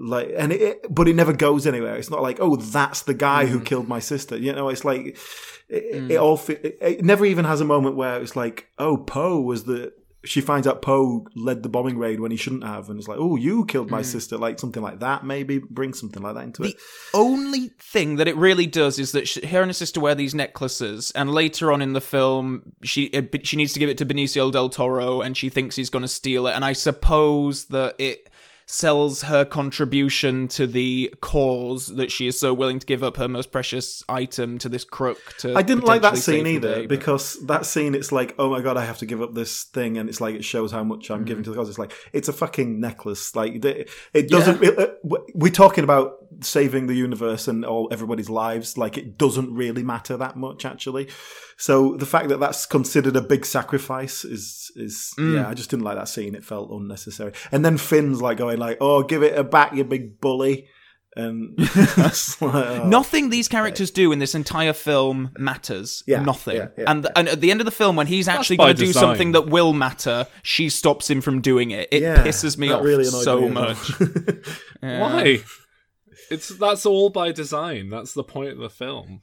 Like 0.00 0.32
and 0.36 0.52
it, 0.52 0.86
but 0.88 1.08
it 1.08 1.16
never 1.16 1.32
goes 1.32 1.66
anywhere. 1.66 1.96
It's 1.96 2.10
not 2.10 2.22
like 2.22 2.38
oh 2.40 2.56
that's 2.56 3.02
the 3.02 3.14
guy 3.14 3.44
Mm. 3.44 3.48
who 3.48 3.60
killed 3.60 3.88
my 3.88 3.98
sister. 3.98 4.36
You 4.36 4.52
know, 4.52 4.68
it's 4.68 4.84
like 4.84 5.16
it, 5.68 6.10
it 6.12 6.16
all. 6.16 6.40
It, 6.48 6.78
it 6.80 7.04
never 7.04 7.24
even 7.26 7.44
has 7.44 7.60
a 7.60 7.64
moment 7.64 7.96
where 7.96 8.20
it's 8.22 8.36
like 8.36 8.68
oh 8.78 8.96
Poe 8.96 9.40
was 9.40 9.64
the. 9.64 9.92
She 10.24 10.40
finds 10.40 10.66
out 10.66 10.82
Poe 10.82 11.26
led 11.36 11.62
the 11.62 11.68
bombing 11.68 11.96
raid 11.96 12.18
when 12.18 12.32
he 12.32 12.36
shouldn't 12.36 12.64
have, 12.64 12.90
and 12.90 12.98
it's 12.98 13.06
like, 13.08 13.18
"Oh, 13.20 13.36
you 13.36 13.64
killed 13.66 13.88
my 13.88 14.02
sister!" 14.02 14.36
Like 14.36 14.58
something 14.58 14.82
like 14.82 14.98
that. 14.98 15.24
Maybe 15.24 15.58
bring 15.58 15.94
something 15.94 16.22
like 16.22 16.34
that 16.34 16.42
into 16.44 16.64
it. 16.64 16.76
The 17.12 17.18
only 17.18 17.70
thing 17.80 18.16
that 18.16 18.26
it 18.26 18.36
really 18.36 18.66
does 18.66 18.98
is 18.98 19.12
that 19.12 19.28
she, 19.28 19.46
her 19.46 19.62
and 19.62 19.68
her 19.70 19.74
sister 19.74 20.00
wear 20.00 20.16
these 20.16 20.34
necklaces, 20.34 21.12
and 21.12 21.30
later 21.32 21.70
on 21.72 21.80
in 21.80 21.92
the 21.92 22.00
film, 22.00 22.72
she 22.82 23.10
she 23.44 23.56
needs 23.56 23.72
to 23.74 23.78
give 23.78 23.88
it 23.88 23.96
to 23.98 24.06
Benicio 24.06 24.50
del 24.50 24.68
Toro, 24.70 25.20
and 25.20 25.36
she 25.36 25.48
thinks 25.50 25.76
he's 25.76 25.88
going 25.90 26.02
to 26.02 26.08
steal 26.08 26.48
it. 26.48 26.52
And 26.52 26.64
I 26.64 26.72
suppose 26.72 27.66
that 27.66 27.94
it 27.98 28.28
sells 28.70 29.22
her 29.22 29.46
contribution 29.46 30.46
to 30.46 30.66
the 30.66 31.12
cause 31.22 31.86
that 31.96 32.12
she 32.12 32.26
is 32.26 32.38
so 32.38 32.52
willing 32.52 32.78
to 32.78 32.84
give 32.84 33.02
up 33.02 33.16
her 33.16 33.26
most 33.26 33.50
precious 33.50 34.04
item 34.10 34.58
to 34.58 34.68
this 34.68 34.84
crook. 34.84 35.18
To 35.38 35.54
I 35.54 35.62
didn't 35.62 35.84
like 35.84 36.02
that 36.02 36.18
scene 36.18 36.46
either 36.46 36.74
day, 36.82 36.86
because 36.86 37.44
that 37.46 37.64
scene 37.64 37.94
it's 37.94 38.12
like 38.12 38.34
oh 38.38 38.50
my 38.50 38.60
god 38.60 38.76
I 38.76 38.84
have 38.84 38.98
to 38.98 39.06
give 39.06 39.22
up 39.22 39.32
this 39.32 39.64
thing 39.64 39.96
and 39.96 40.06
it's 40.08 40.20
like 40.20 40.34
it 40.34 40.44
shows 40.44 40.70
how 40.70 40.84
much 40.84 41.10
I'm 41.10 41.22
Mm. 41.24 41.26
giving 41.26 41.44
to 41.44 41.50
the 41.50 41.56
cause. 41.56 41.70
It's 41.70 41.78
like 41.78 41.92
it's 42.12 42.28
a 42.28 42.32
fucking 42.32 42.78
necklace. 42.78 43.34
Like 43.34 43.64
it, 43.64 43.88
it 44.12 44.28
doesn't. 44.28 44.62
it- 44.62 44.78
uh, 44.78 44.86
we're 45.34 45.50
talking 45.50 45.82
about 45.84 46.16
saving 46.42 46.88
the 46.88 46.94
universe 46.94 47.48
and 47.48 47.64
all 47.64 47.88
everybody's 47.90 48.28
lives. 48.28 48.76
Like 48.76 48.98
it 48.98 49.16
doesn't 49.16 49.54
really 49.54 49.82
matter 49.82 50.16
that 50.18 50.36
much 50.36 50.66
actually. 50.66 51.08
So 51.60 51.96
the 51.96 52.06
fact 52.06 52.28
that 52.28 52.38
that's 52.38 52.66
considered 52.66 53.16
a 53.16 53.20
big 53.20 53.44
sacrifice 53.44 54.24
is 54.24 54.70
is 54.76 55.12
Mm. 55.18 55.34
yeah. 55.34 55.48
I 55.48 55.54
just 55.54 55.70
didn't 55.70 55.84
like 55.84 55.96
that 55.96 56.08
scene. 56.08 56.34
It 56.34 56.44
felt 56.44 56.70
unnecessary. 56.70 57.32
And 57.52 57.64
then 57.64 57.76
Finn's 57.78 58.22
like 58.22 58.38
going 58.38 58.58
like 58.58 58.78
oh 58.80 59.02
give 59.02 59.22
it 59.22 59.36
a 59.36 59.42
back 59.44 59.74
you 59.74 59.84
big 59.84 60.20
bully. 60.20 60.68
And 61.16 61.54
it's 61.58 62.40
like, 62.40 62.54
oh. 62.54 62.86
Nothing 62.88 63.30
these 63.30 63.48
characters 63.48 63.90
do 63.90 64.12
in 64.12 64.20
this 64.20 64.36
entire 64.36 64.72
film 64.72 65.30
matters. 65.36 66.04
Yeah, 66.06 66.22
Nothing. 66.22 66.56
yeah, 66.58 66.68
yeah, 66.78 66.84
and 66.86 67.08
and 67.16 67.28
at 67.28 67.40
the 67.40 67.50
end 67.50 67.60
of 67.60 67.64
the 67.64 67.72
film, 67.72 67.96
when 67.96 68.06
he's 68.06 68.28
actually 68.28 68.56
by 68.58 68.66
going 68.66 68.76
to 68.76 68.84
do 68.84 68.92
something 68.92 69.32
that 69.32 69.48
will 69.48 69.72
matter, 69.72 70.28
she 70.44 70.68
stops 70.68 71.10
him 71.10 71.20
from 71.20 71.40
doing 71.40 71.72
it. 71.72 71.88
It 71.90 72.02
Yeah, 72.02 72.22
pisses 72.24 72.56
me 72.56 72.70
off 72.70 72.84
really 72.84 73.04
so 73.04 73.40
me. 73.40 73.48
much. 73.48 73.90
Yeah. 74.82 75.00
Why? 75.00 75.42
It's 76.30 76.50
that's 76.50 76.86
all 76.86 77.10
by 77.10 77.32
design. 77.32 77.88
That's 77.88 78.14
the 78.14 78.22
point 78.22 78.50
of 78.52 78.58
the 78.58 78.70
film. 78.70 79.20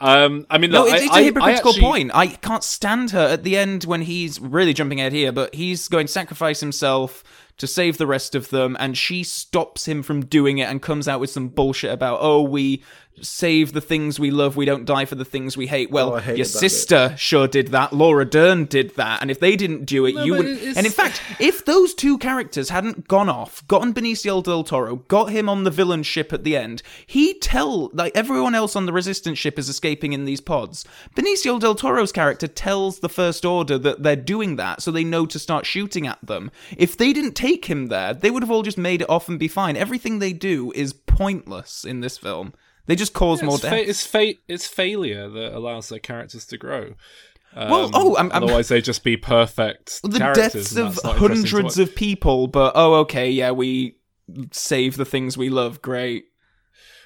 Um, 0.00 0.46
I 0.50 0.58
mean, 0.58 0.70
No, 0.70 0.84
look, 0.84 0.92
it's, 0.94 1.02
I- 1.02 1.04
it's 1.06 1.12
I- 1.14 1.18
a 1.18 1.22
I 1.22 1.24
hypocritical 1.24 1.70
actually- 1.70 1.82
point. 1.82 2.10
I 2.14 2.26
can't 2.26 2.62
stand 2.64 3.10
her 3.12 3.26
at 3.28 3.42
the 3.44 3.56
end 3.56 3.84
when 3.84 4.02
he's 4.02 4.38
really 4.40 4.74
jumping 4.74 5.00
ahead 5.00 5.12
here, 5.12 5.32
but 5.32 5.54
he's 5.54 5.88
going 5.88 6.06
to 6.06 6.12
sacrifice 6.12 6.60
himself 6.60 7.24
to 7.58 7.66
save 7.66 7.96
the 7.96 8.06
rest 8.06 8.34
of 8.34 8.50
them, 8.50 8.76
and 8.78 8.98
she 8.98 9.22
stops 9.22 9.88
him 9.88 10.02
from 10.02 10.26
doing 10.26 10.58
it 10.58 10.68
and 10.68 10.82
comes 10.82 11.08
out 11.08 11.20
with 11.20 11.30
some 11.30 11.48
bullshit 11.48 11.90
about, 11.90 12.18
oh, 12.20 12.42
we 12.42 12.82
save 13.20 13.72
the 13.72 13.80
things 13.80 14.20
we 14.20 14.30
love, 14.30 14.56
we 14.56 14.64
don't 14.64 14.84
die 14.84 15.04
for 15.04 15.14
the 15.14 15.24
things 15.24 15.56
we 15.56 15.66
hate. 15.66 15.90
Well, 15.90 16.12
Oh, 16.12 16.16
I 16.16 16.24
your 16.28 16.36
that 16.38 16.46
sister 16.46 17.14
sure 17.16 17.48
did 17.48 17.68
that. 17.68 17.92
Laura 17.92 18.24
Dern 18.24 18.64
did 18.66 18.94
that, 18.96 19.22
and 19.22 19.30
if 19.30 19.40
they 19.40 19.56
didn't 19.56 19.84
do 19.86 20.04
it, 20.06 20.14
No, 20.14 20.24
you 20.24 20.32
but 20.34 20.44
would. 20.44 20.46
it's- 20.56 20.76
And 20.76 20.86
in 20.86 20.92
fact, 20.92 21.22
if 21.40 21.64
those 21.64 21.94
two 21.94 22.18
characters 22.18 22.68
hadn't 22.68 23.08
gone 23.08 23.28
off, 23.28 23.66
gotten 23.68 23.94
Benicio 23.94 24.42
del 24.42 24.64
Toro, 24.64 24.96
got 25.08 25.30
him 25.30 25.48
on 25.48 25.64
the 25.64 25.70
villain 25.70 26.02
ship 26.02 26.32
at 26.32 26.44
the 26.44 26.56
end, 26.56 26.82
he 27.06 27.34
tell 27.34 27.90
like 27.92 28.12
everyone 28.14 28.54
else 28.54 28.76
on 28.76 28.86
the 28.86 28.92
resistance 28.92 29.38
ship 29.38 29.58
is 29.58 29.68
escaping 29.68 30.12
in 30.12 30.24
these 30.24 30.40
pods. 30.40 30.84
Benicio 31.14 31.58
del 31.60 31.74
Toro's 31.74 32.12
character 32.12 32.46
tells 32.46 32.98
the 33.00 33.08
First 33.08 33.44
Order 33.44 33.78
that 33.78 34.02
they're 34.02 34.16
doing 34.16 34.56
that 34.56 34.82
so 34.82 34.90
they 34.90 35.04
know 35.04 35.26
to 35.26 35.38
start 35.38 35.66
shooting 35.66 36.06
at 36.06 36.18
them. 36.24 36.50
If 36.76 36.96
they 36.96 37.12
didn't 37.12 37.34
take 37.34 37.64
him 37.66 37.86
there, 37.86 38.12
they 38.14 38.30
would 38.30 38.42
have 38.42 38.50
all 38.50 38.62
just 38.62 38.78
made 38.78 39.02
it 39.02 39.10
off 39.10 39.28
and 39.28 39.38
be 39.38 39.48
fine. 39.48 39.76
Everything 39.76 40.18
they 40.18 40.32
do 40.32 40.72
is 40.74 40.92
pointless 40.92 41.84
in 41.84 42.00
this 42.00 42.18
film. 42.18 42.52
They 42.86 42.96
just 42.96 43.12
cause 43.12 43.42
more 43.42 43.58
death. 43.58 43.70
fa- 43.72 43.88
it's 43.88 44.06
fate. 44.06 44.40
It's 44.48 44.66
failure 44.66 45.28
that 45.28 45.56
allows 45.56 45.88
their 45.88 45.98
characters 45.98 46.44
to 46.46 46.56
grow. 46.58 46.94
Um, 47.54 47.70
Well, 47.70 47.90
oh, 47.94 48.14
I'm- 48.16 48.30
I'm- 48.32 48.42
otherwise 48.42 48.68
they 48.68 48.80
just 48.80 49.02
be 49.02 49.16
perfect. 49.16 50.00
the 50.02 50.18
deaths 50.18 50.76
of 50.76 50.94
that's 50.94 51.04
not 51.04 51.16
interesting 51.16 51.44
to 51.44 51.50
hundreds 51.56 51.78
of 51.78 51.94
people, 51.94 52.46
but 52.48 52.72
oh, 52.74 52.94
okay, 52.96 53.30
yeah, 53.30 53.50
we 53.50 53.96
save 54.52 54.96
the 54.96 55.04
things 55.04 55.36
we 55.38 55.48
love. 55.48 55.80
Great. 55.82 56.26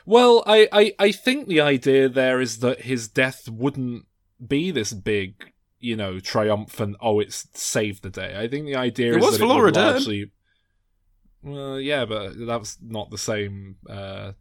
Well, 0.07 0.43
I, 0.47 0.69
I, 0.73 0.93
I 0.99 1.12
think 1.12 1.47
the 1.47 1.61
idea 1.61 2.09
there 2.09 2.40
is 2.40 2.59
that 2.61 2.81
his 2.83 3.07
death 3.07 3.49
wouldn't 3.49 4.07
be 4.45 4.71
this 4.71 4.93
big, 4.93 5.53
you 5.79 5.95
know, 5.95 6.19
triumphant. 6.19 6.97
Oh, 7.01 7.21
it's 7.21 7.47
saved 7.53 8.03
the 8.03 8.11
day. 8.11 8.35
I 8.37 8.49
think 8.49 8.66
the 8.66 8.75
idea 8.77 9.12
It 9.12 9.19
is 9.19 9.23
was 9.25 9.38
that 9.38 9.47
for 9.47 9.61
it 9.61 9.62
would 9.66 9.75
Dern. 9.75 9.93
largely. 9.93 10.31
Well, 11.43 11.81
yeah, 11.81 12.05
but 12.07 12.38
that 12.47 12.59
was 12.61 12.77
not 12.83 13.11
the 13.11 13.19
same 13.19 13.77
uh, 13.88 14.33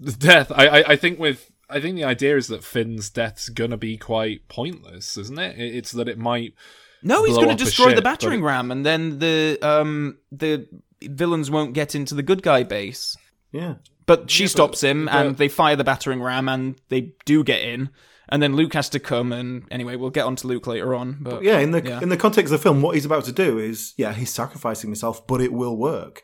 death. 0.00 0.50
I, 0.54 0.66
I, 0.66 0.84
I 0.92 0.96
think 0.96 1.18
with 1.18 1.50
I 1.68 1.80
think 1.80 1.96
the 1.96 2.04
idea 2.04 2.36
is 2.36 2.48
that 2.48 2.64
Finn's 2.64 3.10
death's 3.10 3.48
gonna 3.48 3.76
be 3.76 3.96
quite 3.96 4.48
pointless, 4.48 5.16
isn't 5.16 5.38
it? 5.38 5.58
It- 5.58 5.74
It's 5.76 5.92
that 5.92 6.08
it 6.08 6.18
might. 6.18 6.54
No, 7.02 7.24
he's 7.24 7.36
gonna 7.36 7.54
destroy 7.54 7.88
ship, 7.88 7.96
the 7.96 8.02
battering 8.02 8.40
it- 8.40 8.44
ram, 8.44 8.70
and 8.70 8.84
then 8.84 9.18
the 9.20 9.58
um 9.62 10.18
the 10.32 10.66
villains 11.02 11.50
won't 11.50 11.72
get 11.74 11.94
into 11.94 12.14
the 12.14 12.22
good 12.22 12.42
guy 12.42 12.62
base. 12.62 13.16
yeah. 13.52 13.74
But 14.06 14.28
she 14.30 14.42
Yeah, 14.42 14.46
but- 14.46 14.50
stops 14.50 14.82
him, 14.82 15.04
but- 15.06 15.14
and 15.14 15.36
they 15.36 15.48
fire 15.48 15.76
the 15.76 15.84
battering 15.84 16.20
ram, 16.20 16.48
and 16.48 16.74
they 16.88 17.12
do 17.24 17.44
get 17.44 17.62
in. 17.62 17.90
And 18.32 18.40
then 18.42 18.54
Luke 18.54 18.74
has 18.74 18.88
to 18.90 19.00
come, 19.00 19.32
and 19.32 19.64
anyway, 19.72 19.96
we'll 19.96 20.10
get 20.10 20.24
on 20.24 20.36
to 20.36 20.46
Luke 20.46 20.66
later 20.68 20.94
on. 20.94 21.18
But 21.20 21.42
yeah, 21.42 21.58
in 21.58 21.70
the 21.72 21.82
yeah. 21.82 22.00
in 22.00 22.08
the 22.10 22.16
context 22.16 22.52
of 22.52 22.58
the 22.60 22.62
film, 22.62 22.80
what 22.82 22.94
he's 22.96 23.04
about 23.04 23.24
to 23.24 23.32
do 23.32 23.58
is, 23.58 23.92
yeah, 23.96 24.12
he's 24.12 24.30
sacrificing 24.30 24.90
himself, 24.90 25.26
but 25.26 25.40
it 25.40 25.52
will 25.52 25.76
work. 25.76 26.22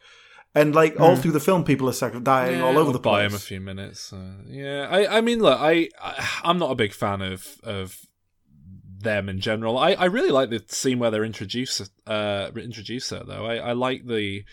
And 0.56 0.74
like 0.74 0.98
all 0.98 1.16
through 1.16 1.32
the 1.32 1.40
film, 1.40 1.64
people 1.64 1.86
are 1.86 1.92
sacri- 1.92 2.20
dying 2.20 2.62
all 2.62 2.78
over 2.78 2.90
the 2.90 2.98
place. 2.98 3.12
buy 3.12 3.24
him 3.24 3.34
a 3.34 3.38
few 3.38 3.60
minutes. 3.60 4.10
Uh, 4.10 4.36
yeah, 4.46 4.88
I, 4.90 5.18
I 5.18 5.20
mean, 5.20 5.40
look, 5.40 5.60
I, 5.60 5.90
I, 6.00 6.28
I'm 6.44 6.58
not 6.58 6.70
a 6.70 6.74
big 6.74 6.94
fan 6.94 7.20
of 7.20 7.60
of 7.62 7.98
them 8.98 9.28
in 9.28 9.38
general. 9.38 9.76
I, 9.76 9.92
I 9.92 10.06
really 10.06 10.30
like 10.30 10.48
the 10.48 10.64
scene 10.68 10.98
where 10.98 11.10
they're 11.10 11.26
introduced, 11.26 11.90
uh, 12.06 12.50
introduce 12.56 13.10
her 13.10 13.22
though. 13.22 13.44
I, 13.44 13.56
I 13.56 13.72
like 13.72 14.06
the 14.06 14.44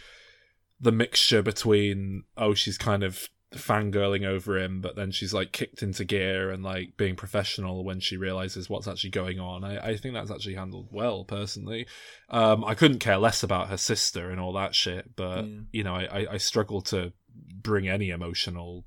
the 0.78 0.92
mixture 0.92 1.42
between 1.42 2.24
oh, 2.36 2.54
she's 2.54 2.78
kind 2.78 3.04
of 3.04 3.30
fangirling 3.54 4.26
over 4.26 4.58
him, 4.58 4.82
but 4.82 4.96
then 4.96 5.12
she's 5.12 5.34
like 5.34 5.52
kicked 5.52 5.82
into 5.84 6.06
gear 6.06 6.50
and 6.50 6.64
like 6.64 6.98
being 6.98 7.16
professional 7.16 7.84
when 7.84 8.00
she 8.00 8.18
realizes 8.18 8.70
what's 8.70 8.88
actually 8.88 9.10
going 9.12 9.40
on. 9.40 9.64
I, 9.64 9.90
I 9.90 9.98
think 9.98 10.14
that's 10.14 10.32
actually 10.32 10.56
handled 10.56 10.90
well, 10.92 11.24
personally. 11.24 11.88
Um, 12.30 12.64
I 12.66 12.76
couldn't 12.76 13.00
care 13.00 13.18
less 13.18 13.44
about 13.44 13.70
her 13.70 13.78
sister 13.78 14.30
and 14.30 14.40
all 14.40 14.54
that 14.54 14.76
shit, 14.76 15.16
but 15.16 15.46
you 15.72 15.84
know, 15.84 15.96
I, 15.96 16.04
I, 16.04 16.28
I 16.34 16.38
struggle 16.38 16.82
to 16.84 17.14
bring 17.56 17.88
any 17.88 18.10
emotional 18.10 18.84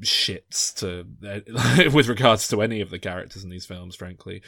shits 0.00 0.74
to 0.76 1.90
with 1.92 2.08
regards 2.08 2.48
to 2.48 2.62
any 2.62 2.80
of 2.80 2.90
the 2.90 2.98
characters 2.98 3.44
in 3.44 3.50
these 3.50 3.66
films. 3.66 3.96
Frankly, 3.96 4.42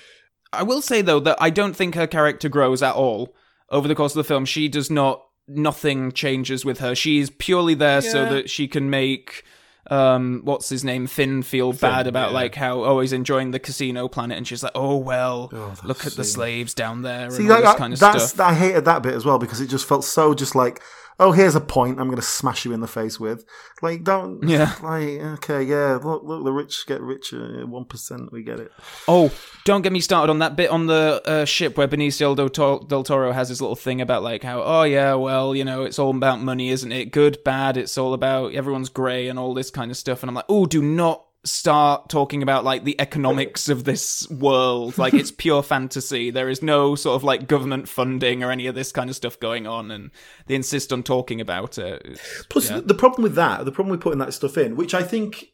I 0.53 0.63
will 0.63 0.83
say 0.83 1.03
though 1.03 1.21
that 1.21 1.37
I 1.41 1.51
don't 1.51 1.75
think 1.75 1.95
her 1.95 2.07
character 2.07 2.49
grows 2.49 2.83
at 2.83 2.95
all 2.95 3.35
over 3.69 3.89
the 3.89 3.95
course 3.95 4.13
of 4.13 4.19
the 4.19 4.25
film. 4.29 4.45
She 4.45 4.69
does 4.69 4.91
not. 4.91 5.25
Nothing 5.49 6.13
changes 6.13 6.65
with 6.65 6.79
her. 6.79 6.95
She's 6.95 7.31
purely 7.31 7.75
there 7.75 8.01
so 8.01 8.27
that 8.33 8.49
she 8.49 8.69
can 8.69 8.91
make 8.91 9.45
um 9.91 10.43
what's 10.45 10.69
his 10.69 10.85
name 10.85 11.09
Finn 11.09 11.43
feel 11.43 11.73
bad 11.73 12.07
about 12.07 12.31
yeah. 12.31 12.37
like 12.37 12.55
how 12.55 12.85
oh 12.85 13.01
he's 13.01 13.13
enjoying 13.13 13.51
the 13.51 13.59
casino 13.59 14.07
planet 14.07 14.39
and 14.39 14.47
she's 14.47 14.63
like 14.63 14.71
oh 14.77 14.97
well 14.97 15.49
that 15.49 15.85
look 15.85 16.07
at 16.07 16.13
the 16.13 16.23
slaves 16.23 16.73
down 16.73 17.03
there 17.03 17.29
See, 17.33 17.43
and 17.43 17.51
all 17.51 17.61
this 17.61 17.67
I- 17.69 17.77
kind 17.77 17.93
of 17.93 17.99
that's 17.99 18.29
stuff. 18.29 18.47
I 18.49 18.55
hated 18.55 18.85
that 18.85 19.03
bit 19.03 19.13
as 19.13 19.25
well 19.25 19.41
because 19.41 19.61
it 19.61 19.67
just 19.67 19.89
felt 19.89 20.05
so 20.05 20.35
just 20.35 20.55
like, 20.55 20.81
oh, 21.23 21.33
here's 21.33 21.55
a 21.55 21.61
point 21.61 21.99
I'm 22.01 22.07
going 22.09 22.17
to 22.17 22.23
smash 22.23 22.65
you 22.65 22.73
in 22.73 22.81
the 22.81 22.87
face 22.89 23.19
with. 23.19 23.45
Like, 23.81 24.05
don't, 24.05 24.43
Yeah. 24.49 24.75
like, 24.83 25.21
okay, 25.39 25.63
yeah, 25.63 25.99
look, 26.03 26.23
look, 26.25 26.45
the 26.45 26.53
rich 26.53 26.87
get 26.87 27.01
richer, 27.01 27.67
one 27.67 27.85
percent, 27.85 28.33
we 28.33 28.43
get 28.43 28.61
it. 28.61 28.71
Oh, 29.09 29.31
don't 29.65 29.83
get 29.83 29.93
me 29.93 30.01
started 30.01 30.31
on 30.31 30.41
that 30.41 30.57
bit 30.57 30.71
on 30.71 30.87
the 30.87 31.23
uh, 31.25 31.45
ship 31.45 31.77
where 31.77 31.89
Benicio 31.89 32.37
del, 32.37 32.49
Tor- 32.49 32.85
del 32.87 33.03
Toro 33.05 33.33
has 33.33 33.49
his 33.49 33.61
little 33.61 33.77
thing 33.77 34.01
about 34.01 34.23
like 34.23 34.43
how, 34.43 34.63
oh 34.63 34.83
yeah, 34.83 35.15
well, 35.15 35.55
you 35.55 35.65
know, 35.65 35.83
it's 35.85 35.99
all 35.99 36.11
about 36.11 36.41
money, 36.41 36.69
isn't 36.71 36.93
it? 36.93 37.13
Good, 37.13 37.43
bad, 37.45 37.77
it's 37.77 37.97
all 37.97 38.15
about 38.15 38.55
everyone's 38.55 38.89
grey 38.89 39.29
and 39.29 39.39
all 39.39 39.55
this 39.55 39.71
kind 39.71 39.91
of 39.91 39.97
stuff. 39.97 40.23
And 40.23 40.29
I'm 40.31 40.35
like, 40.35 40.45
oh, 40.49 40.67
do 40.67 40.83
not 40.83 41.25
start 41.45 42.09
talking 42.09 42.43
about 42.43 42.65
like 42.65 42.85
the 42.85 43.01
economics 43.01 43.69
of 43.69 43.85
this 43.85 44.29
world. 44.31 44.97
Like 44.99 45.15
it's 45.15 45.31
pure 45.31 45.63
fantasy. 45.75 46.31
There 46.31 46.49
is 46.49 46.63
no 46.63 46.95
sort 46.95 47.17
of 47.17 47.25
like 47.25 47.49
government 47.49 47.89
funding 47.89 48.43
or 48.43 48.51
any 48.51 48.67
of 48.67 48.75
this 48.75 48.93
kind 48.93 49.11
of 49.11 49.17
stuff 49.17 49.39
going 49.41 49.67
on, 49.67 49.91
and 49.91 50.11
they 50.47 50.55
insist 50.55 50.93
on 50.93 51.03
talking 51.03 51.41
about 51.41 51.79
it. 51.79 52.03
It's- 52.05 52.45
Plus, 52.49 52.71
yeah. 52.71 52.81
the 52.85 52.95
problem 52.95 53.23
with 53.23 53.35
that, 53.35 53.65
the 53.65 53.73
problem 53.73 53.91
with 53.91 54.01
putting 54.01 54.21
that 54.21 54.35
stuff 54.35 54.57
in, 54.57 54.77
which 54.77 54.95
I 54.95 55.03
think 55.03 55.49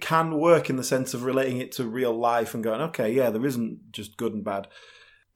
can 0.00 0.38
work 0.38 0.70
in 0.70 0.76
the 0.76 0.82
sense 0.84 1.14
of 1.14 1.24
relating 1.24 1.58
it 1.58 1.70
to 1.72 1.84
real 1.84 2.12
life 2.12 2.54
and 2.54 2.64
going, 2.64 2.80
okay, 2.80 3.12
yeah, 3.12 3.30
there 3.30 3.44
isn't 3.46 3.92
just 3.92 4.16
good 4.16 4.32
and 4.32 4.42
bad. 4.42 4.66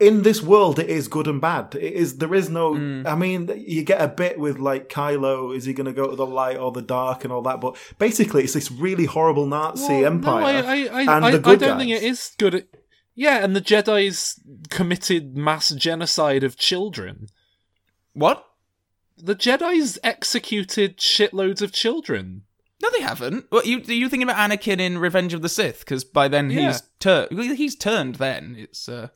In 0.01 0.23
this 0.23 0.41
world, 0.41 0.79
it 0.79 0.89
is 0.89 1.09
good 1.09 1.27
and 1.27 1.41
bad. 1.41 1.75
It 1.75 1.93
is. 1.95 2.19
There 2.19 2.33
is 2.33 2.49
no. 2.49 2.75
Mm. 2.75 3.05
I 3.05 3.17
mean, 3.17 3.51
you 3.67 3.83
get 3.83 4.01
a 4.01 4.07
bit 4.07 4.39
with 4.39 4.59
like 4.59 4.89
Kylo. 4.89 5.57
Is 5.57 5.65
he 5.65 5.73
going 5.73 5.87
to 5.87 5.93
go 5.93 6.09
to 6.09 6.15
the 6.15 6.25
light 6.27 6.57
or 6.57 6.71
the 6.71 6.83
dark 6.83 7.25
and 7.25 7.33
all 7.33 7.43
that? 7.43 7.61
But 7.61 7.77
basically, 7.99 8.45
it's 8.45 8.53
this 8.55 8.71
really 8.71 9.07
horrible 9.07 9.47
Nazi 9.47 9.83
Well, 10.03 10.07
empire. 10.07 10.63
No, 10.63 10.69
I, 10.69 10.73
I, 10.73 10.77
I, 10.77 11.17
and 11.17 11.25
I, 11.25 11.31
the 11.33 11.39
I 11.39 11.41
good 11.41 11.59
don't 11.61 11.79
think 11.79 11.91
it 11.91 12.05
is 12.05 12.31
good. 12.39 12.55
At, 12.55 12.67
yeah, 13.17 13.43
and 13.43 13.57
the 13.57 13.61
Jedi's 13.61 14.41
committed 14.71 15.37
mass 15.37 15.71
genocide 15.71 16.45
of 16.45 16.57
children. 16.57 17.27
what? 18.13 18.45
The 19.21 19.35
Jedi's 19.35 19.99
executed 20.05 20.99
shitloads 20.99 21.61
of 21.61 21.73
children. 21.73 22.43
No, 22.81 22.89
they 22.93 23.01
haven't. 23.01 23.47
What 23.51 23.67
you 23.67 23.79
are 23.79 23.93
you 23.93 24.09
thinking 24.09 24.29
about 24.31 24.49
Anakin 24.49 24.79
in 24.79 24.99
Revenge 24.99 25.35
of 25.35 25.43
the 25.43 25.49
Sith? 25.49 25.81
Because 25.81 26.05
by 26.05 26.29
then 26.29 26.51
Yeah. 26.51 26.69
he's 26.69 26.83
turned. 27.01 27.37
He's 27.57 27.75
turned. 27.75 28.15
Then 28.15 28.55
it's. 28.57 28.89
uh 28.89 29.09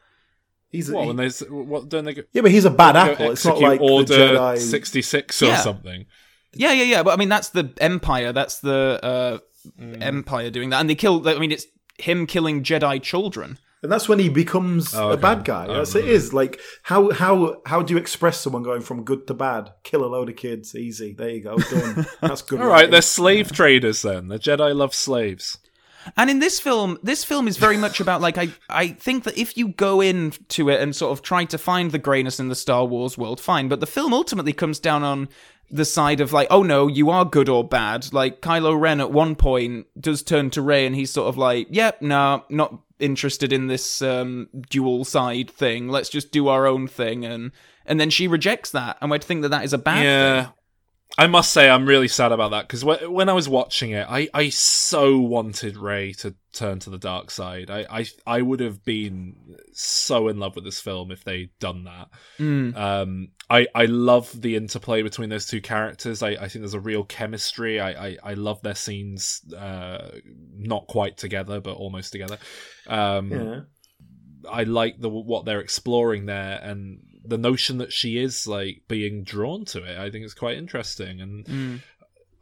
He's 0.73 0.91
What? 0.91 1.03
he- 1.03 1.07
When 1.09 1.17
there's 1.17 1.41
what? 1.49 1.89
Don't 1.89 2.05
they 2.05 2.15
go, 2.15 2.23
yeah, 2.33 2.43
but 2.43 2.51
he's 2.51 2.65
a 2.65 2.71
bad 2.71 2.97
apple. 2.97 3.31
It's 3.31 3.45
not 3.45 3.53
execute 3.53 3.71
like 3.71 3.79
the 3.81 3.85
Order 3.87 4.15
Jedi. 4.15 4.59
sixty 4.59 5.03
six 5.03 5.41
or 5.43 5.47
Yeah. 5.47 5.57
something. 5.61 6.07
Yeah, 6.55 6.73
yeah, 6.73 6.85
yeah. 6.85 7.03
But 7.03 7.13
I 7.13 7.17
mean, 7.17 7.29
that's 7.29 7.51
the 7.51 7.73
Empire. 7.79 8.33
That's 8.33 8.59
the 8.61 8.99
uh, 9.03 9.39
Mm. 9.81 10.03
Empire 10.03 10.51
doing 10.51 10.71
that, 10.71 10.81
and 10.81 10.91
they 10.91 10.97
kill. 10.97 11.29
I 11.29 11.39
mean, 11.39 11.53
it's 11.53 11.67
him 11.99 12.27
killing 12.27 12.65
Jedi 12.65 13.01
children. 13.01 13.59
And 13.85 13.91
that's 13.93 14.09
when 14.09 14.19
he 14.19 14.29
becomes 14.29 14.93
Oh, 14.95 15.11
a 15.11 15.17
bad 15.17 15.45
guy. 15.45 15.67
Oh, 15.69 15.75
That's 15.75 15.95
it 15.95 16.01
right. 16.01 16.09
is 16.09 16.33
like 16.33 16.61
how 16.85 17.11
how 17.13 17.61
how 17.67 17.81
do 17.83 17.95
you 17.95 17.99
express 17.99 18.41
someone 18.41 18.63
going 18.65 18.81
from 18.81 19.05
good 19.05 19.27
to 19.29 19.35
bad? 19.35 19.71
Kill 19.85 20.05
a 20.05 20.07
load 20.07 20.29
of 20.31 20.37
kids, 20.37 20.75
easy. 20.75 21.13
There 21.15 21.31
you 21.31 21.43
go, 21.43 21.59
done. 21.59 22.07
That's 22.21 22.43
good. 22.43 22.61
All 22.61 22.67
right, 22.67 22.73
writing. 22.75 22.91
they're 22.93 23.03
slave 23.03 23.53
traders 23.53 24.03
then. 24.03 24.29
The 24.29 24.39
Jedi 24.39 24.75
love 24.75 24.95
slaves. 24.95 25.59
And 26.17 26.31
in 26.31 26.39
this 26.39 26.61
film, 26.61 26.99
this 27.03 27.25
film 27.25 27.49
is 27.49 27.57
very 27.57 27.77
much 27.77 28.01
about 28.01 28.21
like 28.21 28.39
I 28.39 28.49
I 28.69 28.89
think 28.89 29.25
that 29.25 29.39
if 29.39 29.57
you 29.57 29.69
go 29.69 30.01
into 30.01 30.69
it 30.69 30.81
and 30.81 30.95
sort 30.95 31.13
of 31.13 31.23
try 31.23 31.45
to 31.47 31.59
find 31.59 31.91
the 31.91 31.99
greyness 31.99 32.41
in 32.41 32.49
the 32.49 32.55
Star 32.55 32.85
Wars 32.85 33.17
world, 33.19 33.41
fine. 33.41 33.69
But 33.69 33.81
the 33.81 33.87
film 33.87 34.13
ultimately 34.13 34.53
comes 34.53 34.79
down 34.79 35.03
on 35.03 35.29
the 35.71 35.85
side 35.85 36.21
of 36.21 36.33
like, 36.33 36.49
oh 36.51 36.63
no, 36.63 36.87
you 36.87 37.11
are 37.11 37.25
good 37.25 37.49
or 37.49 37.67
bad. 37.67 38.13
Like 38.13 38.41
Kylo 38.41 38.79
Ren 38.79 39.01
at 39.01 39.11
one 39.11 39.35
point 39.35 39.87
does 39.99 40.23
turn 40.23 40.51
to 40.51 40.63
Rey 40.63 40.87
and 40.87 40.95
he's 40.95 41.11
sort 41.11 41.29
of 41.29 41.39
like, 41.39 41.67
yep, 41.71 42.03
no, 42.03 42.45
not 42.51 42.79
interested 43.03 43.53
in 43.53 43.67
this 43.67 44.01
um, 44.01 44.49
dual 44.71 45.05
side 45.05 45.51
thing. 45.51 45.89
Let's 45.89 46.09
just 46.09 46.31
do 46.31 46.49
our 46.49 46.67
own 46.67 46.87
thing, 46.87 47.25
and 47.25 47.51
and 47.85 48.01
then 48.01 48.11
she 48.11 48.29
rejects 48.29 48.71
that, 48.71 48.97
and 49.01 49.11
we'd 49.11 49.25
think 49.25 49.43
that 49.43 49.49
that 49.49 49.65
is 49.65 49.73
a 49.73 49.79
bad 49.79 50.05
yeah. 50.05 50.43
thing. 50.45 50.53
I 51.19 51.27
must 51.27 51.53
say, 51.53 51.69
I'm 51.69 51.85
really 51.85 52.09
sad 52.09 52.33
about 52.33 52.53
that 52.53 52.67
because 52.67 52.85
when 52.85 53.29
I 53.29 53.35
was 53.35 53.49
watching 53.49 53.91
it, 53.91 54.07
I, 54.09 54.29
I 54.33 54.49
so 54.49 55.19
wanted 55.19 55.77
Rey 55.77 56.13
to 56.15 56.35
turn 56.53 56.79
to 56.81 56.91
the 56.91 56.99
dark 56.99 57.31
side. 57.31 57.71
I, 57.71 57.87
I 57.91 58.07
I 58.27 58.43
would 58.43 58.61
have 58.61 58.83
been 58.83 59.59
so 59.73 60.29
in 60.29 60.39
love 60.39 60.55
with 60.55 60.65
this 60.65 60.81
film 60.81 61.11
if 61.11 61.23
they'd 61.23 61.51
done 61.59 61.85
that. 61.85 62.09
Mm. 62.39 62.77
Um, 62.77 63.29
I 63.51 63.67
I 63.75 63.85
love 63.85 64.41
the 64.41 64.57
interplay 64.57 65.03
between 65.03 65.29
those 65.29 65.47
two 65.47 65.61
characters. 65.61 66.23
I, 66.23 66.31
I 66.31 66.49
think 66.49 66.63
there's 66.63 66.75
a 66.75 66.81
real 66.81 67.05
chemistry. 67.05 67.79
I, 67.79 68.07
I, 68.09 68.17
I 68.25 68.35
love 68.35 68.63
their 68.63 68.75
scenes, 68.75 69.43
uh, 69.55 70.13
not 70.57 70.87
quite 70.87 71.19
together, 71.19 71.61
but 71.61 71.75
almost 71.75 72.13
together. 72.13 72.39
Um, 72.87 73.31
yeah. 73.31 73.61
I 74.51 74.65
like 74.65 74.99
the 74.99 75.11
what 75.11 75.45
they're 75.45 75.61
exploring 75.61 76.27
there 76.27 76.59
and 76.63 77.01
the 77.25 77.39
notion 77.39 77.79
that 77.79 77.93
she 77.93 78.19
is 78.19 78.47
like 78.47 78.83
being 78.89 79.25
drawn 79.25 79.65
to 79.67 79.83
it. 79.85 79.99
I 79.99 80.11
think 80.11 80.25
it's 80.25 80.35
quite 80.35 80.57
interesting, 80.59 81.21
and 81.21 81.45
Mm. 81.47 81.81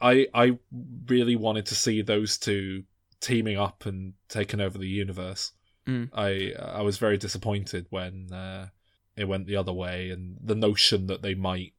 I 0.01 0.27
I 0.33 0.59
really 1.07 1.37
wanted 1.37 1.67
to 1.67 1.75
see 1.75 2.03
those 2.03 2.39
two 2.39 2.85
teaming 3.21 3.59
up 3.59 3.85
and 3.87 4.15
taking 4.29 4.61
over 4.61 4.79
the 4.79 4.89
universe. 4.89 5.53
Mm. 5.87 6.09
I 6.15 6.53
I 6.59 6.83
was 6.83 6.99
very 6.99 7.19
disappointed 7.19 7.87
when 7.91 8.33
uh, 8.33 8.69
it 9.17 9.29
went 9.29 9.47
the 9.47 9.57
other 9.57 9.73
way, 9.73 10.11
and 10.11 10.39
the 10.43 10.55
notion 10.55 11.07
that 11.09 11.23
they 11.23 11.35
might 11.35 11.75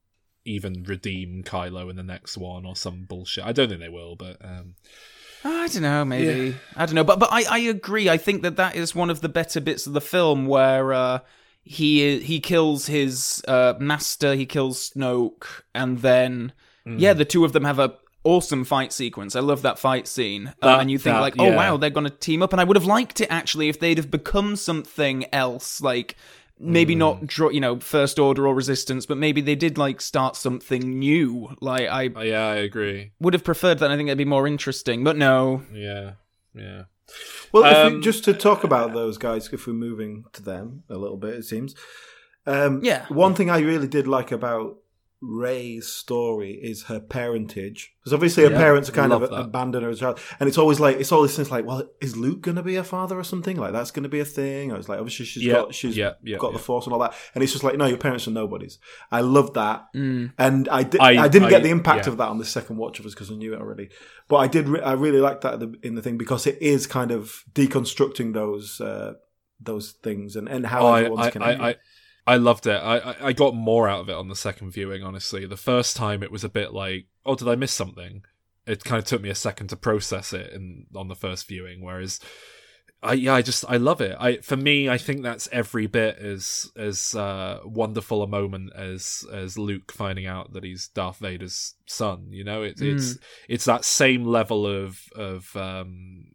even 0.45 0.83
redeem 0.83 1.43
Kylo 1.43 1.89
in 1.89 1.95
the 1.95 2.03
next 2.03 2.37
one 2.37 2.65
or 2.65 2.75
some 2.75 3.03
bullshit. 3.03 3.45
I 3.45 3.51
don't 3.51 3.69
think 3.69 3.79
they 3.79 3.89
will, 3.89 4.15
but 4.15 4.37
um, 4.43 4.75
I 5.43 5.67
don't 5.67 5.81
know, 5.83 6.05
maybe 6.05 6.55
I 6.75 6.85
don't 6.85 6.95
know, 6.95 7.03
but 7.03 7.19
but 7.19 7.29
I, 7.31 7.43
I 7.49 7.59
agree. 7.59 8.09
I 8.09 8.17
think 8.17 8.43
that 8.43 8.57
that 8.57 8.75
is 8.75 8.95
one 8.95 9.09
of 9.09 9.21
the 9.21 9.29
better 9.29 9.59
bits 9.61 9.87
of 9.87 9.93
the 9.93 10.01
film 10.01 10.45
where 10.45 10.93
uh, 10.93 11.19
he 11.63 12.19
he 12.19 12.39
kills 12.39 12.87
his 12.87 13.41
uh, 13.47 13.73
master, 13.79 14.35
he 14.35 14.45
kills 14.45 14.91
Snoke, 14.91 15.63
and 15.73 15.99
then 15.99 16.53
Mm. 16.85 16.99
yeah, 16.99 17.13
the 17.13 17.25
two 17.25 17.45
of 17.45 17.53
them 17.53 17.63
have 17.63 17.77
a 17.77 17.93
awesome 18.23 18.63
fight 18.63 18.91
sequence. 18.91 19.35
I 19.35 19.39
love 19.39 19.61
that 19.61 19.77
fight 19.77 20.07
scene, 20.07 20.47
um, 20.47 20.53
That- 20.61 20.79
and 20.81 20.89
you 20.89 20.97
think 20.97 21.15
that- 21.15 21.21
like, 21.21 21.35
oh 21.37 21.45
yeah. 21.49 21.55
wow, 21.55 21.77
they're 21.77 21.91
gonna 21.91 22.09
team 22.09 22.41
up, 22.41 22.53
and 22.53 22.59
I 22.59 22.63
would 22.63 22.75
have 22.75 22.85
liked 22.87 23.21
it 23.21 23.27
actually 23.29 23.69
if 23.69 23.79
they'd 23.79 23.97
have 23.99 24.09
become 24.11 24.55
something 24.55 25.25
else, 25.33 25.81
like. 25.81 26.15
Maybe 26.63 26.93
Mm. 26.93 26.99
not 26.99 27.25
draw, 27.25 27.49
you 27.49 27.59
know, 27.59 27.79
first 27.79 28.19
order 28.19 28.45
or 28.45 28.53
resistance, 28.53 29.07
but 29.07 29.17
maybe 29.17 29.41
they 29.41 29.55
did 29.55 29.79
like 29.79 29.99
start 29.99 30.35
something 30.35 30.99
new. 30.99 31.55
Like 31.59 31.89
I 31.89 32.09
uh, 32.15 32.21
yeah, 32.21 32.45
I 32.49 32.55
agree. 32.57 33.13
would 33.19 33.33
have 33.33 33.43
preferred 33.43 33.79
that. 33.79 33.89
I 33.89 33.97
think 33.97 34.09
it'd 34.09 34.17
be 34.19 34.25
more 34.25 34.45
interesting, 34.45 35.03
but 35.03 35.17
no. 35.17 35.63
Yeah, 35.73 36.11
yeah. 36.53 36.83
Well, 37.51 37.63
if 37.65 37.91
we, 37.91 37.95
Um, 37.97 38.01
just 38.01 38.23
to 38.25 38.33
talk 38.33 38.63
about 38.63 38.93
those 38.93 39.17
guys, 39.17 39.49
if 39.51 39.67
we're 39.67 39.73
moving 39.73 40.25
to 40.33 40.41
them 40.41 40.83
a 40.89 40.97
little 40.97 41.17
bit, 41.17 41.35
it 41.35 41.43
seems. 41.45 41.75
Um, 42.45 42.81
Yeah. 42.83 43.05
One 43.09 43.35
thing 43.35 43.49
I 43.49 43.59
really 43.59 43.87
did 43.87 44.07
like 44.07 44.31
about 44.31 44.77
Rey's 45.21 45.85
story 45.87 46.53
is 46.53 46.83
her 46.85 46.99
parentage, 46.99 47.93
because 47.99 48.11
obviously 48.11 48.43
her 48.43 48.49
Yeah, 48.49 48.57
parents 48.57 48.89
are 48.89 48.93
kind 48.93 49.13
of 49.13 49.21
that. 49.21 49.31
abandoned 49.33 49.83
her 49.83 49.89
as 49.91 49.97
a 49.97 49.99
child, 49.99 50.19
and 50.39 50.49
it's 50.49 50.57
always 50.57 50.79
like 50.79 50.97
it's 50.97 51.11
all 51.11 51.19
always 51.19 51.35
things 51.35 51.51
like, 51.51 51.63
well, 51.63 51.87
is 52.01 52.17
Luke 52.17 52.41
going 52.41 52.55
to 52.55 52.63
be 52.63 52.75
a 52.75 52.83
father 52.83 53.19
or 53.19 53.23
something? 53.23 53.55
Like 53.55 53.71
that's 53.71 53.91
going 53.91 54.01
to 54.01 54.09
be 54.09 54.19
a 54.19 54.25
thing. 54.25 54.71
I 54.73 54.77
was 54.77 54.89
like, 54.89 54.97
obviously 54.97 55.25
she's 55.25 55.43
Yeah, 55.43 55.53
got 55.53 55.75
she's 55.75 55.95
yeah, 55.95 56.13
got 56.39 56.53
the 56.53 56.59
force 56.59 56.87
and 56.87 56.93
all 56.93 56.99
that, 57.01 57.13
and 57.35 57.43
it's 57.43 57.51
just 57.53 57.63
like, 57.63 57.77
no, 57.77 57.85
your 57.85 57.99
parents 57.99 58.27
are 58.27 58.31
nobodies. 58.31 58.79
I 59.11 59.21
love 59.21 59.53
that, 59.53 59.85
Mm. 59.95 60.33
and 60.39 60.67
I, 60.69 60.81
di- 60.83 60.97
I- 60.99 61.23
I, 61.23 61.27
didn't 61.27 61.47
I- 61.47 61.51
get 61.51 61.61
the 61.63 61.69
impact 61.69 62.07
of 62.07 62.17
that 62.17 62.29
on 62.29 62.39
the 62.39 62.45
second 62.45 62.77
watch 62.77 62.99
of 62.99 63.05
us 63.05 63.13
because 63.13 63.29
I 63.29 63.35
knew 63.35 63.53
it 63.53 63.59
already. 63.61 63.89
But 64.27 64.37
I 64.37 64.47
did. 64.47 64.67
Re- 64.67 64.81
I 64.81 64.93
really 64.93 65.19
liked 65.19 65.41
that 65.41 65.61
in 65.83 65.93
the, 65.93 66.01
thing 66.01 66.17
because 66.17 66.47
it 66.47 66.59
is 66.61 66.87
kind 66.87 67.11
of 67.11 67.43
deconstructing 67.53 68.33
those 68.33 68.81
uh, 68.81 69.13
those 69.59 69.91
things 69.91 70.35
and, 70.35 70.49
and 70.49 70.65
how 70.65 70.81
Oh, 70.81 70.87
I, 70.87 70.99
everyone's 71.03 71.27
I, 71.27 71.29
connected. 71.29 71.77
I, 72.27 72.37
loved 72.37 72.67
it. 72.67 72.81
I, 72.81 73.15
I- 73.21 73.33
got 73.33 73.55
more 73.55 73.87
out 73.87 74.01
of 74.01 74.09
it 74.09 74.15
on 74.15 74.27
the 74.27 74.35
second 74.35 74.71
viewing. 74.71 75.03
Honestly, 75.03 75.45
the 75.45 75.57
first 75.57 75.95
time 75.95 76.23
it 76.23 76.31
was 76.31 76.43
a 76.43 76.49
bit 76.49 76.73
like, 76.73 77.05
oh, 77.25 77.35
did 77.35 77.47
I 77.47 77.55
miss 77.55 77.71
something? 77.71 78.23
It 78.67 78.83
kind 78.83 78.99
of 78.99 79.05
took 79.05 79.21
me 79.21 79.29
a 79.29 79.35
second 79.35 79.67
to 79.67 79.75
process 79.75 80.33
it 80.33 80.53
in 80.53 80.85
on 80.95 81.07
the 81.07 81.15
first 81.15 81.47
viewing. 81.47 81.81
Whereas, 81.83 82.19
I 83.03 83.13
yeah, 83.13 83.33
I 83.33 83.41
just 83.41 83.65
I 83.67 83.77
love 83.77 84.01
it. 84.01 84.15
I 84.19 84.37
for 84.37 84.55
me, 84.55 84.87
I 84.87 84.99
think 84.99 85.23
that's 85.23 85.49
every 85.51 85.87
bit 85.87 86.19
as 86.19 86.69
as 86.77 87.15
uh, 87.15 87.61
wonderful 87.65 88.21
a 88.21 88.27
moment 88.27 88.71
as 88.75 89.25
as 89.33 89.57
Luke 89.57 89.91
finding 89.91 90.27
out 90.27 90.53
that 90.53 90.63
he's 90.63 90.89
Darth 90.89 91.17
Vader's 91.17 91.73
son. 91.87 92.27
You 92.29 92.43
know, 92.43 92.61
it, 92.61 92.79
it's 92.79 93.17
it's 93.49 93.65
that 93.65 93.83
same 93.83 94.25
level 94.25 94.67
of 94.67 95.01
of 95.15 95.55
um, 95.55 96.25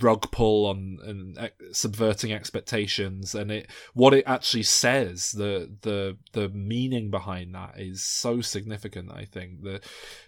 rug 0.00 0.30
pull 0.30 0.66
on 0.66 0.98
and 1.04 1.50
subverting 1.72 2.32
expectations 2.32 3.34
and 3.34 3.50
it 3.50 3.68
what 3.94 4.14
it 4.14 4.24
actually 4.26 4.62
says 4.62 5.32
the 5.32 5.70
the 5.82 6.16
the 6.32 6.48
meaning 6.50 7.10
behind 7.10 7.54
that 7.54 7.74
is 7.78 8.02
so 8.02 8.40
significant 8.40 9.10
i 9.12 9.24
think. 9.24 9.62
The 9.62 9.80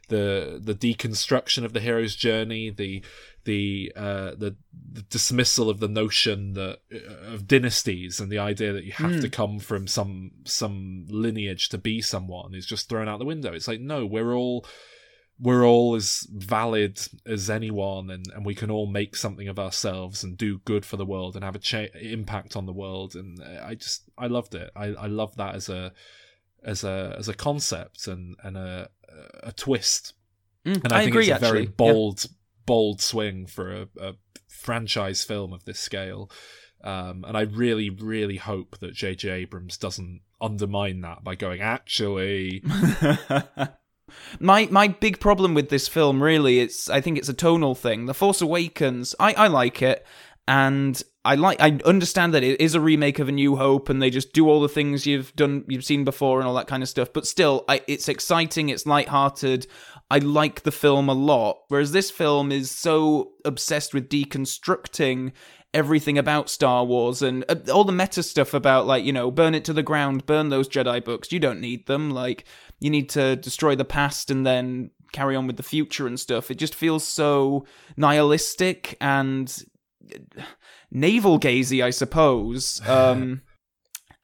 the 0.09 0.61
the 0.63 0.75
deconstruction 0.75 1.65
of 1.65 1.73
the 1.73 1.81
hero's 1.81 2.15
journey 2.15 2.71
the 2.71 3.03
the 3.45 3.93
uh 3.97 4.33
the, 4.37 4.57
the 4.93 5.03
dismissal 5.03 5.71
of 5.71 5.81
the 5.81 5.89
notion 5.89 6.55
that 6.55 6.79
uh, 6.93 7.33
of 7.33 7.47
dynasties 7.47 8.21
and 8.21 8.31
the 8.31 8.39
idea 8.39 8.73
that 8.73 8.85
you 8.85 8.93
have 8.93 9.21
to 9.21 9.29
come 9.29 9.59
from 9.59 9.87
some 9.87 10.31
some 10.45 11.07
lineage 11.09 11.69
to 11.71 11.79
be 11.79 12.01
someone 12.01 12.55
is 12.55 12.67
just 12.67 12.89
thrown 12.89 13.09
out 13.09 13.19
the 13.19 13.25
window. 13.25 13.53
It's 13.53 13.69
like 13.69 13.81
no 13.81 14.07
we're 14.07 14.35
all 14.35 14.67
we're 15.41 15.67
all 15.67 15.95
as 15.97 16.27
valid 16.33 16.99
as 17.27 17.51
anyone 17.51 18.09
and, 18.11 18.27
and 18.35 18.47
we 18.47 18.55
can 18.55 18.71
all 18.71 18.87
make 18.87 19.17
something 19.17 19.49
of 19.49 19.59
ourselves 19.59 20.23
and 20.23 20.39
do 20.39 20.59
good 20.65 20.87
for 20.87 20.97
the 20.97 21.05
world 21.05 21.35
and 21.35 21.45
have 21.45 21.57
a 21.57 21.59
cha- 21.59 21.87
impact 22.01 22.55
on 22.57 22.67
the 22.67 22.73
world 22.73 23.17
and 23.17 23.43
i 23.63 23.75
just 23.75 24.05
i 24.17 24.27
loved 24.29 24.55
it 24.55 24.71
i 24.77 24.87
i 24.87 25.07
love 25.07 25.35
that 25.37 25.55
as 25.57 25.69
a 25.69 25.93
as 26.65 26.85
a 26.85 27.15
as 27.19 27.29
a 27.29 27.35
concept 27.35 28.07
and 28.07 28.37
and 28.43 28.57
a 28.57 28.89
a 29.43 29.53
twist 29.53 30.15
Mm, 30.65 30.83
and 30.85 30.93
i, 30.93 30.99
I 30.99 31.01
think 31.05 31.15
agree, 31.15 31.31
it's 31.31 31.37
a 31.37 31.41
very 31.41 31.63
actually. 31.63 31.65
Yeah. 31.65 31.77
bold 31.77 32.27
bold 32.65 33.03
swing 33.03 33.47
for 33.47 33.83
a, 33.83 33.89
a 34.01 34.15
franchise 34.49 35.23
film 35.25 35.53
of 35.53 35.65
this 35.65 35.79
scale 35.79 36.31
um, 36.83 37.25
and 37.27 37.35
I 37.35 37.43
really, 37.43 37.89
really 37.89 38.37
hope 38.37 38.79
that 38.81 38.93
J.J. 38.93 39.31
Abrams 39.31 39.79
doesn't 39.79 40.21
undermine 40.39 41.01
that 41.01 41.25
by 41.25 41.35
going, 41.35 41.63
actually, 41.63 42.63
My 44.39 44.69
my 44.71 44.89
big 44.89 45.21
problem 45.21 45.55
with 45.55 45.71
this 45.71 45.89
film 45.89 46.23
really 46.23 46.61
it's 46.61 46.91
I 46.91 47.01
think 47.01 47.19
it's 47.19 47.29
a 47.29 47.35
tonal 47.35 47.75
thing. 47.75 48.07
The 48.07 48.15
Force 48.15 48.41
Awakens, 48.41 49.15
I, 49.19 49.33
I 49.35 49.47
like 49.49 49.83
it 49.83 50.07
and 50.47 51.03
I 51.25 51.37
like 51.37 51.61
I 51.61 51.79
understand 51.87 52.35
that 52.35 52.45
it 52.45 52.61
is 52.61 52.75
a 52.75 52.81
remake 52.81 53.19
of 53.19 53.29
A 53.29 53.33
New 53.33 53.57
Hope 53.57 53.89
and 53.89 54.03
they 54.03 54.11
just 54.11 54.35
do 54.35 54.49
all 54.49 54.61
the 54.61 54.69
things 54.69 55.07
you've 55.07 55.35
done 55.37 55.65
you've 55.69 55.85
seen 55.85 56.05
before 56.05 56.39
and 56.39 56.47
all 56.47 56.55
that 56.55 56.67
kind 56.67 56.83
of 56.83 56.89
stuff. 56.89 57.13
But 57.15 57.27
still, 57.27 57.65
I, 57.67 57.81
it's 57.87 58.09
exciting, 58.09 58.69
it's 58.69 58.85
light-hearted. 58.85 59.67
I 60.11 60.19
like 60.19 60.63
the 60.63 60.73
film 60.73 61.09
a 61.09 61.15
lot. 61.15 61.61
Whereas 61.69 61.93
this 61.93 62.11
film 62.11 62.53
is 62.53 62.71
so 62.71 63.33
obsessed 63.45 63.95
with 63.95 64.11
deconstructing 64.11 65.33
everything 65.73 66.19
about 66.19 66.51
Star 66.51 66.85
Wars 66.85 67.21
and 67.23 67.45
uh, 67.49 67.57
all 67.73 67.85
the 67.85 67.93
meta 67.93 68.23
stuff 68.23 68.55
about 68.55 68.87
like, 68.87 69.03
you 69.03 69.13
know, 69.13 69.31
burn 69.31 69.55
it 69.55 69.65
to 69.65 69.73
the 69.73 69.83
ground, 69.83 70.27
burn 70.27 70.51
those 70.51 70.69
Jedi 70.69 71.03
books. 71.03 71.33
You 71.33 71.41
don't 71.41 71.61
need 71.61 71.87
them. 71.87 72.11
Like 72.11 72.45
you 72.85 72.91
need 72.91 73.09
to 73.09 73.35
destroy 73.37 73.75
the 73.75 73.85
past 73.85 74.31
and 74.31 74.47
then 74.47 74.91
carry 75.11 75.35
on 75.35 75.47
with 75.47 75.57
the 75.57 75.63
future 75.63 76.07
and 76.07 76.21
stuff. 76.21 76.51
It 76.51 76.57
just 76.57 76.75
feels 76.75 77.03
so 77.03 77.65
nihilistic 77.97 78.99
and 79.01 79.65
navel 80.91 81.41
gazy, 81.41 81.83
I 81.83 81.89
suppose. 81.89 82.83
Um, 82.89 83.41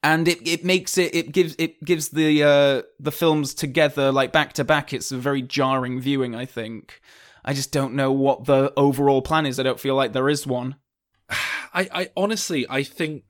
and 0.03 0.27
it, 0.27 0.47
it 0.47 0.63
makes 0.63 0.97
it 0.97 1.13
it 1.13 1.31
gives 1.31 1.55
it 1.57 1.83
gives 1.83 2.09
the 2.09 2.43
uh, 2.43 2.81
the 2.99 3.11
films 3.11 3.53
together 3.55 4.11
like 4.11 4.31
back 4.31 4.53
to 4.53 4.63
back. 4.63 4.93
It's 4.93 5.11
a 5.11 5.17
very 5.17 5.41
jarring 5.41 5.99
viewing. 5.99 6.35
I 6.35 6.45
think. 6.45 7.01
I 7.43 7.53
just 7.53 7.71
don't 7.71 7.95
know 7.95 8.11
what 8.11 8.45
the 8.45 8.71
overall 8.77 9.23
plan 9.23 9.47
is. 9.47 9.59
I 9.59 9.63
don't 9.63 9.79
feel 9.79 9.95
like 9.95 10.13
there 10.13 10.29
is 10.29 10.45
one. 10.45 10.75
I, 11.29 11.89
I 11.91 12.09
honestly, 12.15 12.65
I 12.69 12.83
think 12.83 13.23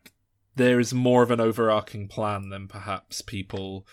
there 0.55 0.79
is 0.79 0.93
more 0.93 1.23
of 1.23 1.31
an 1.31 1.39
overarching 1.39 2.07
plan 2.07 2.49
than 2.49 2.67
perhaps 2.67 3.21
people. 3.21 3.85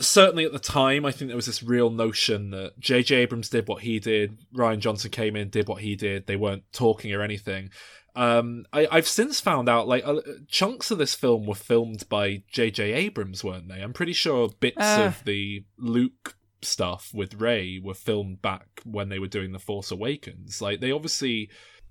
Certainly 0.00 0.44
at 0.44 0.52
the 0.52 0.58
time, 0.58 1.04
I 1.04 1.12
think 1.12 1.28
there 1.28 1.36
was 1.36 1.46
this 1.46 1.62
real 1.62 1.90
notion 1.90 2.50
that 2.50 2.78
J.J. 2.80 3.14
Abrams 3.16 3.48
did 3.48 3.68
what 3.68 3.82
he 3.82 4.00
did, 4.00 4.38
Rian 4.54 4.80
Johnson 4.80 5.10
came 5.10 5.36
in, 5.36 5.50
did 5.50 5.68
what 5.68 5.82
he 5.82 5.94
did. 5.94 6.26
They 6.26 6.36
weren't 6.36 6.64
talking 6.72 7.12
or 7.12 7.22
anything. 7.22 7.70
Um, 8.14 8.66
I, 8.72 8.88
have 8.90 9.08
since 9.08 9.40
found 9.40 9.68
out 9.68 9.88
like 9.88 10.06
uh, 10.06 10.20
chunks 10.48 10.90
of 10.90 10.98
this 10.98 11.14
film 11.14 11.46
were 11.46 11.54
filmed 11.54 12.08
by 12.08 12.42
J.J. 12.50 12.92
Abrams, 12.92 13.42
weren't 13.42 13.68
they? 13.68 13.80
I'm 13.80 13.94
pretty 13.94 14.12
sure 14.12 14.50
bits 14.60 14.76
uh. 14.78 15.04
of 15.06 15.24
the 15.24 15.64
Luke 15.78 16.36
stuff 16.60 17.10
with 17.14 17.40
Rey 17.40 17.80
were 17.82 17.94
filmed 17.94 18.42
back 18.42 18.82
when 18.84 19.08
they 19.08 19.18
were 19.18 19.28
doing 19.28 19.52
The 19.52 19.58
Force 19.58 19.90
Awakens. 19.90 20.60
Like 20.60 20.80
they 20.80 20.90
obviously, 20.90 21.50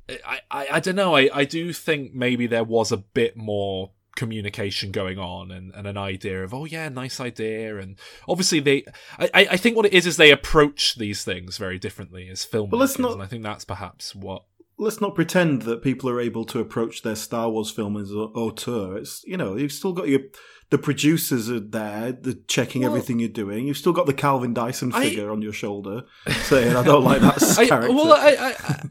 I, 0.09 0.39
I, 0.49 0.67
I 0.73 0.79
don't 0.79 0.95
know. 0.95 1.15
I, 1.15 1.29
I 1.33 1.45
do 1.45 1.73
think 1.73 2.13
maybe 2.13 2.47
there 2.47 2.63
was 2.63 2.91
a 2.91 2.97
bit 2.97 3.35
more 3.35 3.91
communication 4.15 4.91
going 4.91 5.17
on 5.17 5.51
and, 5.51 5.73
and 5.73 5.87
an 5.87 5.97
idea 5.97 6.43
of 6.43 6.53
oh 6.53 6.65
yeah 6.65 6.89
nice 6.89 7.19
idea 7.19 7.77
and 7.77 7.97
obviously 8.27 8.59
they 8.59 8.83
I, 9.17 9.47
I 9.51 9.57
think 9.57 9.77
what 9.77 9.85
it 9.85 9.93
is 9.93 10.05
is 10.05 10.17
they 10.17 10.31
approach 10.31 10.95
these 10.95 11.23
things 11.23 11.57
very 11.57 11.79
differently 11.79 12.27
as 12.29 12.45
filmmakers 12.45 12.79
let's 12.79 12.99
not, 12.99 13.13
and 13.13 13.23
I 13.23 13.25
think 13.25 13.43
that's 13.43 13.63
perhaps 13.63 14.13
what 14.13 14.43
let's 14.81 14.99
not 14.99 15.15
pretend 15.15 15.61
that 15.61 15.83
people 15.83 16.09
are 16.09 16.19
able 16.19 16.43
to 16.43 16.59
approach 16.59 17.03
their 17.03 17.15
Star 17.15 17.49
Wars 17.49 17.71
film 17.71 17.95
as 17.95 18.11
auteur. 18.11 18.97
It's 18.97 19.23
you 19.25 19.37
know 19.37 19.55
you've 19.55 19.71
still 19.71 19.93
got 19.93 20.09
your 20.09 20.21
the 20.71 20.77
producers 20.77 21.49
are 21.49 21.59
there, 21.59 22.13
the 22.13 22.33
checking 22.47 22.81
well, 22.81 22.91
everything 22.91 23.19
you're 23.19 23.29
doing. 23.29 23.67
You've 23.67 23.77
still 23.77 23.93
got 23.93 24.07
the 24.07 24.13
Calvin 24.13 24.53
Dyson 24.53 24.91
figure 24.91 25.29
I, 25.29 25.31
on 25.31 25.41
your 25.41 25.53
shoulder 25.53 26.03
saying, 26.43 26.75
"I 26.75 26.83
don't 26.83 27.03
like 27.03 27.21
that 27.21 27.43
I, 27.59 27.67
character." 27.67 27.93
Well, 27.93 28.13
I, 28.13 28.35
I, 28.39 28.81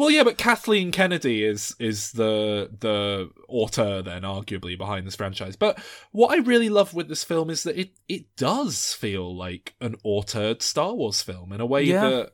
well, 0.00 0.10
yeah, 0.10 0.24
but 0.24 0.38
Kathleen 0.38 0.92
Kennedy 0.92 1.44
is 1.44 1.76
is 1.78 2.12
the 2.12 2.70
the 2.80 3.28
auteur 3.50 4.00
then, 4.00 4.22
arguably 4.22 4.78
behind 4.78 5.06
this 5.06 5.14
franchise. 5.14 5.56
But 5.56 5.78
what 6.10 6.32
I 6.32 6.40
really 6.42 6.70
love 6.70 6.94
with 6.94 7.08
this 7.08 7.22
film 7.22 7.50
is 7.50 7.64
that 7.64 7.78
it 7.78 7.90
it 8.08 8.34
does 8.34 8.94
feel 8.94 9.36
like 9.36 9.74
an 9.78 9.96
auteured 10.02 10.62
Star 10.62 10.94
Wars 10.94 11.20
film 11.20 11.52
in 11.52 11.60
a 11.60 11.66
way 11.66 11.82
yeah. 11.82 12.08
that 12.08 12.32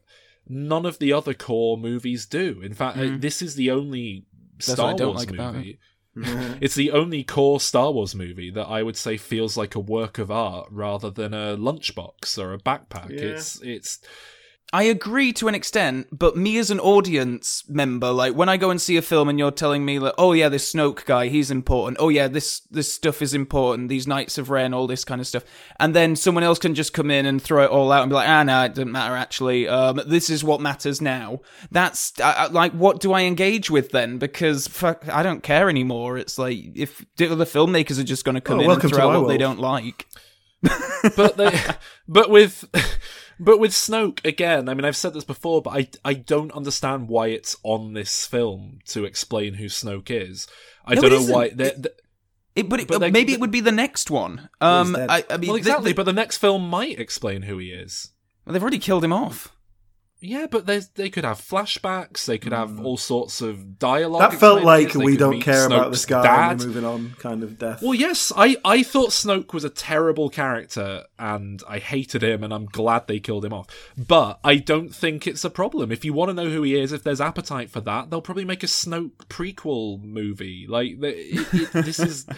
none 0.49 0.87
of 0.87 1.01
the 1.01 1.13
other 1.13 1.35
core 1.35 1.77
movies 1.77 2.25
do. 2.25 2.61
In 2.63 2.73
fact, 2.73 2.99
mm. 2.99 3.21
this 3.21 3.43
is 3.43 3.57
the 3.57 3.73
only 3.73 4.27
Star 4.61 4.95
Wars 4.95 5.27
like 5.27 5.33
movie. 5.33 5.81
It. 6.15 6.59
it's 6.61 6.77
the 6.77 6.93
only 6.93 7.25
core 7.25 7.59
Star 7.59 7.91
Wars 7.91 8.15
movie 8.15 8.53
that 8.53 8.69
I 8.69 8.85
would 8.85 8.97
say 8.97 9.17
feels 9.17 9.57
like 9.57 9.75
a 9.75 9.81
work 9.81 10.19
of 10.21 10.31
art 10.31 10.69
rather 10.71 11.11
than 11.11 11.35
a 11.35 11.57
lunchbox 11.57 12.39
or 12.39 12.53
a 12.53 12.59
backpack. 12.59 13.11
Yeah. 13.11 13.23
It's 13.23 13.61
it's 13.61 13.99
I 14.73 14.83
agree 14.85 15.33
to 15.35 15.47
an 15.47 15.55
extent, 15.55 16.09
but 16.11 16.37
me 16.37 16.59
as 16.59 16.73
an 16.73 16.81
audience 16.81 17.63
member, 17.69 18.11
like 18.11 18.35
when 18.35 18.49
I 18.49 18.57
go 18.57 18.71
and 18.71 18.81
see 18.81 18.97
a 18.97 19.03
film 19.03 19.29
and 19.29 19.39
you're 19.39 19.53
telling 19.53 19.85
me 19.85 20.01
like, 20.01 20.15
oh 20.19 20.33
yeah, 20.33 20.49
this 20.49 20.73
Snoke 20.73 21.05
guy, 21.05 21.29
he's 21.29 21.53
important. 21.53 21.99
Oh 22.01 22.09
yeah, 22.09 22.27
this 22.27 22.61
this 22.71 22.93
stuff 22.93 23.23
is 23.23 23.33
important. 23.33 23.89
These 23.89 24.09
Knights 24.09 24.39
of 24.39 24.51
Ren, 24.51 24.75
all 24.75 24.89
this 24.89 25.05
kind 25.05 25.21
of 25.21 25.27
stuff, 25.29 25.45
and 25.79 25.95
then 25.95 26.17
someone 26.17 26.43
else 26.43 26.59
can 26.59 26.75
just 26.75 26.93
come 26.93 27.13
in 27.13 27.27
and 27.27 27.41
throw 27.41 27.63
it 27.63 27.71
all 27.71 27.93
out 27.93 28.03
and 28.03 28.11
be 28.11 28.17
like, 28.17 28.29
ah, 28.29 28.43
no, 28.43 28.65
it 28.65 28.71
doesn't 28.71 28.91
matter 28.91 29.15
actually. 29.15 29.69
Um, 29.69 30.01
this 30.05 30.29
is 30.29 30.43
what 30.43 30.61
matters 30.61 31.01
now. 31.01 31.43
That's 31.71 32.13
I, 32.21 32.49
like, 32.49 32.73
what 32.73 33.01
do 33.01 33.13
I 33.13 33.23
engage 33.23 33.71
with 33.71 33.93
then? 33.93 34.19
Because 34.19 34.67
fuck, 34.67 35.09
I 35.09 35.23
don't 35.23 35.45
care 35.45 35.71
anymore. 35.71 36.19
It's 36.19 36.39
like 36.39 36.59
if 36.75 37.05
the 37.17 37.27
filmmakers 37.27 38.01
are 38.01 38.05
just 38.05 38.25
going 38.25 38.35
to 38.35 38.41
come 38.41 38.59
oh, 38.59 38.63
in 38.63 38.71
and 38.73 38.83
throw 38.83 38.99
out 38.99 39.09
what 39.11 39.21
world. 39.21 39.31
they 39.31 39.39
don't 39.39 39.61
like. 39.61 40.09
but 41.17 41.37
they, 41.37 41.57
but 42.09 42.31
with 42.31 42.65
but 43.39 43.59
with 43.59 43.73
Snoke 43.73 44.25
again, 44.25 44.69
I 44.69 44.75
mean, 44.75 44.85
I've 44.85 44.97
said 44.97 45.15
this 45.15 45.25
before, 45.25 45.63
but 45.63 45.71
I 45.71 45.89
I 46.05 46.15
don't 46.15 46.53
understand 46.53 47.09
why 47.09 47.29
it's 47.29 47.57
on 47.63 47.93
this 47.95 48.27
film 48.27 48.81
to 48.87 49.05
explain 49.05 49.55
who 49.55 49.67
Snoke 49.67 50.11
is. 50.11 50.47
I 50.85 50.95
no, 50.95 51.03
don't 51.03 51.27
know 51.27 51.35
why. 51.35 51.49
They're, 51.51 51.73
they're, 51.77 51.93
it, 52.55 52.71
but, 52.71 52.81
it, 52.81 52.89
but 52.89 53.13
maybe 53.13 53.35
it 53.35 53.41
would 53.41 53.51
be 53.51 53.61
the 53.61 53.71
next 53.71 54.11
one. 54.11 54.49
Um, 54.63 54.97
I, 54.97 55.25
I, 55.29 55.37
mean, 55.37 55.49
well, 55.49 55.57
exactly. 55.57 55.93
but 55.93 56.05
the 56.05 56.13
next 56.13 56.39
film 56.39 56.71
might 56.71 56.99
explain 56.99 57.43
who 57.43 57.59
he 57.59 57.69
is. 57.69 58.13
Well, 58.45 58.55
they've 58.55 58.63
already 58.63 58.79
killed 58.79 59.05
him 59.05 59.13
off. 59.13 59.53
Yeah, 60.19 60.47
but 60.51 60.67
they 60.67 61.11
could 61.11 61.25
have 61.25 61.39
flashbacks. 61.39 62.25
They 62.25 62.39
could 62.39 62.53
have 62.53 62.71
hmm. 62.71 62.87
all 62.87 62.97
sorts 62.97 63.43
of 63.43 63.79
dialogue. 63.79 64.31
That 64.31 64.41
felt 64.41 64.63
like 64.63 64.95
we 64.95 65.17
don't 65.17 65.43
care 65.43 65.69
Snoke's 65.69 65.75
about 65.75 65.91
this 65.91 66.07
guy. 66.07 66.23
Dad. 66.23 66.59
moving 66.61 66.85
on, 66.87 67.15
kind 67.19 67.43
of 67.43 67.59
death. 67.59 67.83
Well, 67.83 67.95
yes, 67.95 68.33
I 68.35 68.57
I 68.65 68.83
thought 68.83 69.11
Snoke 69.11 69.53
was 69.53 69.65
a 69.65 69.71
terrible 69.71 70.31
character, 70.31 71.05
and 71.19 71.63
I 71.69 71.79
hated 71.79 72.23
him, 72.23 72.43
and 72.43 72.55
I'm 72.55 72.65
glad 72.65 73.07
they 73.07 73.21
killed 73.21 73.45
him 73.45 73.53
off. 73.53 73.67
But 73.97 74.41
I 74.43 74.57
don't 74.57 74.95
think 74.95 75.27
it's 75.27 75.45
a 75.45 75.51
problem. 75.51 75.93
If 75.93 76.05
you 76.05 76.15
want 76.15 76.31
to 76.31 76.35
know 76.35 76.49
who 76.49 76.63
he 76.63 76.81
is, 76.81 76.93
if 76.93 77.03
there's 77.03 77.21
appetite 77.21 77.69
for 77.69 77.83
that, 77.83 78.09
they'll 78.09 78.23
probably 78.23 78.47
make 78.47 78.63
a 78.63 78.69
Snoke 78.69 79.27
prequel 79.29 80.03
movie. 80.03 80.67
Like 80.67 80.93
it, 81.03 81.47
it, 81.53 81.73
this 81.73 81.99
is. 82.01 82.27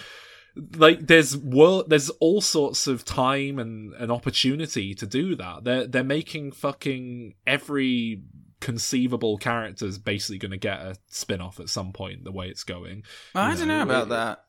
like 0.77 1.07
there's 1.07 1.37
world 1.37 1.89
there's 1.89 2.11
all 2.11 2.41
sorts 2.41 2.87
of 2.87 3.05
time 3.05 3.59
and 3.59 3.95
an 3.95 4.11
opportunity 4.11 4.95
to 4.95 5.07
do 5.07 5.35
that. 5.37 5.65
They're 5.65 5.87
they're 5.87 6.05
making 6.05 6.53
fucking 6.53 7.35
every 7.47 8.23
conceivable 8.61 9.39
character 9.39 9.87
is 9.87 9.99
basically 9.99 10.39
going 10.39 10.51
to 10.51 10.57
get 10.57 10.81
a 10.81 10.97
spin-off 11.09 11.61
at 11.61 11.69
some 11.69 11.93
point 11.93 12.25
the 12.25 12.33
way 12.33 12.49
it's 12.49 12.65
going. 12.65 13.05
I 13.35 13.55
don't 13.55 13.69
know, 13.69 13.77
know? 13.77 13.83
about 13.83 14.09
that. 14.09 14.45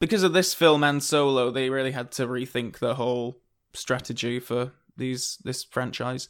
Because 0.00 0.22
of 0.22 0.32
this 0.32 0.52
film 0.54 0.84
and 0.84 1.02
solo 1.02 1.50
they 1.50 1.70
really 1.70 1.92
had 1.92 2.12
to 2.12 2.26
rethink 2.26 2.78
the 2.78 2.94
whole 2.94 3.40
strategy 3.72 4.38
for 4.38 4.72
these 4.96 5.38
this 5.44 5.64
franchise 5.64 6.28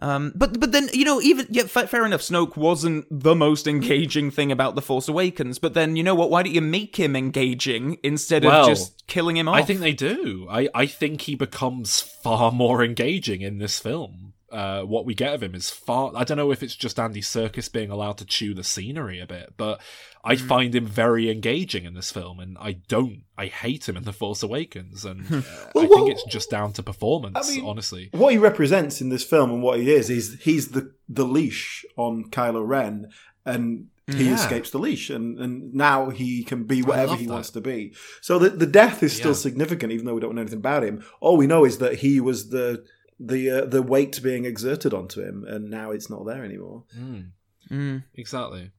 um, 0.00 0.32
but 0.34 0.58
but 0.58 0.72
then 0.72 0.88
you 0.92 1.04
know 1.04 1.20
even 1.20 1.46
yeah 1.50 1.64
fair 1.64 2.04
enough. 2.04 2.20
Snoke 2.20 2.56
wasn't 2.56 3.06
the 3.10 3.34
most 3.34 3.66
engaging 3.66 4.30
thing 4.30 4.50
about 4.50 4.74
the 4.74 4.82
Force 4.82 5.08
Awakens, 5.08 5.58
but 5.58 5.74
then 5.74 5.96
you 5.96 6.02
know 6.02 6.14
what? 6.14 6.30
Why 6.30 6.42
don't 6.42 6.54
you 6.54 6.60
make 6.60 6.96
him 6.96 7.14
engaging 7.14 7.98
instead 8.02 8.44
well, 8.44 8.62
of 8.62 8.68
just 8.68 9.06
killing 9.06 9.36
him 9.36 9.48
off? 9.48 9.56
I 9.56 9.62
think 9.62 9.80
they 9.80 9.92
do. 9.92 10.46
I 10.50 10.68
I 10.74 10.86
think 10.86 11.22
he 11.22 11.34
becomes 11.34 12.00
far 12.00 12.50
more 12.50 12.82
engaging 12.82 13.42
in 13.42 13.58
this 13.58 13.78
film 13.78 14.34
uh, 14.54 14.82
what 14.82 15.04
we 15.04 15.14
get 15.14 15.34
of 15.34 15.42
him 15.42 15.54
is 15.54 15.68
far. 15.68 16.12
I 16.14 16.22
don't 16.22 16.36
know 16.36 16.52
if 16.52 16.62
it's 16.62 16.76
just 16.76 17.00
Andy 17.00 17.20
Serkis 17.20 17.70
being 17.70 17.90
allowed 17.90 18.18
to 18.18 18.24
chew 18.24 18.54
the 18.54 18.62
scenery 18.62 19.20
a 19.20 19.26
bit, 19.26 19.54
but 19.56 19.80
I 20.24 20.36
mm. 20.36 20.40
find 20.40 20.74
him 20.74 20.86
very 20.86 21.30
engaging 21.30 21.84
in 21.84 21.94
this 21.94 22.10
film, 22.10 22.40
and 22.40 22.56
I 22.58 22.72
don't. 22.72 23.24
I 23.36 23.46
hate 23.46 23.88
him 23.88 23.96
in 23.96 24.04
The 24.04 24.12
Force 24.12 24.42
Awakens, 24.42 25.04
and 25.04 25.20
uh, 25.30 25.42
well, 25.74 25.84
I 25.84 25.88
think 25.88 26.10
it's 26.10 26.24
just 26.24 26.50
down 26.50 26.72
to 26.74 26.82
performance. 26.82 27.36
I 27.36 27.54
mean, 27.54 27.64
honestly, 27.64 28.08
what 28.12 28.32
he 28.32 28.38
represents 28.38 29.00
in 29.00 29.10
this 29.10 29.24
film 29.24 29.50
and 29.50 29.62
what 29.62 29.80
he 29.80 29.92
is 29.92 30.08
is 30.08 30.38
he's 30.40 30.68
the 30.68 30.92
the 31.08 31.24
leash 31.24 31.84
on 31.96 32.24
Kylo 32.30 32.66
Ren, 32.66 33.10
and 33.44 33.88
he 34.06 34.26
yeah. 34.26 34.34
escapes 34.34 34.70
the 34.70 34.78
leash 34.78 35.08
and, 35.08 35.38
and 35.38 35.72
now 35.72 36.10
he 36.10 36.44
can 36.44 36.64
be 36.64 36.82
whatever 36.82 37.16
he 37.16 37.24
that. 37.24 37.32
wants 37.32 37.50
to 37.50 37.60
be. 37.60 37.94
So 38.20 38.38
the, 38.38 38.50
the 38.50 38.66
death 38.66 39.02
is 39.02 39.16
still 39.16 39.30
yeah. 39.30 39.36
significant, 39.36 39.92
even 39.92 40.04
though 40.04 40.12
we 40.12 40.20
don't 40.20 40.34
know 40.34 40.42
anything 40.42 40.58
about 40.58 40.84
him. 40.84 41.02
All 41.20 41.38
we 41.38 41.46
know 41.46 41.64
is 41.64 41.78
that 41.78 41.96
he 41.96 42.20
was 42.20 42.50
the 42.50 42.84
the 43.18 43.50
uh, 43.50 43.64
the 43.64 43.82
weight 43.82 44.20
being 44.22 44.44
exerted 44.44 44.92
onto 44.92 45.22
him, 45.22 45.44
and 45.48 45.70
now 45.70 45.90
it's 45.90 46.10
not 46.10 46.26
there 46.26 46.44
anymore. 46.44 46.84
Mm. 46.96 47.28
Mm. 47.74 48.04
Exactly, 48.14 48.70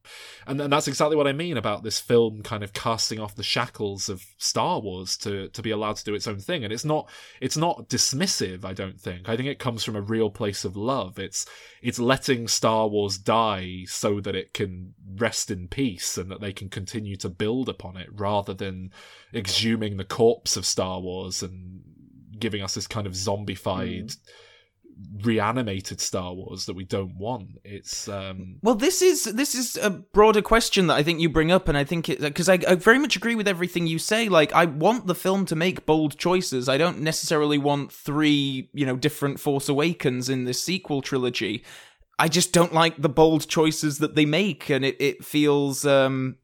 and 0.47 0.61
and 0.61 0.71
that's 0.71 0.87
exactly 0.87 1.17
what 1.17 1.27
I 1.27 1.33
mean 1.33 1.57
about 1.57 1.83
this 1.83 1.99
film 1.99 2.43
kind 2.43 2.63
of 2.63 2.71
casting 2.71 3.19
off 3.19 3.35
the 3.35 3.43
shackles 3.43 4.07
of 4.07 4.23
Star 4.37 4.79
Wars 4.79 5.17
to 5.17 5.49
to 5.49 5.61
be 5.61 5.71
allowed 5.71 5.97
to 5.97 6.05
do 6.05 6.15
its 6.15 6.27
own 6.27 6.39
thing. 6.39 6.63
And 6.63 6.71
it's 6.71 6.85
not 6.85 7.09
it's 7.41 7.57
not 7.57 7.89
dismissive. 7.89 8.63
I 8.63 8.73
don't 8.73 8.99
think. 8.99 9.27
I 9.27 9.35
think 9.35 9.49
it 9.49 9.59
comes 9.59 9.83
from 9.83 9.95
a 9.95 10.01
real 10.01 10.29
place 10.29 10.63
of 10.63 10.77
love. 10.77 11.19
It's 11.19 11.45
it's 11.81 11.99
letting 11.99 12.47
Star 12.47 12.87
Wars 12.87 13.17
die 13.17 13.83
so 13.87 14.21
that 14.21 14.35
it 14.35 14.53
can 14.53 14.93
rest 15.17 15.51
in 15.51 15.67
peace 15.67 16.17
and 16.17 16.31
that 16.31 16.39
they 16.39 16.53
can 16.53 16.69
continue 16.69 17.17
to 17.17 17.29
build 17.29 17.67
upon 17.67 17.97
it, 17.97 18.07
rather 18.11 18.53
than 18.53 18.91
exhuming 19.33 19.97
the 19.97 20.05
corpse 20.05 20.55
of 20.55 20.65
Star 20.65 21.01
Wars 21.01 21.43
and 21.43 21.81
giving 22.39 22.61
us 22.61 22.75
this 22.75 22.87
kind 22.87 23.07
of 23.07 23.13
zombified. 23.13 24.05
Mm. 24.05 24.17
Reanimated 25.23 25.99
Star 25.99 26.33
Wars 26.33 26.65
that 26.65 26.75
we 26.75 26.85
don't 26.85 27.17
want. 27.17 27.59
It's 27.63 28.07
um 28.07 28.57
Well, 28.61 28.75
this 28.75 29.01
is 29.01 29.25
this 29.25 29.55
is 29.55 29.77
a 29.77 29.89
broader 29.89 30.41
question 30.41 30.87
that 30.87 30.95
I 30.95 31.03
think 31.03 31.19
you 31.19 31.29
bring 31.29 31.51
up, 31.51 31.67
and 31.67 31.77
I 31.77 31.83
think 31.83 32.09
it 32.09 32.21
because 32.21 32.49
I, 32.49 32.59
I 32.67 32.75
very 32.75 32.99
much 32.99 33.15
agree 33.15 33.35
with 33.35 33.47
everything 33.47 33.87
you 33.87 33.99
say. 33.99 34.29
Like, 34.29 34.53
I 34.53 34.65
want 34.65 35.07
the 35.07 35.15
film 35.15 35.45
to 35.47 35.55
make 35.55 35.85
bold 35.85 36.17
choices. 36.17 36.69
I 36.69 36.77
don't 36.77 37.01
necessarily 37.01 37.57
want 37.57 37.91
three, 37.91 38.69
you 38.73 38.85
know, 38.85 38.95
different 38.95 39.39
Force 39.39 39.69
Awakens 39.69 40.29
in 40.29 40.45
this 40.45 40.61
sequel 40.61 41.01
trilogy. 41.01 41.63
I 42.18 42.28
just 42.30 42.53
don't 42.53 42.74
like 42.74 43.01
the 43.01 43.09
bold 43.09 43.47
choices 43.47 43.97
that 43.99 44.16
they 44.16 44.26
make, 44.26 44.70
and 44.70 44.86
it 44.86 44.95
it 44.99 45.26
feels 45.26 45.86
um, 45.86 46.38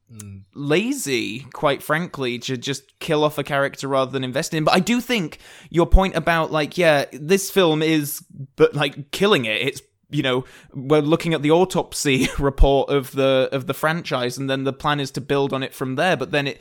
lazy, 0.53 1.41
quite 1.53 1.81
frankly, 1.81 2.39
to 2.39 2.57
just 2.57 2.99
kill 2.99 3.23
off 3.23 3.37
a 3.37 3.43
character 3.43 3.87
rather 3.87 4.11
than 4.11 4.23
invest 4.23 4.53
in. 4.53 4.59
him. 4.59 4.65
But 4.65 4.75
I 4.75 4.79
do 4.79 4.99
think 4.99 5.39
your 5.69 5.85
point 5.85 6.15
about 6.15 6.51
like, 6.51 6.77
yeah, 6.77 7.05
this 7.13 7.49
film 7.49 7.81
is, 7.81 8.23
but 8.55 8.75
like 8.75 9.11
killing 9.11 9.45
it. 9.45 9.61
It's 9.61 9.81
you 10.11 10.21
know 10.21 10.43
we're 10.73 11.01
looking 11.01 11.33
at 11.33 11.41
the 11.41 11.51
autopsy 11.51 12.27
report 12.39 12.89
of 12.89 13.11
the 13.13 13.47
of 13.51 13.65
the 13.67 13.73
franchise 13.73 14.37
and 14.37 14.49
then 14.49 14.65
the 14.65 14.73
plan 14.73 14.99
is 14.99 15.09
to 15.11 15.21
build 15.21 15.53
on 15.53 15.63
it 15.63 15.73
from 15.73 15.95
there 15.95 16.17
but 16.17 16.31
then 16.31 16.47
it 16.47 16.59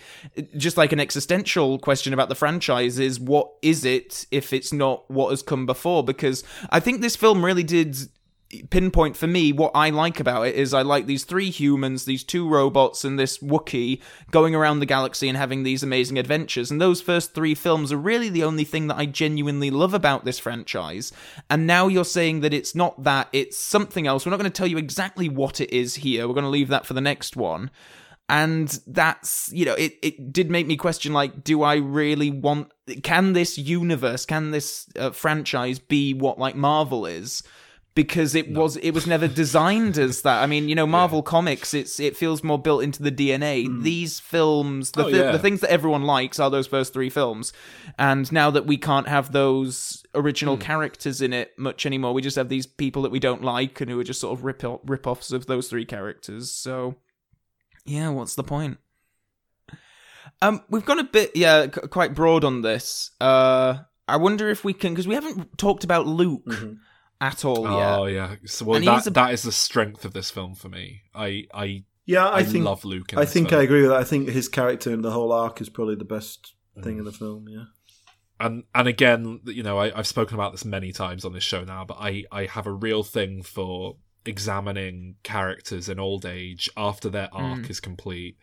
just 0.57 0.77
like 0.77 0.93
an 0.93 1.01
existential 1.01 1.79
question 1.79 2.15
about 2.15 2.29
the 2.29 2.35
franchise 2.37 3.01
is 3.01 3.19
what 3.19 3.51
is 3.61 3.85
it 3.85 4.25
if 4.31 4.53
it's 4.53 4.73
not 4.73 5.11
what 5.11 5.31
has 5.31 5.43
come 5.43 5.67
before 5.67 6.05
because 6.05 6.45
i 6.71 6.79
think 6.79 7.01
this 7.01 7.17
film 7.17 7.45
really 7.45 7.65
did 7.65 7.97
pinpoint 8.71 9.17
for 9.17 9.27
me 9.27 9.53
what 9.53 9.71
I 9.75 9.91
like 9.91 10.19
about 10.19 10.47
it 10.47 10.57
is 10.57 10.75
I 10.75 10.83
like 10.83 11.07
these 11.07 11.25
three 11.25 11.51
humans, 11.51 12.05
these 12.05 12.25
two 12.25 12.49
robots, 12.49 13.05
and 13.05 13.19
this 13.19 13.39
Wookiee 13.39 14.01
going 14.31 14.55
around 14.55 14.81
the 14.81 14.87
galaxy 14.87 15.29
and 15.29 15.37
having 15.37 15.63
these 15.63 15.83
amazing 15.83 16.19
adventures. 16.19 16.71
And 16.71 16.81
those 16.81 17.01
first 17.01 17.33
three 17.33 17.55
films 17.55 17.93
are 17.93 17.97
really 17.97 18.29
the 18.29 18.45
only 18.45 18.65
thing 18.65 18.89
that 18.89 18.97
I 18.97 19.07
genuinely 19.07 19.71
love 19.71 19.95
about 19.95 20.25
this 20.25 20.39
franchise. 20.39 21.13
And 21.49 21.67
now 21.67 21.87
you're 21.87 22.05
saying 22.05 22.41
that 22.41 22.55
it's 22.55 22.75
not 22.75 23.05
that, 23.05 23.29
it's 23.33 23.57
something 23.57 24.07
else. 24.07 24.27
We're 24.27 24.31
not 24.31 24.41
going 24.41 24.51
to 24.51 24.57
tell 24.57 24.67
you 24.67 24.79
exactly 24.79 25.29
what 25.29 25.61
it 25.61 25.73
is 25.73 25.97
here. 25.97 26.27
We're 26.27 26.35
going 26.35 26.45
to 26.45 26.51
leave 26.51 26.69
that 26.69 26.87
for 26.87 26.95
the 26.95 27.01
next 27.01 27.37
one. 27.37 27.71
And 28.29 28.69
that's, 28.87 29.51
you 29.53 29.65
know, 29.65 29.75
it, 29.75 29.95
it 30.03 30.33
did 30.33 30.51
make 30.51 30.67
me 30.67 30.77
question 30.77 31.13
like, 31.13 31.43
do 31.43 31.63
I 31.63 31.77
really 31.77 32.31
want, 32.31 32.73
can 33.03 33.33
this 33.33 33.59
universe, 33.59 34.25
can 34.25 34.53
this 34.53 34.87
uh, 34.97 35.11
franchise 35.11 35.81
be 35.81 36.15
what 36.15 36.39
like 36.39 36.55
Marvel 36.55 37.07
is? 37.07 37.43
Because 37.95 38.35
it 38.35 38.53
was 38.53 38.77
it 38.77 38.93
was 38.93 39.07
never 39.07 39.27
designed 39.29 39.99
as 39.99 40.23
that. 40.23 40.43
I 40.43 40.47
mean, 40.47 40.69
you 40.69 40.75
know, 40.75 40.87
Marvel 40.87 41.23
Comics, 41.23 41.75
it's 41.75 41.99
it 41.99 42.17
feels 42.17 42.43
more 42.45 42.59
built 42.59 42.83
into 42.85 43.03
the 43.03 43.11
DNA. 43.11 43.83
These 43.83 44.21
films, 44.21 44.93
the, 44.93 45.05
Oh, 45.07 45.11
thi- 45.11 45.17
yeah. 45.19 45.33
the 45.33 45.39
things 45.39 45.61
that 45.61 45.71
everyone 45.71 46.03
likes 46.05 46.39
are 46.39 46.51
those 46.51 46.67
first 46.69 46.93
three 46.93 47.11
films, 47.11 47.53
and 47.99 48.31
now 48.33 48.51
that 48.51 48.67
we 48.67 48.77
can't 48.77 49.09
have 49.09 49.33
those 49.33 50.05
original 50.15 50.57
characters 50.57 51.21
in 51.21 51.33
it 51.33 51.53
much 51.59 51.85
anymore, 51.85 52.13
we 52.13 52.23
just 52.23 52.37
have 52.37 52.49
these 52.49 52.67
people 52.67 53.03
that 53.03 53.11
we 53.13 53.19
don't 53.21 53.43
like 53.43 53.81
and 53.81 53.91
who 53.91 53.99
are 53.99 54.05
just 54.05 54.21
sort 54.21 54.39
of 54.39 54.45
rip 54.45 54.63
rip 54.85 55.07
offs 55.07 55.33
of 55.33 55.47
those 55.47 55.69
three 55.69 55.85
characters. 55.85 56.51
So, 56.53 56.95
yeah, 57.85 58.09
what's 58.11 58.35
the 58.37 58.45
point? 58.45 58.79
Um, 60.43 60.63
we've 60.71 60.85
gone 60.87 60.99
a 60.99 61.05
bit, 61.05 61.33
yeah, 61.35 61.65
c- 61.65 61.89
quite 61.91 62.15
broad 62.15 62.45
on 62.45 62.63
this. 62.63 63.11
Uh, 63.21 63.79
I 64.09 64.17
wonder 64.17 64.49
if 64.49 64.65
we 64.65 64.73
can, 64.73 64.93
because 64.95 65.07
we 65.07 65.15
haven't 65.15 65.59
talked 65.59 65.85
about 65.85 66.07
Luke 66.07 66.45
at 67.21 67.45
all 67.45 67.63
yet. 67.63 67.99
Oh 67.99 68.05
yeah. 68.07 68.35
So 68.47 68.65
well 68.65 68.77
And 68.79 68.87
that 68.87 68.95
he's 68.97 69.07
a- 69.09 69.11
that 69.11 69.33
is 69.35 69.43
the 69.43 69.53
strength 69.53 70.05
of 70.05 70.13
this 70.13 70.31
film 70.31 70.55
for 70.55 70.69
me. 70.69 71.03
I 71.15 71.47
I 71.53 71.85
Yeah, 72.07 72.27
I, 72.29 72.39
I, 72.39 72.45
think 72.45 72.65
love 72.65 72.85
Luke. 72.85 73.13
In 73.13 73.19
I 73.19 73.23
this 73.25 73.33
think 73.33 73.51
film. 73.51 73.61
I 73.61 73.65
agree 73.65 73.83
with 73.83 73.91
that. 73.91 74.01
I 74.01 74.05
think 74.05 74.29
his 74.29 74.49
character 74.49 74.93
and 74.93 75.05
the 75.05 75.11
whole 75.13 75.33
arc 75.33 75.61
is 75.61 75.69
probably 75.69 75.97
the 75.97 76.05
best 76.05 76.55
thing 76.83 76.99
in 76.99 77.05
the 77.05 77.13
film. 77.13 77.47
Yeah. 77.49 77.65
and 78.39 78.65
and 78.75 78.89
again, 78.89 79.41
you 79.45 79.63
know, 79.63 79.79
I, 79.79 79.97
I've 79.99 80.07
spoken 80.07 80.35
about 80.35 80.53
this 80.53 80.65
many 80.65 80.93
times 80.93 81.25
on 81.25 81.33
this 81.35 81.45
show 81.45 81.63
now, 81.65 81.85
but 81.85 81.99
I 82.01 82.25
I 82.33 82.47
have 82.47 82.67
a 82.67 82.73
real 82.73 83.03
thing 83.03 83.43
for 83.43 83.97
examining 84.25 85.17
characters 85.23 85.89
in 85.89 85.99
old 85.99 86.25
age 86.27 86.71
after 86.77 87.09
their 87.11 87.29
arc 87.33 87.69
is 87.71 87.81
complete, 87.81 88.37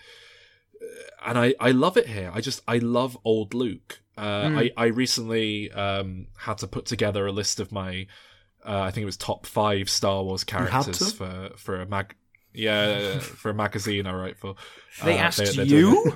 and 1.26 1.38
I 1.38 1.56
I 1.60 1.72
love 1.72 1.98
it 1.98 2.08
here. 2.08 2.32
I 2.34 2.42
just 2.42 2.62
I 2.68 2.78
love 2.78 3.18
old 3.24 3.54
Luke. 3.54 4.02
Uh, 4.18 4.50
I 4.56 4.72
I 4.78 4.86
recently 4.88 5.72
um 5.72 6.28
had 6.38 6.58
to 6.60 6.68
put 6.68 6.86
together 6.86 7.26
a 7.28 7.32
list 7.32 7.60
of 7.60 7.72
my 7.72 8.08
uh, 8.68 8.82
I 8.82 8.92
think 8.92 9.04
it 9.04 9.06
was 9.06 9.18
top 9.18 9.46
five 9.46 9.90
Star 9.90 10.24
Wars 10.24 10.44
characters 10.44 11.12
for 11.14 11.52
for 11.58 11.82
a 11.82 11.86
mag. 11.86 12.16
Yeah, 12.54 13.20
for 13.42 13.52
a 13.52 13.54
magazine 13.54 14.08
I 14.08 14.14
write 14.16 14.38
for. 14.38 14.56
They 15.04 15.20
Uh, 15.20 15.24
asked 15.24 15.38
they're- 15.38 15.54
they're 15.54 15.66
you? 15.66 16.12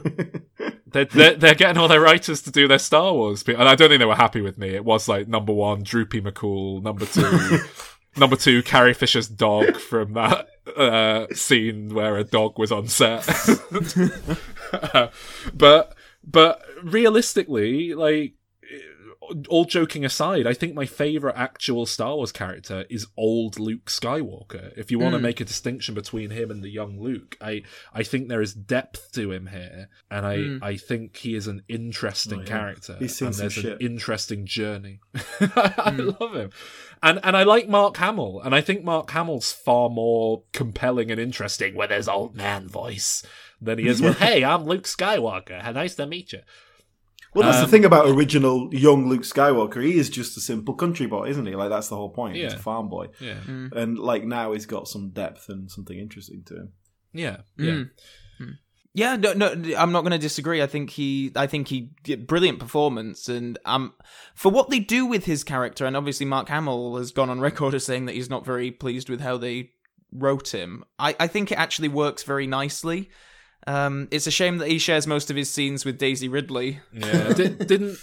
they're, 0.87 1.05
they're, 1.05 1.35
they're 1.35 1.53
getting 1.55 1.77
all 1.77 1.87
their 1.87 2.01
writers 2.01 2.41
to 2.43 2.51
do 2.51 2.67
their 2.67 2.79
Star 2.79 3.13
Wars, 3.13 3.43
and 3.47 3.61
I 3.69 3.75
don't 3.75 3.89
think 3.89 3.99
they 3.99 4.05
were 4.05 4.15
happy 4.15 4.41
with 4.41 4.57
me. 4.57 4.69
It 4.69 4.83
was 4.83 5.07
like 5.07 5.27
number 5.27 5.53
one, 5.53 5.83
Droopy 5.83 6.19
McCool, 6.21 6.81
number 6.81 7.05
two, 7.05 7.59
number 8.19 8.35
two, 8.35 8.63
Carrie 8.63 8.95
Fisher's 8.95 9.27
dog 9.27 9.77
from 9.77 10.13
that 10.13 10.47
uh, 10.75 11.27
scene 11.31 11.93
where 11.93 12.17
a 12.17 12.23
dog 12.23 12.57
was 12.57 12.71
on 12.71 12.87
set. 12.87 13.23
but 15.53 15.93
but 16.23 16.61
realistically, 16.83 17.93
like 17.93 18.33
all 19.49 19.65
joking 19.65 20.05
aside, 20.05 20.47
I 20.47 20.53
think 20.53 20.73
my 20.73 20.85
favorite 20.85 21.35
actual 21.37 21.85
Star 21.85 22.15
Wars 22.15 22.31
character 22.31 22.85
is 22.89 23.07
old 23.17 23.59
Luke 23.59 23.85
Skywalker. 23.85 24.77
If 24.77 24.91
you 24.91 24.99
want 24.99 25.13
to 25.13 25.17
hmm. 25.17 25.23
make 25.23 25.41
a 25.41 25.45
distinction 25.45 25.95
between 25.95 26.29
him 26.29 26.51
and 26.51 26.63
the 26.63 26.69
young 26.69 26.99
Luke, 26.99 27.37
I 27.41 27.63
I 27.93 28.03
think 28.03 28.27
there 28.27 28.41
is 28.41 28.53
depth 28.53 29.11
to 29.13 29.31
him 29.31 29.47
here, 29.47 29.89
and 30.09 30.25
I 30.25 30.37
hmm. 30.37 30.57
I 30.61 30.77
think 30.77 31.17
he 31.17 31.35
is 31.35 31.47
an 31.47 31.63
interesting 31.67 32.39
Oh, 32.39 32.41
yeah. 32.41 32.47
character, 32.47 32.95
He's 32.99 33.15
seen 33.15 33.27
and 33.27 33.35
some 33.35 33.43
there's 33.43 33.57
an 33.57 33.63
shit. 33.63 33.81
interesting 33.81 34.45
journey. 34.45 34.99
I 35.39 35.93
hmm. 35.95 36.11
love 36.19 36.35
him, 36.35 36.49
and 37.01 37.19
and 37.23 37.35
I 37.35 37.43
like 37.43 37.67
Mark 37.67 37.97
Hamill, 37.97 38.41
and 38.41 38.55
I 38.55 38.61
think 38.61 38.83
Mark 38.83 39.11
Hamill's 39.11 39.51
far 39.51 39.89
more 39.89 40.43
compelling 40.53 41.11
and 41.11 41.19
interesting 41.19 41.75
with 41.75 41.91
his 41.91 42.07
old 42.07 42.35
man 42.35 42.67
voice 42.67 43.23
than 43.61 43.79
he 43.79 43.87
is 43.87 44.01
with 44.01 44.17
"Hey, 44.19 44.43
I'm 44.43 44.65
Luke 44.65 44.83
Skywalker. 44.83 45.61
How 45.61 45.71
nice 45.71 45.95
to 45.95 46.05
meet 46.05 46.33
you." 46.33 46.41
Well, 47.33 47.45
that's 47.45 47.59
Um, 47.59 47.63
the 47.65 47.71
thing 47.71 47.85
about 47.85 48.09
original 48.09 48.69
young 48.73 49.07
Luke 49.07 49.21
Skywalker. 49.21 49.81
He 49.83 49.97
is 49.97 50.09
just 50.09 50.35
a 50.37 50.41
simple 50.41 50.73
country 50.73 51.05
boy, 51.07 51.29
isn't 51.29 51.45
he? 51.45 51.55
Like 51.55 51.69
that's 51.69 51.87
the 51.87 51.95
whole 51.95 52.09
point. 52.09 52.35
He's 52.35 52.53
a 52.53 52.57
farm 52.57 52.89
boy, 52.89 53.07
Yeah, 53.21 53.37
and 53.47 53.97
like 53.97 54.23
now 54.25 54.51
he's 54.53 54.65
got 54.65 54.87
some 54.87 55.09
depth 55.11 55.47
and 55.49 55.71
something 55.71 55.97
interesting 55.97 56.43
to 56.47 56.55
him. 56.55 56.73
yeah, 57.13 57.37
yeah. 57.57 57.83
Yeah, 58.93 59.15
no, 59.15 59.31
no, 59.31 59.47
I'm 59.77 59.93
not 59.93 60.01
going 60.01 60.11
to 60.11 60.17
disagree. 60.17 60.61
I 60.61 60.67
think 60.67 60.89
he, 60.89 61.31
I 61.37 61.47
think 61.47 61.69
he 61.69 61.91
did 62.03 62.27
brilliant 62.27 62.59
performance, 62.59 63.29
and 63.29 63.57
um, 63.63 63.93
for 64.35 64.51
what 64.51 64.69
they 64.69 64.79
do 64.79 65.05
with 65.05 65.23
his 65.23 65.45
character, 65.45 65.85
and 65.85 65.95
obviously 65.95 66.25
Mark 66.25 66.49
Hamill 66.49 66.97
has 66.97 67.11
gone 67.13 67.29
on 67.29 67.39
record 67.39 67.73
as 67.73 67.85
saying 67.85 68.05
that 68.07 68.15
he's 68.15 68.29
not 68.29 68.45
very 68.45 68.69
pleased 68.69 69.07
with 69.09 69.21
how 69.21 69.37
they 69.37 69.69
wrote 70.11 70.53
him. 70.53 70.83
I, 70.99 71.15
I 71.21 71.27
think 71.27 71.53
it 71.53 71.57
actually 71.57 71.87
works 71.87 72.23
very 72.23 72.47
nicely. 72.47 73.09
Um, 73.67 74.07
it's 74.11 74.27
a 74.27 74.31
shame 74.31 74.57
that 74.57 74.69
he 74.69 74.79
shares 74.79 75.05
most 75.05 75.29
of 75.29 75.35
his 75.35 75.51
scenes 75.51 75.85
with 75.85 75.97
Daisy 75.97 76.27
Ridley. 76.27 76.79
Yeah, 76.93 77.33
Di- 77.33 77.49
didn't 77.49 77.99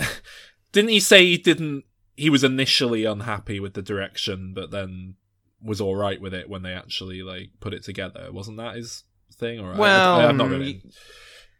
didn't 0.72 0.90
he 0.90 1.00
say 1.00 1.24
he 1.26 1.38
didn't? 1.38 1.84
He 2.16 2.30
was 2.30 2.44
initially 2.44 3.04
unhappy 3.04 3.60
with 3.60 3.74
the 3.74 3.82
direction, 3.82 4.52
but 4.54 4.70
then 4.70 5.14
was 5.62 5.80
all 5.80 5.96
right 5.96 6.20
with 6.20 6.34
it 6.34 6.48
when 6.48 6.62
they 6.62 6.72
actually 6.72 7.22
like 7.22 7.50
put 7.60 7.74
it 7.74 7.82
together. 7.82 8.28
Wasn't 8.32 8.56
that 8.58 8.76
his 8.76 9.04
thing? 9.36 9.60
Or 9.60 9.74
Well, 9.74 10.20
I, 10.20 10.24
I, 10.24 10.28
am 10.28 10.36
not 10.36 10.50
really. 10.50 10.82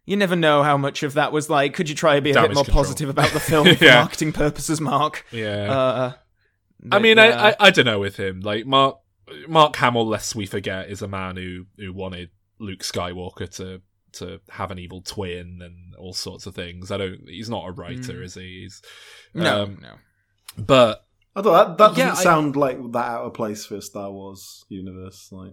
You 0.05 0.17
never 0.17 0.37
know 0.37 0.63
how 0.63 0.77
much 0.77 1.03
of 1.03 1.15
that 1.15 1.33
was 1.33 1.51
like. 1.51 1.75
Could 1.75 1.89
you 1.89 1.95
try 1.95 2.17
to 2.17 2.23
be 2.23 2.31
a 2.31 2.35
bit 2.35 2.55
more 2.55 2.65
control. 2.65 2.83
positive 2.85 3.09
about 3.09 3.33
the 3.33 3.41
film 3.41 3.75
for 3.77 3.85
marketing 3.85 4.33
purposes, 4.33 4.81
Mark? 4.81 5.27
Yeah, 5.31 5.71
Uh, 5.71 6.13
I 6.93 6.99
mean, 6.99 7.17
yeah. 7.19 7.25
I, 7.25 7.49
I 7.51 7.57
I 7.61 7.71
don't 7.71 7.85
know 7.85 7.99
with 7.99 8.17
him. 8.17 8.41
Like 8.41 8.65
Mark 8.67 8.99
Mark 9.49 9.77
Hamill, 9.77 10.07
lest 10.07 10.35
we 10.35 10.47
forget, 10.47 10.89
is 10.89 11.03
a 11.03 11.09
man 11.09 11.37
who 11.37 11.67
who 11.77 11.93
wanted 11.93 12.31
Luke 12.59 12.81
Skywalker 12.81 13.49
to 13.57 13.83
to 14.15 14.41
have 14.51 14.71
an 14.71 14.79
evil 14.79 15.03
twin 15.03 15.61
and 15.63 15.95
all 15.97 16.13
sorts 16.13 16.47
of 16.47 16.55
things. 16.55 16.91
I 16.91 16.97
don't. 16.97 17.21
He's 17.29 17.51
not 17.51 17.69
a 17.69 17.73
writer, 17.73 18.23
is 18.23 18.35
he? 18.35 18.63
He's, 18.63 18.83
no, 19.35 19.63
um, 19.65 19.79
no. 19.83 19.95
But 20.63 21.05
Although 21.37 21.53
that, 21.53 21.79
that 21.79 21.89
doesn't 21.91 21.99
Yeah, 21.99 22.13
I- 22.13 22.23
sound 22.23 22.57
like 22.57 22.79
that 22.93 23.07
out 23.07 23.25
of 23.27 23.35
place 23.35 23.65
for 23.67 23.77
a 23.77 23.83
Star 23.83 24.11
Wars 24.11 24.65
universe. 24.69 25.29
Like, 25.31 25.53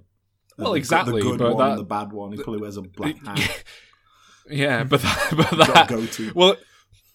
Well, 0.58 0.72
the- 0.72 0.78
exactly, 0.78 1.22
The 1.22 1.30
good 1.30 1.40
but 1.40 1.56
one, 1.56 1.70
that- 1.72 1.78
the 1.78 1.84
bad 1.84 2.12
one. 2.12 2.32
He 2.32 2.38
probably 2.42 2.62
wears 2.62 2.78
a 2.78 2.82
black 2.98 3.18
hat. 3.26 3.64
yeah, 4.50 4.84
but 4.84 5.02
that, 5.02 5.28
but 5.38 5.50
got 5.52 5.70
a 5.70 5.74
that 5.74 5.88
goatee. 5.90 6.32
well. 6.34 6.56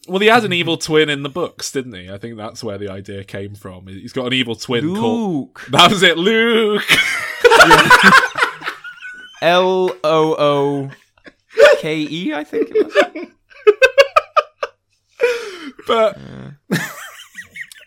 Well, 0.08 0.18
he 0.18 0.28
had 0.28 0.44
an 0.44 0.52
evil 0.54 0.78
twin 0.78 1.10
in 1.10 1.22
the 1.22 1.28
books, 1.28 1.70
didn't 1.70 1.92
he? 1.92 2.10
I 2.10 2.16
think 2.16 2.38
that's 2.38 2.64
where 2.64 2.78
the 2.78 2.90
idea 2.90 3.22
came 3.22 3.54
from. 3.54 3.86
He's 3.86 4.14
got 4.14 4.26
an 4.26 4.32
evil 4.32 4.54
twin 4.56 4.94
called. 4.96 5.30
Luke. 5.48 5.66
That 5.70 5.90
was 5.90 6.02
it, 6.02 6.16
Luke. 6.16 6.82
L 9.42 9.94
O 10.04 10.34
O 10.38 10.90
K 11.78 12.06
E, 12.08 12.34
I 12.34 12.44
think 12.44 12.70
it 12.70 12.86
was. 12.86 13.26
but 15.86 16.18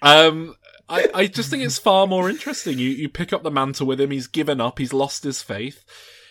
um 0.01 0.55
I, 0.89 1.07
I 1.13 1.27
just 1.27 1.49
think 1.49 1.63
it's 1.63 1.79
far 1.79 2.07
more 2.07 2.29
interesting. 2.29 2.77
You 2.77 2.89
you 2.89 3.09
pick 3.09 3.33
up 3.33 3.43
the 3.43 3.51
mantle 3.51 3.87
with 3.87 4.01
him, 4.01 4.11
he's 4.11 4.27
given 4.27 4.59
up, 4.61 4.79
he's 4.79 4.93
lost 4.93 5.23
his 5.23 5.41
faith. 5.41 5.83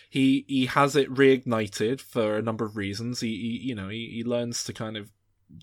He 0.09 0.45
he 0.47 0.67
has 0.67 0.95
it 0.95 1.11
reignited 1.13 1.99
for 1.99 2.37
a 2.37 2.41
number 2.41 2.65
of 2.65 2.77
reasons. 2.77 3.19
He, 3.21 3.29
he 3.29 3.67
you 3.69 3.75
know, 3.75 3.89
he, 3.89 4.09
he 4.13 4.23
learns 4.23 4.63
to 4.65 4.73
kind 4.73 4.95
of 4.95 5.11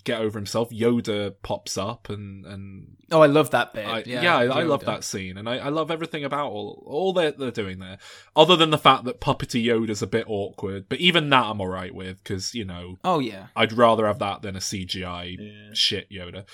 get 0.03 0.21
over 0.21 0.37
himself. 0.37 0.69
Yoda 0.69 1.35
pops 1.43 1.77
up 1.77 2.09
and 2.09 2.45
and 2.45 2.97
Oh, 3.11 3.21
I 3.21 3.27
love 3.27 3.51
that 3.51 3.73
bit. 3.73 3.85
I, 3.85 4.03
yeah, 4.05 4.21
yeah, 4.21 4.37
I, 4.37 4.61
I 4.61 4.63
love 4.63 4.85
that 4.85 5.03
scene, 5.03 5.37
and 5.37 5.49
I, 5.49 5.57
I 5.57 5.69
love 5.69 5.91
everything 5.91 6.23
about 6.23 6.49
all 6.49 6.83
all 6.87 7.13
they're, 7.13 7.31
they're 7.31 7.51
doing 7.51 7.79
there. 7.79 7.97
Other 8.35 8.55
than 8.55 8.69
the 8.69 8.77
fact 8.77 9.03
that 9.05 9.19
puppety 9.19 9.65
Yoda's 9.65 10.01
a 10.01 10.07
bit 10.07 10.25
awkward, 10.27 10.87
but 10.87 10.99
even 10.99 11.29
that 11.29 11.45
I'm 11.45 11.61
alright 11.61 11.93
with 11.93 12.23
because 12.23 12.53
you 12.53 12.65
know 12.65 12.97
Oh 13.03 13.19
yeah, 13.19 13.47
I'd 13.55 13.73
rather 13.73 14.07
have 14.07 14.19
that 14.19 14.41
than 14.41 14.55
a 14.55 14.59
CGI 14.59 15.37
shit 15.73 16.09
Yoda. 16.09 16.45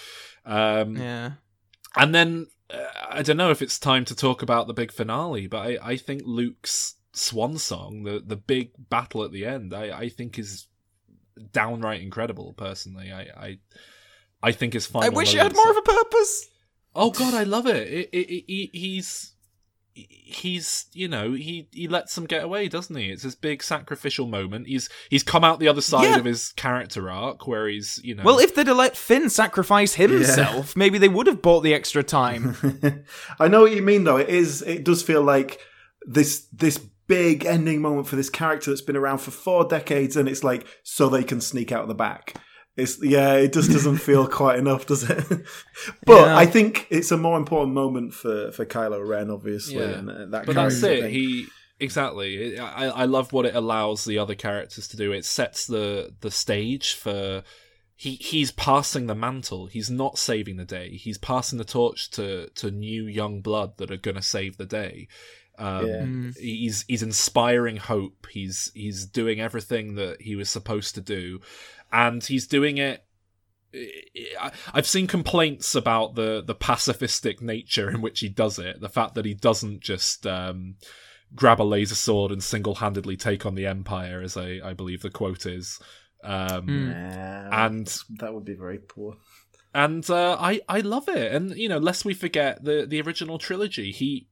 Um, 0.45 0.97
yeah. 0.97 1.31
and 1.95 2.15
then 2.15 2.47
uh, 2.69 2.85
I 3.09 3.21
don't 3.21 3.37
know 3.37 3.51
if 3.51 3.61
it's 3.61 3.79
time 3.79 4.05
to 4.05 4.15
talk 4.15 4.41
about 4.41 4.67
the 4.67 4.73
big 4.73 4.91
finale, 4.91 5.47
but 5.47 5.59
I, 5.59 5.77
I 5.81 5.97
think 5.97 6.23
Luke's 6.25 6.95
swan 7.13 7.57
song, 7.57 8.03
the 8.03 8.21
the 8.25 8.35
big 8.35 8.71
battle 8.89 9.23
at 9.23 9.31
the 9.31 9.45
end, 9.45 9.73
I, 9.73 9.97
I 9.97 10.09
think 10.09 10.39
is 10.39 10.67
downright 11.51 12.01
incredible. 12.01 12.53
Personally, 12.57 13.11
I 13.11 13.21
I, 13.21 13.57
I 14.43 14.51
think 14.51 14.73
his 14.73 14.85
final. 14.85 15.05
I 15.05 15.09
wish 15.09 15.33
it 15.33 15.39
had 15.41 15.55
more 15.55 15.67
are- 15.67 15.71
of 15.71 15.77
a 15.77 15.81
purpose. 15.81 16.47
Oh 16.95 17.11
God, 17.11 17.33
I 17.33 17.43
love 17.43 17.67
it. 17.67 17.87
it, 17.87 18.09
it, 18.11 18.17
it 18.33 18.43
he, 18.47 18.69
he's 18.73 19.33
he's 19.93 20.85
you 20.93 21.07
know 21.07 21.33
he 21.33 21.67
he 21.71 21.87
lets 21.87 22.13
them 22.15 22.25
get 22.25 22.43
away, 22.43 22.67
doesn't 22.67 22.95
he? 22.95 23.09
It's 23.09 23.23
this 23.23 23.35
big 23.35 23.63
sacrificial 23.63 24.27
moment. 24.27 24.67
He's 24.67 24.89
he's 25.09 25.23
come 25.23 25.43
out 25.43 25.59
the 25.59 25.67
other 25.67 25.81
side 25.81 26.03
Yeah. 26.03 26.17
of 26.17 26.25
his 26.25 26.51
character 26.53 27.09
arc 27.09 27.47
where 27.47 27.67
he's 27.67 27.99
you 28.03 28.15
know 28.15 28.23
Well, 28.23 28.39
if 28.39 28.53
they'd 28.55 28.67
have 28.67 28.77
let 28.77 28.97
Finn 28.97 29.29
sacrifice 29.29 29.95
himself, 29.95 30.75
maybe 30.75 30.97
they 30.97 31.09
would 31.09 31.27
have 31.27 31.41
bought 31.41 31.61
the 31.61 31.73
extra 31.73 32.03
time. 32.03 32.55
I 33.39 33.47
know 33.47 33.61
what 33.61 33.71
you 33.75 33.81
mean, 33.81 34.03
though. 34.03 34.17
It 34.17 34.29
is. 34.29 34.61
It 34.61 34.83
does 34.83 35.01
feel 35.03 35.23
like 35.23 35.59
this 36.05 36.47
this 36.53 36.79
big 37.07 37.45
ending 37.45 37.81
moment 37.81 38.07
for 38.07 38.15
this 38.15 38.29
character 38.29 38.71
that's 38.71 38.81
been 38.81 38.97
around 38.97 39.19
for 39.19 39.31
four 39.31 39.65
decades, 39.65 40.15
and 40.15 40.27
it's 40.29 40.43
like 40.43 40.65
so 40.83 41.09
they 41.09 41.23
can 41.23 41.41
sneak 41.41 41.71
out 41.71 41.87
the 41.87 41.95
back. 41.95 42.35
It's 42.75 43.03
yeah. 43.03 43.33
It 43.33 43.53
just 43.53 43.71
doesn't 43.71 43.97
feel 44.09 44.27
quite 44.27 44.59
enough, 44.59 44.85
does 44.85 45.09
it? 45.09 45.25
but 46.05 46.27
Yeah. 46.27 46.37
I 46.37 46.45
think 46.45 46.87
it's 46.89 47.11
a 47.11 47.17
more 47.17 47.37
important 47.37 47.73
moment 47.73 48.13
for 48.13 48.51
for 48.51 48.65
Kylo 48.65 49.05
Ren, 49.05 49.29
obviously. 49.31 49.77
Yeah. 49.77 49.97
And 49.97 50.09
uh, 50.09 50.25
that 50.27 50.45
but 50.45 50.55
that's 50.55 50.81
it. 50.83 51.01
thing. 51.01 51.13
He 51.13 51.47
exactly. 51.79 52.59
I 52.59 52.85
I 52.85 53.05
love 53.05 53.33
what 53.33 53.45
it 53.45 53.55
allows 53.55 54.05
the 54.05 54.19
other 54.19 54.35
characters 54.35 54.87
to 54.89 54.97
do. 54.97 55.11
It 55.11 55.25
sets 55.25 55.65
the 55.65 56.13
the 56.21 56.31
stage 56.31 56.93
for. 56.93 57.43
He 57.99 58.11
he's 58.13 58.51
passing 58.51 59.07
the 59.07 59.15
mantle. 59.15 59.65
He's 59.65 59.89
not 59.89 60.19
saving 60.19 60.57
the 60.57 60.65
day. 60.65 60.97
He's 60.97 61.17
passing 61.17 61.57
the 61.57 61.65
torch 61.65 62.11
to 62.11 62.47
to 62.53 62.69
new 62.69 63.07
young 63.07 63.41
blood 63.41 63.77
that 63.77 63.89
are 63.89 63.97
going 63.97 64.17
to 64.17 64.21
save 64.21 64.57
the 64.57 64.67
day. 64.67 65.07
Um, 65.57 66.33
Yeah. 66.35 66.41
He's 66.41 66.85
he's 66.87 67.03
inspiring 67.03 67.77
hope. 67.77 68.27
He's 68.29 68.71
he's 68.75 69.05
doing 69.05 69.39
everything 69.41 69.95
that 69.95 70.21
he 70.21 70.35
was 70.35 70.49
supposed 70.49 70.95
to 70.95 71.01
do, 71.01 71.39
and 71.91 72.23
he's 72.23 72.47
doing 72.47 72.77
it 72.77 73.03
I- 74.39 74.51
I've 74.73 74.87
seen 74.87 75.07
complaints 75.07 75.75
about 75.75 76.15
the 76.15 76.41
the 76.45 76.55
pacifistic 76.55 77.41
nature 77.41 77.89
in 77.89 78.01
which 78.01 78.19
he 78.21 78.29
does 78.29 78.57
it. 78.59 78.79
The 78.79 78.89
fact 78.89 79.15
that 79.15 79.25
he 79.25 79.33
doesn't 79.33 79.81
just 79.81 80.25
um, 80.25 80.75
grab 81.35 81.61
a 81.61 81.63
laser 81.63 81.95
sword 81.95 82.31
and 82.31 82.41
single 82.41 82.75
handedly 82.75 83.17
take 83.17 83.45
on 83.45 83.55
the 83.55 83.65
empire, 83.67 84.21
as 84.21 84.37
I, 84.37 84.59
I 84.63 84.73
believe 84.73 85.01
the 85.01 85.09
quote 85.09 85.45
is. 85.45 85.79
Um, 86.23 86.87
Yeah, 86.89 87.65
And 87.65 87.85
that 88.19 88.33
would 88.33 88.45
be 88.45 88.55
very 88.55 88.79
poor. 88.79 89.17
and 89.73 90.09
uh, 90.09 90.37
I 90.39 90.61
I 90.69 90.79
love 90.79 91.09
it. 91.09 91.31
And 91.33 91.55
you 91.55 91.67
know, 91.69 91.77
lest 91.77 92.05
we 92.05 92.13
forget 92.13 92.63
the 92.63 92.85
the 92.87 93.01
original 93.01 93.37
trilogy. 93.37 93.91
He 93.91 94.27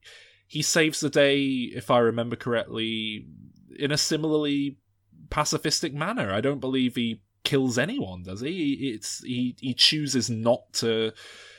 he 0.47 0.61
saves 0.61 0.99
the 0.99 1.09
day, 1.09 1.43
if 1.43 1.89
I 1.89 1.99
remember 1.99 2.35
correctly, 2.35 3.27
in 3.77 3.91
a 3.91 3.97
similarly 3.97 4.77
pacifistic 5.29 5.93
manner. 5.93 6.31
I 6.31 6.41
don't 6.41 6.59
believe 6.59 6.95
he 6.95 7.21
kills 7.43 7.77
anyone, 7.77 8.23
does 8.23 8.41
he? 8.41 8.91
It's 8.93 9.23
he 9.23 9.55
he 9.59 9.73
chooses 9.73 10.29
not 10.29 10.73
to 10.73 11.11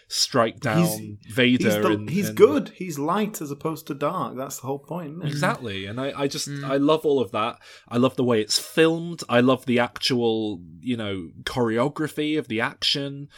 strike 0.08 0.60
down 0.60 1.18
Vader. 1.28 1.64
He's, 1.64 1.74
the- 1.74 1.86
and, 1.86 2.10
he's 2.10 2.28
and- 2.28 2.36
good. 2.36 2.68
He's 2.70 2.98
light 2.98 3.40
as 3.40 3.50
opposed 3.50 3.86
to 3.88 3.94
dark. 3.94 4.36
That's 4.36 4.60
the 4.60 4.66
whole 4.66 4.78
point. 4.78 5.18
Isn't 5.18 5.22
it? 5.26 5.28
Exactly, 5.28 5.86
and 5.86 6.00
I, 6.00 6.12
I 6.16 6.28
just 6.28 6.48
hmm. 6.48 6.64
I 6.64 6.76
love 6.76 7.04
all 7.04 7.20
of 7.20 7.32
that. 7.32 7.58
I 7.88 7.96
love 7.96 8.16
the 8.16 8.24
way 8.24 8.40
it's 8.40 8.58
filmed. 8.58 9.22
I 9.28 9.40
love 9.40 9.66
the 9.66 9.78
actual 9.78 10.60
you 10.80 10.96
know 10.96 11.30
choreography 11.44 12.38
of 12.38 12.48
the 12.48 12.60
action. 12.60 13.28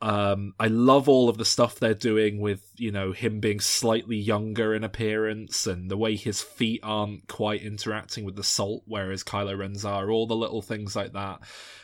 Um, 0.00 0.54
I 0.60 0.68
love 0.68 1.08
all 1.08 1.28
of 1.28 1.38
the 1.38 1.44
stuff 1.44 1.80
they're 1.80 1.92
doing 1.92 2.40
with 2.40 2.70
you 2.76 2.92
know 2.92 3.12
him 3.12 3.40
being 3.40 3.58
slightly 3.58 4.16
younger 4.16 4.72
in 4.74 4.84
appearance 4.84 5.66
and 5.66 5.90
the 5.90 5.96
way 5.96 6.14
his 6.14 6.40
feet 6.40 6.80
aren't 6.84 7.26
quite 7.26 7.62
interacting 7.62 8.24
with 8.24 8.36
the 8.36 8.44
salt, 8.44 8.84
whereas 8.86 9.24
Kylo 9.24 9.58
Ren's 9.58 9.84
are. 9.84 10.10
All 10.10 10.26
the 10.26 10.36
little 10.36 10.62
things 10.62 10.94
like 10.94 11.12
that. 11.14 11.40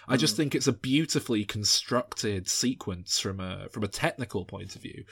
I 0.07 0.17
just 0.17 0.37
think 0.37 0.55
it's 0.55 0.67
a 0.67 0.73
beautifully 0.73 1.45
constructed 1.45 2.49
sequence 2.49 3.19
from 3.19 3.41
a 3.41 3.69
from 3.71 3.83
a 3.83 3.89
technical 3.89 4.45
point 4.45 4.77
of 4.77 4.83
view. 4.83 5.05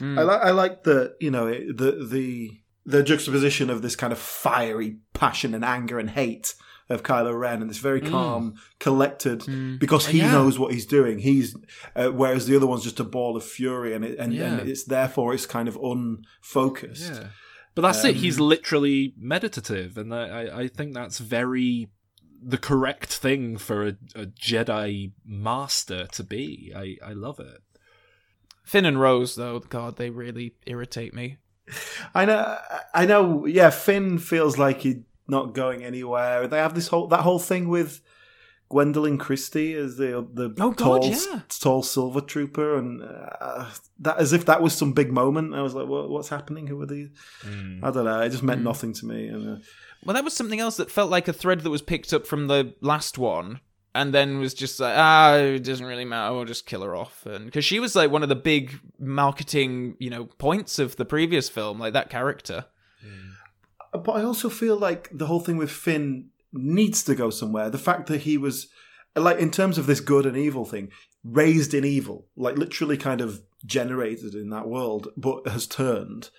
I 0.00 0.22
like 0.22 0.40
I 0.42 0.50
like 0.50 0.84
the 0.84 1.16
you 1.20 1.30
know 1.30 1.48
the 1.48 2.06
the 2.08 2.50
the 2.86 3.02
juxtaposition 3.02 3.70
of 3.70 3.82
this 3.82 3.96
kind 3.96 4.12
of 4.12 4.18
fiery 4.18 4.98
passion 5.14 5.54
and 5.54 5.64
anger 5.64 5.98
and 5.98 6.10
hate 6.10 6.54
of 6.90 7.02
Kylo 7.02 7.38
Ren 7.38 7.60
and 7.62 7.70
this 7.70 7.78
very 7.78 8.00
calm, 8.00 8.54
collected 8.78 9.44
because 9.78 10.06
he 10.06 10.18
Yeah. 10.18 10.32
knows 10.32 10.58
what 10.58 10.72
he's 10.72 10.86
doing. 10.86 11.18
He's 11.18 11.56
uh, 11.96 12.08
whereas 12.10 12.46
the 12.46 12.56
other 12.56 12.66
one's 12.66 12.84
just 12.84 13.00
a 13.00 13.04
ball 13.04 13.36
of 13.36 13.44
fury 13.44 13.94
and 13.94 14.04
it, 14.04 14.18
and, 14.18 14.32
Yeah. 14.34 14.58
and 14.58 14.68
it's 14.68 14.84
therefore 14.84 15.32
it's 15.34 15.46
kind 15.46 15.68
of 15.68 15.76
unfocused. 15.76 17.12
Yeah. 17.14 17.26
But 17.74 17.82
that's 17.82 18.04
it. 18.04 18.10
Um, 18.16 18.22
He's 18.22 18.38
literally 18.38 19.14
meditative, 19.18 19.98
and 19.98 20.14
I, 20.14 20.28
I, 20.28 20.60
I 20.60 20.68
think 20.68 20.94
that's 20.94 21.18
very 21.18 21.88
the 22.46 22.58
correct 22.58 23.12
thing 23.14 23.56
for 23.56 23.86
a, 23.86 23.96
a 24.14 24.26
Jedi 24.26 25.12
master 25.24 26.06
to 26.12 26.22
be. 26.22 26.72
I, 26.76 26.98
I 27.04 27.12
love 27.14 27.40
it. 27.40 27.62
Finn 28.64 28.84
and 28.84 29.00
Rose, 29.00 29.34
though, 29.34 29.58
God, 29.60 29.96
they 29.96 30.10
really 30.10 30.54
irritate 30.66 31.14
me. 31.14 31.38
I 32.14 32.24
know. 32.26 32.58
I 32.94 33.06
know. 33.06 33.46
Yeah, 33.46 33.70
Finn 33.70 34.18
feels 34.18 34.56
like 34.58 34.82
he's 34.82 34.96
not 35.28 35.54
going 35.54 35.84
anywhere. 35.84 36.46
They 36.46 36.58
have 36.58 36.74
this 36.74 36.88
whole 36.88 37.06
that 37.08 37.20
whole 37.20 37.38
thing 37.38 37.68
with 37.68 38.00
Gwendoline 38.70 39.20
Christie 39.20 39.74
as 39.74 39.96
the 39.96 40.26
the 40.32 40.54
Oh, 40.58 40.70
God, 40.70 41.02
tall 41.02 41.06
yeah. 41.10 41.40
tall 41.60 41.82
silver 41.82 42.20
trooper, 42.20 42.76
and 42.76 43.02
uh, 43.02 43.66
that 44.00 44.18
as 44.18 44.32
if 44.32 44.46
that 44.46 44.62
was 44.62 44.74
some 44.74 44.92
big 44.92 45.12
moment. 45.12 45.54
I 45.54 45.62
was 45.62 45.74
like, 45.74 45.86
what, 45.86 46.08
what's 46.10 46.28
happening? 46.30 46.66
Who 46.66 46.80
are 46.80 46.86
these? 46.86 47.08
I 47.44 47.90
don't 47.90 48.04
know. 48.04 48.20
It 48.20 48.30
just 48.30 48.42
meant 48.42 48.62
nothing 48.62 48.92
to 48.94 49.06
me. 49.06 49.28
And 49.28 49.56
uh, 49.58 49.60
Well, 50.04 50.14
that 50.14 50.24
was 50.24 50.32
something 50.34 50.60
else 50.60 50.76
that 50.78 50.90
felt 50.90 51.10
like 51.10 51.28
a 51.28 51.32
thread 51.32 51.60
that 51.60 51.70
was 51.70 51.82
picked 51.82 52.12
up 52.12 52.26
from 52.26 52.46
the 52.48 52.74
last 52.80 53.18
one, 53.18 53.60
and 53.94 54.12
then 54.14 54.38
was 54.40 54.54
just 54.54 54.80
like, 54.80 54.94
ah, 54.96 55.34
it 55.36 55.62
doesn't 55.64 55.86
really 55.86 56.06
matter. 56.06 56.34
We'll 56.34 56.44
just 56.46 56.66
kill 56.66 56.82
her 56.82 56.96
off, 56.96 57.26
and 57.26 57.44
because 57.44 57.64
she 57.66 57.78
was 57.80 57.94
like 57.94 58.10
one 58.10 58.22
of 58.22 58.28
the 58.30 58.34
big 58.34 58.80
marketing, 58.98 59.96
you 59.98 60.10
know, 60.10 60.24
points 60.24 60.78
of 60.78 60.96
the 60.96 61.04
previous 61.04 61.48
film, 61.48 61.78
like 61.78 61.92
that 61.92 62.10
character. 62.10 62.64
Uh, 63.94 63.98
but 63.98 64.16
I 64.16 64.24
also 64.24 64.50
feel 64.50 64.76
like 64.76 65.08
the 65.12 65.26
whole 65.26 65.40
thing 65.40 65.56
with 65.56 65.70
Finn 65.70 66.30
needs 66.52 67.02
to 67.04 67.14
go 67.14 67.30
somewhere. 67.30 67.70
The 67.70 67.78
fact 67.78 68.08
that 68.08 68.22
he 68.22 68.36
was 68.36 68.68
like 69.16 69.38
in 69.38 69.50
terms 69.50 69.78
of 69.78 69.86
this 69.86 70.00
good 70.00 70.26
and 70.26 70.36
evil 70.36 70.64
thing, 70.64 70.90
raised 71.22 71.72
in 71.72 71.84
evil, 71.84 72.26
like 72.36 72.58
literally 72.58 72.96
kind 72.96 73.20
of 73.20 73.42
generated 73.64 74.34
in 74.34 74.50
that 74.50 74.68
world, 74.68 75.08
but 75.16 75.46
has 75.48 75.66
turned. 75.66 76.30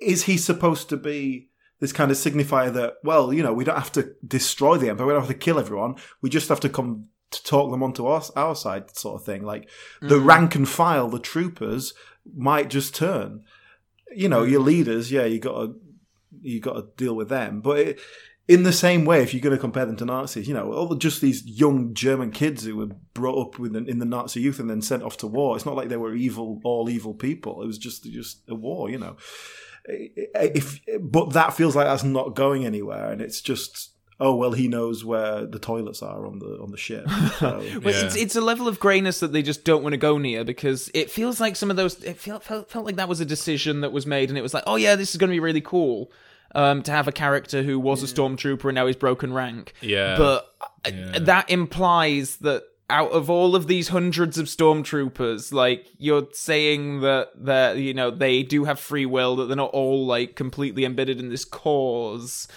Is 0.00 0.24
he 0.24 0.36
supposed 0.36 0.88
to 0.90 0.96
be 0.96 1.48
this 1.80 1.92
kind 1.92 2.10
of 2.10 2.16
signifier 2.18 2.72
that, 2.74 2.94
well, 3.02 3.32
you 3.32 3.42
know, 3.42 3.52
we 3.52 3.64
don't 3.64 3.78
have 3.78 3.92
to 3.92 4.14
destroy 4.26 4.76
the 4.76 4.90
empire, 4.90 5.06
we 5.06 5.12
don't 5.12 5.22
have 5.22 5.30
to 5.30 5.34
kill 5.34 5.58
everyone, 5.58 5.96
we 6.20 6.28
just 6.28 6.50
have 6.50 6.60
to 6.60 6.68
come 6.68 7.06
to 7.30 7.42
talk 7.42 7.70
them 7.70 7.82
onto 7.82 8.06
our, 8.06 8.22
our 8.36 8.54
side, 8.54 8.94
sort 8.96 9.20
of 9.20 9.24
thing. 9.24 9.42
Like 9.42 9.68
the 10.02 10.16
mm. 10.16 10.26
rank 10.26 10.54
and 10.54 10.68
file, 10.68 11.08
the 11.08 11.18
troopers 11.18 11.94
might 12.36 12.68
just 12.68 12.94
turn. 12.94 13.44
You 14.14 14.28
know, 14.28 14.42
mm. 14.42 14.50
your 14.50 14.60
leaders, 14.60 15.10
yeah, 15.10 15.24
you 15.24 15.38
got 15.38 15.60
to 15.62 15.74
you 16.40 16.60
got 16.60 16.74
to 16.74 16.86
deal 16.96 17.14
with 17.14 17.28
them, 17.28 17.60
but. 17.60 17.78
It, 17.78 18.00
in 18.48 18.64
the 18.64 18.72
same 18.72 19.04
way, 19.04 19.22
if 19.22 19.32
you're 19.32 19.40
going 19.40 19.54
to 19.54 19.60
compare 19.60 19.86
them 19.86 19.96
to 19.98 20.04
Nazis, 20.04 20.48
you 20.48 20.54
know, 20.54 20.72
all 20.72 20.96
just 20.96 21.20
these 21.20 21.46
young 21.46 21.94
German 21.94 22.32
kids 22.32 22.64
who 22.64 22.76
were 22.76 22.88
brought 23.14 23.46
up 23.46 23.60
with 23.60 23.76
in 23.76 24.00
the 24.00 24.04
Nazi 24.04 24.40
youth 24.40 24.58
and 24.58 24.68
then 24.68 24.82
sent 24.82 25.04
off 25.04 25.16
to 25.18 25.28
war. 25.28 25.54
It's 25.54 25.64
not 25.64 25.76
like 25.76 25.88
they 25.88 25.96
were 25.96 26.16
evil, 26.16 26.60
all 26.64 26.90
evil 26.90 27.14
people. 27.14 27.62
It 27.62 27.66
was 27.66 27.78
just 27.78 28.02
just 28.10 28.42
a 28.48 28.56
war, 28.56 28.90
you 28.90 28.98
know. 28.98 29.16
If 29.84 30.80
but 31.00 31.32
that 31.34 31.54
feels 31.54 31.76
like 31.76 31.86
that's 31.86 32.02
not 32.02 32.34
going 32.34 32.66
anywhere, 32.66 33.12
and 33.12 33.20
it's 33.20 33.40
just 33.40 33.92
oh 34.20 34.34
well, 34.34 34.52
he 34.52 34.68
knows 34.68 35.04
where 35.04 35.46
the 35.46 35.58
toilets 35.58 36.02
are 36.02 36.26
on 36.26 36.38
the 36.38 36.58
on 36.60 36.70
the 36.70 36.76
ship. 36.76 37.08
So, 37.38 37.64
But 37.82 37.94
it's 37.94 38.16
it's 38.16 38.36
a 38.36 38.40
level 38.40 38.68
of 38.68 38.78
greyness 38.78 39.20
that 39.20 39.32
they 39.32 39.42
just 39.42 39.64
don't 39.64 39.82
want 39.82 39.94
to 39.94 39.98
go 39.98 40.18
near 40.18 40.44
because 40.44 40.90
it 40.94 41.10
feels 41.10 41.40
like 41.40 41.56
some 41.56 41.70
of 41.70 41.76
those 41.76 42.02
it 42.04 42.18
felt 42.18 42.44
felt, 42.44 42.70
felt 42.70 42.84
like 42.84 42.96
that 42.96 43.08
was 43.08 43.20
a 43.20 43.24
decision 43.24 43.80
that 43.80 43.92
was 43.92 44.06
made 44.06 44.28
and 44.28 44.38
it 44.38 44.42
was 44.42 44.54
like 44.54 44.64
oh 44.66 44.76
yeah 44.76 44.94
this 44.94 45.10
is 45.10 45.16
going 45.16 45.30
to 45.30 45.34
be 45.34 45.40
really 45.40 45.60
cool 45.60 46.12
um, 46.54 46.82
to 46.82 46.90
have 46.90 47.08
a 47.08 47.12
character 47.12 47.62
who 47.62 47.78
was 47.78 48.02
a 48.02 48.06
stormtrooper 48.06 48.66
and 48.66 48.74
now 48.74 48.86
he's 48.86 48.96
broken 48.96 49.32
rank. 49.32 49.72
Yeah. 49.80 50.16
but 50.16 50.52
uh, 50.84 51.18
that 51.20 51.48
implies 51.48 52.38
that 52.38 52.64
out 52.88 53.12
of 53.12 53.30
all 53.30 53.54
of 53.54 53.68
these 53.68 53.88
hundreds 53.88 54.36
of 54.36 54.46
stormtroopers 54.46 55.52
like 55.52 55.86
you're 55.98 56.26
saying 56.32 57.02
that 57.02 57.28
that 57.36 57.76
you 57.76 57.94
know 57.94 58.10
they 58.10 58.42
do 58.42 58.64
have 58.64 58.80
free 58.80 59.06
will 59.06 59.36
that 59.36 59.46
they're 59.46 59.56
not 59.56 59.70
all 59.70 60.06
like 60.06 60.34
completely 60.34 60.84
embedded 60.84 61.20
in 61.20 61.28
this 61.28 61.44
cause 61.44 62.48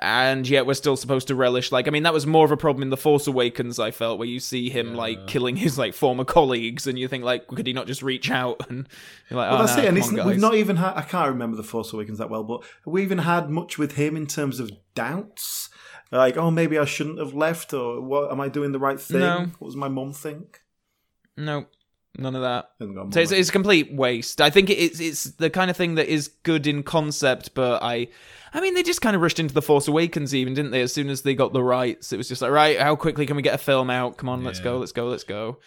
and 0.00 0.48
yet 0.48 0.66
we're 0.66 0.74
still 0.74 0.96
supposed 0.96 1.28
to 1.28 1.34
relish 1.34 1.70
like 1.70 1.86
i 1.86 1.90
mean 1.90 2.02
that 2.02 2.12
was 2.14 2.26
more 2.26 2.44
of 2.44 2.50
a 2.50 2.56
problem 2.56 2.82
in 2.82 2.90
the 2.90 2.96
force 2.96 3.26
awakens 3.26 3.78
i 3.78 3.90
felt 3.90 4.18
where 4.18 4.26
you 4.26 4.40
see 4.40 4.70
him 4.70 4.94
like 4.94 5.26
killing 5.26 5.56
his 5.56 5.78
like 5.78 5.94
former 5.94 6.24
colleagues 6.24 6.86
and 6.86 6.98
you 6.98 7.06
think 7.06 7.22
like 7.22 7.46
could 7.46 7.66
he 7.66 7.72
not 7.72 7.86
just 7.86 8.02
reach 8.02 8.30
out 8.30 8.68
and 8.70 8.88
you're 9.28 9.38
like 9.38 9.50
Well, 9.50 9.62
oh, 9.62 9.66
that's 9.66 9.76
no, 9.76 9.82
it. 9.82 9.88
And 9.88 10.20
on, 10.20 10.26
we've 10.26 10.38
not 10.38 10.54
even 10.54 10.76
had, 10.76 10.94
I 10.94 11.02
can't 11.02 11.28
remember 11.28 11.56
The 11.56 11.62
Force 11.62 11.92
Awakens 11.92 12.18
that 12.18 12.30
well, 12.30 12.44
but 12.44 12.62
we 12.84 13.02
even 13.02 13.18
had 13.18 13.50
much 13.50 13.78
with 13.78 13.92
him 13.92 14.16
in 14.16 14.26
terms 14.26 14.60
of 14.60 14.70
doubts? 14.94 15.70
Like, 16.10 16.36
oh, 16.36 16.50
maybe 16.50 16.78
I 16.78 16.84
shouldn't 16.84 17.18
have 17.18 17.34
left, 17.34 17.72
or 17.72 18.00
what? 18.00 18.32
Am 18.32 18.40
I 18.40 18.48
doing 18.48 18.72
the 18.72 18.80
right 18.80 19.00
thing? 19.00 19.20
No. 19.20 19.50
What 19.58 19.68
does 19.68 19.76
my 19.76 19.88
mom 19.88 20.12
think? 20.12 20.60
no 21.36 21.64
none 22.18 22.34
of 22.34 22.42
that 22.42 22.72
Hasn't 22.80 22.96
got 22.96 23.08
a 23.08 23.12
So 23.12 23.20
it's, 23.20 23.32
it's 23.32 23.48
a 23.48 23.52
complete 23.52 23.94
waste. 23.94 24.40
I 24.40 24.50
think 24.50 24.68
it's 24.68 25.00
it's 25.00 25.24
the 25.24 25.48
kind 25.48 25.70
of 25.70 25.76
thing 25.76 25.94
that 25.94 26.08
is 26.08 26.28
good 26.28 26.66
in 26.66 26.82
concept, 26.82 27.54
but 27.54 27.82
I, 27.82 28.08
I 28.52 28.60
mean, 28.60 28.74
they 28.74 28.82
just 28.82 29.00
kind 29.00 29.14
of 29.14 29.22
rushed 29.22 29.38
into 29.38 29.54
the 29.54 29.62
Force 29.62 29.88
Awakens, 29.88 30.34
even 30.34 30.54
didn't 30.54 30.72
they? 30.72 30.82
As 30.82 30.92
soon 30.92 31.08
as 31.08 31.22
they 31.22 31.34
got 31.34 31.52
the 31.52 31.62
rights, 31.62 32.12
it 32.12 32.16
was 32.16 32.28
just 32.28 32.42
like, 32.42 32.50
right, 32.50 32.80
how 32.80 32.96
quickly 32.96 33.26
can 33.26 33.36
we 33.36 33.42
get 33.42 33.54
a 33.54 33.58
film 33.58 33.90
out? 33.90 34.16
Come 34.16 34.28
on, 34.28 34.42
let's 34.44 34.60
go, 34.60 34.78
let's 34.78 34.92
go, 34.92 35.06
let's 35.06 35.24
go. 35.24 35.58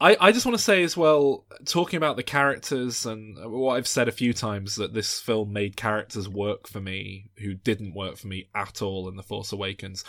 I, 0.00 0.16
I 0.18 0.32
just 0.32 0.46
want 0.46 0.56
to 0.56 0.64
say 0.64 0.82
as 0.82 0.96
well, 0.96 1.44
talking 1.66 1.98
about 1.98 2.16
the 2.16 2.22
characters 2.22 3.04
and 3.04 3.36
what 3.52 3.74
I've 3.74 3.86
said 3.86 4.08
a 4.08 4.12
few 4.12 4.32
times 4.32 4.76
that 4.76 4.94
this 4.94 5.20
film 5.20 5.52
made 5.52 5.76
characters 5.76 6.26
work 6.26 6.66
for 6.66 6.80
me 6.80 7.30
who 7.36 7.52
didn't 7.52 7.94
work 7.94 8.16
for 8.16 8.28
me 8.28 8.48
at 8.54 8.80
all 8.80 9.08
in 9.08 9.16
The 9.16 9.22
Force 9.22 9.52
Awakens. 9.52 10.02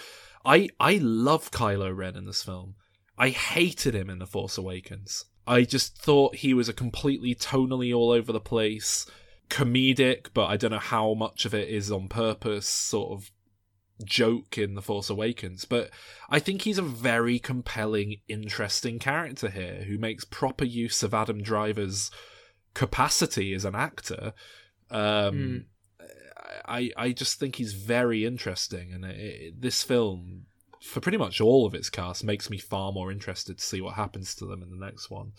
I 0.45 0.69
I 0.79 0.99
love 1.01 1.51
Kylo 1.51 1.95
Ren 1.95 2.15
in 2.15 2.25
this 2.25 2.41
film. 2.41 2.75
I 3.17 3.29
hated 3.29 3.93
him 3.93 4.09
in 4.09 4.19
The 4.19 4.25
Force 4.25 4.57
Awakens. 4.57 5.25
I 5.45 5.63
just 5.63 5.97
thought 5.97 6.37
he 6.37 6.53
was 6.53 6.69
a 6.69 6.73
completely 6.73 7.35
tonally 7.35 7.93
all 7.93 8.11
over 8.11 8.31
the 8.31 8.39
place, 8.39 9.05
comedic, 9.51 10.27
but 10.33 10.45
I 10.45 10.55
don't 10.55 10.71
know 10.71 10.79
how 10.79 11.13
much 11.13 11.45
of 11.45 11.53
it 11.53 11.67
is 11.67 11.91
on 11.91 12.07
purpose, 12.07 12.67
sort 12.67 13.11
of 13.11 13.31
joke 14.05 14.57
in 14.57 14.75
The 14.75 14.81
Force 14.81 15.09
Awakens, 15.09 15.65
but 15.65 15.91
I 16.29 16.39
think 16.39 16.61
he's 16.61 16.77
a 16.77 16.83
very 16.83 17.37
compelling, 17.37 18.21
interesting 18.27 18.97
character 18.97 19.49
here 19.49 19.83
who 19.87 19.97
makes 19.97 20.23
proper 20.23 20.63
use 20.63 21.03
of 21.03 21.13
Adam 21.13 21.43
Driver's 21.43 22.09
capacity 22.73 23.53
as 23.53 23.65
an 23.65 23.75
actor. 23.75 24.33
Um, 24.89 25.65
I 26.65 26.91
I 26.95 27.11
just 27.11 27.37
think 27.37 27.57
he's 27.57 27.73
very 27.73 28.25
interesting, 28.25 28.93
and 28.93 29.03
it, 29.03 29.17
it, 29.17 29.61
this 29.61 29.83
film, 29.83 30.45
for 30.81 31.01
pretty 31.01 31.17
much 31.17 31.41
all 31.41 31.65
of 31.65 31.75
its 31.75 31.89
cast, 31.89 32.23
makes 32.23 32.49
me 32.49 32.57
far 32.57 32.91
more 32.93 33.11
interested 33.11 33.57
to 33.57 33.63
see 33.63 33.81
what 33.81 33.95
happens 33.95 34.33
to 34.35 34.45
them 34.45 34.63
in 34.63 34.69
the 34.69 34.85
next 34.85 35.09
one. 35.09 35.33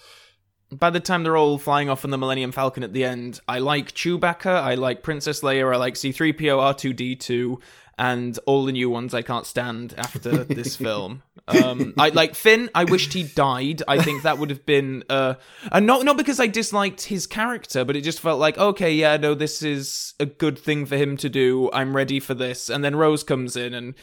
By 0.72 0.90
the 0.90 1.00
time 1.00 1.22
they're 1.22 1.36
all 1.36 1.58
flying 1.58 1.90
off 1.90 2.04
on 2.04 2.10
the 2.10 2.18
Millennium 2.18 2.50
Falcon 2.50 2.82
at 2.82 2.94
the 2.94 3.04
end, 3.04 3.40
I 3.46 3.58
like 3.58 3.92
Chewbacca, 3.92 4.46
I 4.46 4.74
like 4.74 5.02
Princess 5.02 5.42
Leia, 5.42 5.72
I 5.72 5.76
like 5.76 5.96
C-3PO, 5.96 6.34
R2D2, 6.38 7.60
and 7.98 8.38
all 8.46 8.64
the 8.64 8.72
new 8.72 8.88
ones 8.88 9.14
I 9.14 9.22
can't 9.22 9.46
stand 9.46 9.94
after 9.96 10.30
this 10.44 10.76
film. 10.76 11.22
Um, 11.46 11.94
I 11.98 12.08
like 12.08 12.34
Finn. 12.34 12.70
I 12.74 12.84
wished 12.84 13.12
he 13.12 13.22
died. 13.22 13.82
I 13.86 14.02
think 14.02 14.22
that 14.22 14.38
would 14.38 14.50
have 14.50 14.64
been, 14.64 15.04
uh, 15.10 15.34
and 15.70 15.86
not 15.86 16.04
not 16.04 16.16
because 16.16 16.40
I 16.40 16.46
disliked 16.46 17.02
his 17.02 17.26
character, 17.26 17.84
but 17.84 17.96
it 17.96 18.02
just 18.02 18.20
felt 18.20 18.40
like 18.40 18.58
okay, 18.58 18.92
yeah, 18.92 19.16
no, 19.16 19.34
this 19.34 19.62
is 19.62 20.14
a 20.18 20.26
good 20.26 20.58
thing 20.58 20.86
for 20.86 20.96
him 20.96 21.16
to 21.18 21.28
do. 21.28 21.70
I'm 21.72 21.94
ready 21.94 22.20
for 22.20 22.34
this. 22.34 22.70
And 22.70 22.82
then 22.84 22.96
Rose 22.96 23.22
comes 23.22 23.56
in 23.56 23.74
and. 23.74 23.94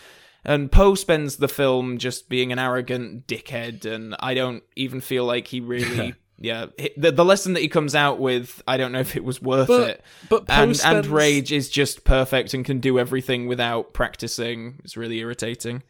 And 0.46 0.72
Poe 0.72 0.96
spends 0.96 1.36
the 1.36 1.50
film 1.50 1.98
just 1.98 2.30
being 2.30 2.54
an 2.54 2.60
arrogant 2.60 3.28
dickhead, 3.28 3.84
and 3.84 4.16
I 4.22 4.34
don't 4.34 4.64
even 4.78 5.02
feel 5.02 5.26
like 5.26 5.48
he 5.48 5.60
really, 5.60 6.16
yeah, 6.40 6.68
the, 6.98 7.12
the 7.12 7.26
lesson 7.26 7.54
that 7.54 7.60
he 7.62 7.68
comes 7.68 7.96
out 7.96 8.20
with, 8.20 8.64
I 8.68 8.78
don't 8.78 8.92
know 8.92 9.00
if 9.00 9.16
it 9.16 9.24
was 9.24 9.42
worth 9.42 9.68
But- 9.68 9.90
it. 9.90 10.04
but 10.30 10.48
Poe 10.48 10.54
and, 10.64 10.82
and 10.84 11.06
Rage 11.08 11.52
is 11.52 11.70
just 11.70 12.04
perfect 12.04 12.54
and 12.54 12.64
can 12.66 12.80
do 12.80 12.98
everything 12.98 13.48
without 13.48 13.94
practicing. 13.94 14.80
It's 14.84 14.96
really 14.98 15.20
irritating. 15.20 15.84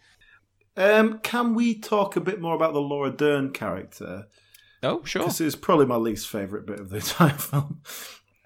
Um, 0.78 1.20
can 1.20 1.56
we 1.56 1.78
talk 1.78 2.16
a 2.16 2.22
bit 2.22 2.40
more 2.40 2.56
about 2.56 2.74
the 2.74 2.82
Laura 2.82 3.12
Dern 3.12 3.52
character? 3.52 4.28
Oh, 4.82 5.04
sure. 5.04 5.26
This 5.26 5.42
is 5.42 5.56
probably 5.56 5.86
my 5.86 5.98
least 5.98 6.30
favourite 6.30 6.66
bit 6.66 6.80
of 6.80 6.90
the 6.90 6.96
entire 7.04 7.30
film. 7.38 7.82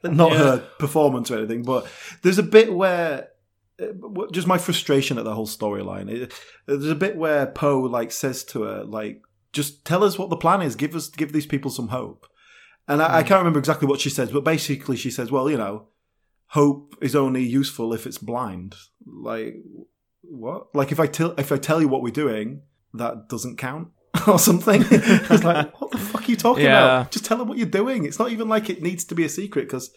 Not 0.03 0.33
her 0.33 0.57
performance 0.79 1.31
or 1.31 1.37
anything, 1.37 1.63
but 1.63 1.87
there's 2.23 2.39
a 2.39 2.43
bit 2.43 2.73
where 2.73 3.29
uh, 3.81 3.85
just 4.31 4.47
my 4.47 4.57
frustration 4.57 5.17
at 5.17 5.23
the 5.23 5.33
whole 5.35 5.47
storyline. 5.47 6.29
There's 6.65 6.89
a 6.89 6.95
bit 6.95 7.15
where 7.15 7.45
Poe 7.45 7.79
like 7.81 8.11
says 8.11 8.43
to 8.45 8.63
her, 8.63 8.83
like, 8.83 9.21
"Just 9.53 9.85
tell 9.85 10.03
us 10.03 10.17
what 10.19 10.29
the 10.29 10.35
plan 10.35 10.61
is. 10.61 10.75
Give 10.75 10.95
us, 10.95 11.07
give 11.09 11.31
these 11.31 11.45
people 11.45 11.71
some 11.71 11.89
hope." 11.89 12.27
And 12.87 13.01
I, 13.01 13.19
I 13.19 13.21
hmm. 13.21 13.27
can't 13.27 13.39
remember 13.39 13.59
exactly 13.59 13.87
what 13.87 14.01
she 14.01 14.09
says, 14.09 14.31
but 14.31 14.43
basically 14.43 14.97
she 14.97 15.11
says, 15.11 15.31
"Well, 15.31 15.49
you 15.49 15.57
know, 15.57 15.87
hope 16.47 16.95
is 17.01 17.15
only 17.15 17.43
useful 17.43 17.93
if 17.93 18.05
it's 18.05 18.17
blind." 18.17 18.75
Like, 19.05 19.55
what? 20.21 20.75
Like 20.75 20.91
if 20.91 20.99
I 20.99 21.07
tell 21.07 21.31
if 21.37 21.51
I 21.51 21.57
tell 21.57 21.81
you 21.81 21.87
what 21.87 22.01
we're 22.01 22.11
doing, 22.11 22.63
that 22.93 23.29
doesn't 23.29 23.57
count. 23.57 23.89
or 24.27 24.37
something. 24.37 24.83
I 24.83 25.25
was 25.29 25.43
like, 25.43 25.81
"What 25.81 25.91
the 25.91 25.97
fuck 25.97 26.27
are 26.27 26.31
you 26.31 26.35
talking 26.37 26.65
Yeah. 26.65 26.83
about? 26.83 27.11
Just 27.11 27.25
tell 27.25 27.37
them 27.37 27.47
what 27.47 27.57
you're 27.57 27.65
doing. 27.65 28.05
It's 28.05 28.19
not 28.19 28.31
even 28.31 28.47
like 28.47 28.69
it 28.69 28.81
needs 28.81 29.03
to 29.05 29.15
be 29.15 29.25
a 29.25 29.29
secret 29.29 29.65
because, 29.65 29.89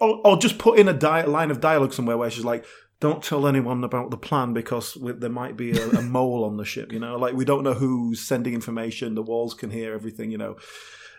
or, 0.00 0.20
or 0.24 0.38
just 0.38 0.58
put 0.58 0.78
in 0.78 0.88
a 0.88 0.94
di- 0.94 1.24
line 1.24 1.50
of 1.50 1.60
dialogue 1.60 1.92
somewhere 1.92 2.16
where 2.16 2.30
she's 2.30 2.46
like, 2.46 2.64
"Don't 3.00 3.22
tell 3.22 3.46
anyone 3.46 3.84
about 3.84 4.10
the 4.10 4.16
plan 4.16 4.52
because 4.52 4.96
we, 4.96 5.12
there 5.12 5.30
might 5.30 5.56
be 5.56 5.78
a, 5.78 5.88
a 5.90 6.02
mole 6.02 6.44
on 6.44 6.56
the 6.56 6.64
ship." 6.64 6.92
You 6.92 6.98
know, 7.00 7.16
like 7.16 7.34
we 7.34 7.44
don't 7.44 7.64
know 7.64 7.74
who's 7.74 8.20
sending 8.20 8.54
information. 8.54 9.14
The 9.14 9.22
walls 9.22 9.54
can 9.54 9.70
hear 9.70 9.94
everything. 9.94 10.30
You 10.30 10.38
know, 10.38 10.56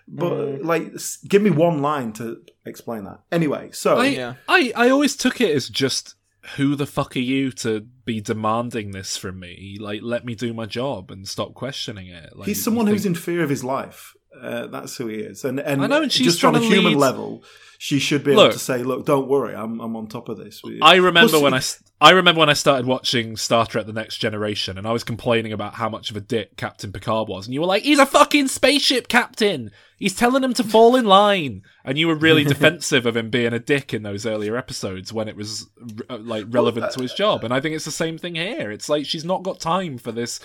but 0.07 0.32
Mm. 0.32 0.63
like, 0.63 0.93
give 1.28 1.41
me 1.41 1.49
one 1.49 1.82
line 1.82 2.13
to 2.13 2.41
explain 2.65 3.03
that. 3.03 3.19
Anyway, 3.32 3.69
so 3.73 3.97
I, 3.97 4.05
yeah. 4.07 4.34
I 4.47 4.71
I 4.75 4.89
always 4.89 5.15
took 5.15 5.41
it 5.41 5.55
as 5.55 5.67
just 5.69 6.15
who 6.55 6.75
the 6.75 6.86
fuck 6.86 7.15
are 7.17 7.19
you 7.19 7.51
to 7.51 7.82
be 8.05 8.21
demanding 8.21 8.91
this 8.91 9.17
from 9.17 9.38
me? 9.39 9.78
Like, 9.82 9.99
let 10.01 10.23
me 10.23 10.34
do 10.34 10.53
my 10.53 10.65
job 10.65 11.11
and 11.11 11.28
stop 11.28 11.53
questioning 11.53 12.07
it. 12.07 12.38
Like, 12.38 12.47
he's 12.47 12.57
you 12.57 12.63
someone 12.63 12.88
who's 12.88 13.05
in 13.05 13.15
fear 13.15 13.43
of 13.43 13.49
his 13.49 13.65
life. 13.65 14.13
Uh, 14.41 14.67
that's 14.67 14.97
who 14.97 15.07
he 15.07 15.17
is, 15.17 15.43
and 15.45 15.59
and, 15.59 15.83
I 15.83 15.88
know, 15.88 16.03
and 16.03 16.11
she's 16.11 16.27
just 16.27 16.43
on 16.43 16.55
a 16.55 16.59
human 16.59 16.93
lead- 16.93 16.97
level, 16.97 17.43
she 17.77 17.99
should 17.99 18.23
be 18.23 18.31
able 18.31 18.43
Look. 18.43 18.53
to 18.53 18.59
say, 18.59 18.83
"Look, 18.83 19.05
don't 19.05 19.27
worry, 19.27 19.55
I'm 19.55 19.79
I'm 19.79 19.95
on 19.95 20.07
top 20.07 20.29
of 20.29 20.38
this." 20.38 20.61
I 20.81 20.95
remember 20.95 21.29
Plus, 21.29 21.41
when 21.41 21.53
I, 21.53 22.09
I 22.09 22.11
remember 22.11 22.39
when 22.39 22.49
I 22.49 22.53
started 22.53 22.85
watching 22.85 23.38
Star 23.38 23.65
Trek: 23.65 23.85
The 23.85 23.93
Next 23.93 24.17
Generation, 24.17 24.77
and 24.77 24.88
I 24.88 24.91
was 24.91 25.03
complaining 25.03 25.53
about 25.53 25.75
how 25.75 25.88
much 25.88 26.09
of 26.09 26.17
a 26.17 26.21
dick 26.21 26.57
Captain 26.57 26.91
Picard 26.91 27.27
was, 27.27 27.45
and 27.45 27.53
you 27.53 27.61
were 27.61 27.67
like, 27.67 27.83
"He's 27.83 27.99
a 27.99 28.05
fucking 28.05 28.47
spaceship 28.47 29.07
captain. 29.07 29.71
He's 29.97 30.15
telling 30.15 30.43
him 30.43 30.53
to 30.55 30.63
fall 30.63 30.95
in 30.95 31.05
line," 31.05 31.61
and 31.85 31.97
you 31.97 32.07
were 32.07 32.15
really 32.15 32.43
defensive 32.45 33.05
of 33.05 33.15
him 33.15 33.29
being 33.29 33.53
a 33.53 33.59
dick 33.59 33.93
in 33.93 34.01
those 34.03 34.25
earlier 34.25 34.57
episodes 34.57 35.13
when 35.13 35.27
it 35.27 35.35
was 35.35 35.67
uh, 36.09 36.17
like 36.17 36.45
relevant 36.49 36.91
to 36.93 37.01
his 37.01 37.13
job. 37.13 37.43
And 37.43 37.53
I 37.53 37.61
think 37.61 37.75
it's 37.75 37.85
the 37.85 37.91
same 37.91 38.17
thing 38.17 38.35
here. 38.35 38.71
It's 38.71 38.89
like 38.89 39.05
she's 39.05 39.25
not 39.25 39.43
got 39.43 39.59
time 39.59 39.97
for 39.99 40.11
this. 40.11 40.39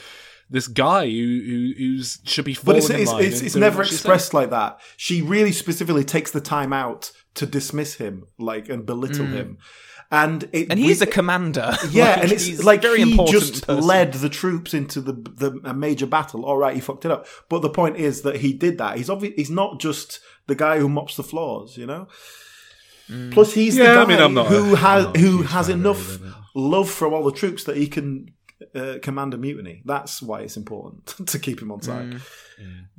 This 0.53 0.69
guy 0.69 1.07
who, 1.07 1.43
who 1.47 1.73
who's 1.79 2.21
should 2.25 2.45
be 2.45 2.57
But 2.63 2.77
it's 2.77 2.91
in 2.91 3.01
it's, 3.01 3.11
line 3.11 3.25
it's, 3.25 3.41
it's 3.41 3.57
never 3.57 3.79
what 3.79 3.87
she 3.89 3.95
expressed 3.95 4.33
like 4.35 4.51
that. 4.51 4.81
She 4.97 5.21
really 5.23 5.51
specifically 5.53 6.05
takes 6.05 6.31
the 6.31 6.41
time 6.43 6.73
out 6.73 7.11
to 7.35 7.47
dismiss 7.47 7.95
him, 7.95 8.25
like 8.39 8.69
and 8.69 8.85
belittle 8.87 9.27
him, 9.27 9.59
and 10.11 10.45
it, 10.53 10.69
Mm. 10.69 10.71
And 10.71 10.79
he's 10.79 11.01
we- 11.01 11.07
a 11.07 11.11
commander. 11.11 11.75
Yeah, 11.91 12.05
Like, 12.11 12.19
and 12.23 12.31
he's 12.31 12.49
it's 12.49 12.65
like 12.65 12.83
very 12.83 13.03
he 13.03 13.11
important 13.13 13.33
just 13.41 13.67
person. 13.67 13.83
led 13.87 14.13
the 14.13 14.29
troops 14.29 14.75
into 14.75 15.01
the 15.01 15.15
the 15.15 15.59
a 15.65 15.73
major 15.73 16.07
battle. 16.07 16.45
All 16.45 16.59
right, 16.59 16.75
he 16.75 16.81
fucked 16.83 17.07
it 17.07 17.11
up, 17.11 17.27
but 17.49 17.63
the 17.63 17.71
point 17.71 17.97
is 17.97 18.21
that 18.23 18.37
he 18.37 18.53
did 18.53 18.77
that. 18.79 18.99
He's 18.99 19.09
obvi- 19.09 19.33
he's 19.37 19.51
not 19.51 19.81
just 19.81 20.21
the 20.49 20.55
guy 20.55 20.79
who 20.79 20.89
mops 20.91 21.17
the 21.17 21.23
floors, 21.23 21.79
you 21.79 21.87
know. 21.87 22.09
Plus, 23.31 23.53
he's 23.55 23.77
Yeah, 23.77 23.85
the 23.85 23.91
I 24.01 24.05
guy 24.05 24.09
mean, 24.09 24.21
I'm 24.23 24.35
not 24.35 24.47
a- 24.47 24.49
who 24.51 24.75
has 24.75 25.05
I'm 25.07 25.13
not 25.13 25.17
who 25.17 25.43
has 25.43 25.69
enough 25.69 26.15
either, 26.21 26.35
love 26.55 26.91
from 26.91 27.13
all 27.15 27.25
the 27.25 27.33
troops 27.33 27.65
that 27.65 27.77
he 27.77 27.87
can 27.87 28.27
uh, 28.75 28.99
command 29.03 29.35
a 29.35 29.39
mutiny. 29.39 29.83
That's 29.85 30.23
why 30.23 30.41
it's 30.41 30.57
important 30.57 31.07
to 31.29 31.39
keep 31.39 31.61
him 31.61 31.71
on 31.73 31.83
side. 31.83 32.17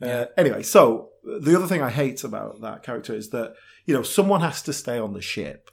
Uh, 0.02 0.26
anyway, 0.38 0.64
so 0.64 1.10
the 1.24 1.56
other 1.56 1.68
thing 1.68 1.82
I 1.82 1.90
hate 1.90 2.24
about 2.24 2.62
that 2.62 2.84
character 2.84 3.14
is 3.16 3.30
that 3.30 3.54
you 3.86 3.94
know 3.94 4.04
someone 4.04 4.42
has 4.42 4.62
to 4.64 4.74
stay 4.74 4.98
on 5.00 5.14
the 5.14 5.22
ship. 5.22 5.70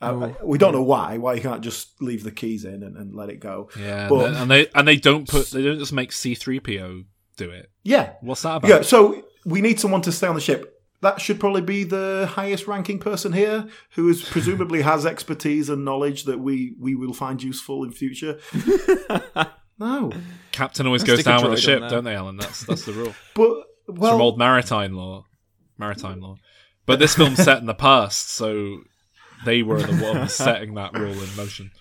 Uh, 0.00 0.32
we 0.42 0.58
don't 0.58 0.72
know 0.72 0.82
why. 0.82 1.16
Why 1.18 1.34
you 1.34 1.40
can't 1.40 1.62
just 1.62 2.02
leave 2.02 2.24
the 2.24 2.32
keys 2.32 2.64
in 2.64 2.82
and, 2.82 2.96
and 2.96 3.14
let 3.14 3.28
it 3.30 3.38
go? 3.38 3.68
Yeah, 3.78 4.08
But- 4.08 4.34
and 4.34 4.50
they 4.50 4.66
and 4.74 4.86
they 4.88 4.96
don't 4.96 5.28
put 5.28 5.50
they 5.50 5.62
don't 5.62 5.78
just 5.78 5.92
make 5.92 6.10
C 6.12 6.34
three 6.34 6.58
PO 6.58 7.04
do 7.36 7.50
it. 7.50 7.70
Yeah, 7.84 8.14
What's 8.20 8.42
that 8.42 8.56
about? 8.56 8.68
yeah. 8.68 8.82
So 8.82 9.22
we 9.46 9.60
need 9.60 9.78
someone 9.80 10.02
to 10.02 10.12
stay 10.12 10.26
on 10.26 10.34
the 10.34 10.40
ship. 10.40 10.71
That 11.02 11.20
should 11.20 11.40
probably 11.40 11.62
be 11.62 11.82
the 11.82 12.28
highest 12.30 12.68
ranking 12.68 13.00
person 13.00 13.32
here, 13.32 13.66
who 13.96 14.08
is 14.08 14.22
presumably 14.22 14.82
has 14.82 15.04
expertise 15.04 15.68
and 15.68 15.84
knowledge 15.84 16.24
that 16.24 16.38
we 16.38 16.76
we 16.78 16.94
will 16.94 17.12
find 17.12 17.42
useful 17.42 17.82
in 17.82 17.90
future. 17.90 18.38
no, 19.78 20.12
Captain 20.52 20.86
always 20.86 21.02
Let's 21.02 21.24
goes 21.24 21.24
down 21.24 21.42
with 21.42 21.56
the 21.56 21.60
ship, 21.60 21.82
don't 21.88 22.04
they, 22.04 22.14
Alan? 22.14 22.36
That's 22.36 22.64
that's 22.64 22.84
the 22.84 22.92
rule. 22.92 23.14
but 23.34 23.64
It's 23.88 23.98
from 23.98 24.20
old 24.20 24.38
maritime 24.38 24.94
law. 24.94 25.26
Maritime 25.76 26.20
law. 26.20 26.36
But 26.86 27.00
this 27.00 27.16
film's 27.16 27.42
set 27.42 27.58
in 27.58 27.66
the 27.66 27.74
past, 27.74 28.30
so 28.30 28.82
they 29.44 29.64
were 29.64 29.82
the 29.82 30.04
ones 30.04 30.32
setting 30.36 30.74
that 30.74 30.96
rule 30.96 31.20
in 31.20 31.36
motion. 31.36 31.72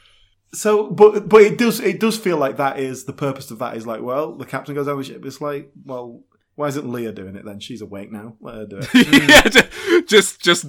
So, 0.54 0.90
but 0.90 1.30
but 1.30 1.44
it 1.44 1.60
does 1.60 1.80
it 1.80 2.00
does 2.00 2.18
feel 2.18 2.38
like 2.38 2.58
that 2.58 2.80
is 2.80 3.06
the 3.06 3.14
purpose 3.14 3.52
of 3.52 3.60
that 3.60 3.78
is 3.78 3.86
like, 3.86 4.02
well, 4.02 4.36
the 4.36 4.46
captain 4.46 4.74
goes 4.74 4.88
down 4.88 4.98
with 4.98 5.08
the 5.08 5.14
ship. 5.14 5.26
It's 5.26 5.42
like, 5.42 5.72
well, 5.86 6.24
why 6.56 6.68
isn't 6.68 6.86
Leia 6.86 7.14
doing 7.14 7.36
it 7.36 7.46
then? 7.46 7.60
She's 7.60 7.82
awake 7.82 8.12
now. 8.12 8.36
Let 8.40 8.56
her 8.56 8.66
do 8.66 8.80
it. 8.82 8.94
yeah, 9.84 10.02
just 10.02 10.42
just 10.42 10.66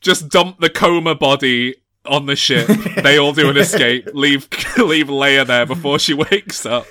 just 0.00 0.28
dump 0.28 0.60
the 0.60 0.70
coma 0.70 1.14
body 1.14 1.74
on 2.08 2.26
the 2.26 2.36
ship. 2.36 2.66
they 3.02 3.18
all 3.18 3.32
do 3.32 3.50
an 3.50 3.56
escape. 3.56 4.08
Leave 4.14 4.48
leave 4.78 5.08
Leia 5.08 5.46
there 5.46 5.66
before 5.66 5.98
she 5.98 6.14
wakes 6.14 6.64
up. 6.66 6.86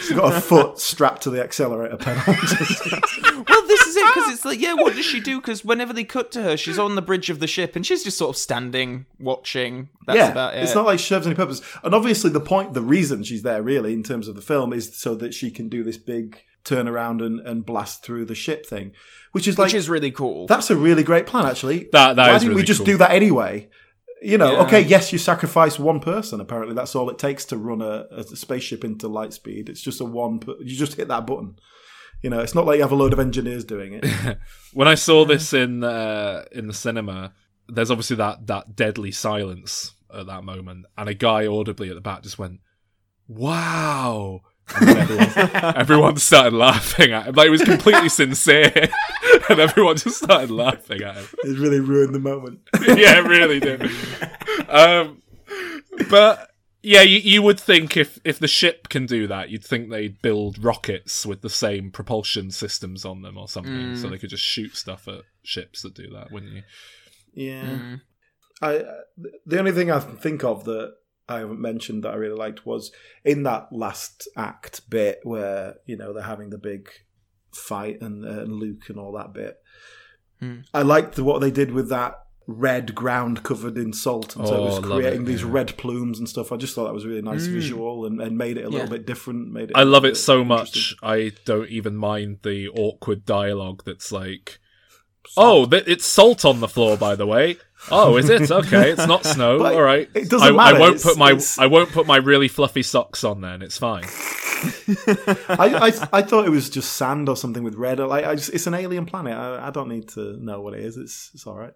She's 0.00 0.12
got 0.12 0.34
a 0.34 0.40
foot 0.40 0.78
strapped 0.78 1.22
to 1.22 1.30
the 1.30 1.42
accelerator 1.42 1.96
pedal. 1.96 2.22
Well, 2.26 3.66
this 3.66 3.86
is 3.86 3.96
it 3.96 4.14
because 4.14 4.32
it's 4.32 4.44
like, 4.44 4.60
yeah, 4.60 4.74
what 4.74 4.94
does 4.94 5.04
she 5.04 5.20
do? 5.20 5.40
Because 5.40 5.64
whenever 5.64 5.92
they 5.92 6.04
cut 6.04 6.32
to 6.32 6.42
her, 6.42 6.56
she's 6.56 6.78
on 6.78 6.94
the 6.94 7.02
bridge 7.02 7.30
of 7.30 7.40
the 7.40 7.46
ship 7.46 7.76
and 7.76 7.86
she's 7.86 8.02
just 8.02 8.18
sort 8.18 8.30
of 8.30 8.36
standing, 8.36 9.06
watching. 9.18 9.90
That's 10.06 10.16
yeah, 10.16 10.30
about 10.30 10.54
it. 10.54 10.62
it's 10.62 10.74
not 10.74 10.86
like 10.86 10.98
she 10.98 11.06
serves 11.06 11.26
any 11.26 11.36
purpose. 11.36 11.60
And 11.84 11.94
obviously, 11.94 12.30
the 12.30 12.40
point, 12.40 12.74
the 12.74 12.82
reason 12.82 13.22
she's 13.22 13.42
there, 13.42 13.62
really, 13.62 13.92
in 13.92 14.02
terms 14.02 14.28
of 14.28 14.34
the 14.34 14.42
film, 14.42 14.72
is 14.72 14.96
so 14.96 15.14
that 15.16 15.34
she 15.34 15.50
can 15.50 15.68
do 15.68 15.84
this 15.84 15.98
big 15.98 16.42
turn 16.64 16.86
around 16.88 17.20
and, 17.22 17.40
and 17.40 17.64
blast 17.66 18.02
through 18.04 18.24
the 18.26 18.34
ship 18.34 18.64
thing, 18.66 18.92
which 19.32 19.46
is 19.48 19.58
like 19.58 19.66
which 19.68 19.74
is 19.74 19.88
really 19.88 20.10
cool. 20.10 20.46
that's 20.46 20.70
a 20.70 20.76
really 20.76 21.02
great 21.02 21.26
plan, 21.26 21.46
actually. 21.46 21.88
That- 21.92 22.16
that 22.16 22.28
Why 22.28 22.36
is 22.36 22.42
didn't 22.42 22.56
we 22.56 22.62
just 22.62 22.80
cool. 22.80 22.86
do 22.86 22.96
that 22.98 23.10
anyway? 23.12 23.68
You 24.24 24.38
know, 24.38 24.52
Yeah. 24.52 24.62
okay, 24.66 24.80
yes, 24.82 25.12
you 25.12 25.18
sacrifice 25.18 25.80
one 25.80 25.98
person. 25.98 26.40
Apparently, 26.40 26.74
that's 26.76 26.94
all 26.94 27.10
it 27.10 27.18
takes 27.18 27.44
to 27.46 27.56
run 27.56 27.82
a, 27.82 28.06
a 28.12 28.22
spaceship 28.36 28.84
into 28.84 29.08
light 29.08 29.32
speed. 29.32 29.68
It's 29.68 29.80
just 29.82 30.00
a 30.00 30.04
one. 30.04 30.38
Per- 30.38 30.60
you 30.60 30.76
just 30.76 30.94
hit 30.94 31.08
that 31.08 31.26
button. 31.26 31.56
You 32.22 32.30
know, 32.30 32.38
it's 32.38 32.54
not 32.54 32.64
like 32.64 32.76
you 32.76 32.82
have 32.82 32.92
a 32.92 32.94
load 32.94 33.12
of 33.12 33.18
engineers 33.18 33.64
doing 33.64 33.94
it. 34.00 34.38
When 34.74 34.86
I 34.86 34.94
saw 34.94 35.24
this 35.24 35.52
in 35.52 35.82
uh, 35.82 36.44
in 36.52 36.68
the 36.68 36.72
cinema, 36.72 37.32
there's 37.68 37.90
obviously 37.90 38.14
that 38.16 38.46
that 38.46 38.76
deadly 38.76 39.10
silence 39.10 39.92
at 40.14 40.26
that 40.26 40.44
moment, 40.44 40.86
and 40.96 41.08
a 41.08 41.14
guy 41.14 41.46
audibly 41.48 41.88
at 41.88 41.96
the 41.96 42.00
back 42.00 42.22
just 42.22 42.38
went, 42.38 42.60
"Wow." 43.26 44.42
And 44.76 44.88
then 44.88 44.98
everyone, 44.98 45.76
everyone 45.76 46.16
started 46.16 46.52
laughing 46.54 47.12
at 47.12 47.26
him. 47.26 47.34
Like 47.34 47.48
it 47.48 47.50
was 47.50 47.62
completely 47.62 48.08
sincere, 48.08 48.72
and 49.50 49.60
everyone 49.60 49.96
just 49.96 50.22
started 50.22 50.50
laughing 50.50 51.02
at 51.02 51.16
him. 51.16 51.26
it 51.44 51.58
really 51.58 51.80
ruined 51.80 52.14
the 52.14 52.20
moment. 52.20 52.60
yeah, 52.80 53.18
it 53.18 53.26
really 53.26 53.60
did. 53.60 53.82
Um, 54.68 55.22
but 56.08 56.50
yeah, 56.82 57.02
you, 57.02 57.18
you 57.18 57.42
would 57.42 57.60
think 57.60 57.96
if 57.96 58.18
if 58.24 58.38
the 58.38 58.48
ship 58.48 58.88
can 58.88 59.06
do 59.06 59.26
that, 59.26 59.50
you'd 59.50 59.64
think 59.64 59.90
they'd 59.90 60.20
build 60.22 60.62
rockets 60.62 61.26
with 61.26 61.42
the 61.42 61.50
same 61.50 61.90
propulsion 61.90 62.50
systems 62.50 63.04
on 63.04 63.22
them 63.22 63.36
or 63.36 63.48
something, 63.48 63.96
so 63.96 64.06
mm. 64.06 64.10
they 64.10 64.18
could 64.18 64.30
just 64.30 64.44
shoot 64.44 64.76
stuff 64.76 65.06
at 65.06 65.22
ships 65.42 65.82
that 65.82 65.94
do 65.94 66.08
that, 66.10 66.32
wouldn't 66.32 66.52
you? 66.52 66.62
Yeah. 67.34 67.62
Mm. 67.64 68.00
I 68.60 68.76
uh, 68.76 68.92
the 69.46 69.58
only 69.58 69.72
thing 69.72 69.90
I 69.90 70.00
can 70.00 70.16
think 70.16 70.44
of 70.44 70.64
that 70.64 70.94
I 71.32 71.40
haven't 71.40 71.60
mentioned 71.60 72.04
that 72.04 72.12
I 72.12 72.16
really 72.16 72.36
liked 72.36 72.64
was 72.66 72.92
in 73.24 73.42
that 73.44 73.68
last 73.72 74.28
act 74.36 74.88
bit 74.90 75.20
where 75.24 75.74
you 75.86 75.96
know 75.96 76.12
they're 76.12 76.22
having 76.22 76.50
the 76.50 76.58
big 76.58 76.88
fight 77.54 78.00
and, 78.00 78.24
uh, 78.24 78.42
and 78.42 78.52
Luke 78.54 78.88
and 78.88 78.98
all 78.98 79.12
that 79.12 79.32
bit. 79.32 79.58
I 80.74 80.82
liked 80.82 81.14
the, 81.14 81.22
what 81.22 81.40
they 81.40 81.52
did 81.52 81.70
with 81.70 81.88
that 81.90 82.14
red 82.48 82.96
ground 82.96 83.44
covered 83.44 83.78
in 83.78 83.92
salt, 83.92 84.34
and 84.34 84.48
so 84.48 84.54
Oh, 84.56 84.62
it 84.62 84.66
was 84.70 84.78
creating 84.80 85.22
it, 85.22 85.26
these 85.26 85.42
yeah. 85.42 85.48
red 85.52 85.76
plumes 85.76 86.18
and 86.18 86.28
stuff. 86.28 86.50
I 86.50 86.56
just 86.56 86.74
thought 86.74 86.86
that 86.86 86.92
was 86.94 87.04
a 87.04 87.08
really 87.08 87.22
nice 87.22 87.46
visual 87.46 88.06
and, 88.06 88.20
and 88.20 88.36
made 88.36 88.56
it 88.58 88.64
a 88.64 88.68
little 88.68 88.86
Yeah. 88.88 88.90
bit 88.92 89.06
different. 89.06 89.52
Made 89.52 89.70
it. 89.70 89.76
I 89.76 89.84
love 89.84 90.04
it 90.04 90.16
so 90.16 90.44
much. 90.44 90.96
I 91.00 91.30
don't 91.44 91.68
even 91.68 91.94
mind 91.94 92.38
the 92.42 92.68
awkward 92.70 93.24
dialogue 93.24 93.82
that's 93.86 94.10
like, 94.10 94.58
"Oh, 95.36 95.64
th- 95.66 95.84
it's 95.86 96.04
salt 96.04 96.44
on 96.44 96.58
the 96.58 96.66
floor, 96.68 96.96
by 96.96 97.14
the 97.14 97.26
way." 97.26 97.58
Oh, 97.90 98.16
is 98.16 98.28
it? 98.30 98.50
Okay, 98.50 98.90
it's 98.90 99.06
not 99.06 99.24
snow. 99.24 99.58
But 99.58 99.74
All 99.74 99.82
right. 99.82 100.08
it 100.14 100.28
doesn't 100.30 100.48
I, 100.48 100.50
matter. 100.52 100.76
I 100.76 100.80
won't 100.80 100.94
It's- 100.96 101.02
put 101.04 101.18
my 101.18 101.30
it's- 101.30 101.58
I 101.58 101.66
won't 101.66 101.90
put 101.90 102.06
my 102.06 102.16
really 102.16 102.48
fluffy 102.48 102.82
socks 102.82 103.24
on. 103.24 103.40
Then 103.40 103.62
it's 103.62 103.78
fine. 103.78 104.04
I, 105.48 105.92
I 105.92 106.18
I 106.18 106.22
thought 106.22 106.46
it 106.46 106.50
was 106.50 106.70
just 106.70 106.92
sand 106.94 107.28
or 107.28 107.36
something 107.36 107.64
with 107.64 107.74
red. 107.74 107.98
Like 107.98 108.24
I 108.24 108.34
just, 108.36 108.50
it's 108.50 108.66
an 108.66 108.74
alien 108.74 109.06
planet. 109.06 109.34
I, 109.36 109.68
I 109.68 109.70
don't 109.70 109.88
need 109.88 110.08
to 110.10 110.36
know 110.42 110.60
what 110.60 110.74
it 110.74 110.80
is. 110.84 110.96
It's 110.96 111.30
it's 111.34 111.46
all 111.46 111.56
right. 111.56 111.72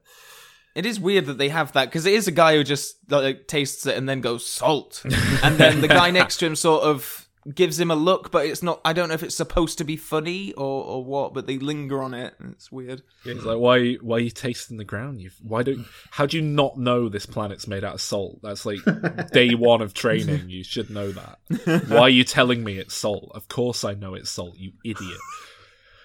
It 0.74 0.84
is 0.86 1.00
weird 1.00 1.26
that 1.26 1.38
they 1.38 1.48
have 1.48 1.72
that 1.72 1.86
because 1.86 2.06
it 2.06 2.12
is 2.12 2.28
a 2.28 2.32
guy 2.32 2.54
who 2.54 2.62
just 2.62 2.96
like 3.08 3.46
tastes 3.48 3.86
it 3.86 3.96
and 3.96 4.08
then 4.08 4.20
goes 4.20 4.46
salt, 4.46 5.02
and 5.42 5.56
then 5.58 5.80
the 5.80 5.88
guy 5.88 6.10
next 6.10 6.36
to 6.38 6.46
him 6.46 6.54
sort 6.54 6.82
of 6.84 7.25
gives 7.54 7.78
him 7.78 7.90
a 7.90 7.94
look, 7.94 8.30
but 8.30 8.46
it's 8.46 8.62
not. 8.62 8.80
I 8.84 8.92
don't 8.92 9.08
know 9.08 9.14
if 9.14 9.22
it's 9.22 9.34
supposed 9.34 9.78
to 9.78 9.84
be 9.84 9.96
funny 9.96 10.52
or, 10.54 10.84
or 10.84 11.04
what, 11.04 11.34
but 11.34 11.46
they 11.46 11.58
linger 11.58 12.02
on 12.02 12.14
it. 12.14 12.34
and 12.38 12.52
It's 12.52 12.72
weird. 12.72 13.02
It's 13.24 13.44
like 13.44 13.58
why 13.58 13.94
why 13.94 14.16
are 14.16 14.20
you 14.20 14.30
tasting 14.30 14.76
the 14.76 14.84
ground? 14.84 15.20
You 15.20 15.30
why 15.42 15.62
don't 15.62 15.86
how 16.10 16.26
do 16.26 16.36
you 16.36 16.42
not 16.42 16.76
know 16.78 17.08
this 17.08 17.26
planet's 17.26 17.66
made 17.66 17.84
out 17.84 17.94
of 17.94 18.00
salt? 18.00 18.40
That's 18.42 18.66
like 18.66 18.80
day 19.32 19.54
one 19.54 19.82
of 19.82 19.94
training. 19.94 20.48
You 20.48 20.64
should 20.64 20.90
know 20.90 21.12
that. 21.12 21.86
Why 21.88 22.00
are 22.00 22.08
you 22.08 22.24
telling 22.24 22.64
me 22.64 22.78
it's 22.78 22.94
salt? 22.94 23.30
Of 23.34 23.48
course 23.48 23.84
I 23.84 23.94
know 23.94 24.14
it's 24.14 24.30
salt. 24.30 24.56
You 24.56 24.72
idiot. 24.84 25.20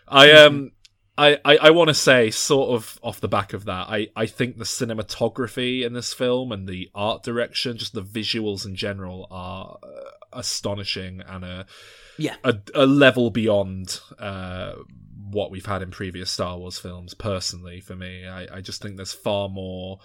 I 0.08 0.32
um. 0.32 0.72
I, 1.18 1.38
I, 1.44 1.58
I 1.58 1.70
want 1.72 1.90
to 1.90 1.94
say, 1.94 2.32
sort 2.32 2.70
of 2.70 2.98
off 3.04 3.20
the 3.20 3.28
back 3.28 3.54
of 3.54 3.66
that, 3.66 3.90
I, 3.90 4.08
I 4.16 4.26
think 4.26 4.58
the 4.58 4.64
cinematography 4.64 5.86
in 5.86 5.94
this 5.94 6.14
film 6.14 6.52
and 6.52 6.68
the 6.68 6.90
art 6.96 7.22
direction, 7.22 7.78
just 7.78 7.94
the 7.94 8.02
visuals 8.02 8.66
in 8.66 8.76
general, 8.76 9.28
are 9.30 9.78
uh, 9.84 10.12
astonishing 10.34 11.22
and 11.28 11.44
a 11.44 11.66
Yeah. 12.18 12.36
a, 12.44 12.58
a 12.74 12.86
level 12.86 13.30
beyond 13.30 14.00
uh, 14.20 14.74
what 15.30 15.52
we've 15.52 15.66
had 15.66 15.82
in 15.82 15.92
previous 15.92 16.30
Star 16.32 16.58
Wars 16.58 16.78
films. 16.78 17.14
Personally, 17.14 17.80
for 17.80 17.96
me, 17.96 18.28
I, 18.28 18.58
I 18.58 18.62
just 18.62 18.82
think 18.82 18.98
there's 18.98 19.14
far 19.14 19.50
more 19.50 20.00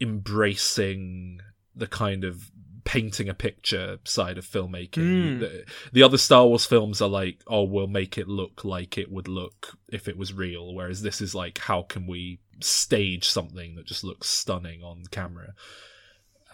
embracing 0.00 1.40
the 1.74 1.86
kind 1.86 2.24
of 2.24 2.50
painting 2.84 3.28
a 3.28 3.34
picture 3.34 3.98
side 4.04 4.38
of 4.38 4.44
filmmaking. 4.46 5.38
The, 5.40 5.64
the 5.92 6.02
other 6.02 6.18
Star 6.18 6.46
Wars 6.46 6.64
films 6.66 7.00
are 7.00 7.08
like, 7.08 7.40
oh, 7.46 7.62
we'll 7.62 7.86
make 7.86 8.18
it 8.18 8.28
look 8.28 8.64
like 8.64 8.98
it 8.98 9.10
would 9.10 9.28
look 9.28 9.78
if 9.88 10.08
it 10.08 10.16
was 10.16 10.32
real, 10.32 10.74
whereas 10.74 11.02
this 11.02 11.20
is 11.20 11.34
like, 11.34 11.58
how 11.58 11.82
can 11.82 12.06
we 12.06 12.40
stage 12.60 13.28
something 13.28 13.76
that 13.76 13.86
just 13.86 14.04
looks 14.04 14.28
stunning 14.28 14.82
on 14.82 15.04
camera? 15.10 15.54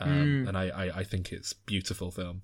Um, 0.01 0.47
And 0.49 0.57
I, 0.57 0.69
I, 0.69 0.99
I 0.99 1.05
think 1.05 1.33
it's 1.33 1.53
beautiful 1.53 2.11
film. 2.11 2.43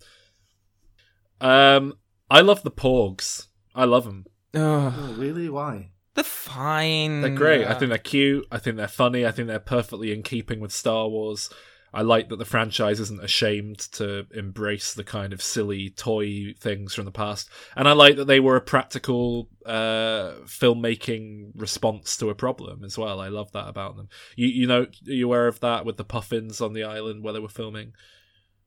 Um, 1.40 1.94
I 2.30 2.40
love 2.40 2.62
the 2.62 2.70
Porgs. 2.70 3.48
I 3.74 3.84
love 3.84 4.04
them. 4.04 4.26
Oh, 4.54 5.14
really? 5.18 5.48
Why? 5.48 5.90
They're 6.14 6.24
fine. 6.24 7.22
They're 7.22 7.30
great. 7.30 7.66
I 7.66 7.74
think 7.74 7.88
they're 7.88 7.98
cute. 7.98 8.46
I 8.50 8.58
think 8.58 8.76
they're 8.76 8.86
funny. 8.86 9.26
I 9.26 9.32
think 9.32 9.48
they're 9.48 9.58
perfectly 9.58 10.12
in 10.12 10.22
keeping 10.22 10.60
with 10.60 10.72
Star 10.72 11.08
Wars. 11.08 11.50
I 11.94 12.02
like 12.02 12.28
that 12.28 12.40
the 12.40 12.44
franchise 12.44 12.98
isn't 12.98 13.22
ashamed 13.22 13.78
to 13.92 14.26
embrace 14.34 14.94
the 14.94 15.04
kind 15.04 15.32
of 15.32 15.40
silly 15.40 15.90
toy 15.90 16.52
things 16.58 16.92
from 16.92 17.04
the 17.04 17.12
past. 17.12 17.48
And 17.76 17.86
I 17.86 17.92
like 17.92 18.16
that 18.16 18.24
they 18.24 18.40
were 18.40 18.56
a 18.56 18.60
practical 18.60 19.48
uh, 19.64 20.32
filmmaking 20.44 21.52
response 21.54 22.16
to 22.16 22.30
a 22.30 22.34
problem 22.34 22.82
as 22.82 22.98
well. 22.98 23.20
I 23.20 23.28
love 23.28 23.52
that 23.52 23.68
about 23.68 23.96
them. 23.96 24.08
You, 24.34 24.48
you 24.48 24.66
know, 24.66 24.82
are 24.82 24.88
you 25.04 25.26
aware 25.26 25.46
of 25.46 25.60
that 25.60 25.84
with 25.84 25.96
the 25.96 26.04
puffins 26.04 26.60
on 26.60 26.72
the 26.72 26.82
island 26.82 27.22
where 27.22 27.32
they 27.32 27.38
were 27.38 27.48
filming? 27.48 27.92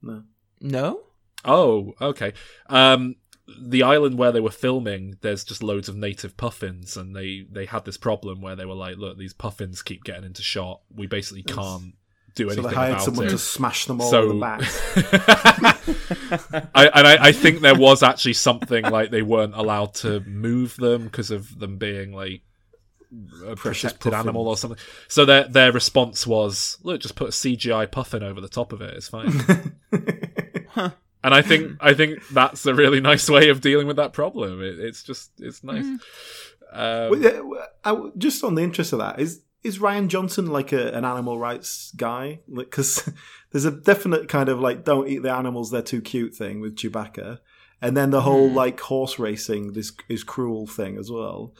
No. 0.01 0.23
no. 0.61 1.01
Oh, 1.47 1.93
okay. 2.01 2.33
Um, 2.67 3.15
the 3.59 3.83
island 3.83 4.17
where 4.17 4.31
they 4.31 4.39
were 4.39 4.51
filming, 4.51 5.17
there's 5.21 5.43
just 5.43 5.63
loads 5.63 5.87
of 5.87 5.95
native 5.95 6.35
puffins, 6.35 6.97
and 6.97 7.15
they 7.15 7.45
they 7.49 7.65
had 7.65 7.85
this 7.85 7.97
problem 7.97 8.41
where 8.41 8.55
they 8.55 8.65
were 8.65 8.73
like, 8.75 8.97
"Look, 8.97 9.17
these 9.17 9.33
puffins 9.33 9.81
keep 9.81 10.03
getting 10.03 10.25
into 10.25 10.41
shot. 10.41 10.81
We 10.93 11.07
basically 11.07 11.43
can't 11.43 11.95
do 12.35 12.47
anything." 12.47 12.63
So 12.63 12.69
they 12.69 12.75
hired 12.75 12.91
about 12.93 13.03
someone 13.03 13.27
it." 13.27 13.31
to 13.31 13.37
smash 13.37 13.85
them 13.85 14.01
all 14.01 14.09
so, 14.09 14.27
with 14.27 14.37
a 14.37 14.39
bat. 14.39 14.61
I, 16.75 16.87
and 16.87 17.07
I, 17.07 17.27
I 17.27 17.31
think 17.31 17.61
there 17.61 17.75
was 17.75 18.03
actually 18.03 18.33
something 18.33 18.83
like 18.83 19.11
they 19.11 19.21
weren't 19.21 19.55
allowed 19.55 19.93
to 19.95 20.19
move 20.21 20.75
them 20.75 21.05
because 21.05 21.31
of 21.31 21.57
them 21.57 21.77
being 21.77 22.11
like 22.11 22.41
a 23.45 23.55
Precious 23.55 23.93
animal 24.05 24.47
or 24.47 24.57
something. 24.57 24.79
So 25.07 25.23
their 25.23 25.45
their 25.45 25.71
response 25.71 26.27
was, 26.27 26.77
"Look, 26.83 26.99
just 27.01 27.15
put 27.15 27.29
a 27.29 27.31
CGI 27.31 27.89
puffin 27.89 28.23
over 28.23 28.41
the 28.41 28.49
top 28.49 28.73
of 28.73 28.81
it. 28.81 28.93
It's 28.95 29.07
fine." 29.07 29.31
And 31.23 31.33
I 31.33 31.41
think 31.41 31.77
I 31.81 31.93
think 31.93 32.25
that's 32.29 32.65
a 32.65 32.73
really 32.73 33.01
nice 33.01 33.29
way 33.29 33.49
of 33.49 33.61
dealing 33.61 33.87
with 33.87 33.97
that 33.97 34.13
problem. 34.13 34.61
It, 34.61 34.79
it's 34.79 35.03
just 35.03 35.31
it's 35.39 35.63
nice. 35.63 35.85
Um, 35.85 35.99
Well, 37.11 37.17
yeah, 37.17 37.39
well, 37.41 37.67
I- 37.83 38.09
just 38.17 38.43
on 38.43 38.55
the 38.55 38.61
interest 38.63 38.93
of 38.93 38.99
that, 38.99 39.19
is 39.19 39.41
is 39.63 39.79
Rian 39.79 40.07
Johnson 40.07 40.47
like 40.47 40.71
a, 40.71 40.91
an 40.93 41.03
animal 41.05 41.37
rights 41.39 41.91
guy? 41.97 42.39
Because 42.53 43.09
there's 43.51 43.65
a 43.65 43.71
definite 43.71 44.29
kind 44.29 44.47
of 44.49 44.59
like 44.59 44.85
don't 44.85 45.07
eat 45.07 45.23
the 45.23 45.31
animals; 45.31 45.71
they're 45.71 45.81
too 45.81 46.01
cute 46.01 46.35
thing 46.35 46.61
with 46.61 46.75
Chewbacca, 46.75 47.39
and 47.81 47.97
then 47.97 48.11
the 48.11 48.21
whole 48.21 48.49
like 48.49 48.79
horse 48.79 49.17
racing 49.19 49.73
this 49.73 49.91
is 50.07 50.23
cruel 50.23 50.67
thing 50.67 50.97
as 50.97 51.09
well. 51.11 51.53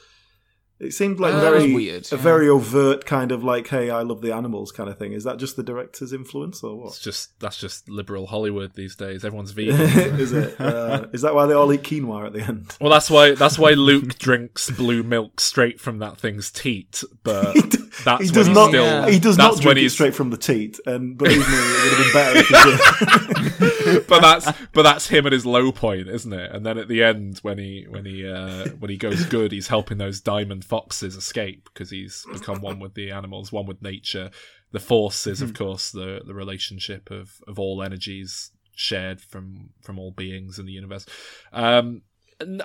It 0.80 0.94
seemed 0.94 1.20
like 1.20 1.34
that 1.34 1.52
was 1.52 1.64
very 1.64 1.74
weird, 1.74 2.06
a 2.12 2.16
yeah. 2.16 2.22
very 2.22 2.48
overt 2.48 3.04
kind 3.06 3.32
of 3.32 3.44
like, 3.44 3.68
"Hey, 3.68 3.90
I 3.90 4.04
love 4.04 4.22
the 4.22 4.32
animals" 4.32 4.72
kind 4.72 4.90
of 4.90 5.00
thing. 5.00 5.14
Is 5.14 5.24
that 5.24 5.38
just 5.38 5.56
the 5.56 5.64
director's 5.64 6.14
influence 6.14 6.64
or 6.64 6.86
it's 6.86 6.98
what? 6.98 7.02
just 7.02 7.40
that's 7.40 7.58
just 7.58 7.90
liberal 7.90 8.28
Hollywood 8.28 8.74
these 8.76 8.96
days. 8.96 9.26
Everyone's 9.26 9.52
vegan. 9.52 9.80
is 10.20 10.34
it? 10.34 10.60
Uh, 10.62 11.08
is 11.14 11.24
that 11.24 11.34
why 11.34 11.48
they 11.48 11.56
all 11.56 11.74
eat 11.74 11.82
quinoa 11.82 12.28
at 12.28 12.34
the 12.34 12.42
end? 12.42 12.78
well, 12.80 12.92
that's 12.92 13.10
why 13.10 13.34
that's 13.34 13.58
why 13.58 13.72
Luke 13.72 14.20
drinks 14.20 14.70
blue 14.70 15.02
milk 15.02 15.40
straight 15.40 15.82
from 15.82 15.98
that 15.98 16.20
thing's 16.20 16.52
teat. 16.52 17.04
But 17.24 17.56
that's 18.04 18.22
he 18.22 18.28
when 18.28 18.34
does 18.34 18.48
he's 18.48 18.56
not. 18.56 18.70
still. 18.70 18.86
Yeah. 18.86 19.10
He 19.10 19.20
does 19.20 19.38
not 19.38 19.60
drink 19.60 19.80
it 19.80 19.90
straight 19.90 20.14
from 20.14 20.30
the 20.30 20.38
teat. 20.38 20.80
And 20.86 21.18
believe 21.18 21.40
me, 21.40 21.46
it 21.48 21.84
would 21.84 21.94
have 21.94 22.06
been 22.06 22.14
better 22.14 22.40
if 22.40 22.48
he 22.48 23.92
did. 23.92 24.08
but 24.08 24.22
that's 24.22 24.52
but 24.74 24.84
that's 24.84 25.08
him 25.08 25.26
at 25.26 25.32
his 25.32 25.46
low 25.46 25.72
point, 25.72 26.08
isn't 26.08 26.34
it? 26.34 26.52
And 26.52 26.66
then 26.66 26.78
at 26.78 26.88
the 26.88 27.04
end, 27.04 27.40
when 27.40 27.58
he 27.58 27.88
when 27.90 28.06
he 28.06 28.30
uh, 28.30 28.68
when 28.80 28.92
he 28.92 28.98
goes 28.98 29.26
good, 29.26 29.52
he's 29.52 29.68
helping 29.68 29.98
those 29.98 30.22
diamond 30.22 30.66
foxes 30.68 31.16
escape 31.16 31.70
because 31.74 31.90
he's 31.90 32.26
become 32.32 32.62
one 32.62 32.80
with 32.80 32.94
the 32.94 33.12
animals, 33.12 33.52
one 33.52 33.66
with 33.66 33.82
nature, 33.82 34.30
the 34.72 34.80
force 34.80 35.28
is, 35.28 35.42
of 35.42 35.54
course, 35.54 35.92
the 35.92 36.22
the 36.26 36.34
relationship 36.34 37.10
of 37.12 37.32
of 37.48 37.60
all 37.60 37.82
energies 37.84 38.52
shared 38.76 39.22
from 39.22 39.70
from 39.82 39.98
all 39.98 40.12
beings 40.12 40.60
in 40.60 40.66
the 40.66 40.72
universe. 40.74 41.06
Um, 41.54 42.02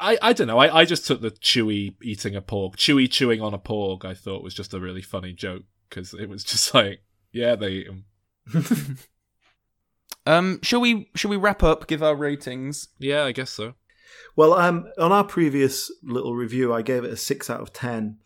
I 0.00 0.18
I 0.20 0.32
don't 0.32 0.48
know. 0.48 0.58
I 0.58 0.80
I 0.80 0.84
just 0.84 1.06
took 1.06 1.20
the 1.20 1.30
Chewie 1.30 1.94
eating 2.02 2.36
a 2.36 2.42
porg, 2.42 2.76
Chewie 2.76 3.10
chewing 3.10 3.40
on 3.40 3.54
a 3.54 3.58
porg. 3.58 4.04
I 4.04 4.14
thought 4.14 4.42
was 4.42 4.54
just 4.54 4.74
a 4.74 4.80
really 4.80 5.02
funny 5.02 5.32
joke 5.32 5.62
because 5.88 6.12
it 6.14 6.28
was 6.28 6.44
just 6.52 6.74
like, 6.74 7.02
yeah, 7.32 7.54
they 7.56 7.68
eat 7.70 7.88
'em. 7.88 8.04
Um, 10.24 10.60
shall 10.62 10.80
we 10.80 11.10
shall 11.14 11.30
we 11.30 11.36
wrap 11.36 11.62
up? 11.62 11.86
Give 11.86 12.02
our 12.02 12.14
ratings. 12.14 12.88
Yeah, 12.98 13.24
I 13.24 13.32
guess 13.32 13.50
so. 13.50 13.74
Well, 14.36 14.54
um, 14.54 14.90
on 14.98 15.12
our 15.12 15.24
previous 15.24 15.90
little 16.02 16.34
review, 16.34 16.72
I 16.72 16.82
gave 16.82 17.04
it 17.04 17.12
a 17.12 17.16
six 17.16 17.50
out 17.50 17.60
of 17.60 17.72
ten, 17.72 18.18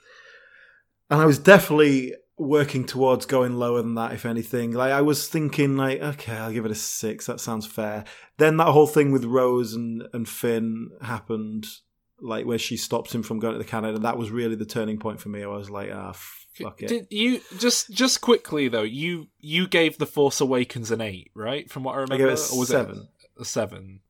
and 1.11 1.21
I 1.21 1.27
was 1.27 1.39
definitely 1.39 2.15
working 2.39 2.85
towards 2.85 3.27
going 3.27 3.57
lower 3.59 3.83
than 3.83 3.95
that. 3.95 4.13
If 4.13 4.27
anything, 4.27 4.73
like 4.73 4.93
I 4.93 5.03
was 5.03 5.29
thinking, 5.29 5.77
like, 5.77 6.01
okay, 6.01 6.33
I'll 6.33 6.53
give 6.53 6.65
it 6.65 6.71
a 6.71 6.77
six. 6.77 7.27
That 7.27 7.41
sounds 7.41 7.67
fair. 7.67 8.05
Then 8.39 8.57
that 8.59 8.69
whole 8.69 8.87
thing 8.87 9.13
with 9.13 9.25
Rose 9.25 9.75
and 9.75 10.05
and 10.13 10.29
Finn 10.29 10.91
happened, 11.03 11.67
like 12.21 12.47
where 12.47 12.59
she 12.59 12.77
stops 12.77 13.15
him 13.15 13.23
from 13.23 13.39
going 13.39 13.55
to 13.55 13.59
the 13.59 13.65
Canada. 13.65 13.99
That 13.99 14.19
was 14.19 14.31
really 14.31 14.57
the 14.57 14.67
turning 14.67 14.99
point 14.99 15.21
for 15.21 15.29
me. 15.29 15.43
I 15.43 15.49
was 15.49 15.71
like, 15.71 15.91
ah, 15.93 16.13
fuck 16.13 16.83
it. 16.83 16.89
Did 16.89 17.07
you 17.11 17.41
just 17.59 17.91
just 17.91 18.21
quickly 18.21 18.69
though? 18.69 18.83
You 18.83 19.29
you 19.39 19.67
gave 19.67 19.99
the 19.99 20.07
Force 20.07 20.41
Awakens 20.41 20.91
an 20.91 21.01
eight, 21.01 21.31
right? 21.35 21.71
From 21.71 21.85
what 21.85 21.95
I 21.95 21.99
I 21.99 22.01
remember, 22.03 22.29
gave 22.29 22.39
it 22.39 22.51
a 22.51 22.55
Or 22.55 22.59
was 22.61 22.69
seven. 22.69 23.09
It 23.37 23.41
a 23.41 23.45
seven. 23.45 24.01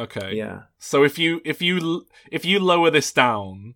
Okay. 0.00 0.34
Yeah. 0.34 0.62
So 0.78 1.04
if 1.04 1.18
you 1.18 1.40
if 1.44 1.60
you 1.62 2.06
if 2.30 2.44
you 2.44 2.58
lower 2.60 2.90
this 2.90 3.12
down, 3.12 3.74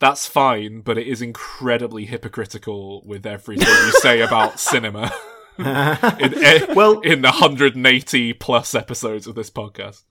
that's 0.00 0.26
fine, 0.26 0.80
but 0.80 0.98
it 0.98 1.06
is 1.06 1.20
incredibly 1.22 2.06
hypocritical 2.06 3.02
with 3.06 3.26
everything 3.26 3.68
you 3.68 3.92
say 4.00 4.20
about 4.20 4.58
cinema. 4.70 5.12
in, 5.58 5.64
eh, 5.66 6.72
Well- 6.74 7.00
in 7.00 7.20
the 7.22 7.28
180 7.28 8.32
plus 8.34 8.74
episodes 8.74 9.26
of 9.26 9.34
this 9.34 9.50
podcast. 9.50 10.02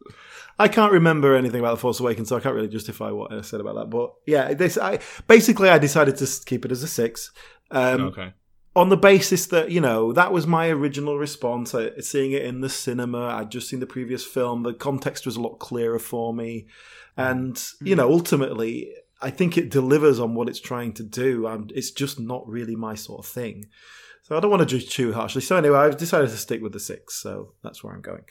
I 0.60 0.68
can't 0.68 0.92
remember 0.92 1.36
anything 1.36 1.60
about 1.60 1.72
the 1.72 1.78
Force 1.82 2.00
Awakens, 2.00 2.30
so 2.30 2.38
I 2.38 2.40
can't 2.40 2.54
really 2.54 2.68
justify 2.68 3.10
what 3.10 3.34
I 3.34 3.42
said 3.42 3.60
about 3.62 3.76
that. 3.76 3.90
But 3.90 4.14
yeah, 4.28 4.54
this 4.54 4.78
I 4.78 5.00
basically 5.28 5.70
I 5.70 5.80
decided 5.80 6.18
to 6.18 6.28
keep 6.46 6.66
it 6.66 6.72
as 6.72 6.84
a 6.84 6.88
six. 6.88 7.32
Um, 7.72 8.02
Okay. 8.02 8.34
On 8.76 8.90
the 8.90 8.98
basis 8.98 9.46
that 9.48 9.72
you 9.72 9.82
know 9.82 10.14
that 10.14 10.32
was 10.32 10.48
my 10.48 10.70
original 10.70 11.18
response 11.18 11.76
I, 11.76 11.92
seeing 12.00 12.32
it 12.32 12.44
in 12.44 12.62
the 12.62 12.70
cinema. 12.70 13.28
I'd 13.28 13.52
just 13.52 13.70
seen 13.70 13.80
the 13.80 13.86
previous 13.86 14.26
film. 14.26 14.64
The 14.64 14.74
context 14.74 15.26
was 15.26 15.36
a 15.36 15.42
lot 15.42 15.60
clearer 15.60 16.00
for 16.00 16.34
me. 16.34 16.68
And 17.18 17.62
you 17.82 17.94
hmm. 17.94 17.98
know 17.98 18.12
ultimately 18.12 18.94
i 19.24 19.30
think 19.30 19.56
it 19.56 19.70
delivers 19.70 20.20
on 20.20 20.34
what 20.34 20.50
it's 20.50 20.60
trying 20.60 20.94
to 20.94 21.04
do 21.04 21.46
and 21.46 21.72
it's 21.74 21.92
just 21.92 22.20
not 22.20 22.48
really 22.48 22.76
my 22.76 22.96
sort 22.96 23.20
of 23.20 23.32
thing. 23.32 23.66
So 24.24 24.38
i 24.38 24.40
don't 24.40 24.52
want 24.52 24.68
to 24.68 24.80
judge 24.80 24.90
too 24.90 25.14
harshly. 25.14 25.42
So 25.42 25.58
anyway 25.58 25.80
i've 25.80 25.98
decided 25.98 26.30
to 26.30 26.38
stick 26.38 26.62
with 26.62 26.74
the 26.74 26.80
six 26.80 27.16
so 27.16 27.54
that's 27.64 27.84
where 27.84 27.94
i'm 27.94 28.02
going. 28.02 28.24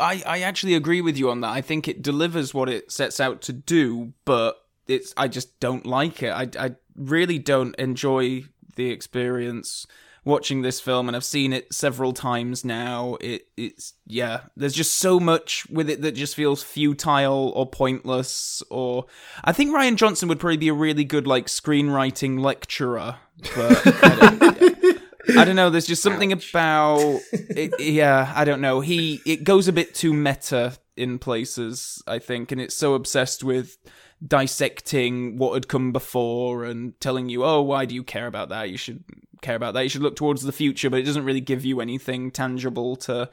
I, 0.00 0.22
I 0.26 0.40
actually 0.40 0.74
agree 0.74 1.02
with 1.02 1.18
you 1.18 1.28
on 1.30 1.42
that. 1.42 1.50
I 1.50 1.60
think 1.60 1.86
it 1.86 2.00
delivers 2.00 2.54
what 2.54 2.70
it 2.70 2.90
sets 2.90 3.20
out 3.20 3.42
to 3.42 3.52
do, 3.52 4.14
but 4.24 4.56
it's 4.88 5.12
I 5.18 5.28
just 5.28 5.60
don't 5.60 5.86
like 5.86 6.22
it. 6.22 6.30
I, 6.30 6.48
I 6.58 6.74
really 6.96 7.38
don't 7.38 7.76
enjoy 7.76 8.44
the 8.76 8.90
experience 8.90 9.86
watching 10.24 10.62
this 10.62 10.80
film, 10.80 11.08
and 11.08 11.16
I've 11.16 11.24
seen 11.24 11.52
it 11.52 11.72
several 11.72 12.12
times 12.12 12.64
now. 12.64 13.16
It 13.20 13.48
it's 13.56 13.94
yeah, 14.06 14.42
there's 14.56 14.74
just 14.74 14.94
so 14.94 15.18
much 15.18 15.66
with 15.70 15.90
it 15.90 16.02
that 16.02 16.12
just 16.12 16.34
feels 16.34 16.62
futile 16.62 17.52
or 17.54 17.66
pointless. 17.66 18.62
Or 18.70 19.06
I 19.44 19.52
think 19.52 19.74
Rian 19.74 19.96
Johnson 19.96 20.28
would 20.28 20.40
probably 20.40 20.56
be 20.56 20.68
a 20.68 20.74
really 20.74 21.04
good 21.04 21.26
like 21.26 21.46
screenwriting 21.46 22.40
lecturer, 22.40 23.16
but 23.54 23.82
I 24.04 24.16
don't, 24.16 25.38
I 25.38 25.44
don't 25.44 25.56
know. 25.56 25.70
There's 25.70 25.86
just 25.86 26.02
something 26.02 26.32
about 26.32 27.20
it. 27.32 27.78
Yeah, 27.80 28.32
I 28.34 28.44
don't 28.44 28.60
know. 28.60 28.80
He 28.80 29.20
it 29.26 29.44
goes 29.44 29.68
a 29.68 29.72
bit 29.72 29.94
too 29.94 30.12
meta 30.12 30.78
in 30.96 31.18
places, 31.18 32.02
I 32.06 32.18
think, 32.18 32.52
and 32.52 32.60
it's 32.60 32.74
so 32.74 32.94
obsessed 32.94 33.42
with 33.42 33.78
dissecting 34.26 35.36
what 35.36 35.54
had 35.54 35.68
come 35.68 35.92
before 35.92 36.64
and 36.64 36.98
telling 37.00 37.28
you, 37.28 37.44
oh, 37.44 37.60
why 37.62 37.84
do 37.84 37.94
you 37.94 38.04
care 38.04 38.26
about 38.26 38.48
that? 38.50 38.70
You 38.70 38.76
should 38.76 39.02
care 39.40 39.56
about 39.56 39.74
that. 39.74 39.82
You 39.82 39.88
should 39.88 40.02
look 40.02 40.16
towards 40.16 40.42
the 40.42 40.52
future, 40.52 40.90
but 40.90 41.00
it 41.00 41.04
doesn't 41.04 41.24
really 41.24 41.40
give 41.40 41.64
you 41.64 41.80
anything 41.80 42.30
tangible 42.30 42.96
to 42.96 43.28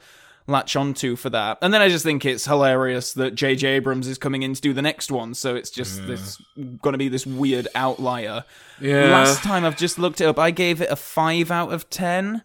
latch 0.46 0.74
onto 0.74 1.16
for 1.16 1.30
that. 1.30 1.58
And 1.62 1.72
then 1.72 1.80
I 1.80 1.88
just 1.88 2.04
think 2.04 2.24
it's 2.24 2.46
hilarious 2.46 3.12
that 3.12 3.34
J.J. 3.34 3.68
Abrams 3.68 4.08
is 4.08 4.18
coming 4.18 4.42
in 4.42 4.54
to 4.54 4.60
do 4.60 4.72
the 4.72 4.82
next 4.82 5.10
one, 5.10 5.34
so 5.34 5.54
it's 5.54 5.70
just 5.70 6.06
this 6.06 6.42
going 6.56 6.92
to 6.92 6.98
be 6.98 7.08
this 7.08 7.26
weird 7.26 7.68
outlier. 7.74 8.44
Yeah. 8.80 9.10
Last 9.10 9.42
time 9.44 9.64
I've 9.64 9.76
just 9.76 9.98
looked 9.98 10.20
it 10.20 10.24
up, 10.24 10.38
I 10.38 10.50
gave 10.50 10.80
it 10.80 10.90
a 10.90 10.96
5 10.96 11.50
out 11.50 11.72
of 11.72 11.88
10 11.88 12.42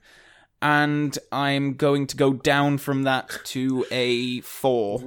and 0.62 1.18
I'm 1.32 1.74
going 1.74 2.08
to 2.08 2.16
go 2.16 2.34
down 2.34 2.78
from 2.78 3.04
that 3.04 3.40
to 3.46 3.86
a 3.92 4.42
4. 4.42 5.00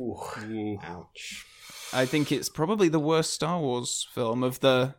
ouch 0.84 1.48
I 1.93 2.07
think 2.07 2.30
it's 2.30 2.49
probably 2.49 2.89
the 2.89 2.99
worst 2.99 3.32
Star 3.32 3.61
Wars 3.61 4.07
film 4.12 4.43
of 4.43 4.61
the 4.61 4.95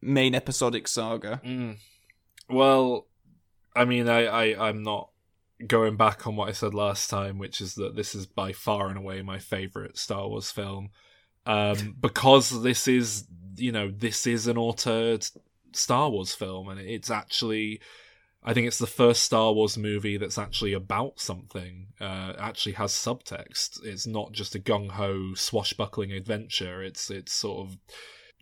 main 0.00 0.34
episodic 0.34 0.88
saga. 0.88 1.40
Mm. 1.44 1.76
Well, 2.48 3.06
I 3.74 3.84
mean, 3.84 4.08
I, 4.08 4.24
I, 4.26 4.68
I'm 4.68 4.82
not 4.82 5.10
going 5.66 5.96
back 5.96 6.26
on 6.26 6.36
what 6.36 6.48
I 6.48 6.52
said 6.52 6.74
last 6.74 7.10
time, 7.10 7.38
which 7.38 7.60
is 7.60 7.74
that 7.74 7.96
this 7.96 8.14
is 8.14 8.26
by 8.26 8.52
far 8.52 8.88
and 8.88 8.98
away 8.98 9.22
my 9.22 9.38
favorite 9.38 9.98
Star 9.98 10.28
Wars 10.28 10.50
film. 10.50 10.90
Um, 11.46 11.96
because 12.00 12.62
this 12.62 12.88
is, 12.88 13.26
you 13.56 13.72
know, 13.72 13.90
this 13.90 14.26
is 14.26 14.46
an 14.46 14.56
altered 14.56 15.26
Star 15.72 16.10
Wars 16.10 16.34
film, 16.34 16.68
and 16.68 16.80
it's 16.80 17.10
actually, 17.10 17.80
I 18.42 18.54
think 18.54 18.66
it's 18.66 18.78
the 18.78 18.86
first 18.86 19.24
Star 19.24 19.52
Wars 19.52 19.76
movie 19.76 20.16
that's 20.16 20.38
actually 20.38 20.72
about 20.72 21.20
something. 21.20 21.88
Uh, 22.00 22.34
actually 22.38 22.72
has 22.72 22.92
subtext. 22.92 23.84
It's 23.84 24.06
not 24.06 24.32
just 24.32 24.54
a 24.54 24.60
gung 24.60 24.90
ho 24.90 25.34
swashbuckling 25.34 26.12
adventure. 26.12 26.82
It's 26.82 27.10
it's 27.10 27.32
sort 27.32 27.66
of 27.66 27.78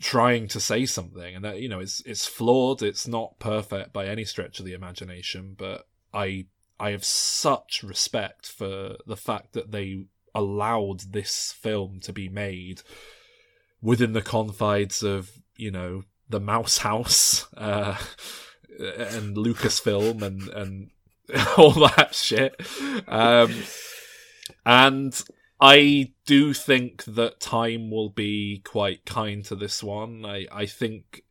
trying 0.01 0.49
to 0.49 0.61
say 0.61 0.85
something, 0.85 1.35
and 1.35 1.45
that 1.45 1.61
you 1.61 1.69
know 1.69 1.81
it's 1.81 2.03
it's 2.05 2.27
flawed. 2.27 2.83
It's 2.83 3.09
not 3.09 3.39
perfect 3.39 3.93
by 3.93 4.07
any 4.07 4.25
stretch 4.25 4.61
of 4.61 4.67
the 4.67 4.75
imagination, 4.75 5.55
but 5.57 5.89
I 6.13 6.47
I 6.79 6.91
have 6.91 7.05
such 7.05 7.83
respect 7.83 8.47
for 8.47 8.97
the 9.07 9.17
fact 9.17 9.55
that 9.55 9.73
they 9.73 10.05
allowed 10.35 11.01
this 11.13 11.53
film 11.53 12.01
to 12.01 12.13
be 12.13 12.29
made 12.29 12.83
within 13.81 14.13
the 14.13 14.23
confines 14.23 15.03
of 15.03 15.31
you 15.57 15.71
know 15.71 16.03
the 16.29 16.41
Mouse 16.41 16.79
House 16.89 17.47
uh, 17.57 17.97
and 18.79 19.37
Lucasfilm 19.37 20.23
and 20.23 20.49
and 20.49 20.91
all 21.57 21.73
that 21.73 22.15
shit. 22.15 22.55
Um, 23.09 23.53
and 24.65 25.23
I 25.61 26.13
do 26.27 26.53
think 26.53 27.05
that 27.05 27.41
time 27.41 27.91
will 27.91 28.11
be 28.11 28.61
quite 28.65 29.05
kind 29.05 29.45
to 29.47 29.57
this 29.57 29.83
one. 29.83 30.25
I, 30.25 30.47
I 30.53 30.67
think 30.67 31.23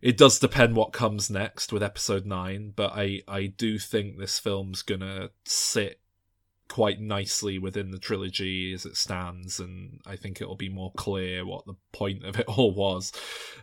it 0.00 0.16
does 0.16 0.38
depend 0.38 0.74
what 0.74 0.92
comes 0.92 1.30
next 1.30 1.72
with 1.72 1.82
episode 1.82 2.26
nine, 2.26 2.72
but 2.74 2.92
I, 2.94 3.22
I 3.28 3.46
do 3.46 3.78
think 3.78 4.18
this 4.18 4.38
film's 4.38 4.82
gonna 4.82 5.30
sit 5.44 6.00
quite 6.72 6.98
nicely 7.02 7.58
within 7.58 7.90
the 7.90 7.98
trilogy 7.98 8.72
as 8.72 8.86
it 8.86 8.96
stands, 8.96 9.60
and 9.60 10.00
I 10.06 10.16
think 10.16 10.40
it'll 10.40 10.56
be 10.56 10.70
more 10.70 10.90
clear 10.96 11.44
what 11.44 11.66
the 11.66 11.74
point 11.92 12.24
of 12.24 12.38
it 12.40 12.46
all 12.48 12.72
was. 12.72 13.12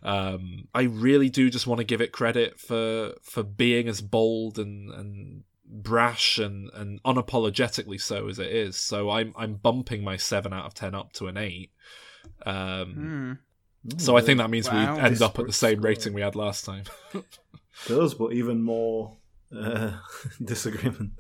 Um, 0.03 0.67
I 0.75 0.83
really 0.83 1.27
do 1.27 1.49
just 1.49 1.65
want 1.65 1.79
to 1.79 1.83
give 1.85 2.01
it 2.01 2.11
credit 2.11 2.59
for 2.59 3.13
for 3.23 3.41
being 3.41 3.87
as 3.87 3.99
bold 3.99 4.59
and 4.59 4.91
and 4.93 5.43
brash 5.65 6.37
and, 6.37 6.69
and 6.75 7.01
unapologetically 7.01 7.99
so 7.99 8.27
as 8.27 8.37
it 8.37 8.51
is. 8.51 8.77
So 8.77 9.09
I'm 9.09 9.33
I'm 9.35 9.55
bumping 9.55 10.03
my 10.03 10.15
seven 10.15 10.53
out 10.53 10.67
of 10.67 10.75
ten 10.75 10.93
up 10.93 11.11
to 11.13 11.25
an 11.25 11.37
eight. 11.37 11.71
Um, 12.45 13.39
Hmm. 13.87 13.97
so 13.97 14.15
I 14.17 14.21
think 14.21 14.37
that 14.37 14.51
means 14.51 14.69
Wow. 14.69 14.97
we 14.97 15.01
end 15.01 15.21
up 15.23 15.39
at 15.39 15.47
the 15.47 15.53
same 15.53 15.77
Disparate 15.77 15.97
rating 15.97 16.13
we 16.13 16.21
had 16.21 16.35
last 16.35 16.63
time. 16.63 16.83
does 17.87 18.13
but 18.13 18.33
even 18.33 18.61
more 18.61 19.17
uh, 19.55 19.93
disagreement 20.43 21.13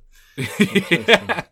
yeah. 0.59 1.45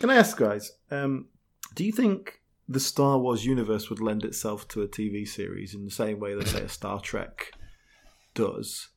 Can 0.00 0.10
I 0.10 0.16
ask, 0.16 0.36
guys? 0.36 0.72
Um, 0.90 1.26
do 1.74 1.84
you 1.84 1.92
think 1.92 2.40
the 2.68 2.80
Star 2.80 3.18
Wars 3.18 3.44
universe 3.44 3.88
would 3.90 4.00
lend 4.00 4.24
itself 4.24 4.66
to 4.68 4.82
a 4.82 4.88
TV 4.88 5.26
series 5.26 5.74
in 5.74 5.84
the 5.84 5.90
same 5.90 6.18
way 6.20 6.34
that, 6.34 6.48
say, 6.48 6.62
a 6.62 6.68
Star 6.68 7.00
Trek 7.00 7.52
does, 8.34 8.88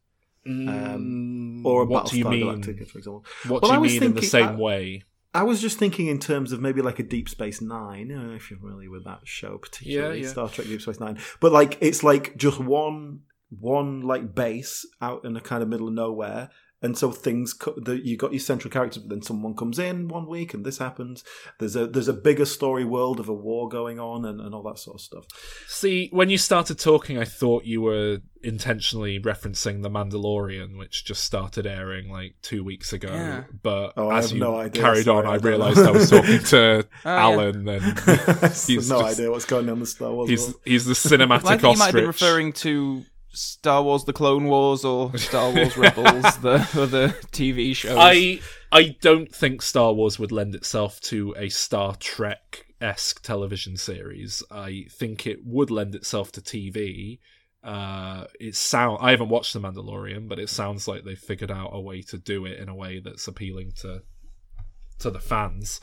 um, 0.45 1.65
or 1.65 1.83
a 1.83 1.85
what 1.85 2.07
do 2.07 2.17
you 2.17 2.25
Battlestar 2.25 2.29
mean? 2.31 2.45
Galactica, 2.63 2.87
for 2.87 2.97
example? 2.97 3.25
What 3.47 3.61
Well, 3.61 3.71
do 3.71 3.77
I 3.77 3.85
you 3.87 3.99
mean 3.99 4.03
in 4.03 4.13
the 4.15 4.21
same 4.21 4.47
I- 4.49 4.55
way? 4.55 5.03
I 5.31 5.43
was 5.43 5.61
just 5.61 5.77
thinking 5.77 6.07
in 6.07 6.17
terms 6.17 6.51
of 6.51 6.59
maybe 6.59 6.81
like 6.81 6.97
a 6.97 7.03
Deep 7.03 7.29
Space 7.29 7.61
Nine, 7.61 8.11
uh, 8.11 8.33
if 8.35 8.49
you're 8.49 8.59
familiar 8.59 8.89
with 8.89 9.05
that 9.05 9.19
show, 9.25 9.59
particularly 9.59 10.21
Yeah, 10.21 10.25
yeah. 10.25 10.31
Star 10.31 10.49
Trek 10.49 10.65
Deep 10.65 10.81
Space 10.81 10.99
Nine. 10.99 11.19
But 11.39 11.51
like, 11.51 11.77
it's 11.81 12.03
like 12.03 12.35
just 12.35 12.59
one 12.59 13.21
one 13.51 14.01
like 14.01 14.33
base 14.33 14.85
out 15.01 15.25
in 15.25 15.33
the 15.33 15.41
kind 15.41 15.61
of 15.61 15.69
middle 15.69 15.87
of 15.87 15.93
nowhere, 15.93 16.49
and 16.81 16.97
so 16.97 17.11
things 17.11 17.53
co- 17.53 17.75
the, 17.77 17.99
you 18.05 18.15
got 18.17 18.31
your 18.31 18.39
central 18.39 18.71
characters, 18.71 19.03
but 19.03 19.09
then 19.09 19.21
someone 19.21 19.55
comes 19.55 19.79
in 19.79 20.07
one 20.07 20.27
week 20.27 20.53
and 20.53 20.65
this 20.65 20.77
happens. 20.77 21.23
There's 21.59 21.75
a 21.75 21.87
there's 21.87 22.07
a 22.07 22.13
bigger 22.13 22.45
story 22.45 22.85
world 22.85 23.19
of 23.19 23.27
a 23.29 23.33
war 23.33 23.67
going 23.69 23.99
on 23.99 24.25
and, 24.25 24.39
and 24.39 24.53
all 24.55 24.63
that 24.63 24.79
sort 24.79 24.95
of 24.95 25.01
stuff. 25.01 25.25
See, 25.67 26.09
when 26.11 26.29
you 26.29 26.37
started 26.37 26.79
talking, 26.79 27.17
I 27.17 27.25
thought 27.25 27.65
you 27.65 27.81
were 27.81 28.19
intentionally 28.41 29.19
referencing 29.19 29.81
The 29.81 29.89
Mandalorian, 29.89 30.77
which 30.77 31.03
just 31.03 31.25
started 31.25 31.67
airing 31.67 32.09
like 32.09 32.35
two 32.41 32.63
weeks 32.63 32.93
ago. 32.93 33.09
Yeah. 33.13 33.43
But 33.61 33.93
Oh, 33.97 34.09
as 34.11 34.29
have 34.29 34.37
you 34.37 34.43
no 34.43 34.55
idea, 34.57 34.81
carried 34.81 35.03
sorry, 35.05 35.25
on, 35.25 35.31
I 35.31 35.33
I 35.33 35.37
realised. 35.37 35.79
I 35.79 35.91
was 35.91 36.09
talking 36.15 36.39
to 36.39 36.59
Oh, 37.05 37.09
yeah. 37.09 37.21
Alan, 37.21 37.67
and 37.67 37.69
I 38.07 38.47
he's 38.47 38.87
have 38.87 38.97
no 38.97 39.01
just- 39.01 39.19
idea 39.19 39.31
what's 39.31 39.45
going 39.45 39.67
on 39.67 39.73
in 39.73 39.79
the 39.81 39.85
Star 39.85 40.13
Wars. 40.13 40.29
he's 40.29 40.53
he's 40.63 40.85
the 40.85 40.93
cinematic 40.93 41.43
Well, 41.43 41.53
I 41.53 41.57
think 41.57 41.73
you 41.73 41.79
might 41.79 41.85
have 41.87 41.93
been 41.95 42.07
referring 42.07 42.53
to 42.53 43.03
Star 43.31 43.83
Wars: 43.83 44.05
The 44.05 44.13
Clone 44.13 44.45
Wars 44.45 44.83
or 44.83 45.15
Star 45.17 45.51
Wars 45.53 45.77
Rebels, 45.77 46.37
the 46.41 46.67
other 46.75 47.09
TV 47.31 47.75
shows. 47.75 47.97
I 47.99 48.39
I 48.71 48.95
don't 49.01 49.33
think 49.33 49.61
Star 49.61 49.93
Wars 49.93 50.19
would 50.19 50.31
lend 50.31 50.55
itself 50.55 50.99
to 51.01 51.35
a 51.37 51.49
Star 51.49 51.95
Trek 51.95 52.65
esque 52.81 53.21
television 53.21 53.77
series. 53.77 54.43
I 54.51 54.85
think 54.89 55.27
it 55.27 55.45
would 55.45 55.71
lend 55.71 55.95
itself 55.95 56.31
to 56.33 56.41
TV. 56.41 57.19
Uh, 57.63 58.25
it 58.39 58.55
sound 58.55 58.99
I 59.01 59.11
haven't 59.11 59.29
watched 59.29 59.53
The 59.53 59.59
Mandalorian, 59.59 60.27
but 60.27 60.39
it 60.39 60.49
sounds 60.49 60.87
like 60.87 61.03
they've 61.03 61.17
figured 61.17 61.51
out 61.51 61.71
a 61.73 61.79
way 61.79 62.01
to 62.03 62.17
do 62.17 62.45
it 62.45 62.59
in 62.59 62.69
a 62.69 62.75
way 62.75 62.99
that's 62.99 63.27
appealing 63.27 63.73
to 63.81 64.03
to 64.99 65.09
the 65.09 65.19
fans. 65.19 65.79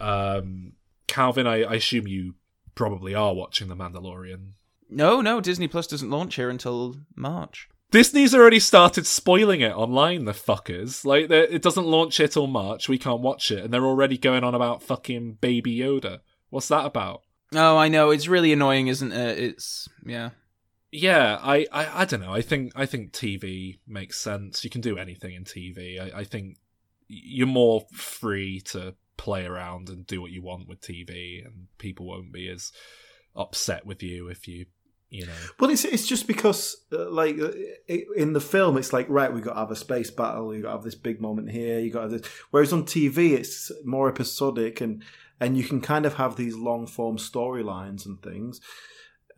Um, 0.00 0.72
Calvin, 1.06 1.46
I, 1.46 1.62
I 1.62 1.74
assume 1.74 2.08
you 2.08 2.34
probably 2.74 3.14
are 3.14 3.34
watching 3.34 3.68
The 3.68 3.76
Mandalorian. 3.76 4.52
No, 4.94 5.20
no, 5.20 5.40
Disney 5.40 5.68
Plus 5.68 5.86
doesn't 5.86 6.10
launch 6.10 6.36
here 6.36 6.50
until 6.50 6.96
March. 7.16 7.68
Disney's 7.90 8.34
already 8.34 8.58
started 8.58 9.06
spoiling 9.06 9.60
it 9.60 9.76
online, 9.76 10.24
the 10.24 10.32
fuckers. 10.32 11.04
Like, 11.04 11.30
it 11.30 11.60
doesn't 11.60 11.86
launch 11.86 12.18
it 12.20 12.32
till 12.32 12.46
March, 12.46 12.88
we 12.88 12.98
can't 12.98 13.20
watch 13.20 13.50
it, 13.50 13.64
and 13.64 13.72
they're 13.72 13.84
already 13.84 14.16
going 14.16 14.44
on 14.44 14.54
about 14.54 14.82
fucking 14.82 15.38
Baby 15.40 15.76
Yoda. 15.76 16.20
What's 16.48 16.68
that 16.68 16.86
about? 16.86 17.22
Oh, 17.54 17.76
I 17.76 17.88
know. 17.88 18.10
It's 18.10 18.28
really 18.28 18.52
annoying, 18.52 18.86
isn't 18.88 19.12
it? 19.12 19.38
It's 19.38 19.88
yeah. 20.06 20.30
Yeah, 20.90 21.38
I, 21.42 21.66
I, 21.72 22.02
I 22.02 22.04
don't 22.04 22.20
know. 22.20 22.32
I 22.32 22.42
think 22.42 22.72
I 22.74 22.84
think 22.84 23.12
TV 23.12 23.78
makes 23.86 24.18
sense. 24.18 24.62
You 24.62 24.70
can 24.70 24.82
do 24.82 24.98
anything 24.98 25.34
in 25.34 25.44
TV. 25.44 25.98
I, 26.00 26.20
I 26.20 26.24
think 26.24 26.58
you're 27.08 27.46
more 27.46 27.86
free 27.92 28.60
to 28.60 28.94
play 29.16 29.44
around 29.44 29.88
and 29.88 30.06
do 30.06 30.20
what 30.20 30.30
you 30.30 30.42
want 30.42 30.68
with 30.68 30.80
TV, 30.80 31.44
and 31.44 31.68
people 31.78 32.06
won't 32.06 32.32
be 32.32 32.48
as 32.48 32.72
upset 33.34 33.86
with 33.86 34.02
you 34.02 34.28
if 34.28 34.46
you, 34.46 34.66
you 35.12 35.26
know. 35.26 35.32
Well, 35.60 35.70
it's 35.70 35.84
it's 35.84 36.06
just 36.06 36.26
because, 36.26 36.76
uh, 36.92 37.10
like, 37.10 37.38
uh, 37.38 37.50
in 38.16 38.32
the 38.32 38.40
film, 38.40 38.76
it's 38.76 38.92
like, 38.92 39.06
right, 39.08 39.32
we 39.32 39.40
got 39.40 39.54
to 39.54 39.60
have 39.60 39.70
a 39.70 39.76
space 39.76 40.10
battle, 40.10 40.54
you 40.54 40.62
got 40.62 40.70
to 40.70 40.76
have 40.78 40.84
this 40.84 40.94
big 40.96 41.20
moment 41.20 41.50
here, 41.50 41.78
you 41.78 41.90
got 41.92 42.06
to 42.06 42.10
have 42.10 42.22
this. 42.22 42.30
Whereas 42.50 42.72
on 42.72 42.84
TV, 42.84 43.32
it's 43.32 43.70
more 43.84 44.08
episodic, 44.08 44.80
and 44.80 45.02
and 45.38 45.56
you 45.58 45.64
can 45.64 45.80
kind 45.80 46.06
of 46.06 46.14
have 46.14 46.36
these 46.36 46.56
long 46.56 46.86
form 46.86 47.16
storylines 47.18 48.06
and 48.06 48.22
things. 48.22 48.60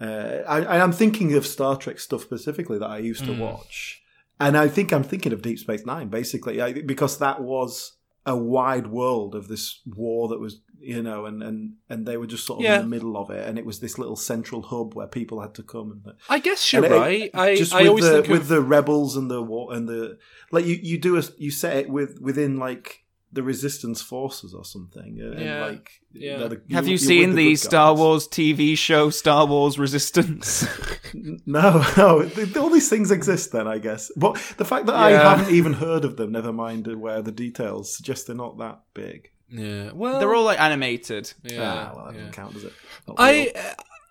Uh, 0.00 0.42
I, 0.46 0.78
I'm 0.80 0.92
thinking 0.92 1.34
of 1.34 1.46
Star 1.46 1.76
Trek 1.76 1.98
stuff 1.98 2.22
specifically 2.22 2.78
that 2.78 2.90
I 2.90 2.98
used 2.98 3.24
to 3.24 3.32
Mm. 3.32 3.38
watch, 3.38 4.02
and 4.40 4.56
I 4.56 4.68
think 4.68 4.92
I'm 4.92 5.04
thinking 5.04 5.32
of 5.32 5.42
Deep 5.42 5.58
Space 5.58 5.84
Nine, 5.86 6.08
basically, 6.08 6.60
I, 6.60 6.72
because 6.72 7.18
that 7.18 7.42
was 7.42 7.92
a 8.26 8.36
wide 8.36 8.86
world 8.86 9.34
of 9.34 9.48
this 9.48 9.80
war 9.86 10.28
that 10.28 10.40
was 10.40 10.60
you 10.84 11.02
know 11.02 11.24
and 11.26 11.42
and 11.42 11.74
and 11.88 12.06
they 12.06 12.16
were 12.16 12.26
just 12.26 12.46
sort 12.46 12.58
of 12.60 12.64
Yeah. 12.64 12.76
in 12.76 12.82
the 12.82 12.88
middle 12.96 13.16
of 13.16 13.30
it 13.30 13.46
and 13.48 13.58
it 13.58 13.64
was 13.66 13.80
this 13.80 13.98
little 13.98 14.16
central 14.16 14.62
hub 14.62 14.94
where 14.94 15.06
people 15.06 15.40
had 15.40 15.54
to 15.54 15.62
come 15.62 15.92
and 15.92 16.14
I 16.28 16.38
guess 16.38 16.72
you're 16.72 16.84
and 16.84 16.94
it- 16.94 16.98
right. 16.98 17.30
I, 17.34 17.56
just 17.56 17.74
I 17.74 17.80
with 17.82 17.88
always 17.88 18.04
the, 18.04 18.12
think 18.22 18.28
with 18.28 18.42
of 18.42 18.48
the 18.48 18.60
rebels 18.62 19.16
and 19.16 19.30
the 19.30 19.42
war 19.42 19.72
and 19.74 19.88
the 19.88 20.18
like 20.52 20.64
you 20.66 20.78
you 20.82 20.98
do 20.98 21.16
a 21.18 21.22
you 21.38 21.50
set 21.50 21.76
it 21.76 21.88
with 21.88 22.20
within 22.20 22.58
like 22.58 23.00
the 23.32 23.42
resistance 23.42 24.00
forces 24.00 24.54
or 24.54 24.64
something 24.64 25.18
uh, 25.20 25.32
and 25.32 25.40
Yeah, 25.44 25.64
like 25.66 25.90
yeah. 26.12 26.36
they're 26.36 26.48
the- 26.50 26.62
Have 26.70 26.86
you 26.86 26.96
seen 26.98 27.30
with 27.30 27.36
the, 27.36 27.56
Star. 27.56 27.92
Wars 27.92 28.28
TV 28.28 28.78
show 28.78 29.10
Star 29.10 29.44
Wars 29.46 29.76
Resistance? 29.76 30.64
no 31.14 31.82
no 31.96 32.30
all 32.56 32.70
these 32.70 32.88
things 32.88 33.10
exist 33.10 33.52
then 33.52 33.66
i 33.68 33.78
guess 33.78 34.10
but 34.16 34.34
the 34.56 34.64
fact 34.64 34.86
that 34.86 34.94
i 34.96 35.10
haven't 35.10 35.52
even 35.54 35.72
heard 35.74 36.04
of 36.04 36.16
them 36.16 36.32
never 36.32 36.52
mind 36.52 36.86
where 37.00 37.22
the 37.22 37.30
details 37.32 37.94
suggest 37.96 38.26
they're 38.26 38.36
not 38.36 38.58
that 38.58 38.80
big 38.94 39.30
yeah. 39.54 39.92
Well, 39.92 40.18
They're 40.18 40.34
all 40.34 40.44
like 40.44 40.60
animated. 40.60 41.32
yeah, 41.42 41.62
ah, 41.62 41.92
well 41.94 42.04
that 42.06 42.14
yeah. 42.14 42.18
doesn't 42.18 42.32
count 42.32 42.54
does 42.54 42.64
it 42.64 42.72
I. 43.16 43.52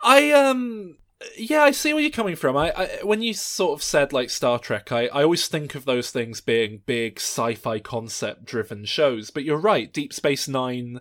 I 0.05 0.31
um, 0.31 0.97
yeah, 1.37 1.63
I 1.63 1.71
see 1.71 1.93
where 1.93 2.01
you're 2.01 2.11
coming 2.11 2.35
from. 2.35 2.57
I, 2.57 2.71
I 2.75 2.89
when 3.03 3.21
you 3.21 3.33
sort 3.33 3.79
of 3.79 3.83
said 3.83 4.11
like 4.11 4.29
Star 4.29 4.59
Trek, 4.59 4.91
I, 4.91 5.07
I 5.07 5.23
always 5.23 5.47
think 5.47 5.75
of 5.75 5.85
those 5.85 6.11
things 6.11 6.41
being 6.41 6.81
big 6.85 7.19
sci-fi 7.19 7.79
concept-driven 7.79 8.85
shows. 8.85 9.29
But 9.31 9.45
you're 9.45 9.57
right, 9.57 9.91
Deep 9.93 10.11
Space 10.13 10.47
Nine. 10.47 10.99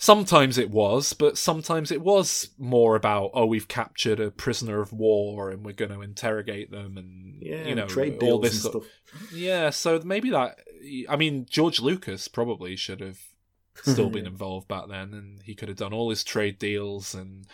Sometimes 0.00 0.58
it 0.58 0.70
was, 0.70 1.12
but 1.12 1.36
sometimes 1.38 1.90
it 1.90 2.00
was 2.00 2.50
more 2.58 2.94
about 2.94 3.30
oh, 3.34 3.46
we've 3.46 3.68
captured 3.68 4.20
a 4.20 4.30
prisoner 4.30 4.80
of 4.80 4.92
war 4.92 5.50
and 5.50 5.64
we're 5.64 5.72
going 5.72 5.90
to 5.92 6.02
interrogate 6.02 6.70
them 6.70 6.96
and 6.96 7.38
yeah 7.40 7.66
you 7.66 7.74
know 7.74 7.86
trade 7.86 8.14
all 8.22 8.40
deals 8.40 8.42
this 8.42 8.52
and 8.64 8.72
sort- 8.72 8.84
stuff 8.84 9.32
Yeah, 9.32 9.70
so 9.70 10.00
maybe 10.04 10.30
that. 10.30 10.58
I 11.08 11.16
mean, 11.16 11.46
George 11.50 11.80
Lucas 11.80 12.28
probably 12.28 12.76
should 12.76 13.00
have 13.00 13.18
still 13.82 14.10
been 14.18 14.26
involved 14.26 14.68
back 14.68 14.88
then, 14.88 15.12
and 15.14 15.42
he 15.42 15.54
could 15.54 15.68
have 15.68 15.78
done 15.78 15.92
all 15.92 16.10
his 16.10 16.24
trade 16.24 16.58
deals 16.58 17.14
and 17.14 17.46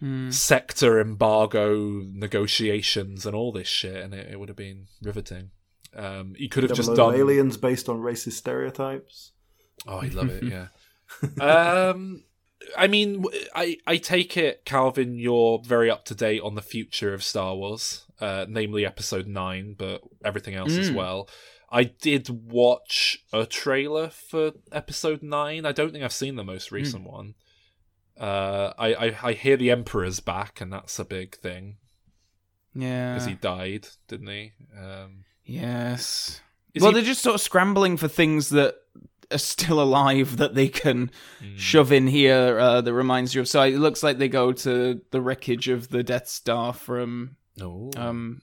Hmm. 0.00 0.30
sector 0.30 1.00
embargo 1.00 1.74
negotiations 2.12 3.26
and 3.26 3.34
all 3.34 3.50
this 3.50 3.66
shit, 3.66 3.96
and 3.96 4.14
it, 4.14 4.28
it 4.30 4.38
would 4.38 4.48
have 4.48 4.56
been 4.56 4.86
riveting. 5.02 5.50
Um, 5.92 6.34
he 6.36 6.46
could 6.48 6.62
have 6.62 6.70
Have 6.70 6.76
just 6.76 6.94
done. 6.94 7.14
aliens 7.16 7.56
based 7.56 7.88
on 7.88 7.98
racist 7.98 8.32
stereotypes 8.34 9.32
Oh, 9.88 9.96
I 9.98 10.06
love 10.08 10.30
it. 10.30 10.44
Yeah. 10.52 10.68
um, 11.40 12.22
I 12.76 12.86
mean, 12.86 13.24
I 13.54 13.78
I 13.86 13.96
take 13.96 14.36
it, 14.36 14.64
Calvin, 14.64 15.18
you're 15.18 15.60
very 15.64 15.90
up 15.90 16.04
to 16.06 16.14
date 16.14 16.42
on 16.42 16.54
the 16.54 16.62
future 16.62 17.12
of 17.14 17.22
Star 17.24 17.56
Wars, 17.56 18.04
uh, 18.20 18.46
namely 18.48 18.84
Episode 18.86 19.26
Nine, 19.26 19.74
but 19.76 20.02
everything 20.24 20.54
else 20.54 20.76
as 20.76 20.90
Mm. 20.90 20.94
well. 20.94 21.28
I 21.70 21.84
did 21.84 22.28
watch 22.50 23.18
a 23.32 23.44
trailer 23.46 24.08
for 24.08 24.52
Episode 24.72 25.22
Nine. 25.22 25.66
I 25.66 25.72
don't 25.72 25.92
think 25.92 26.02
I've 26.04 26.12
seen 26.12 26.36
the 26.36 26.44
most 26.44 26.72
recent 26.72 27.04
one. 27.04 27.34
Uh, 28.18 28.72
I, 28.78 28.94
I 28.94 29.16
I 29.22 29.32
hear 29.34 29.56
the 29.56 29.70
Emperor's 29.70 30.20
back, 30.20 30.60
and 30.60 30.72
that's 30.72 30.98
a 30.98 31.04
big 31.04 31.36
thing 31.36 31.76
Yeah. 32.74 33.14
because 33.14 33.26
he 33.28 33.34
died, 33.34 33.86
didn't 34.08 34.26
he? 34.28 34.52
Um, 34.76 35.24
Yes. 35.44 36.40
well, 36.80 36.90
he- 36.90 36.94
they're 36.94 37.02
just 37.04 37.22
sort 37.22 37.34
of 37.36 37.40
scrambling 37.40 37.96
for 37.96 38.08
things 38.08 38.48
that 38.50 38.74
are 39.30 39.38
still 39.38 39.80
alive 39.80 40.38
that 40.38 40.54
they 40.54 40.68
can 40.68 41.10
Hmm. 41.38 41.56
shove 41.56 41.92
in 41.92 42.06
here 42.08 42.58
uh, 42.58 42.80
that 42.80 42.92
reminds 42.94 43.34
you 43.34 43.42
of. 43.42 43.48
So 43.48 43.62
it 43.62 43.76
looks 43.78 44.02
like 44.02 44.18
they 44.18 44.28
go 44.28 44.52
to 44.52 45.00
the 45.10 45.20
wreckage 45.20 45.68
of 45.68 45.90
the 45.90 46.02
Death 46.02 46.28
Star 46.28 46.72
from 46.72 47.36
no. 47.56 47.90
um, 47.96 48.40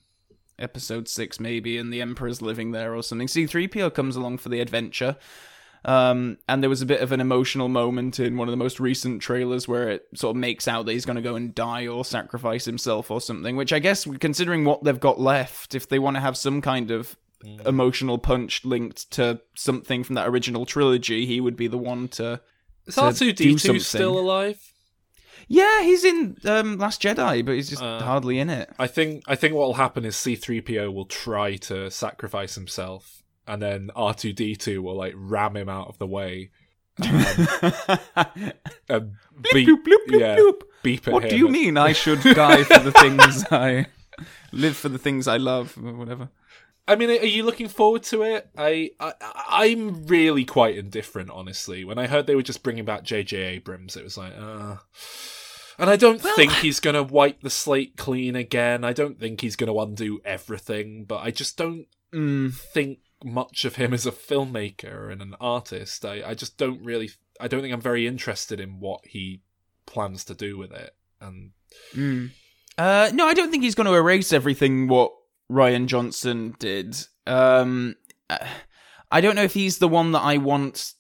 episode 0.59 1.07
six, 1.07 1.39
maybe, 1.39 1.77
and 1.77 1.91
the 1.91 2.01
Emperor's 2.01 2.41
living 2.41 2.71
there 2.71 2.95
or 2.95 3.03
something. 3.03 3.27
C3PO 3.27 3.93
comes 3.93 4.15
along 4.15 4.37
for 4.37 4.49
the 4.49 4.59
adventure. 4.59 5.17
Um, 5.83 6.39
and 6.49 6.63
there 6.63 6.69
was 6.69 6.81
a 6.81 6.85
bit 6.85 7.01
of 7.01 7.11
an 7.11 7.21
emotional 7.21 7.69
moment 7.69 8.19
in 8.19 8.37
one 8.37 8.47
of 8.47 8.51
the 8.51 8.57
most 8.57 8.79
recent 8.79 9.21
trailers 9.21 9.67
where 9.67 9.89
it 9.89 10.07
sort 10.15 10.35
of 10.35 10.39
makes 10.39 10.67
out 10.67 10.87
that 10.87 10.93
he's 10.93 11.05
going 11.05 11.17
to 11.17 11.21
go 11.21 11.35
and 11.35 11.53
die 11.53 11.85
or 11.85 12.03
sacrifice 12.03 12.65
himself 12.65 13.11
or 13.11 13.21
something, 13.21 13.55
which 13.55 13.71
I 13.71 13.77
guess, 13.77 14.07
considering 14.19 14.65
what 14.65 14.83
they've 14.83 14.99
got 14.99 15.19
left, 15.19 15.75
if 15.75 15.87
they 15.87 15.99
want 15.99 16.15
to 16.15 16.21
have 16.21 16.37
some 16.37 16.59
kind 16.59 16.89
of 16.89 17.15
emotional 17.65 18.17
punch 18.17 18.65
linked 18.65 19.11
to 19.11 19.39
something 19.55 20.03
from 20.03 20.15
that 20.15 20.27
original 20.27 20.65
trilogy, 20.65 21.27
he 21.27 21.39
would 21.39 21.55
be 21.55 21.67
the 21.67 21.77
one 21.77 22.07
to. 22.07 22.41
is 22.87 22.95
to 22.95 23.01
R 23.01 23.13
two 23.13 23.31
D 23.31 23.43
do 23.43 23.51
two 23.51 23.57
something. 23.57 23.81
still 23.81 24.17
alive? 24.17 24.73
Yeah, 25.47 25.83
he's 25.83 26.03
in 26.03 26.37
um, 26.45 26.77
Last 26.77 27.01
Jedi, 27.01 27.45
but 27.45 27.55
he's 27.55 27.69
just 27.69 27.83
Uh, 27.83 28.01
hardly 28.01 28.39
in 28.39 28.49
it. 28.49 28.69
I 28.79 28.87
think 28.87 29.23
I 29.27 29.35
think 29.35 29.53
what 29.53 29.67
will 29.67 29.73
happen 29.75 30.05
is 30.05 30.15
C3PO 30.15 30.93
will 30.93 31.05
try 31.05 31.55
to 31.57 31.91
sacrifice 31.91 32.55
himself 32.55 33.23
and 33.47 33.61
then 33.61 33.91
R2D2 33.95 34.81
will 34.81 34.95
like 34.95 35.13
ram 35.15 35.55
him 35.55 35.69
out 35.69 35.87
of 35.87 35.97
the 35.99 36.07
way 36.07 36.49
and 36.97 37.07
beep, 39.53 39.67
bloop, 39.67 39.83
bloop, 39.83 40.05
bloop, 40.07 40.19
yeah, 40.19 40.51
beep 40.81 41.07
at 41.07 41.13
What 41.13 41.29
do 41.29 41.37
you 41.37 41.49
mean 41.49 41.77
I 41.77 41.91
should 41.91 42.21
die 42.21 42.63
for 42.63 42.79
the 42.79 42.91
things 42.91 43.45
I 43.51 43.87
live 44.51 44.77
for 44.77 44.89
the 44.89 44.97
things 44.97 45.27
I 45.27 45.37
love 45.37 45.77
or 45.77 45.93
whatever? 45.93 46.29
I 46.87 46.95
mean, 46.95 47.09
are 47.09 47.25
you 47.25 47.43
looking 47.43 47.67
forward 47.67 48.03
to 48.03 48.21
it? 48.21 48.47
I, 48.55 48.91
I 48.99 49.13
I'm 49.49 50.05
really 50.05 50.45
quite 50.45 50.77
indifferent, 50.77 51.31
honestly. 51.31 51.83
When 51.83 51.97
I 51.97 52.05
heard 52.05 52.27
they 52.27 52.35
were 52.35 52.43
just 52.43 52.61
bringing 52.61 52.85
back 52.85 53.03
J.J. 53.03 53.35
Abrams, 53.37 53.97
it 53.97 54.03
was 54.03 54.19
like, 54.19 54.33
uh. 54.37 54.75
And 55.77 55.89
I 55.89 55.95
don't 55.95 56.21
think 56.21 56.51
he's 56.53 56.79
going 56.79 56.93
to 56.95 57.03
wipe 57.03 57.41
the 57.41 57.49
slate 57.49 57.97
clean 57.97 58.35
again. 58.35 58.83
I 58.83 58.93
don't 58.93 59.19
think 59.19 59.41
he's 59.41 59.55
going 59.55 59.71
to 59.73 59.79
undo 59.79 60.21
everything, 60.23 61.05
but 61.05 61.17
I 61.17 61.31
just 61.31 61.57
don't 61.57 61.87
Mm. 62.13 62.53
think 62.53 62.99
much 63.23 63.65
of 63.65 63.75
him 63.75 63.93
as 63.93 64.05
a 64.05 64.11
filmmaker 64.11 65.11
and 65.11 65.21
an 65.21 65.35
artist. 65.41 66.05
I, 66.05 66.23
I 66.25 66.33
just 66.33 66.57
don't 66.57 66.81
really. 66.83 67.09
I 67.41 67.47
don't 67.49 67.61
think 67.61 67.73
I'm 67.73 67.81
very 67.81 68.07
interested 68.07 68.59
in 68.61 68.79
what 68.79 69.01
he 69.05 69.41
plans 69.85 70.23
to 70.25 70.33
do 70.33 70.57
with 70.57 70.71
it. 70.71 70.95
And 71.19 71.51
Mm. 71.93 72.31
Uh, 72.77 73.09
no, 73.13 73.25
I 73.27 73.33
don't 73.33 73.51
think 73.51 73.63
he's 73.63 73.75
going 73.75 73.87
to 73.87 73.93
erase 73.95 74.31
everything 74.33 74.87
what 74.87 75.11
Rian 75.51 75.87
Johnson 75.87 76.55
did. 76.59 76.95
um, 77.27 77.95
I 79.11 79.21
don't 79.21 79.35
know 79.35 79.43
if 79.43 79.53
he's 79.53 79.77
the 79.77 79.87
one 79.87 80.11
that 80.13 80.21
I 80.21 80.37
want 80.37 80.93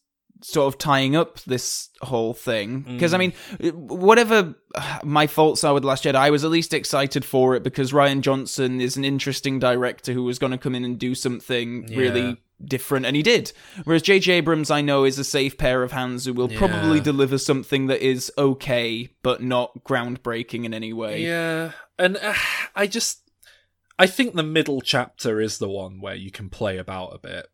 sort 0.45 0.73
of 0.73 0.77
tying 0.77 1.15
up 1.15 1.39
this 1.41 1.89
whole 2.01 2.33
thing. 2.33 2.81
Because 2.81 3.13
I 3.13 3.17
mean 3.17 3.33
whatever 3.73 4.55
my 5.03 5.27
faults 5.27 5.63
are 5.63 5.73
with 5.73 5.85
Last 5.85 6.03
Jedi 6.03 6.15
I 6.15 6.29
was 6.29 6.43
at 6.43 6.51
least 6.51 6.73
excited 6.73 7.25
for 7.25 7.55
it 7.55 7.63
because 7.63 7.91
Rian 7.91 8.21
Johnson 8.21 8.79
is 8.81 8.97
an 8.97 9.05
interesting 9.05 9.59
director 9.59 10.13
who 10.13 10.23
was 10.23 10.39
going 10.39 10.51
to 10.51 10.57
come 10.57 10.75
in 10.75 10.85
and 10.85 10.99
do 10.99 11.15
something 11.15 11.87
really 11.87 12.37
different 12.63 13.05
and 13.05 13.15
he 13.15 13.23
did. 13.23 13.51
Whereas 13.83 14.03
JJ 14.03 14.29
Abrams 14.29 14.71
I 14.71 14.81
know 14.81 15.03
is 15.03 15.17
a 15.19 15.23
safe 15.23 15.57
pair 15.57 15.83
of 15.83 15.91
hands 15.91 16.25
who 16.25 16.33
will 16.33 16.49
probably 16.49 16.99
deliver 16.99 17.37
something 17.37 17.87
that 17.87 18.05
is 18.05 18.31
okay 18.37 19.09
but 19.23 19.41
not 19.41 19.83
groundbreaking 19.83 20.63
in 20.63 20.73
any 20.73 20.93
way. 20.93 21.23
Yeah, 21.23 21.71
and 21.97 22.17
uh, 22.17 22.33
I 22.75 22.87
just 22.87 23.21
I 23.97 24.07
think 24.07 24.35
the 24.35 24.43
middle 24.43 24.81
chapter 24.81 25.39
is 25.39 25.57
the 25.57 25.69
one 25.69 26.01
where 26.01 26.15
you 26.15 26.31
can 26.31 26.49
play 26.49 26.77
about 26.77 27.15
a 27.15 27.17
bit. 27.17 27.47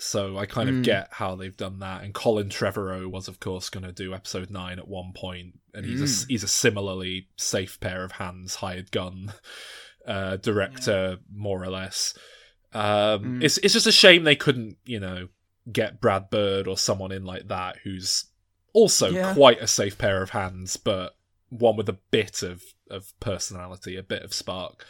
So 0.00 0.38
I 0.38 0.46
kind 0.46 0.68
of 0.68 0.76
Mm. 0.76 0.84
get 0.84 1.08
how 1.12 1.34
they've 1.34 1.56
done 1.56 1.80
that. 1.80 2.04
And 2.04 2.14
Colin 2.14 2.48
Trevorrow 2.48 3.10
was, 3.10 3.26
of 3.28 3.40
course, 3.40 3.68
going 3.68 3.84
to 3.84 3.92
do 3.92 4.14
episode 4.14 4.48
nine 4.50 4.78
at 4.78 4.86
one 4.88 5.12
point, 5.12 5.58
and 5.74 5.84
he's 5.84 6.00
a, 6.00 6.26
he's 6.28 6.44
a 6.44 6.48
similarly 6.48 7.28
safe 7.36 7.80
pair 7.80 8.04
of 8.04 8.12
hands, 8.12 8.56
hired 8.56 8.90
gun 8.92 9.32
uh, 10.06 10.36
director, 10.36 11.18
more 11.32 11.62
or 11.62 11.68
less. 11.70 12.14
Um, 12.72 13.40
Mm. 13.40 13.42
It's 13.42 13.58
it's 13.58 13.74
just 13.74 13.86
a 13.86 13.92
shame 13.92 14.24
they 14.24 14.36
couldn't, 14.36 14.76
you 14.84 15.00
know, 15.00 15.28
get 15.70 16.00
Brad 16.00 16.30
Bird 16.30 16.66
or 16.68 16.78
someone 16.78 17.12
in 17.12 17.24
like 17.24 17.48
that 17.48 17.78
who's 17.84 18.26
also 18.72 19.10
Yeah. 19.10 19.34
quite 19.34 19.60
a 19.60 19.66
safe 19.66 19.98
pair 19.98 20.22
of 20.22 20.30
hands, 20.30 20.76
but 20.76 21.16
one 21.48 21.76
with 21.76 21.88
a 21.88 21.98
bit 22.10 22.42
of, 22.42 22.62
of 22.90 23.18
personality, 23.20 23.96
a 23.96 24.02
bit 24.02 24.22
of 24.22 24.32
spark. 24.34 24.84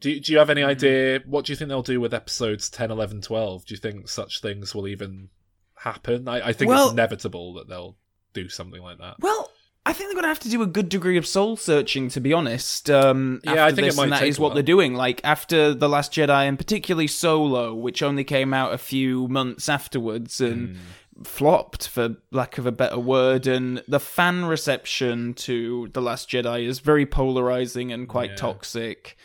Do, 0.00 0.10
you- 0.10 0.20
do 0.20 0.32
you 0.32 0.38
have 0.38 0.50
any 0.50 0.62
idea? 0.62 1.20
What 1.26 1.44
do 1.46 1.52
you 1.52 1.56
think 1.56 1.68
they'll 1.68 1.82
do 1.82 2.00
with 2.00 2.12
episodes 2.14 2.68
10, 2.70 2.90
11, 2.90 3.22
12? 3.22 3.64
Do 3.66 3.74
you 3.74 3.78
think 3.78 4.08
such 4.08 4.40
things 4.40 4.74
will 4.74 4.86
even 4.88 5.28
happen? 5.74 6.28
I, 6.28 6.48
I 6.48 6.52
think 6.52 6.68
Well- 6.70 6.84
it's 6.86 6.92
inevitable 6.92 7.54
that 7.54 7.68
they'll 7.68 7.96
do 8.34 8.48
something 8.48 8.82
like 8.82 8.98
that. 8.98 9.16
Well, 9.20 9.50
I 9.86 9.92
think 9.92 10.08
they're 10.08 10.14
going 10.14 10.24
to 10.24 10.28
have 10.28 10.40
to 10.40 10.50
do 10.50 10.62
a 10.62 10.66
good 10.66 10.88
degree 10.88 11.16
of 11.16 11.26
soul 11.26 11.56
searching, 11.56 12.08
to 12.10 12.20
be 12.20 12.32
honest. 12.32 12.90
Um, 12.90 13.40
Yeah, 13.44 13.64
I 13.64 13.68
think 13.72 13.86
this, 13.86 13.98
and 13.98 14.10
that 14.12 14.24
is 14.24 14.38
what 14.38 14.52
they're 14.54 14.62
doing. 14.62 14.94
Like 14.94 15.20
after 15.24 15.72
the 15.72 15.88
Last 15.88 16.12
Jedi, 16.12 16.48
and 16.48 16.58
particularly 16.58 17.06
Solo, 17.06 17.72
which 17.74 18.02
only 18.02 18.24
came 18.24 18.52
out 18.52 18.74
a 18.74 18.78
few 18.78 19.28
months 19.28 19.68
afterwards 19.68 20.40
and 20.40 20.76
Hmm. 20.76 21.22
flopped, 21.22 21.86
for 21.88 22.16
lack 22.32 22.58
of 22.58 22.66
a 22.66 22.72
better 22.72 22.98
word. 22.98 23.46
And 23.46 23.82
the 23.86 24.00
fan 24.00 24.44
reception 24.44 25.32
to 25.34 25.88
the 25.94 26.02
Last 26.02 26.28
Jedi 26.28 26.66
is 26.66 26.80
very 26.80 27.06
polarizing 27.06 27.92
and 27.92 28.08
quite 28.08 28.30
Yeah. 28.30 28.36
toxic. 28.36 29.16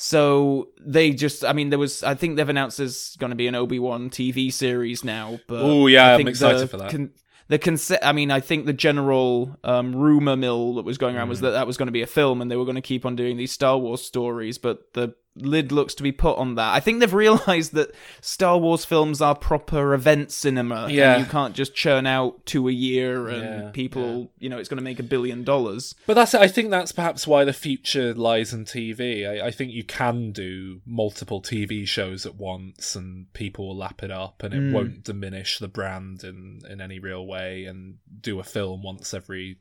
So 0.00 0.68
they 0.80 1.10
just, 1.10 1.44
I 1.44 1.52
mean, 1.52 1.70
there 1.70 1.78
was, 1.78 2.04
I 2.04 2.14
think 2.14 2.36
they've 2.36 2.48
announced 2.48 2.78
there's 2.78 3.16
going 3.16 3.30
to 3.30 3.36
be 3.36 3.48
an 3.48 3.56
Obi 3.56 3.80
Wan 3.80 4.10
TV 4.10 4.52
series 4.52 5.02
now. 5.02 5.40
But 5.48 5.64
Ooh, 5.64 5.88
yeah, 5.88 6.06
I 6.06 6.12
I'm 6.12 6.18
think 6.18 6.28
excited 6.28 6.60
the 6.60 6.66
for 6.68 6.76
that. 6.76 6.90
con- 6.92 7.10
the 7.48 7.58
concept, 7.58 8.04
I 8.04 8.12
mean, 8.12 8.30
I 8.30 8.38
think 8.38 8.66
the 8.66 8.72
general 8.72 9.56
um, 9.64 9.96
rumor 9.96 10.36
mill 10.36 10.74
that 10.74 10.84
was 10.84 10.98
going 10.98 11.16
around 11.16 11.26
Mm. 11.26 11.30
was 11.30 11.40
that 11.40 11.50
that 11.50 11.66
was 11.66 11.76
going 11.76 11.88
to 11.88 11.92
be 11.92 12.02
a 12.02 12.06
film 12.06 12.40
and 12.40 12.48
they 12.48 12.54
were 12.56 12.64
going 12.64 12.76
to 12.76 12.80
keep 12.80 13.04
on 13.04 13.16
doing 13.16 13.36
these 13.36 13.50
Star 13.50 13.76
Wars 13.76 14.00
stories, 14.02 14.56
but 14.56 14.92
the 14.92 15.14
lid 15.42 15.72
looks 15.72 15.94
to 15.94 16.02
be 16.02 16.12
put 16.12 16.36
on 16.38 16.54
that. 16.56 16.74
I 16.74 16.80
think 16.80 17.00
they've 17.00 17.12
realized 17.14 17.72
that 17.74 17.94
Star 18.20 18.58
Wars 18.58 18.84
films 18.84 19.20
are 19.20 19.34
proper 19.34 19.94
event 19.94 20.30
cinema. 20.32 20.84
and 20.84 20.92
Yeah. 20.92 21.18
you 21.18 21.24
can't 21.24 21.54
just 21.54 21.74
churn 21.74 22.06
out 22.06 22.44
two 22.46 22.68
a 22.68 22.72
year 22.72 23.28
and 23.28 23.42
Yeah, 23.64 23.70
people, 23.72 24.30
you 24.38 24.48
know, 24.48 24.58
it's 24.58 24.68
going 24.68 24.78
to 24.78 24.84
make 24.84 24.98
a 25.00 25.02
billion 25.04 25.44
dollars. 25.44 25.94
But 26.06 26.14
that's 26.14 26.34
I 26.34 26.48
think 26.48 26.70
that's 26.70 26.92
perhaps 26.92 27.26
why 27.26 27.44
the 27.44 27.52
future 27.52 28.14
lies 28.14 28.52
in 28.52 28.64
TV. 28.64 29.26
I, 29.28 29.46
I 29.46 29.50
think 29.50 29.72
you 29.72 29.84
can 29.84 30.32
do 30.32 30.80
multiple 30.86 31.40
TV 31.42 31.86
shows 31.86 32.26
at 32.26 32.36
once, 32.36 32.94
and 32.96 33.32
people 33.32 33.68
will 33.68 33.76
lap 33.76 34.02
it 34.02 34.10
up, 34.10 34.42
and 34.42 34.52
it 34.54 34.60
Mm. 34.60 34.72
won't 34.72 35.04
diminish 35.04 35.58
the 35.58 35.68
brand 35.68 36.24
in 36.24 36.60
in 36.68 36.80
any 36.80 36.98
real 36.98 37.26
way. 37.26 37.64
And 37.64 37.96
do 38.20 38.40
a 38.40 38.44
film 38.44 38.82
once 38.82 39.14
every 39.14 39.58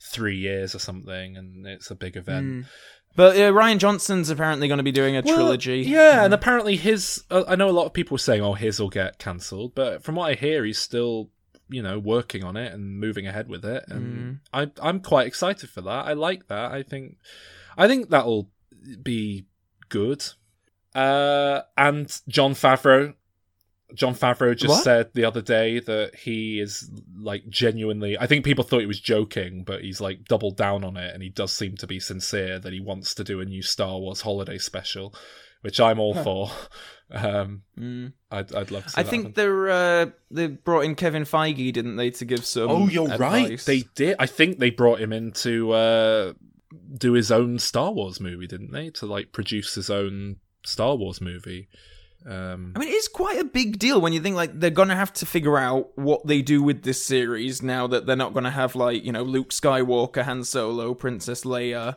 three 0.00 0.36
years 0.38 0.74
or 0.74 0.78
something, 0.78 1.36
and 1.36 1.66
it's 1.66 1.90
a 1.90 1.94
big 1.94 2.16
event. 2.16 2.46
Mm. 2.46 2.64
But 3.18 3.34
uh, 3.34 3.50
Rian 3.50 3.78
Johnson's 3.78 4.30
apparently 4.30 4.68
going 4.68 4.78
to 4.78 4.84
be 4.84 4.92
doing 4.92 5.16
a 5.16 5.22
Well, 5.22 5.34
trilogy. 5.34 5.80
Yeah, 5.80 6.24
and 6.24 6.32
apparently 6.32 6.76
his. 6.76 7.24
Uh, 7.28 7.42
I 7.48 7.56
know 7.56 7.68
a 7.68 7.72
lot 7.72 7.86
of 7.86 7.92
people 7.92 8.14
were 8.14 8.20
saying, 8.20 8.42
"Oh, 8.42 8.54
his 8.54 8.78
will 8.78 8.90
get 8.90 9.18
cancelled," 9.18 9.74
but 9.74 10.04
from 10.04 10.14
what 10.14 10.30
I 10.30 10.34
hear, 10.34 10.64
he's 10.64 10.78
still, 10.78 11.28
you 11.68 11.82
know, 11.82 11.98
working 11.98 12.44
on 12.44 12.56
it 12.56 12.72
and 12.72 13.00
moving 13.00 13.26
ahead 13.26 13.48
with 13.48 13.64
it, 13.64 13.82
and 13.88 14.38
I, 14.52 14.70
I'm 14.80 15.00
quite 15.00 15.26
excited 15.26 15.68
for 15.68 15.80
that. 15.80 16.06
I 16.06 16.12
like 16.12 16.46
that. 16.46 16.70
I 16.70 16.84
think, 16.84 17.16
I 17.76 17.88
think 17.88 18.10
that'll 18.10 18.52
be 19.02 19.46
good. 19.88 20.24
Uh, 20.94 21.62
and 21.76 22.20
Jon 22.28 22.52
Favreau. 22.54 23.14
Jon 23.94 24.14
Favreau 24.14 24.54
just 24.56 24.68
What? 24.68 24.84
said 24.84 25.10
the 25.14 25.24
other 25.24 25.40
day 25.40 25.80
that 25.80 26.14
he 26.14 26.60
is 26.60 26.90
like 27.18 27.48
genuinely. 27.48 28.18
I 28.18 28.26
think 28.26 28.44
people 28.44 28.64
thought 28.64 28.80
he 28.80 28.86
was 28.86 29.00
joking, 29.00 29.64
but 29.64 29.80
he's 29.82 30.00
like 30.00 30.24
doubled 30.26 30.56
down 30.56 30.84
on 30.84 30.96
it, 30.96 31.14
and 31.14 31.22
he 31.22 31.30
does 31.30 31.52
seem 31.52 31.76
to 31.78 31.86
be 31.86 31.98
sincere 31.98 32.58
that 32.58 32.72
he 32.72 32.80
wants 32.80 33.14
to 33.14 33.24
do 33.24 33.40
a 33.40 33.44
new 33.44 33.62
Star 33.62 33.98
Wars 33.98 34.20
holiday 34.20 34.58
special, 34.58 35.14
which 35.62 35.80
I'm 35.80 35.98
all 36.00 36.14
for. 36.14 36.50
Um, 37.10 37.62
Mm. 37.78 38.12
I'd, 38.30 38.54
I'd 38.54 38.70
love 38.70 38.84
to. 38.84 38.90
See 38.90 39.00
I 39.00 39.04
think 39.04 39.22
happen. 39.28 39.32
they're 39.36 39.68
uh, 39.70 40.06
they 40.30 40.48
brought 40.48 40.84
in 40.84 40.94
Kevin 40.94 41.22
Feige, 41.24 41.72
didn't 41.72 41.96
they, 41.96 42.10
to 42.10 42.26
give 42.26 42.44
some? 42.44 42.68
Oh, 42.70 42.86
you're 42.88 43.08
right. 43.16 43.58
They 43.58 43.84
did. 43.94 44.16
I 44.18 44.26
think 44.26 44.58
they 44.58 44.68
brought 44.68 45.00
him 45.00 45.14
in 45.14 45.32
to 45.32 45.72
uh, 45.72 46.32
do 46.98 47.14
his 47.14 47.32
own 47.32 47.58
Star 47.58 47.92
Wars 47.92 48.20
movie, 48.20 48.46
didn't 48.46 48.72
they? 48.72 48.90
To 48.90 49.06
like 49.06 49.32
produce 49.32 49.74
his 49.74 49.88
own 49.88 50.36
Star 50.66 50.96
Wars 50.96 51.22
movie. 51.22 51.68
Um, 52.26 52.72
I 52.74 52.80
mean, 52.80 52.88
it's 52.90 53.08
quite 53.08 53.38
a 53.38 53.44
big 53.44 53.78
deal 53.78 54.00
when 54.00 54.12
you 54.12 54.20
think 54.20 54.36
like 54.36 54.58
they're 54.58 54.70
gonna 54.70 54.96
have 54.96 55.12
to 55.14 55.26
figure 55.26 55.56
out 55.56 55.96
what 55.96 56.26
they 56.26 56.42
do 56.42 56.62
with 56.62 56.82
this 56.82 57.04
series 57.04 57.62
now 57.62 57.86
that 57.86 58.06
they're 58.06 58.16
not 58.16 58.34
gonna 58.34 58.50
have 58.50 58.74
like 58.74 59.04
you 59.04 59.12
know 59.12 59.22
Luke 59.22 59.50
Skywalker, 59.50 60.24
Han 60.24 60.44
Solo, 60.44 60.94
Princess 60.94 61.44
Leia, 61.44 61.96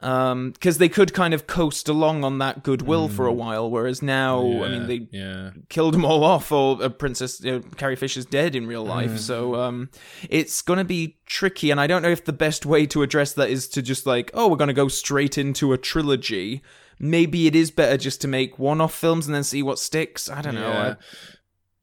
um, 0.00 0.52
because 0.52 0.78
they 0.78 0.88
could 0.88 1.12
kind 1.12 1.34
of 1.34 1.46
coast 1.46 1.88
along 1.88 2.24
on 2.24 2.38
that 2.38 2.62
goodwill 2.62 3.08
for 3.08 3.26
a 3.26 3.32
while. 3.32 3.70
Whereas 3.70 4.00
now, 4.00 4.40
I 4.40 4.68
mean, 4.70 4.86
they 4.86 5.08
yeah. 5.10 5.50
killed 5.68 5.94
them 5.94 6.04
all 6.04 6.24
off, 6.24 6.50
or 6.50 6.82
uh, 6.82 6.88
Princess 6.88 7.40
you 7.42 7.52
know, 7.52 7.60
Carrie 7.76 7.96
Fisher's 7.96 8.26
dead 8.26 8.54
in 8.54 8.66
real 8.66 8.84
life. 8.84 9.18
So 9.18 9.56
um, 9.56 9.90
it's 10.28 10.62
gonna 10.62 10.84
be 10.84 11.18
tricky, 11.26 11.70
and 11.70 11.80
I 11.80 11.86
don't 11.86 12.02
know 12.02 12.10
if 12.10 12.24
the 12.24 12.32
best 12.32 12.64
way 12.64 12.86
to 12.86 13.02
address 13.02 13.34
that 13.34 13.50
is 13.50 13.68
to 13.68 13.82
just 13.82 14.06
like, 14.06 14.30
oh, 14.32 14.48
we're 14.48 14.56
gonna 14.56 14.72
go 14.72 14.88
straight 14.88 15.36
into 15.36 15.72
a 15.72 15.78
trilogy. 15.78 16.62
Maybe 17.02 17.46
it 17.46 17.56
is 17.56 17.70
better 17.70 17.96
just 17.96 18.20
to 18.20 18.28
make 18.28 18.58
one-off 18.58 18.94
films 18.94 19.26
and 19.26 19.34
then 19.34 19.42
see 19.42 19.62
what 19.62 19.78
sticks. 19.78 20.28
I 20.30 20.42
don't 20.42 20.54
know. 20.54 20.68
Yeah. 20.68 20.90
I- 20.90 20.96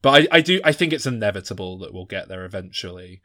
But 0.00 0.22
I, 0.32 0.36
I 0.38 0.40
do. 0.40 0.60
I 0.64 0.70
think 0.72 0.92
it's 0.92 1.06
inevitable 1.06 1.78
that 1.78 1.92
we'll 1.92 2.04
get 2.06 2.28
there 2.28 2.44
eventually. 2.44 3.20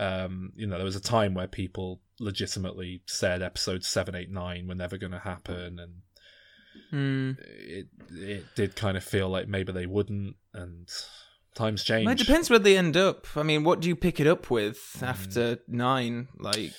Um, 0.00 0.52
you 0.56 0.66
know, 0.66 0.76
there 0.76 0.84
was 0.84 0.96
a 0.96 1.00
time 1.00 1.34
where 1.34 1.46
people 1.46 2.00
legitimately 2.20 3.02
said 3.06 3.40
episodes 3.40 3.86
seven, 3.86 4.14
eight, 4.16 4.30
nine 4.30 4.66
were 4.66 4.74
never 4.74 4.98
going 4.98 5.12
to 5.12 5.18
happen, 5.20 5.78
and 5.78 5.92
Hmm. 6.90 7.32
it 7.46 7.86
it 8.12 8.44
did 8.56 8.74
kind 8.76 8.96
of 8.96 9.04
feel 9.04 9.28
like 9.28 9.46
maybe 9.48 9.72
they 9.72 9.86
wouldn't, 9.86 10.34
and 10.52 10.88
times 11.54 11.84
change. 11.84 12.04
Well, 12.06 12.14
it 12.14 12.18
depends 12.18 12.48
where 12.50 12.58
they 12.58 12.76
end 12.76 12.96
up. 12.96 13.26
I 13.36 13.42
mean, 13.44 13.62
what 13.64 13.80
do 13.80 13.88
you 13.88 13.96
pick 13.96 14.18
it 14.20 14.26
up 14.26 14.50
with 14.50 14.98
after 15.02 15.58
nine? 15.68 16.28
Like, 16.38 16.72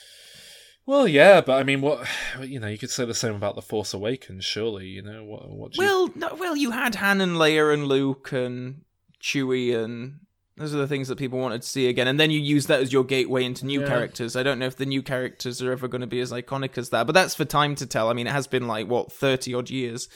Well, 0.89 1.07
yeah, 1.07 1.41
but 1.41 1.59
I 1.59 1.63
mean, 1.63 1.81
what 1.81 2.07
you 2.41 2.59
know, 2.59 2.67
you 2.67 2.79
could 2.79 2.89
say 2.89 3.05
the 3.05 3.13
same 3.13 3.35
about 3.35 3.53
the 3.53 3.61
Force 3.61 3.93
Awakens, 3.93 4.43
surely. 4.43 4.87
You 4.87 5.03
know, 5.03 5.23
what? 5.23 5.47
What? 5.47 5.77
You, 5.77 5.83
well, 5.83 6.09
no, 6.15 6.33
well, 6.33 6.55
you 6.55 6.71
had 6.71 6.95
Han 6.95 7.21
and 7.21 7.37
Leia 7.37 7.71
and 7.71 7.85
Luke 7.87 8.31
and 8.31 8.81
Chewie, 9.21 9.77
and 9.77 10.21
those 10.57 10.73
are 10.73 10.79
the 10.79 10.87
things 10.87 11.07
that 11.07 11.19
people 11.19 11.37
wanted 11.37 11.61
to 11.61 11.67
see 11.67 11.87
again. 11.87 12.07
And 12.07 12.19
then 12.19 12.31
you 12.31 12.39
use 12.39 12.65
that 12.65 12.81
as 12.81 12.91
your 12.91 13.03
gateway 13.03 13.45
into 13.45 13.67
new 13.67 13.81
Yeah. 13.81 13.87
characters. 13.87 14.35
I 14.35 14.41
don't 14.41 14.57
know 14.57 14.65
if 14.65 14.77
the 14.77 14.85
new 14.87 15.03
characters 15.03 15.61
are 15.61 15.71
ever 15.71 15.87
going 15.87 16.01
to 16.01 16.07
be 16.07 16.21
as 16.21 16.31
iconic 16.31 16.75
as 16.75 16.89
that, 16.89 17.05
but 17.05 17.13
that's 17.13 17.35
for 17.35 17.45
time 17.45 17.75
to 17.75 17.85
tell. 17.85 18.09
I 18.09 18.13
mean, 18.13 18.25
it 18.25 18.33
has 18.33 18.47
been 18.47 18.65
like 18.67 18.87
what 18.87 19.11
thirty 19.11 19.53
odd 19.53 19.69
years. 19.69 20.09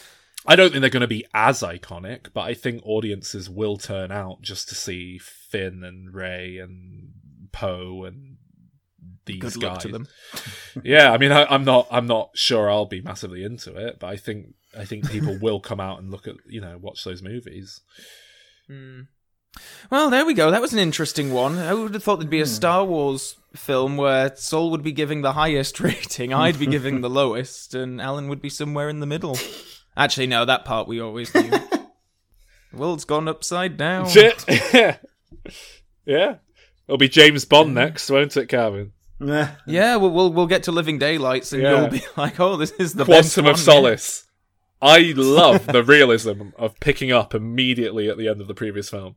I 0.47 0.55
don't 0.55 0.71
think 0.71 0.81
they're 0.81 0.89
going 0.89 1.01
to 1.01 1.07
be 1.07 1.27
as 1.35 1.61
iconic, 1.61 2.29
but 2.33 2.41
I 2.41 2.55
think 2.55 2.81
audiences 2.83 3.47
will 3.47 3.77
turn 3.77 4.11
out 4.11 4.41
just 4.41 4.69
to 4.69 4.75
see 4.75 5.19
Finn 5.19 5.83
and 5.83 6.11
Rey 6.11 6.57
and 6.57 7.11
Poe 7.51 8.05
and 8.05 8.37
these 9.25 9.41
Good 9.41 9.61
guys. 9.61 9.81
to 9.83 9.87
them. 9.87 10.07
yeah, 10.83 11.11
I 11.11 11.17
mean, 11.17 11.31
I, 11.31 11.45
I'm 11.45 11.63
not, 11.63 11.87
I'm 11.91 12.07
not 12.07 12.31
sure 12.33 12.69
I'll 12.69 12.85
be 12.85 13.01
massively 13.01 13.43
into 13.43 13.75
it, 13.75 13.99
but 13.99 14.07
I 14.07 14.17
think, 14.17 14.53
I 14.77 14.85
think 14.85 15.09
people 15.09 15.37
will 15.39 15.59
come 15.59 15.79
out 15.79 15.99
and 15.99 16.11
look 16.11 16.27
at, 16.27 16.35
you 16.47 16.61
know, 16.61 16.77
watch 16.79 17.03
those 17.03 17.21
movies. 17.21 17.81
Hmm. 18.67 19.01
Well, 19.91 20.09
there 20.09 20.25
we 20.25 20.33
go. 20.33 20.49
That 20.49 20.61
was 20.61 20.73
an 20.73 20.79
interesting 20.79 21.31
one. 21.31 21.59
I 21.59 21.73
would 21.73 21.93
have 21.93 22.03
thought 22.03 22.17
there'd 22.17 22.29
be 22.29 22.41
a 22.41 22.45
hmm. 22.45 22.49
Star 22.49 22.83
Wars 22.83 23.35
film 23.55 23.97
where 23.97 24.35
Sol 24.35 24.71
would 24.71 24.83
be 24.83 24.91
giving 24.91 25.21
the 25.21 25.33
highest 25.33 25.79
rating, 25.79 26.33
I'd 26.33 26.59
be 26.59 26.65
giving 26.65 27.01
the 27.01 27.09
lowest, 27.09 27.73
and 27.73 28.01
Alan 28.01 28.27
would 28.29 28.41
be 28.41 28.49
somewhere 28.49 28.89
in 28.89 28.99
the 28.99 29.05
middle. 29.05 29.37
Actually, 29.95 30.27
no, 30.27 30.43
that 30.45 30.65
part 30.65 30.87
we 30.87 30.99
always 30.99 31.33
knew. 31.35 31.49
the 31.51 31.87
world's 32.73 33.05
gone 33.05 33.27
upside 33.27 33.77
down. 33.77 34.09
Shit. 34.09 34.43
yeah. 36.05 36.37
It'll 36.87 36.97
be 36.97 37.09
James 37.09 37.45
Bond 37.45 37.73
next, 37.75 38.09
won't 38.09 38.35
it, 38.35 38.47
Calvin? 38.47 38.91
Yeah, 39.65 39.95
we'll, 39.97 40.11
we'll 40.11 40.33
we'll 40.33 40.47
get 40.47 40.63
to 40.63 40.71
Living 40.71 40.97
Daylights, 40.99 41.53
and 41.53 41.61
Yeah. 41.61 41.81
you'll 41.81 41.89
be 41.89 42.01
like, 42.17 42.39
"Oh, 42.39 42.57
this 42.57 42.71
is 42.71 42.93
the 42.93 43.05
best 43.05 43.33
Quantum 43.35 43.45
one 43.45 43.53
of 43.53 43.59
yet." 43.59 43.63
Solace. 43.65 44.27
I 44.81 44.99
love 45.15 45.67
the 45.67 45.83
realism 45.83 46.49
of 46.57 46.77
picking 46.81 47.11
up 47.11 47.33
immediately 47.33 48.09
at 48.09 48.17
the 48.17 48.27
end 48.27 48.41
of 48.41 48.47
the 48.47 48.53
previous 48.53 48.89
film. 48.89 49.15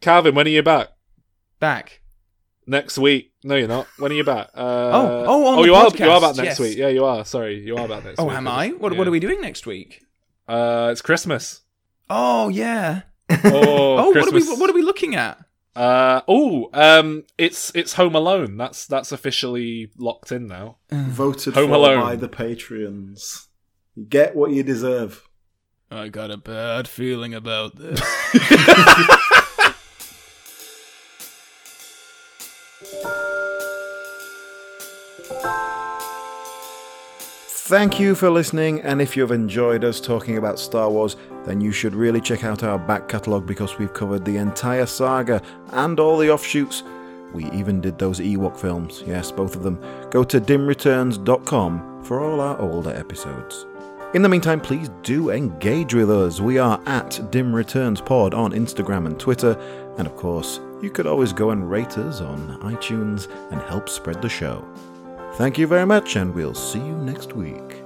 Calvin, 0.00 0.34
when 0.34 0.46
are 0.46 0.50
you 0.50 0.62
back? 0.62 0.88
Back. 1.60 2.00
Next 2.66 2.98
week? 2.98 3.32
No, 3.44 3.54
you're 3.56 3.68
not. 3.68 3.86
When 3.98 4.10
are 4.10 4.14
you 4.14 4.24
back? 4.24 4.48
Uh, 4.54 4.60
Oh, 4.60 5.24
oh, 5.26 5.46
on 5.46 5.58
oh, 5.58 5.62
the 5.62 5.68
you 5.68 5.74
are. 5.74 5.84
You 5.84 5.90
podcast, 5.90 6.10
are 6.10 6.20
back 6.20 6.36
next 6.36 6.46
yes. 6.46 6.60
week. 6.60 6.76
Yeah, 6.78 6.88
you 6.88 7.04
are. 7.04 7.24
Sorry, 7.24 7.60
you 7.64 7.76
are 7.76 7.86
back 7.88 8.04
next 8.04 8.18
Oh, 8.18 8.24
week. 8.26 8.36
am 8.36 8.48
I? 8.48 8.70
What, 8.70 8.92
Yeah. 8.92 8.98
what 8.98 9.06
are 9.08 9.10
we 9.12 9.20
doing 9.20 9.40
next 9.40 9.66
week? 9.66 10.02
Uh, 10.48 10.88
it's 10.90 11.02
Christmas. 11.02 11.60
Oh, 12.10 12.48
yeah. 12.48 13.02
Oh, 13.30 13.38
Oh, 13.44 14.10
what 14.10 14.28
are, 14.28 14.32
we, 14.32 14.42
what 14.44 14.68
are 14.70 14.74
we 14.74 14.82
looking 14.82 15.14
at? 15.14 15.38
Uh, 15.74 16.20
oh, 16.28 16.68
um, 16.72 17.24
it's 17.38 17.72
it's 17.74 17.94
Home 17.94 18.14
Alone. 18.14 18.56
That's 18.56 18.86
that's 18.86 19.12
officially 19.12 19.90
locked 19.96 20.30
in 20.30 20.46
now. 20.46 20.76
Voted 20.90 21.54
Home 21.54 21.70
for 21.70 21.74
Alone. 21.74 22.00
by 22.00 22.16
the 22.16 22.28
Patreons. 22.28 23.46
You 23.94 24.04
get 24.04 24.36
what 24.36 24.50
you 24.50 24.62
deserve. 24.62 25.26
I 25.90 26.08
got 26.08 26.30
a 26.30 26.36
bad 26.38 26.88
feeling 26.88 27.34
about 27.34 27.76
this. 27.76 28.00
Thank 37.66 38.00
you 38.00 38.16
for 38.16 38.28
listening, 38.28 38.80
and 38.80 39.00
if 39.00 39.16
you've 39.16 39.30
enjoyed 39.30 39.84
us 39.84 40.00
talking 40.00 40.36
about 40.36 40.58
Star 40.58 40.90
Wars, 40.90 41.14
then 41.44 41.60
you 41.60 41.70
should 41.70 41.94
really 41.94 42.20
check 42.20 42.42
out 42.42 42.64
our 42.64 42.76
back 42.76 43.08
catalogue 43.08 43.46
because 43.46 43.78
we've 43.78 43.94
covered 43.94 44.24
the 44.24 44.36
entire 44.36 44.84
saga 44.84 45.40
and 45.68 46.00
all 46.00 46.18
the 46.18 46.28
offshoots. 46.28 46.82
We 47.32 47.48
even 47.52 47.80
did 47.80 48.00
those 48.00 48.18
Ewok 48.18 48.58
films, 48.58 49.04
yes, 49.06 49.30
both 49.30 49.54
of 49.54 49.62
them. 49.62 49.80
Go 50.10 50.24
to 50.24 50.40
dimreturns.com 50.40 52.02
for 52.02 52.20
all 52.20 52.40
our 52.40 52.58
older 52.60 52.90
episodes. 52.90 53.64
In 54.12 54.22
the 54.22 54.28
meantime, 54.28 54.60
please 54.60 54.90
do 55.04 55.30
engage 55.30 55.94
with 55.94 56.10
us. 56.10 56.40
We 56.40 56.58
are 56.58 56.82
at 56.86 57.30
Dim 57.30 57.54
Returns 57.54 58.00
Pod 58.00 58.34
on 58.34 58.50
Instagram 58.50 59.06
and 59.06 59.20
Twitter, 59.20 59.52
and 59.98 60.08
of 60.08 60.16
course, 60.16 60.58
you 60.82 60.90
could 60.90 61.06
always 61.06 61.32
go 61.32 61.50
and 61.50 61.70
rate 61.70 61.96
us 61.96 62.20
on 62.20 62.58
iTunes 62.62 63.30
and 63.52 63.62
help 63.62 63.88
spread 63.88 64.20
the 64.20 64.28
show. 64.28 64.66
Thank 65.42 65.58
you 65.58 65.66
very 65.66 65.86
much, 65.86 66.14
and 66.14 66.32
we'll 66.32 66.54
see 66.54 66.78
you 66.78 66.96
next 66.98 67.32
week. 67.32 67.81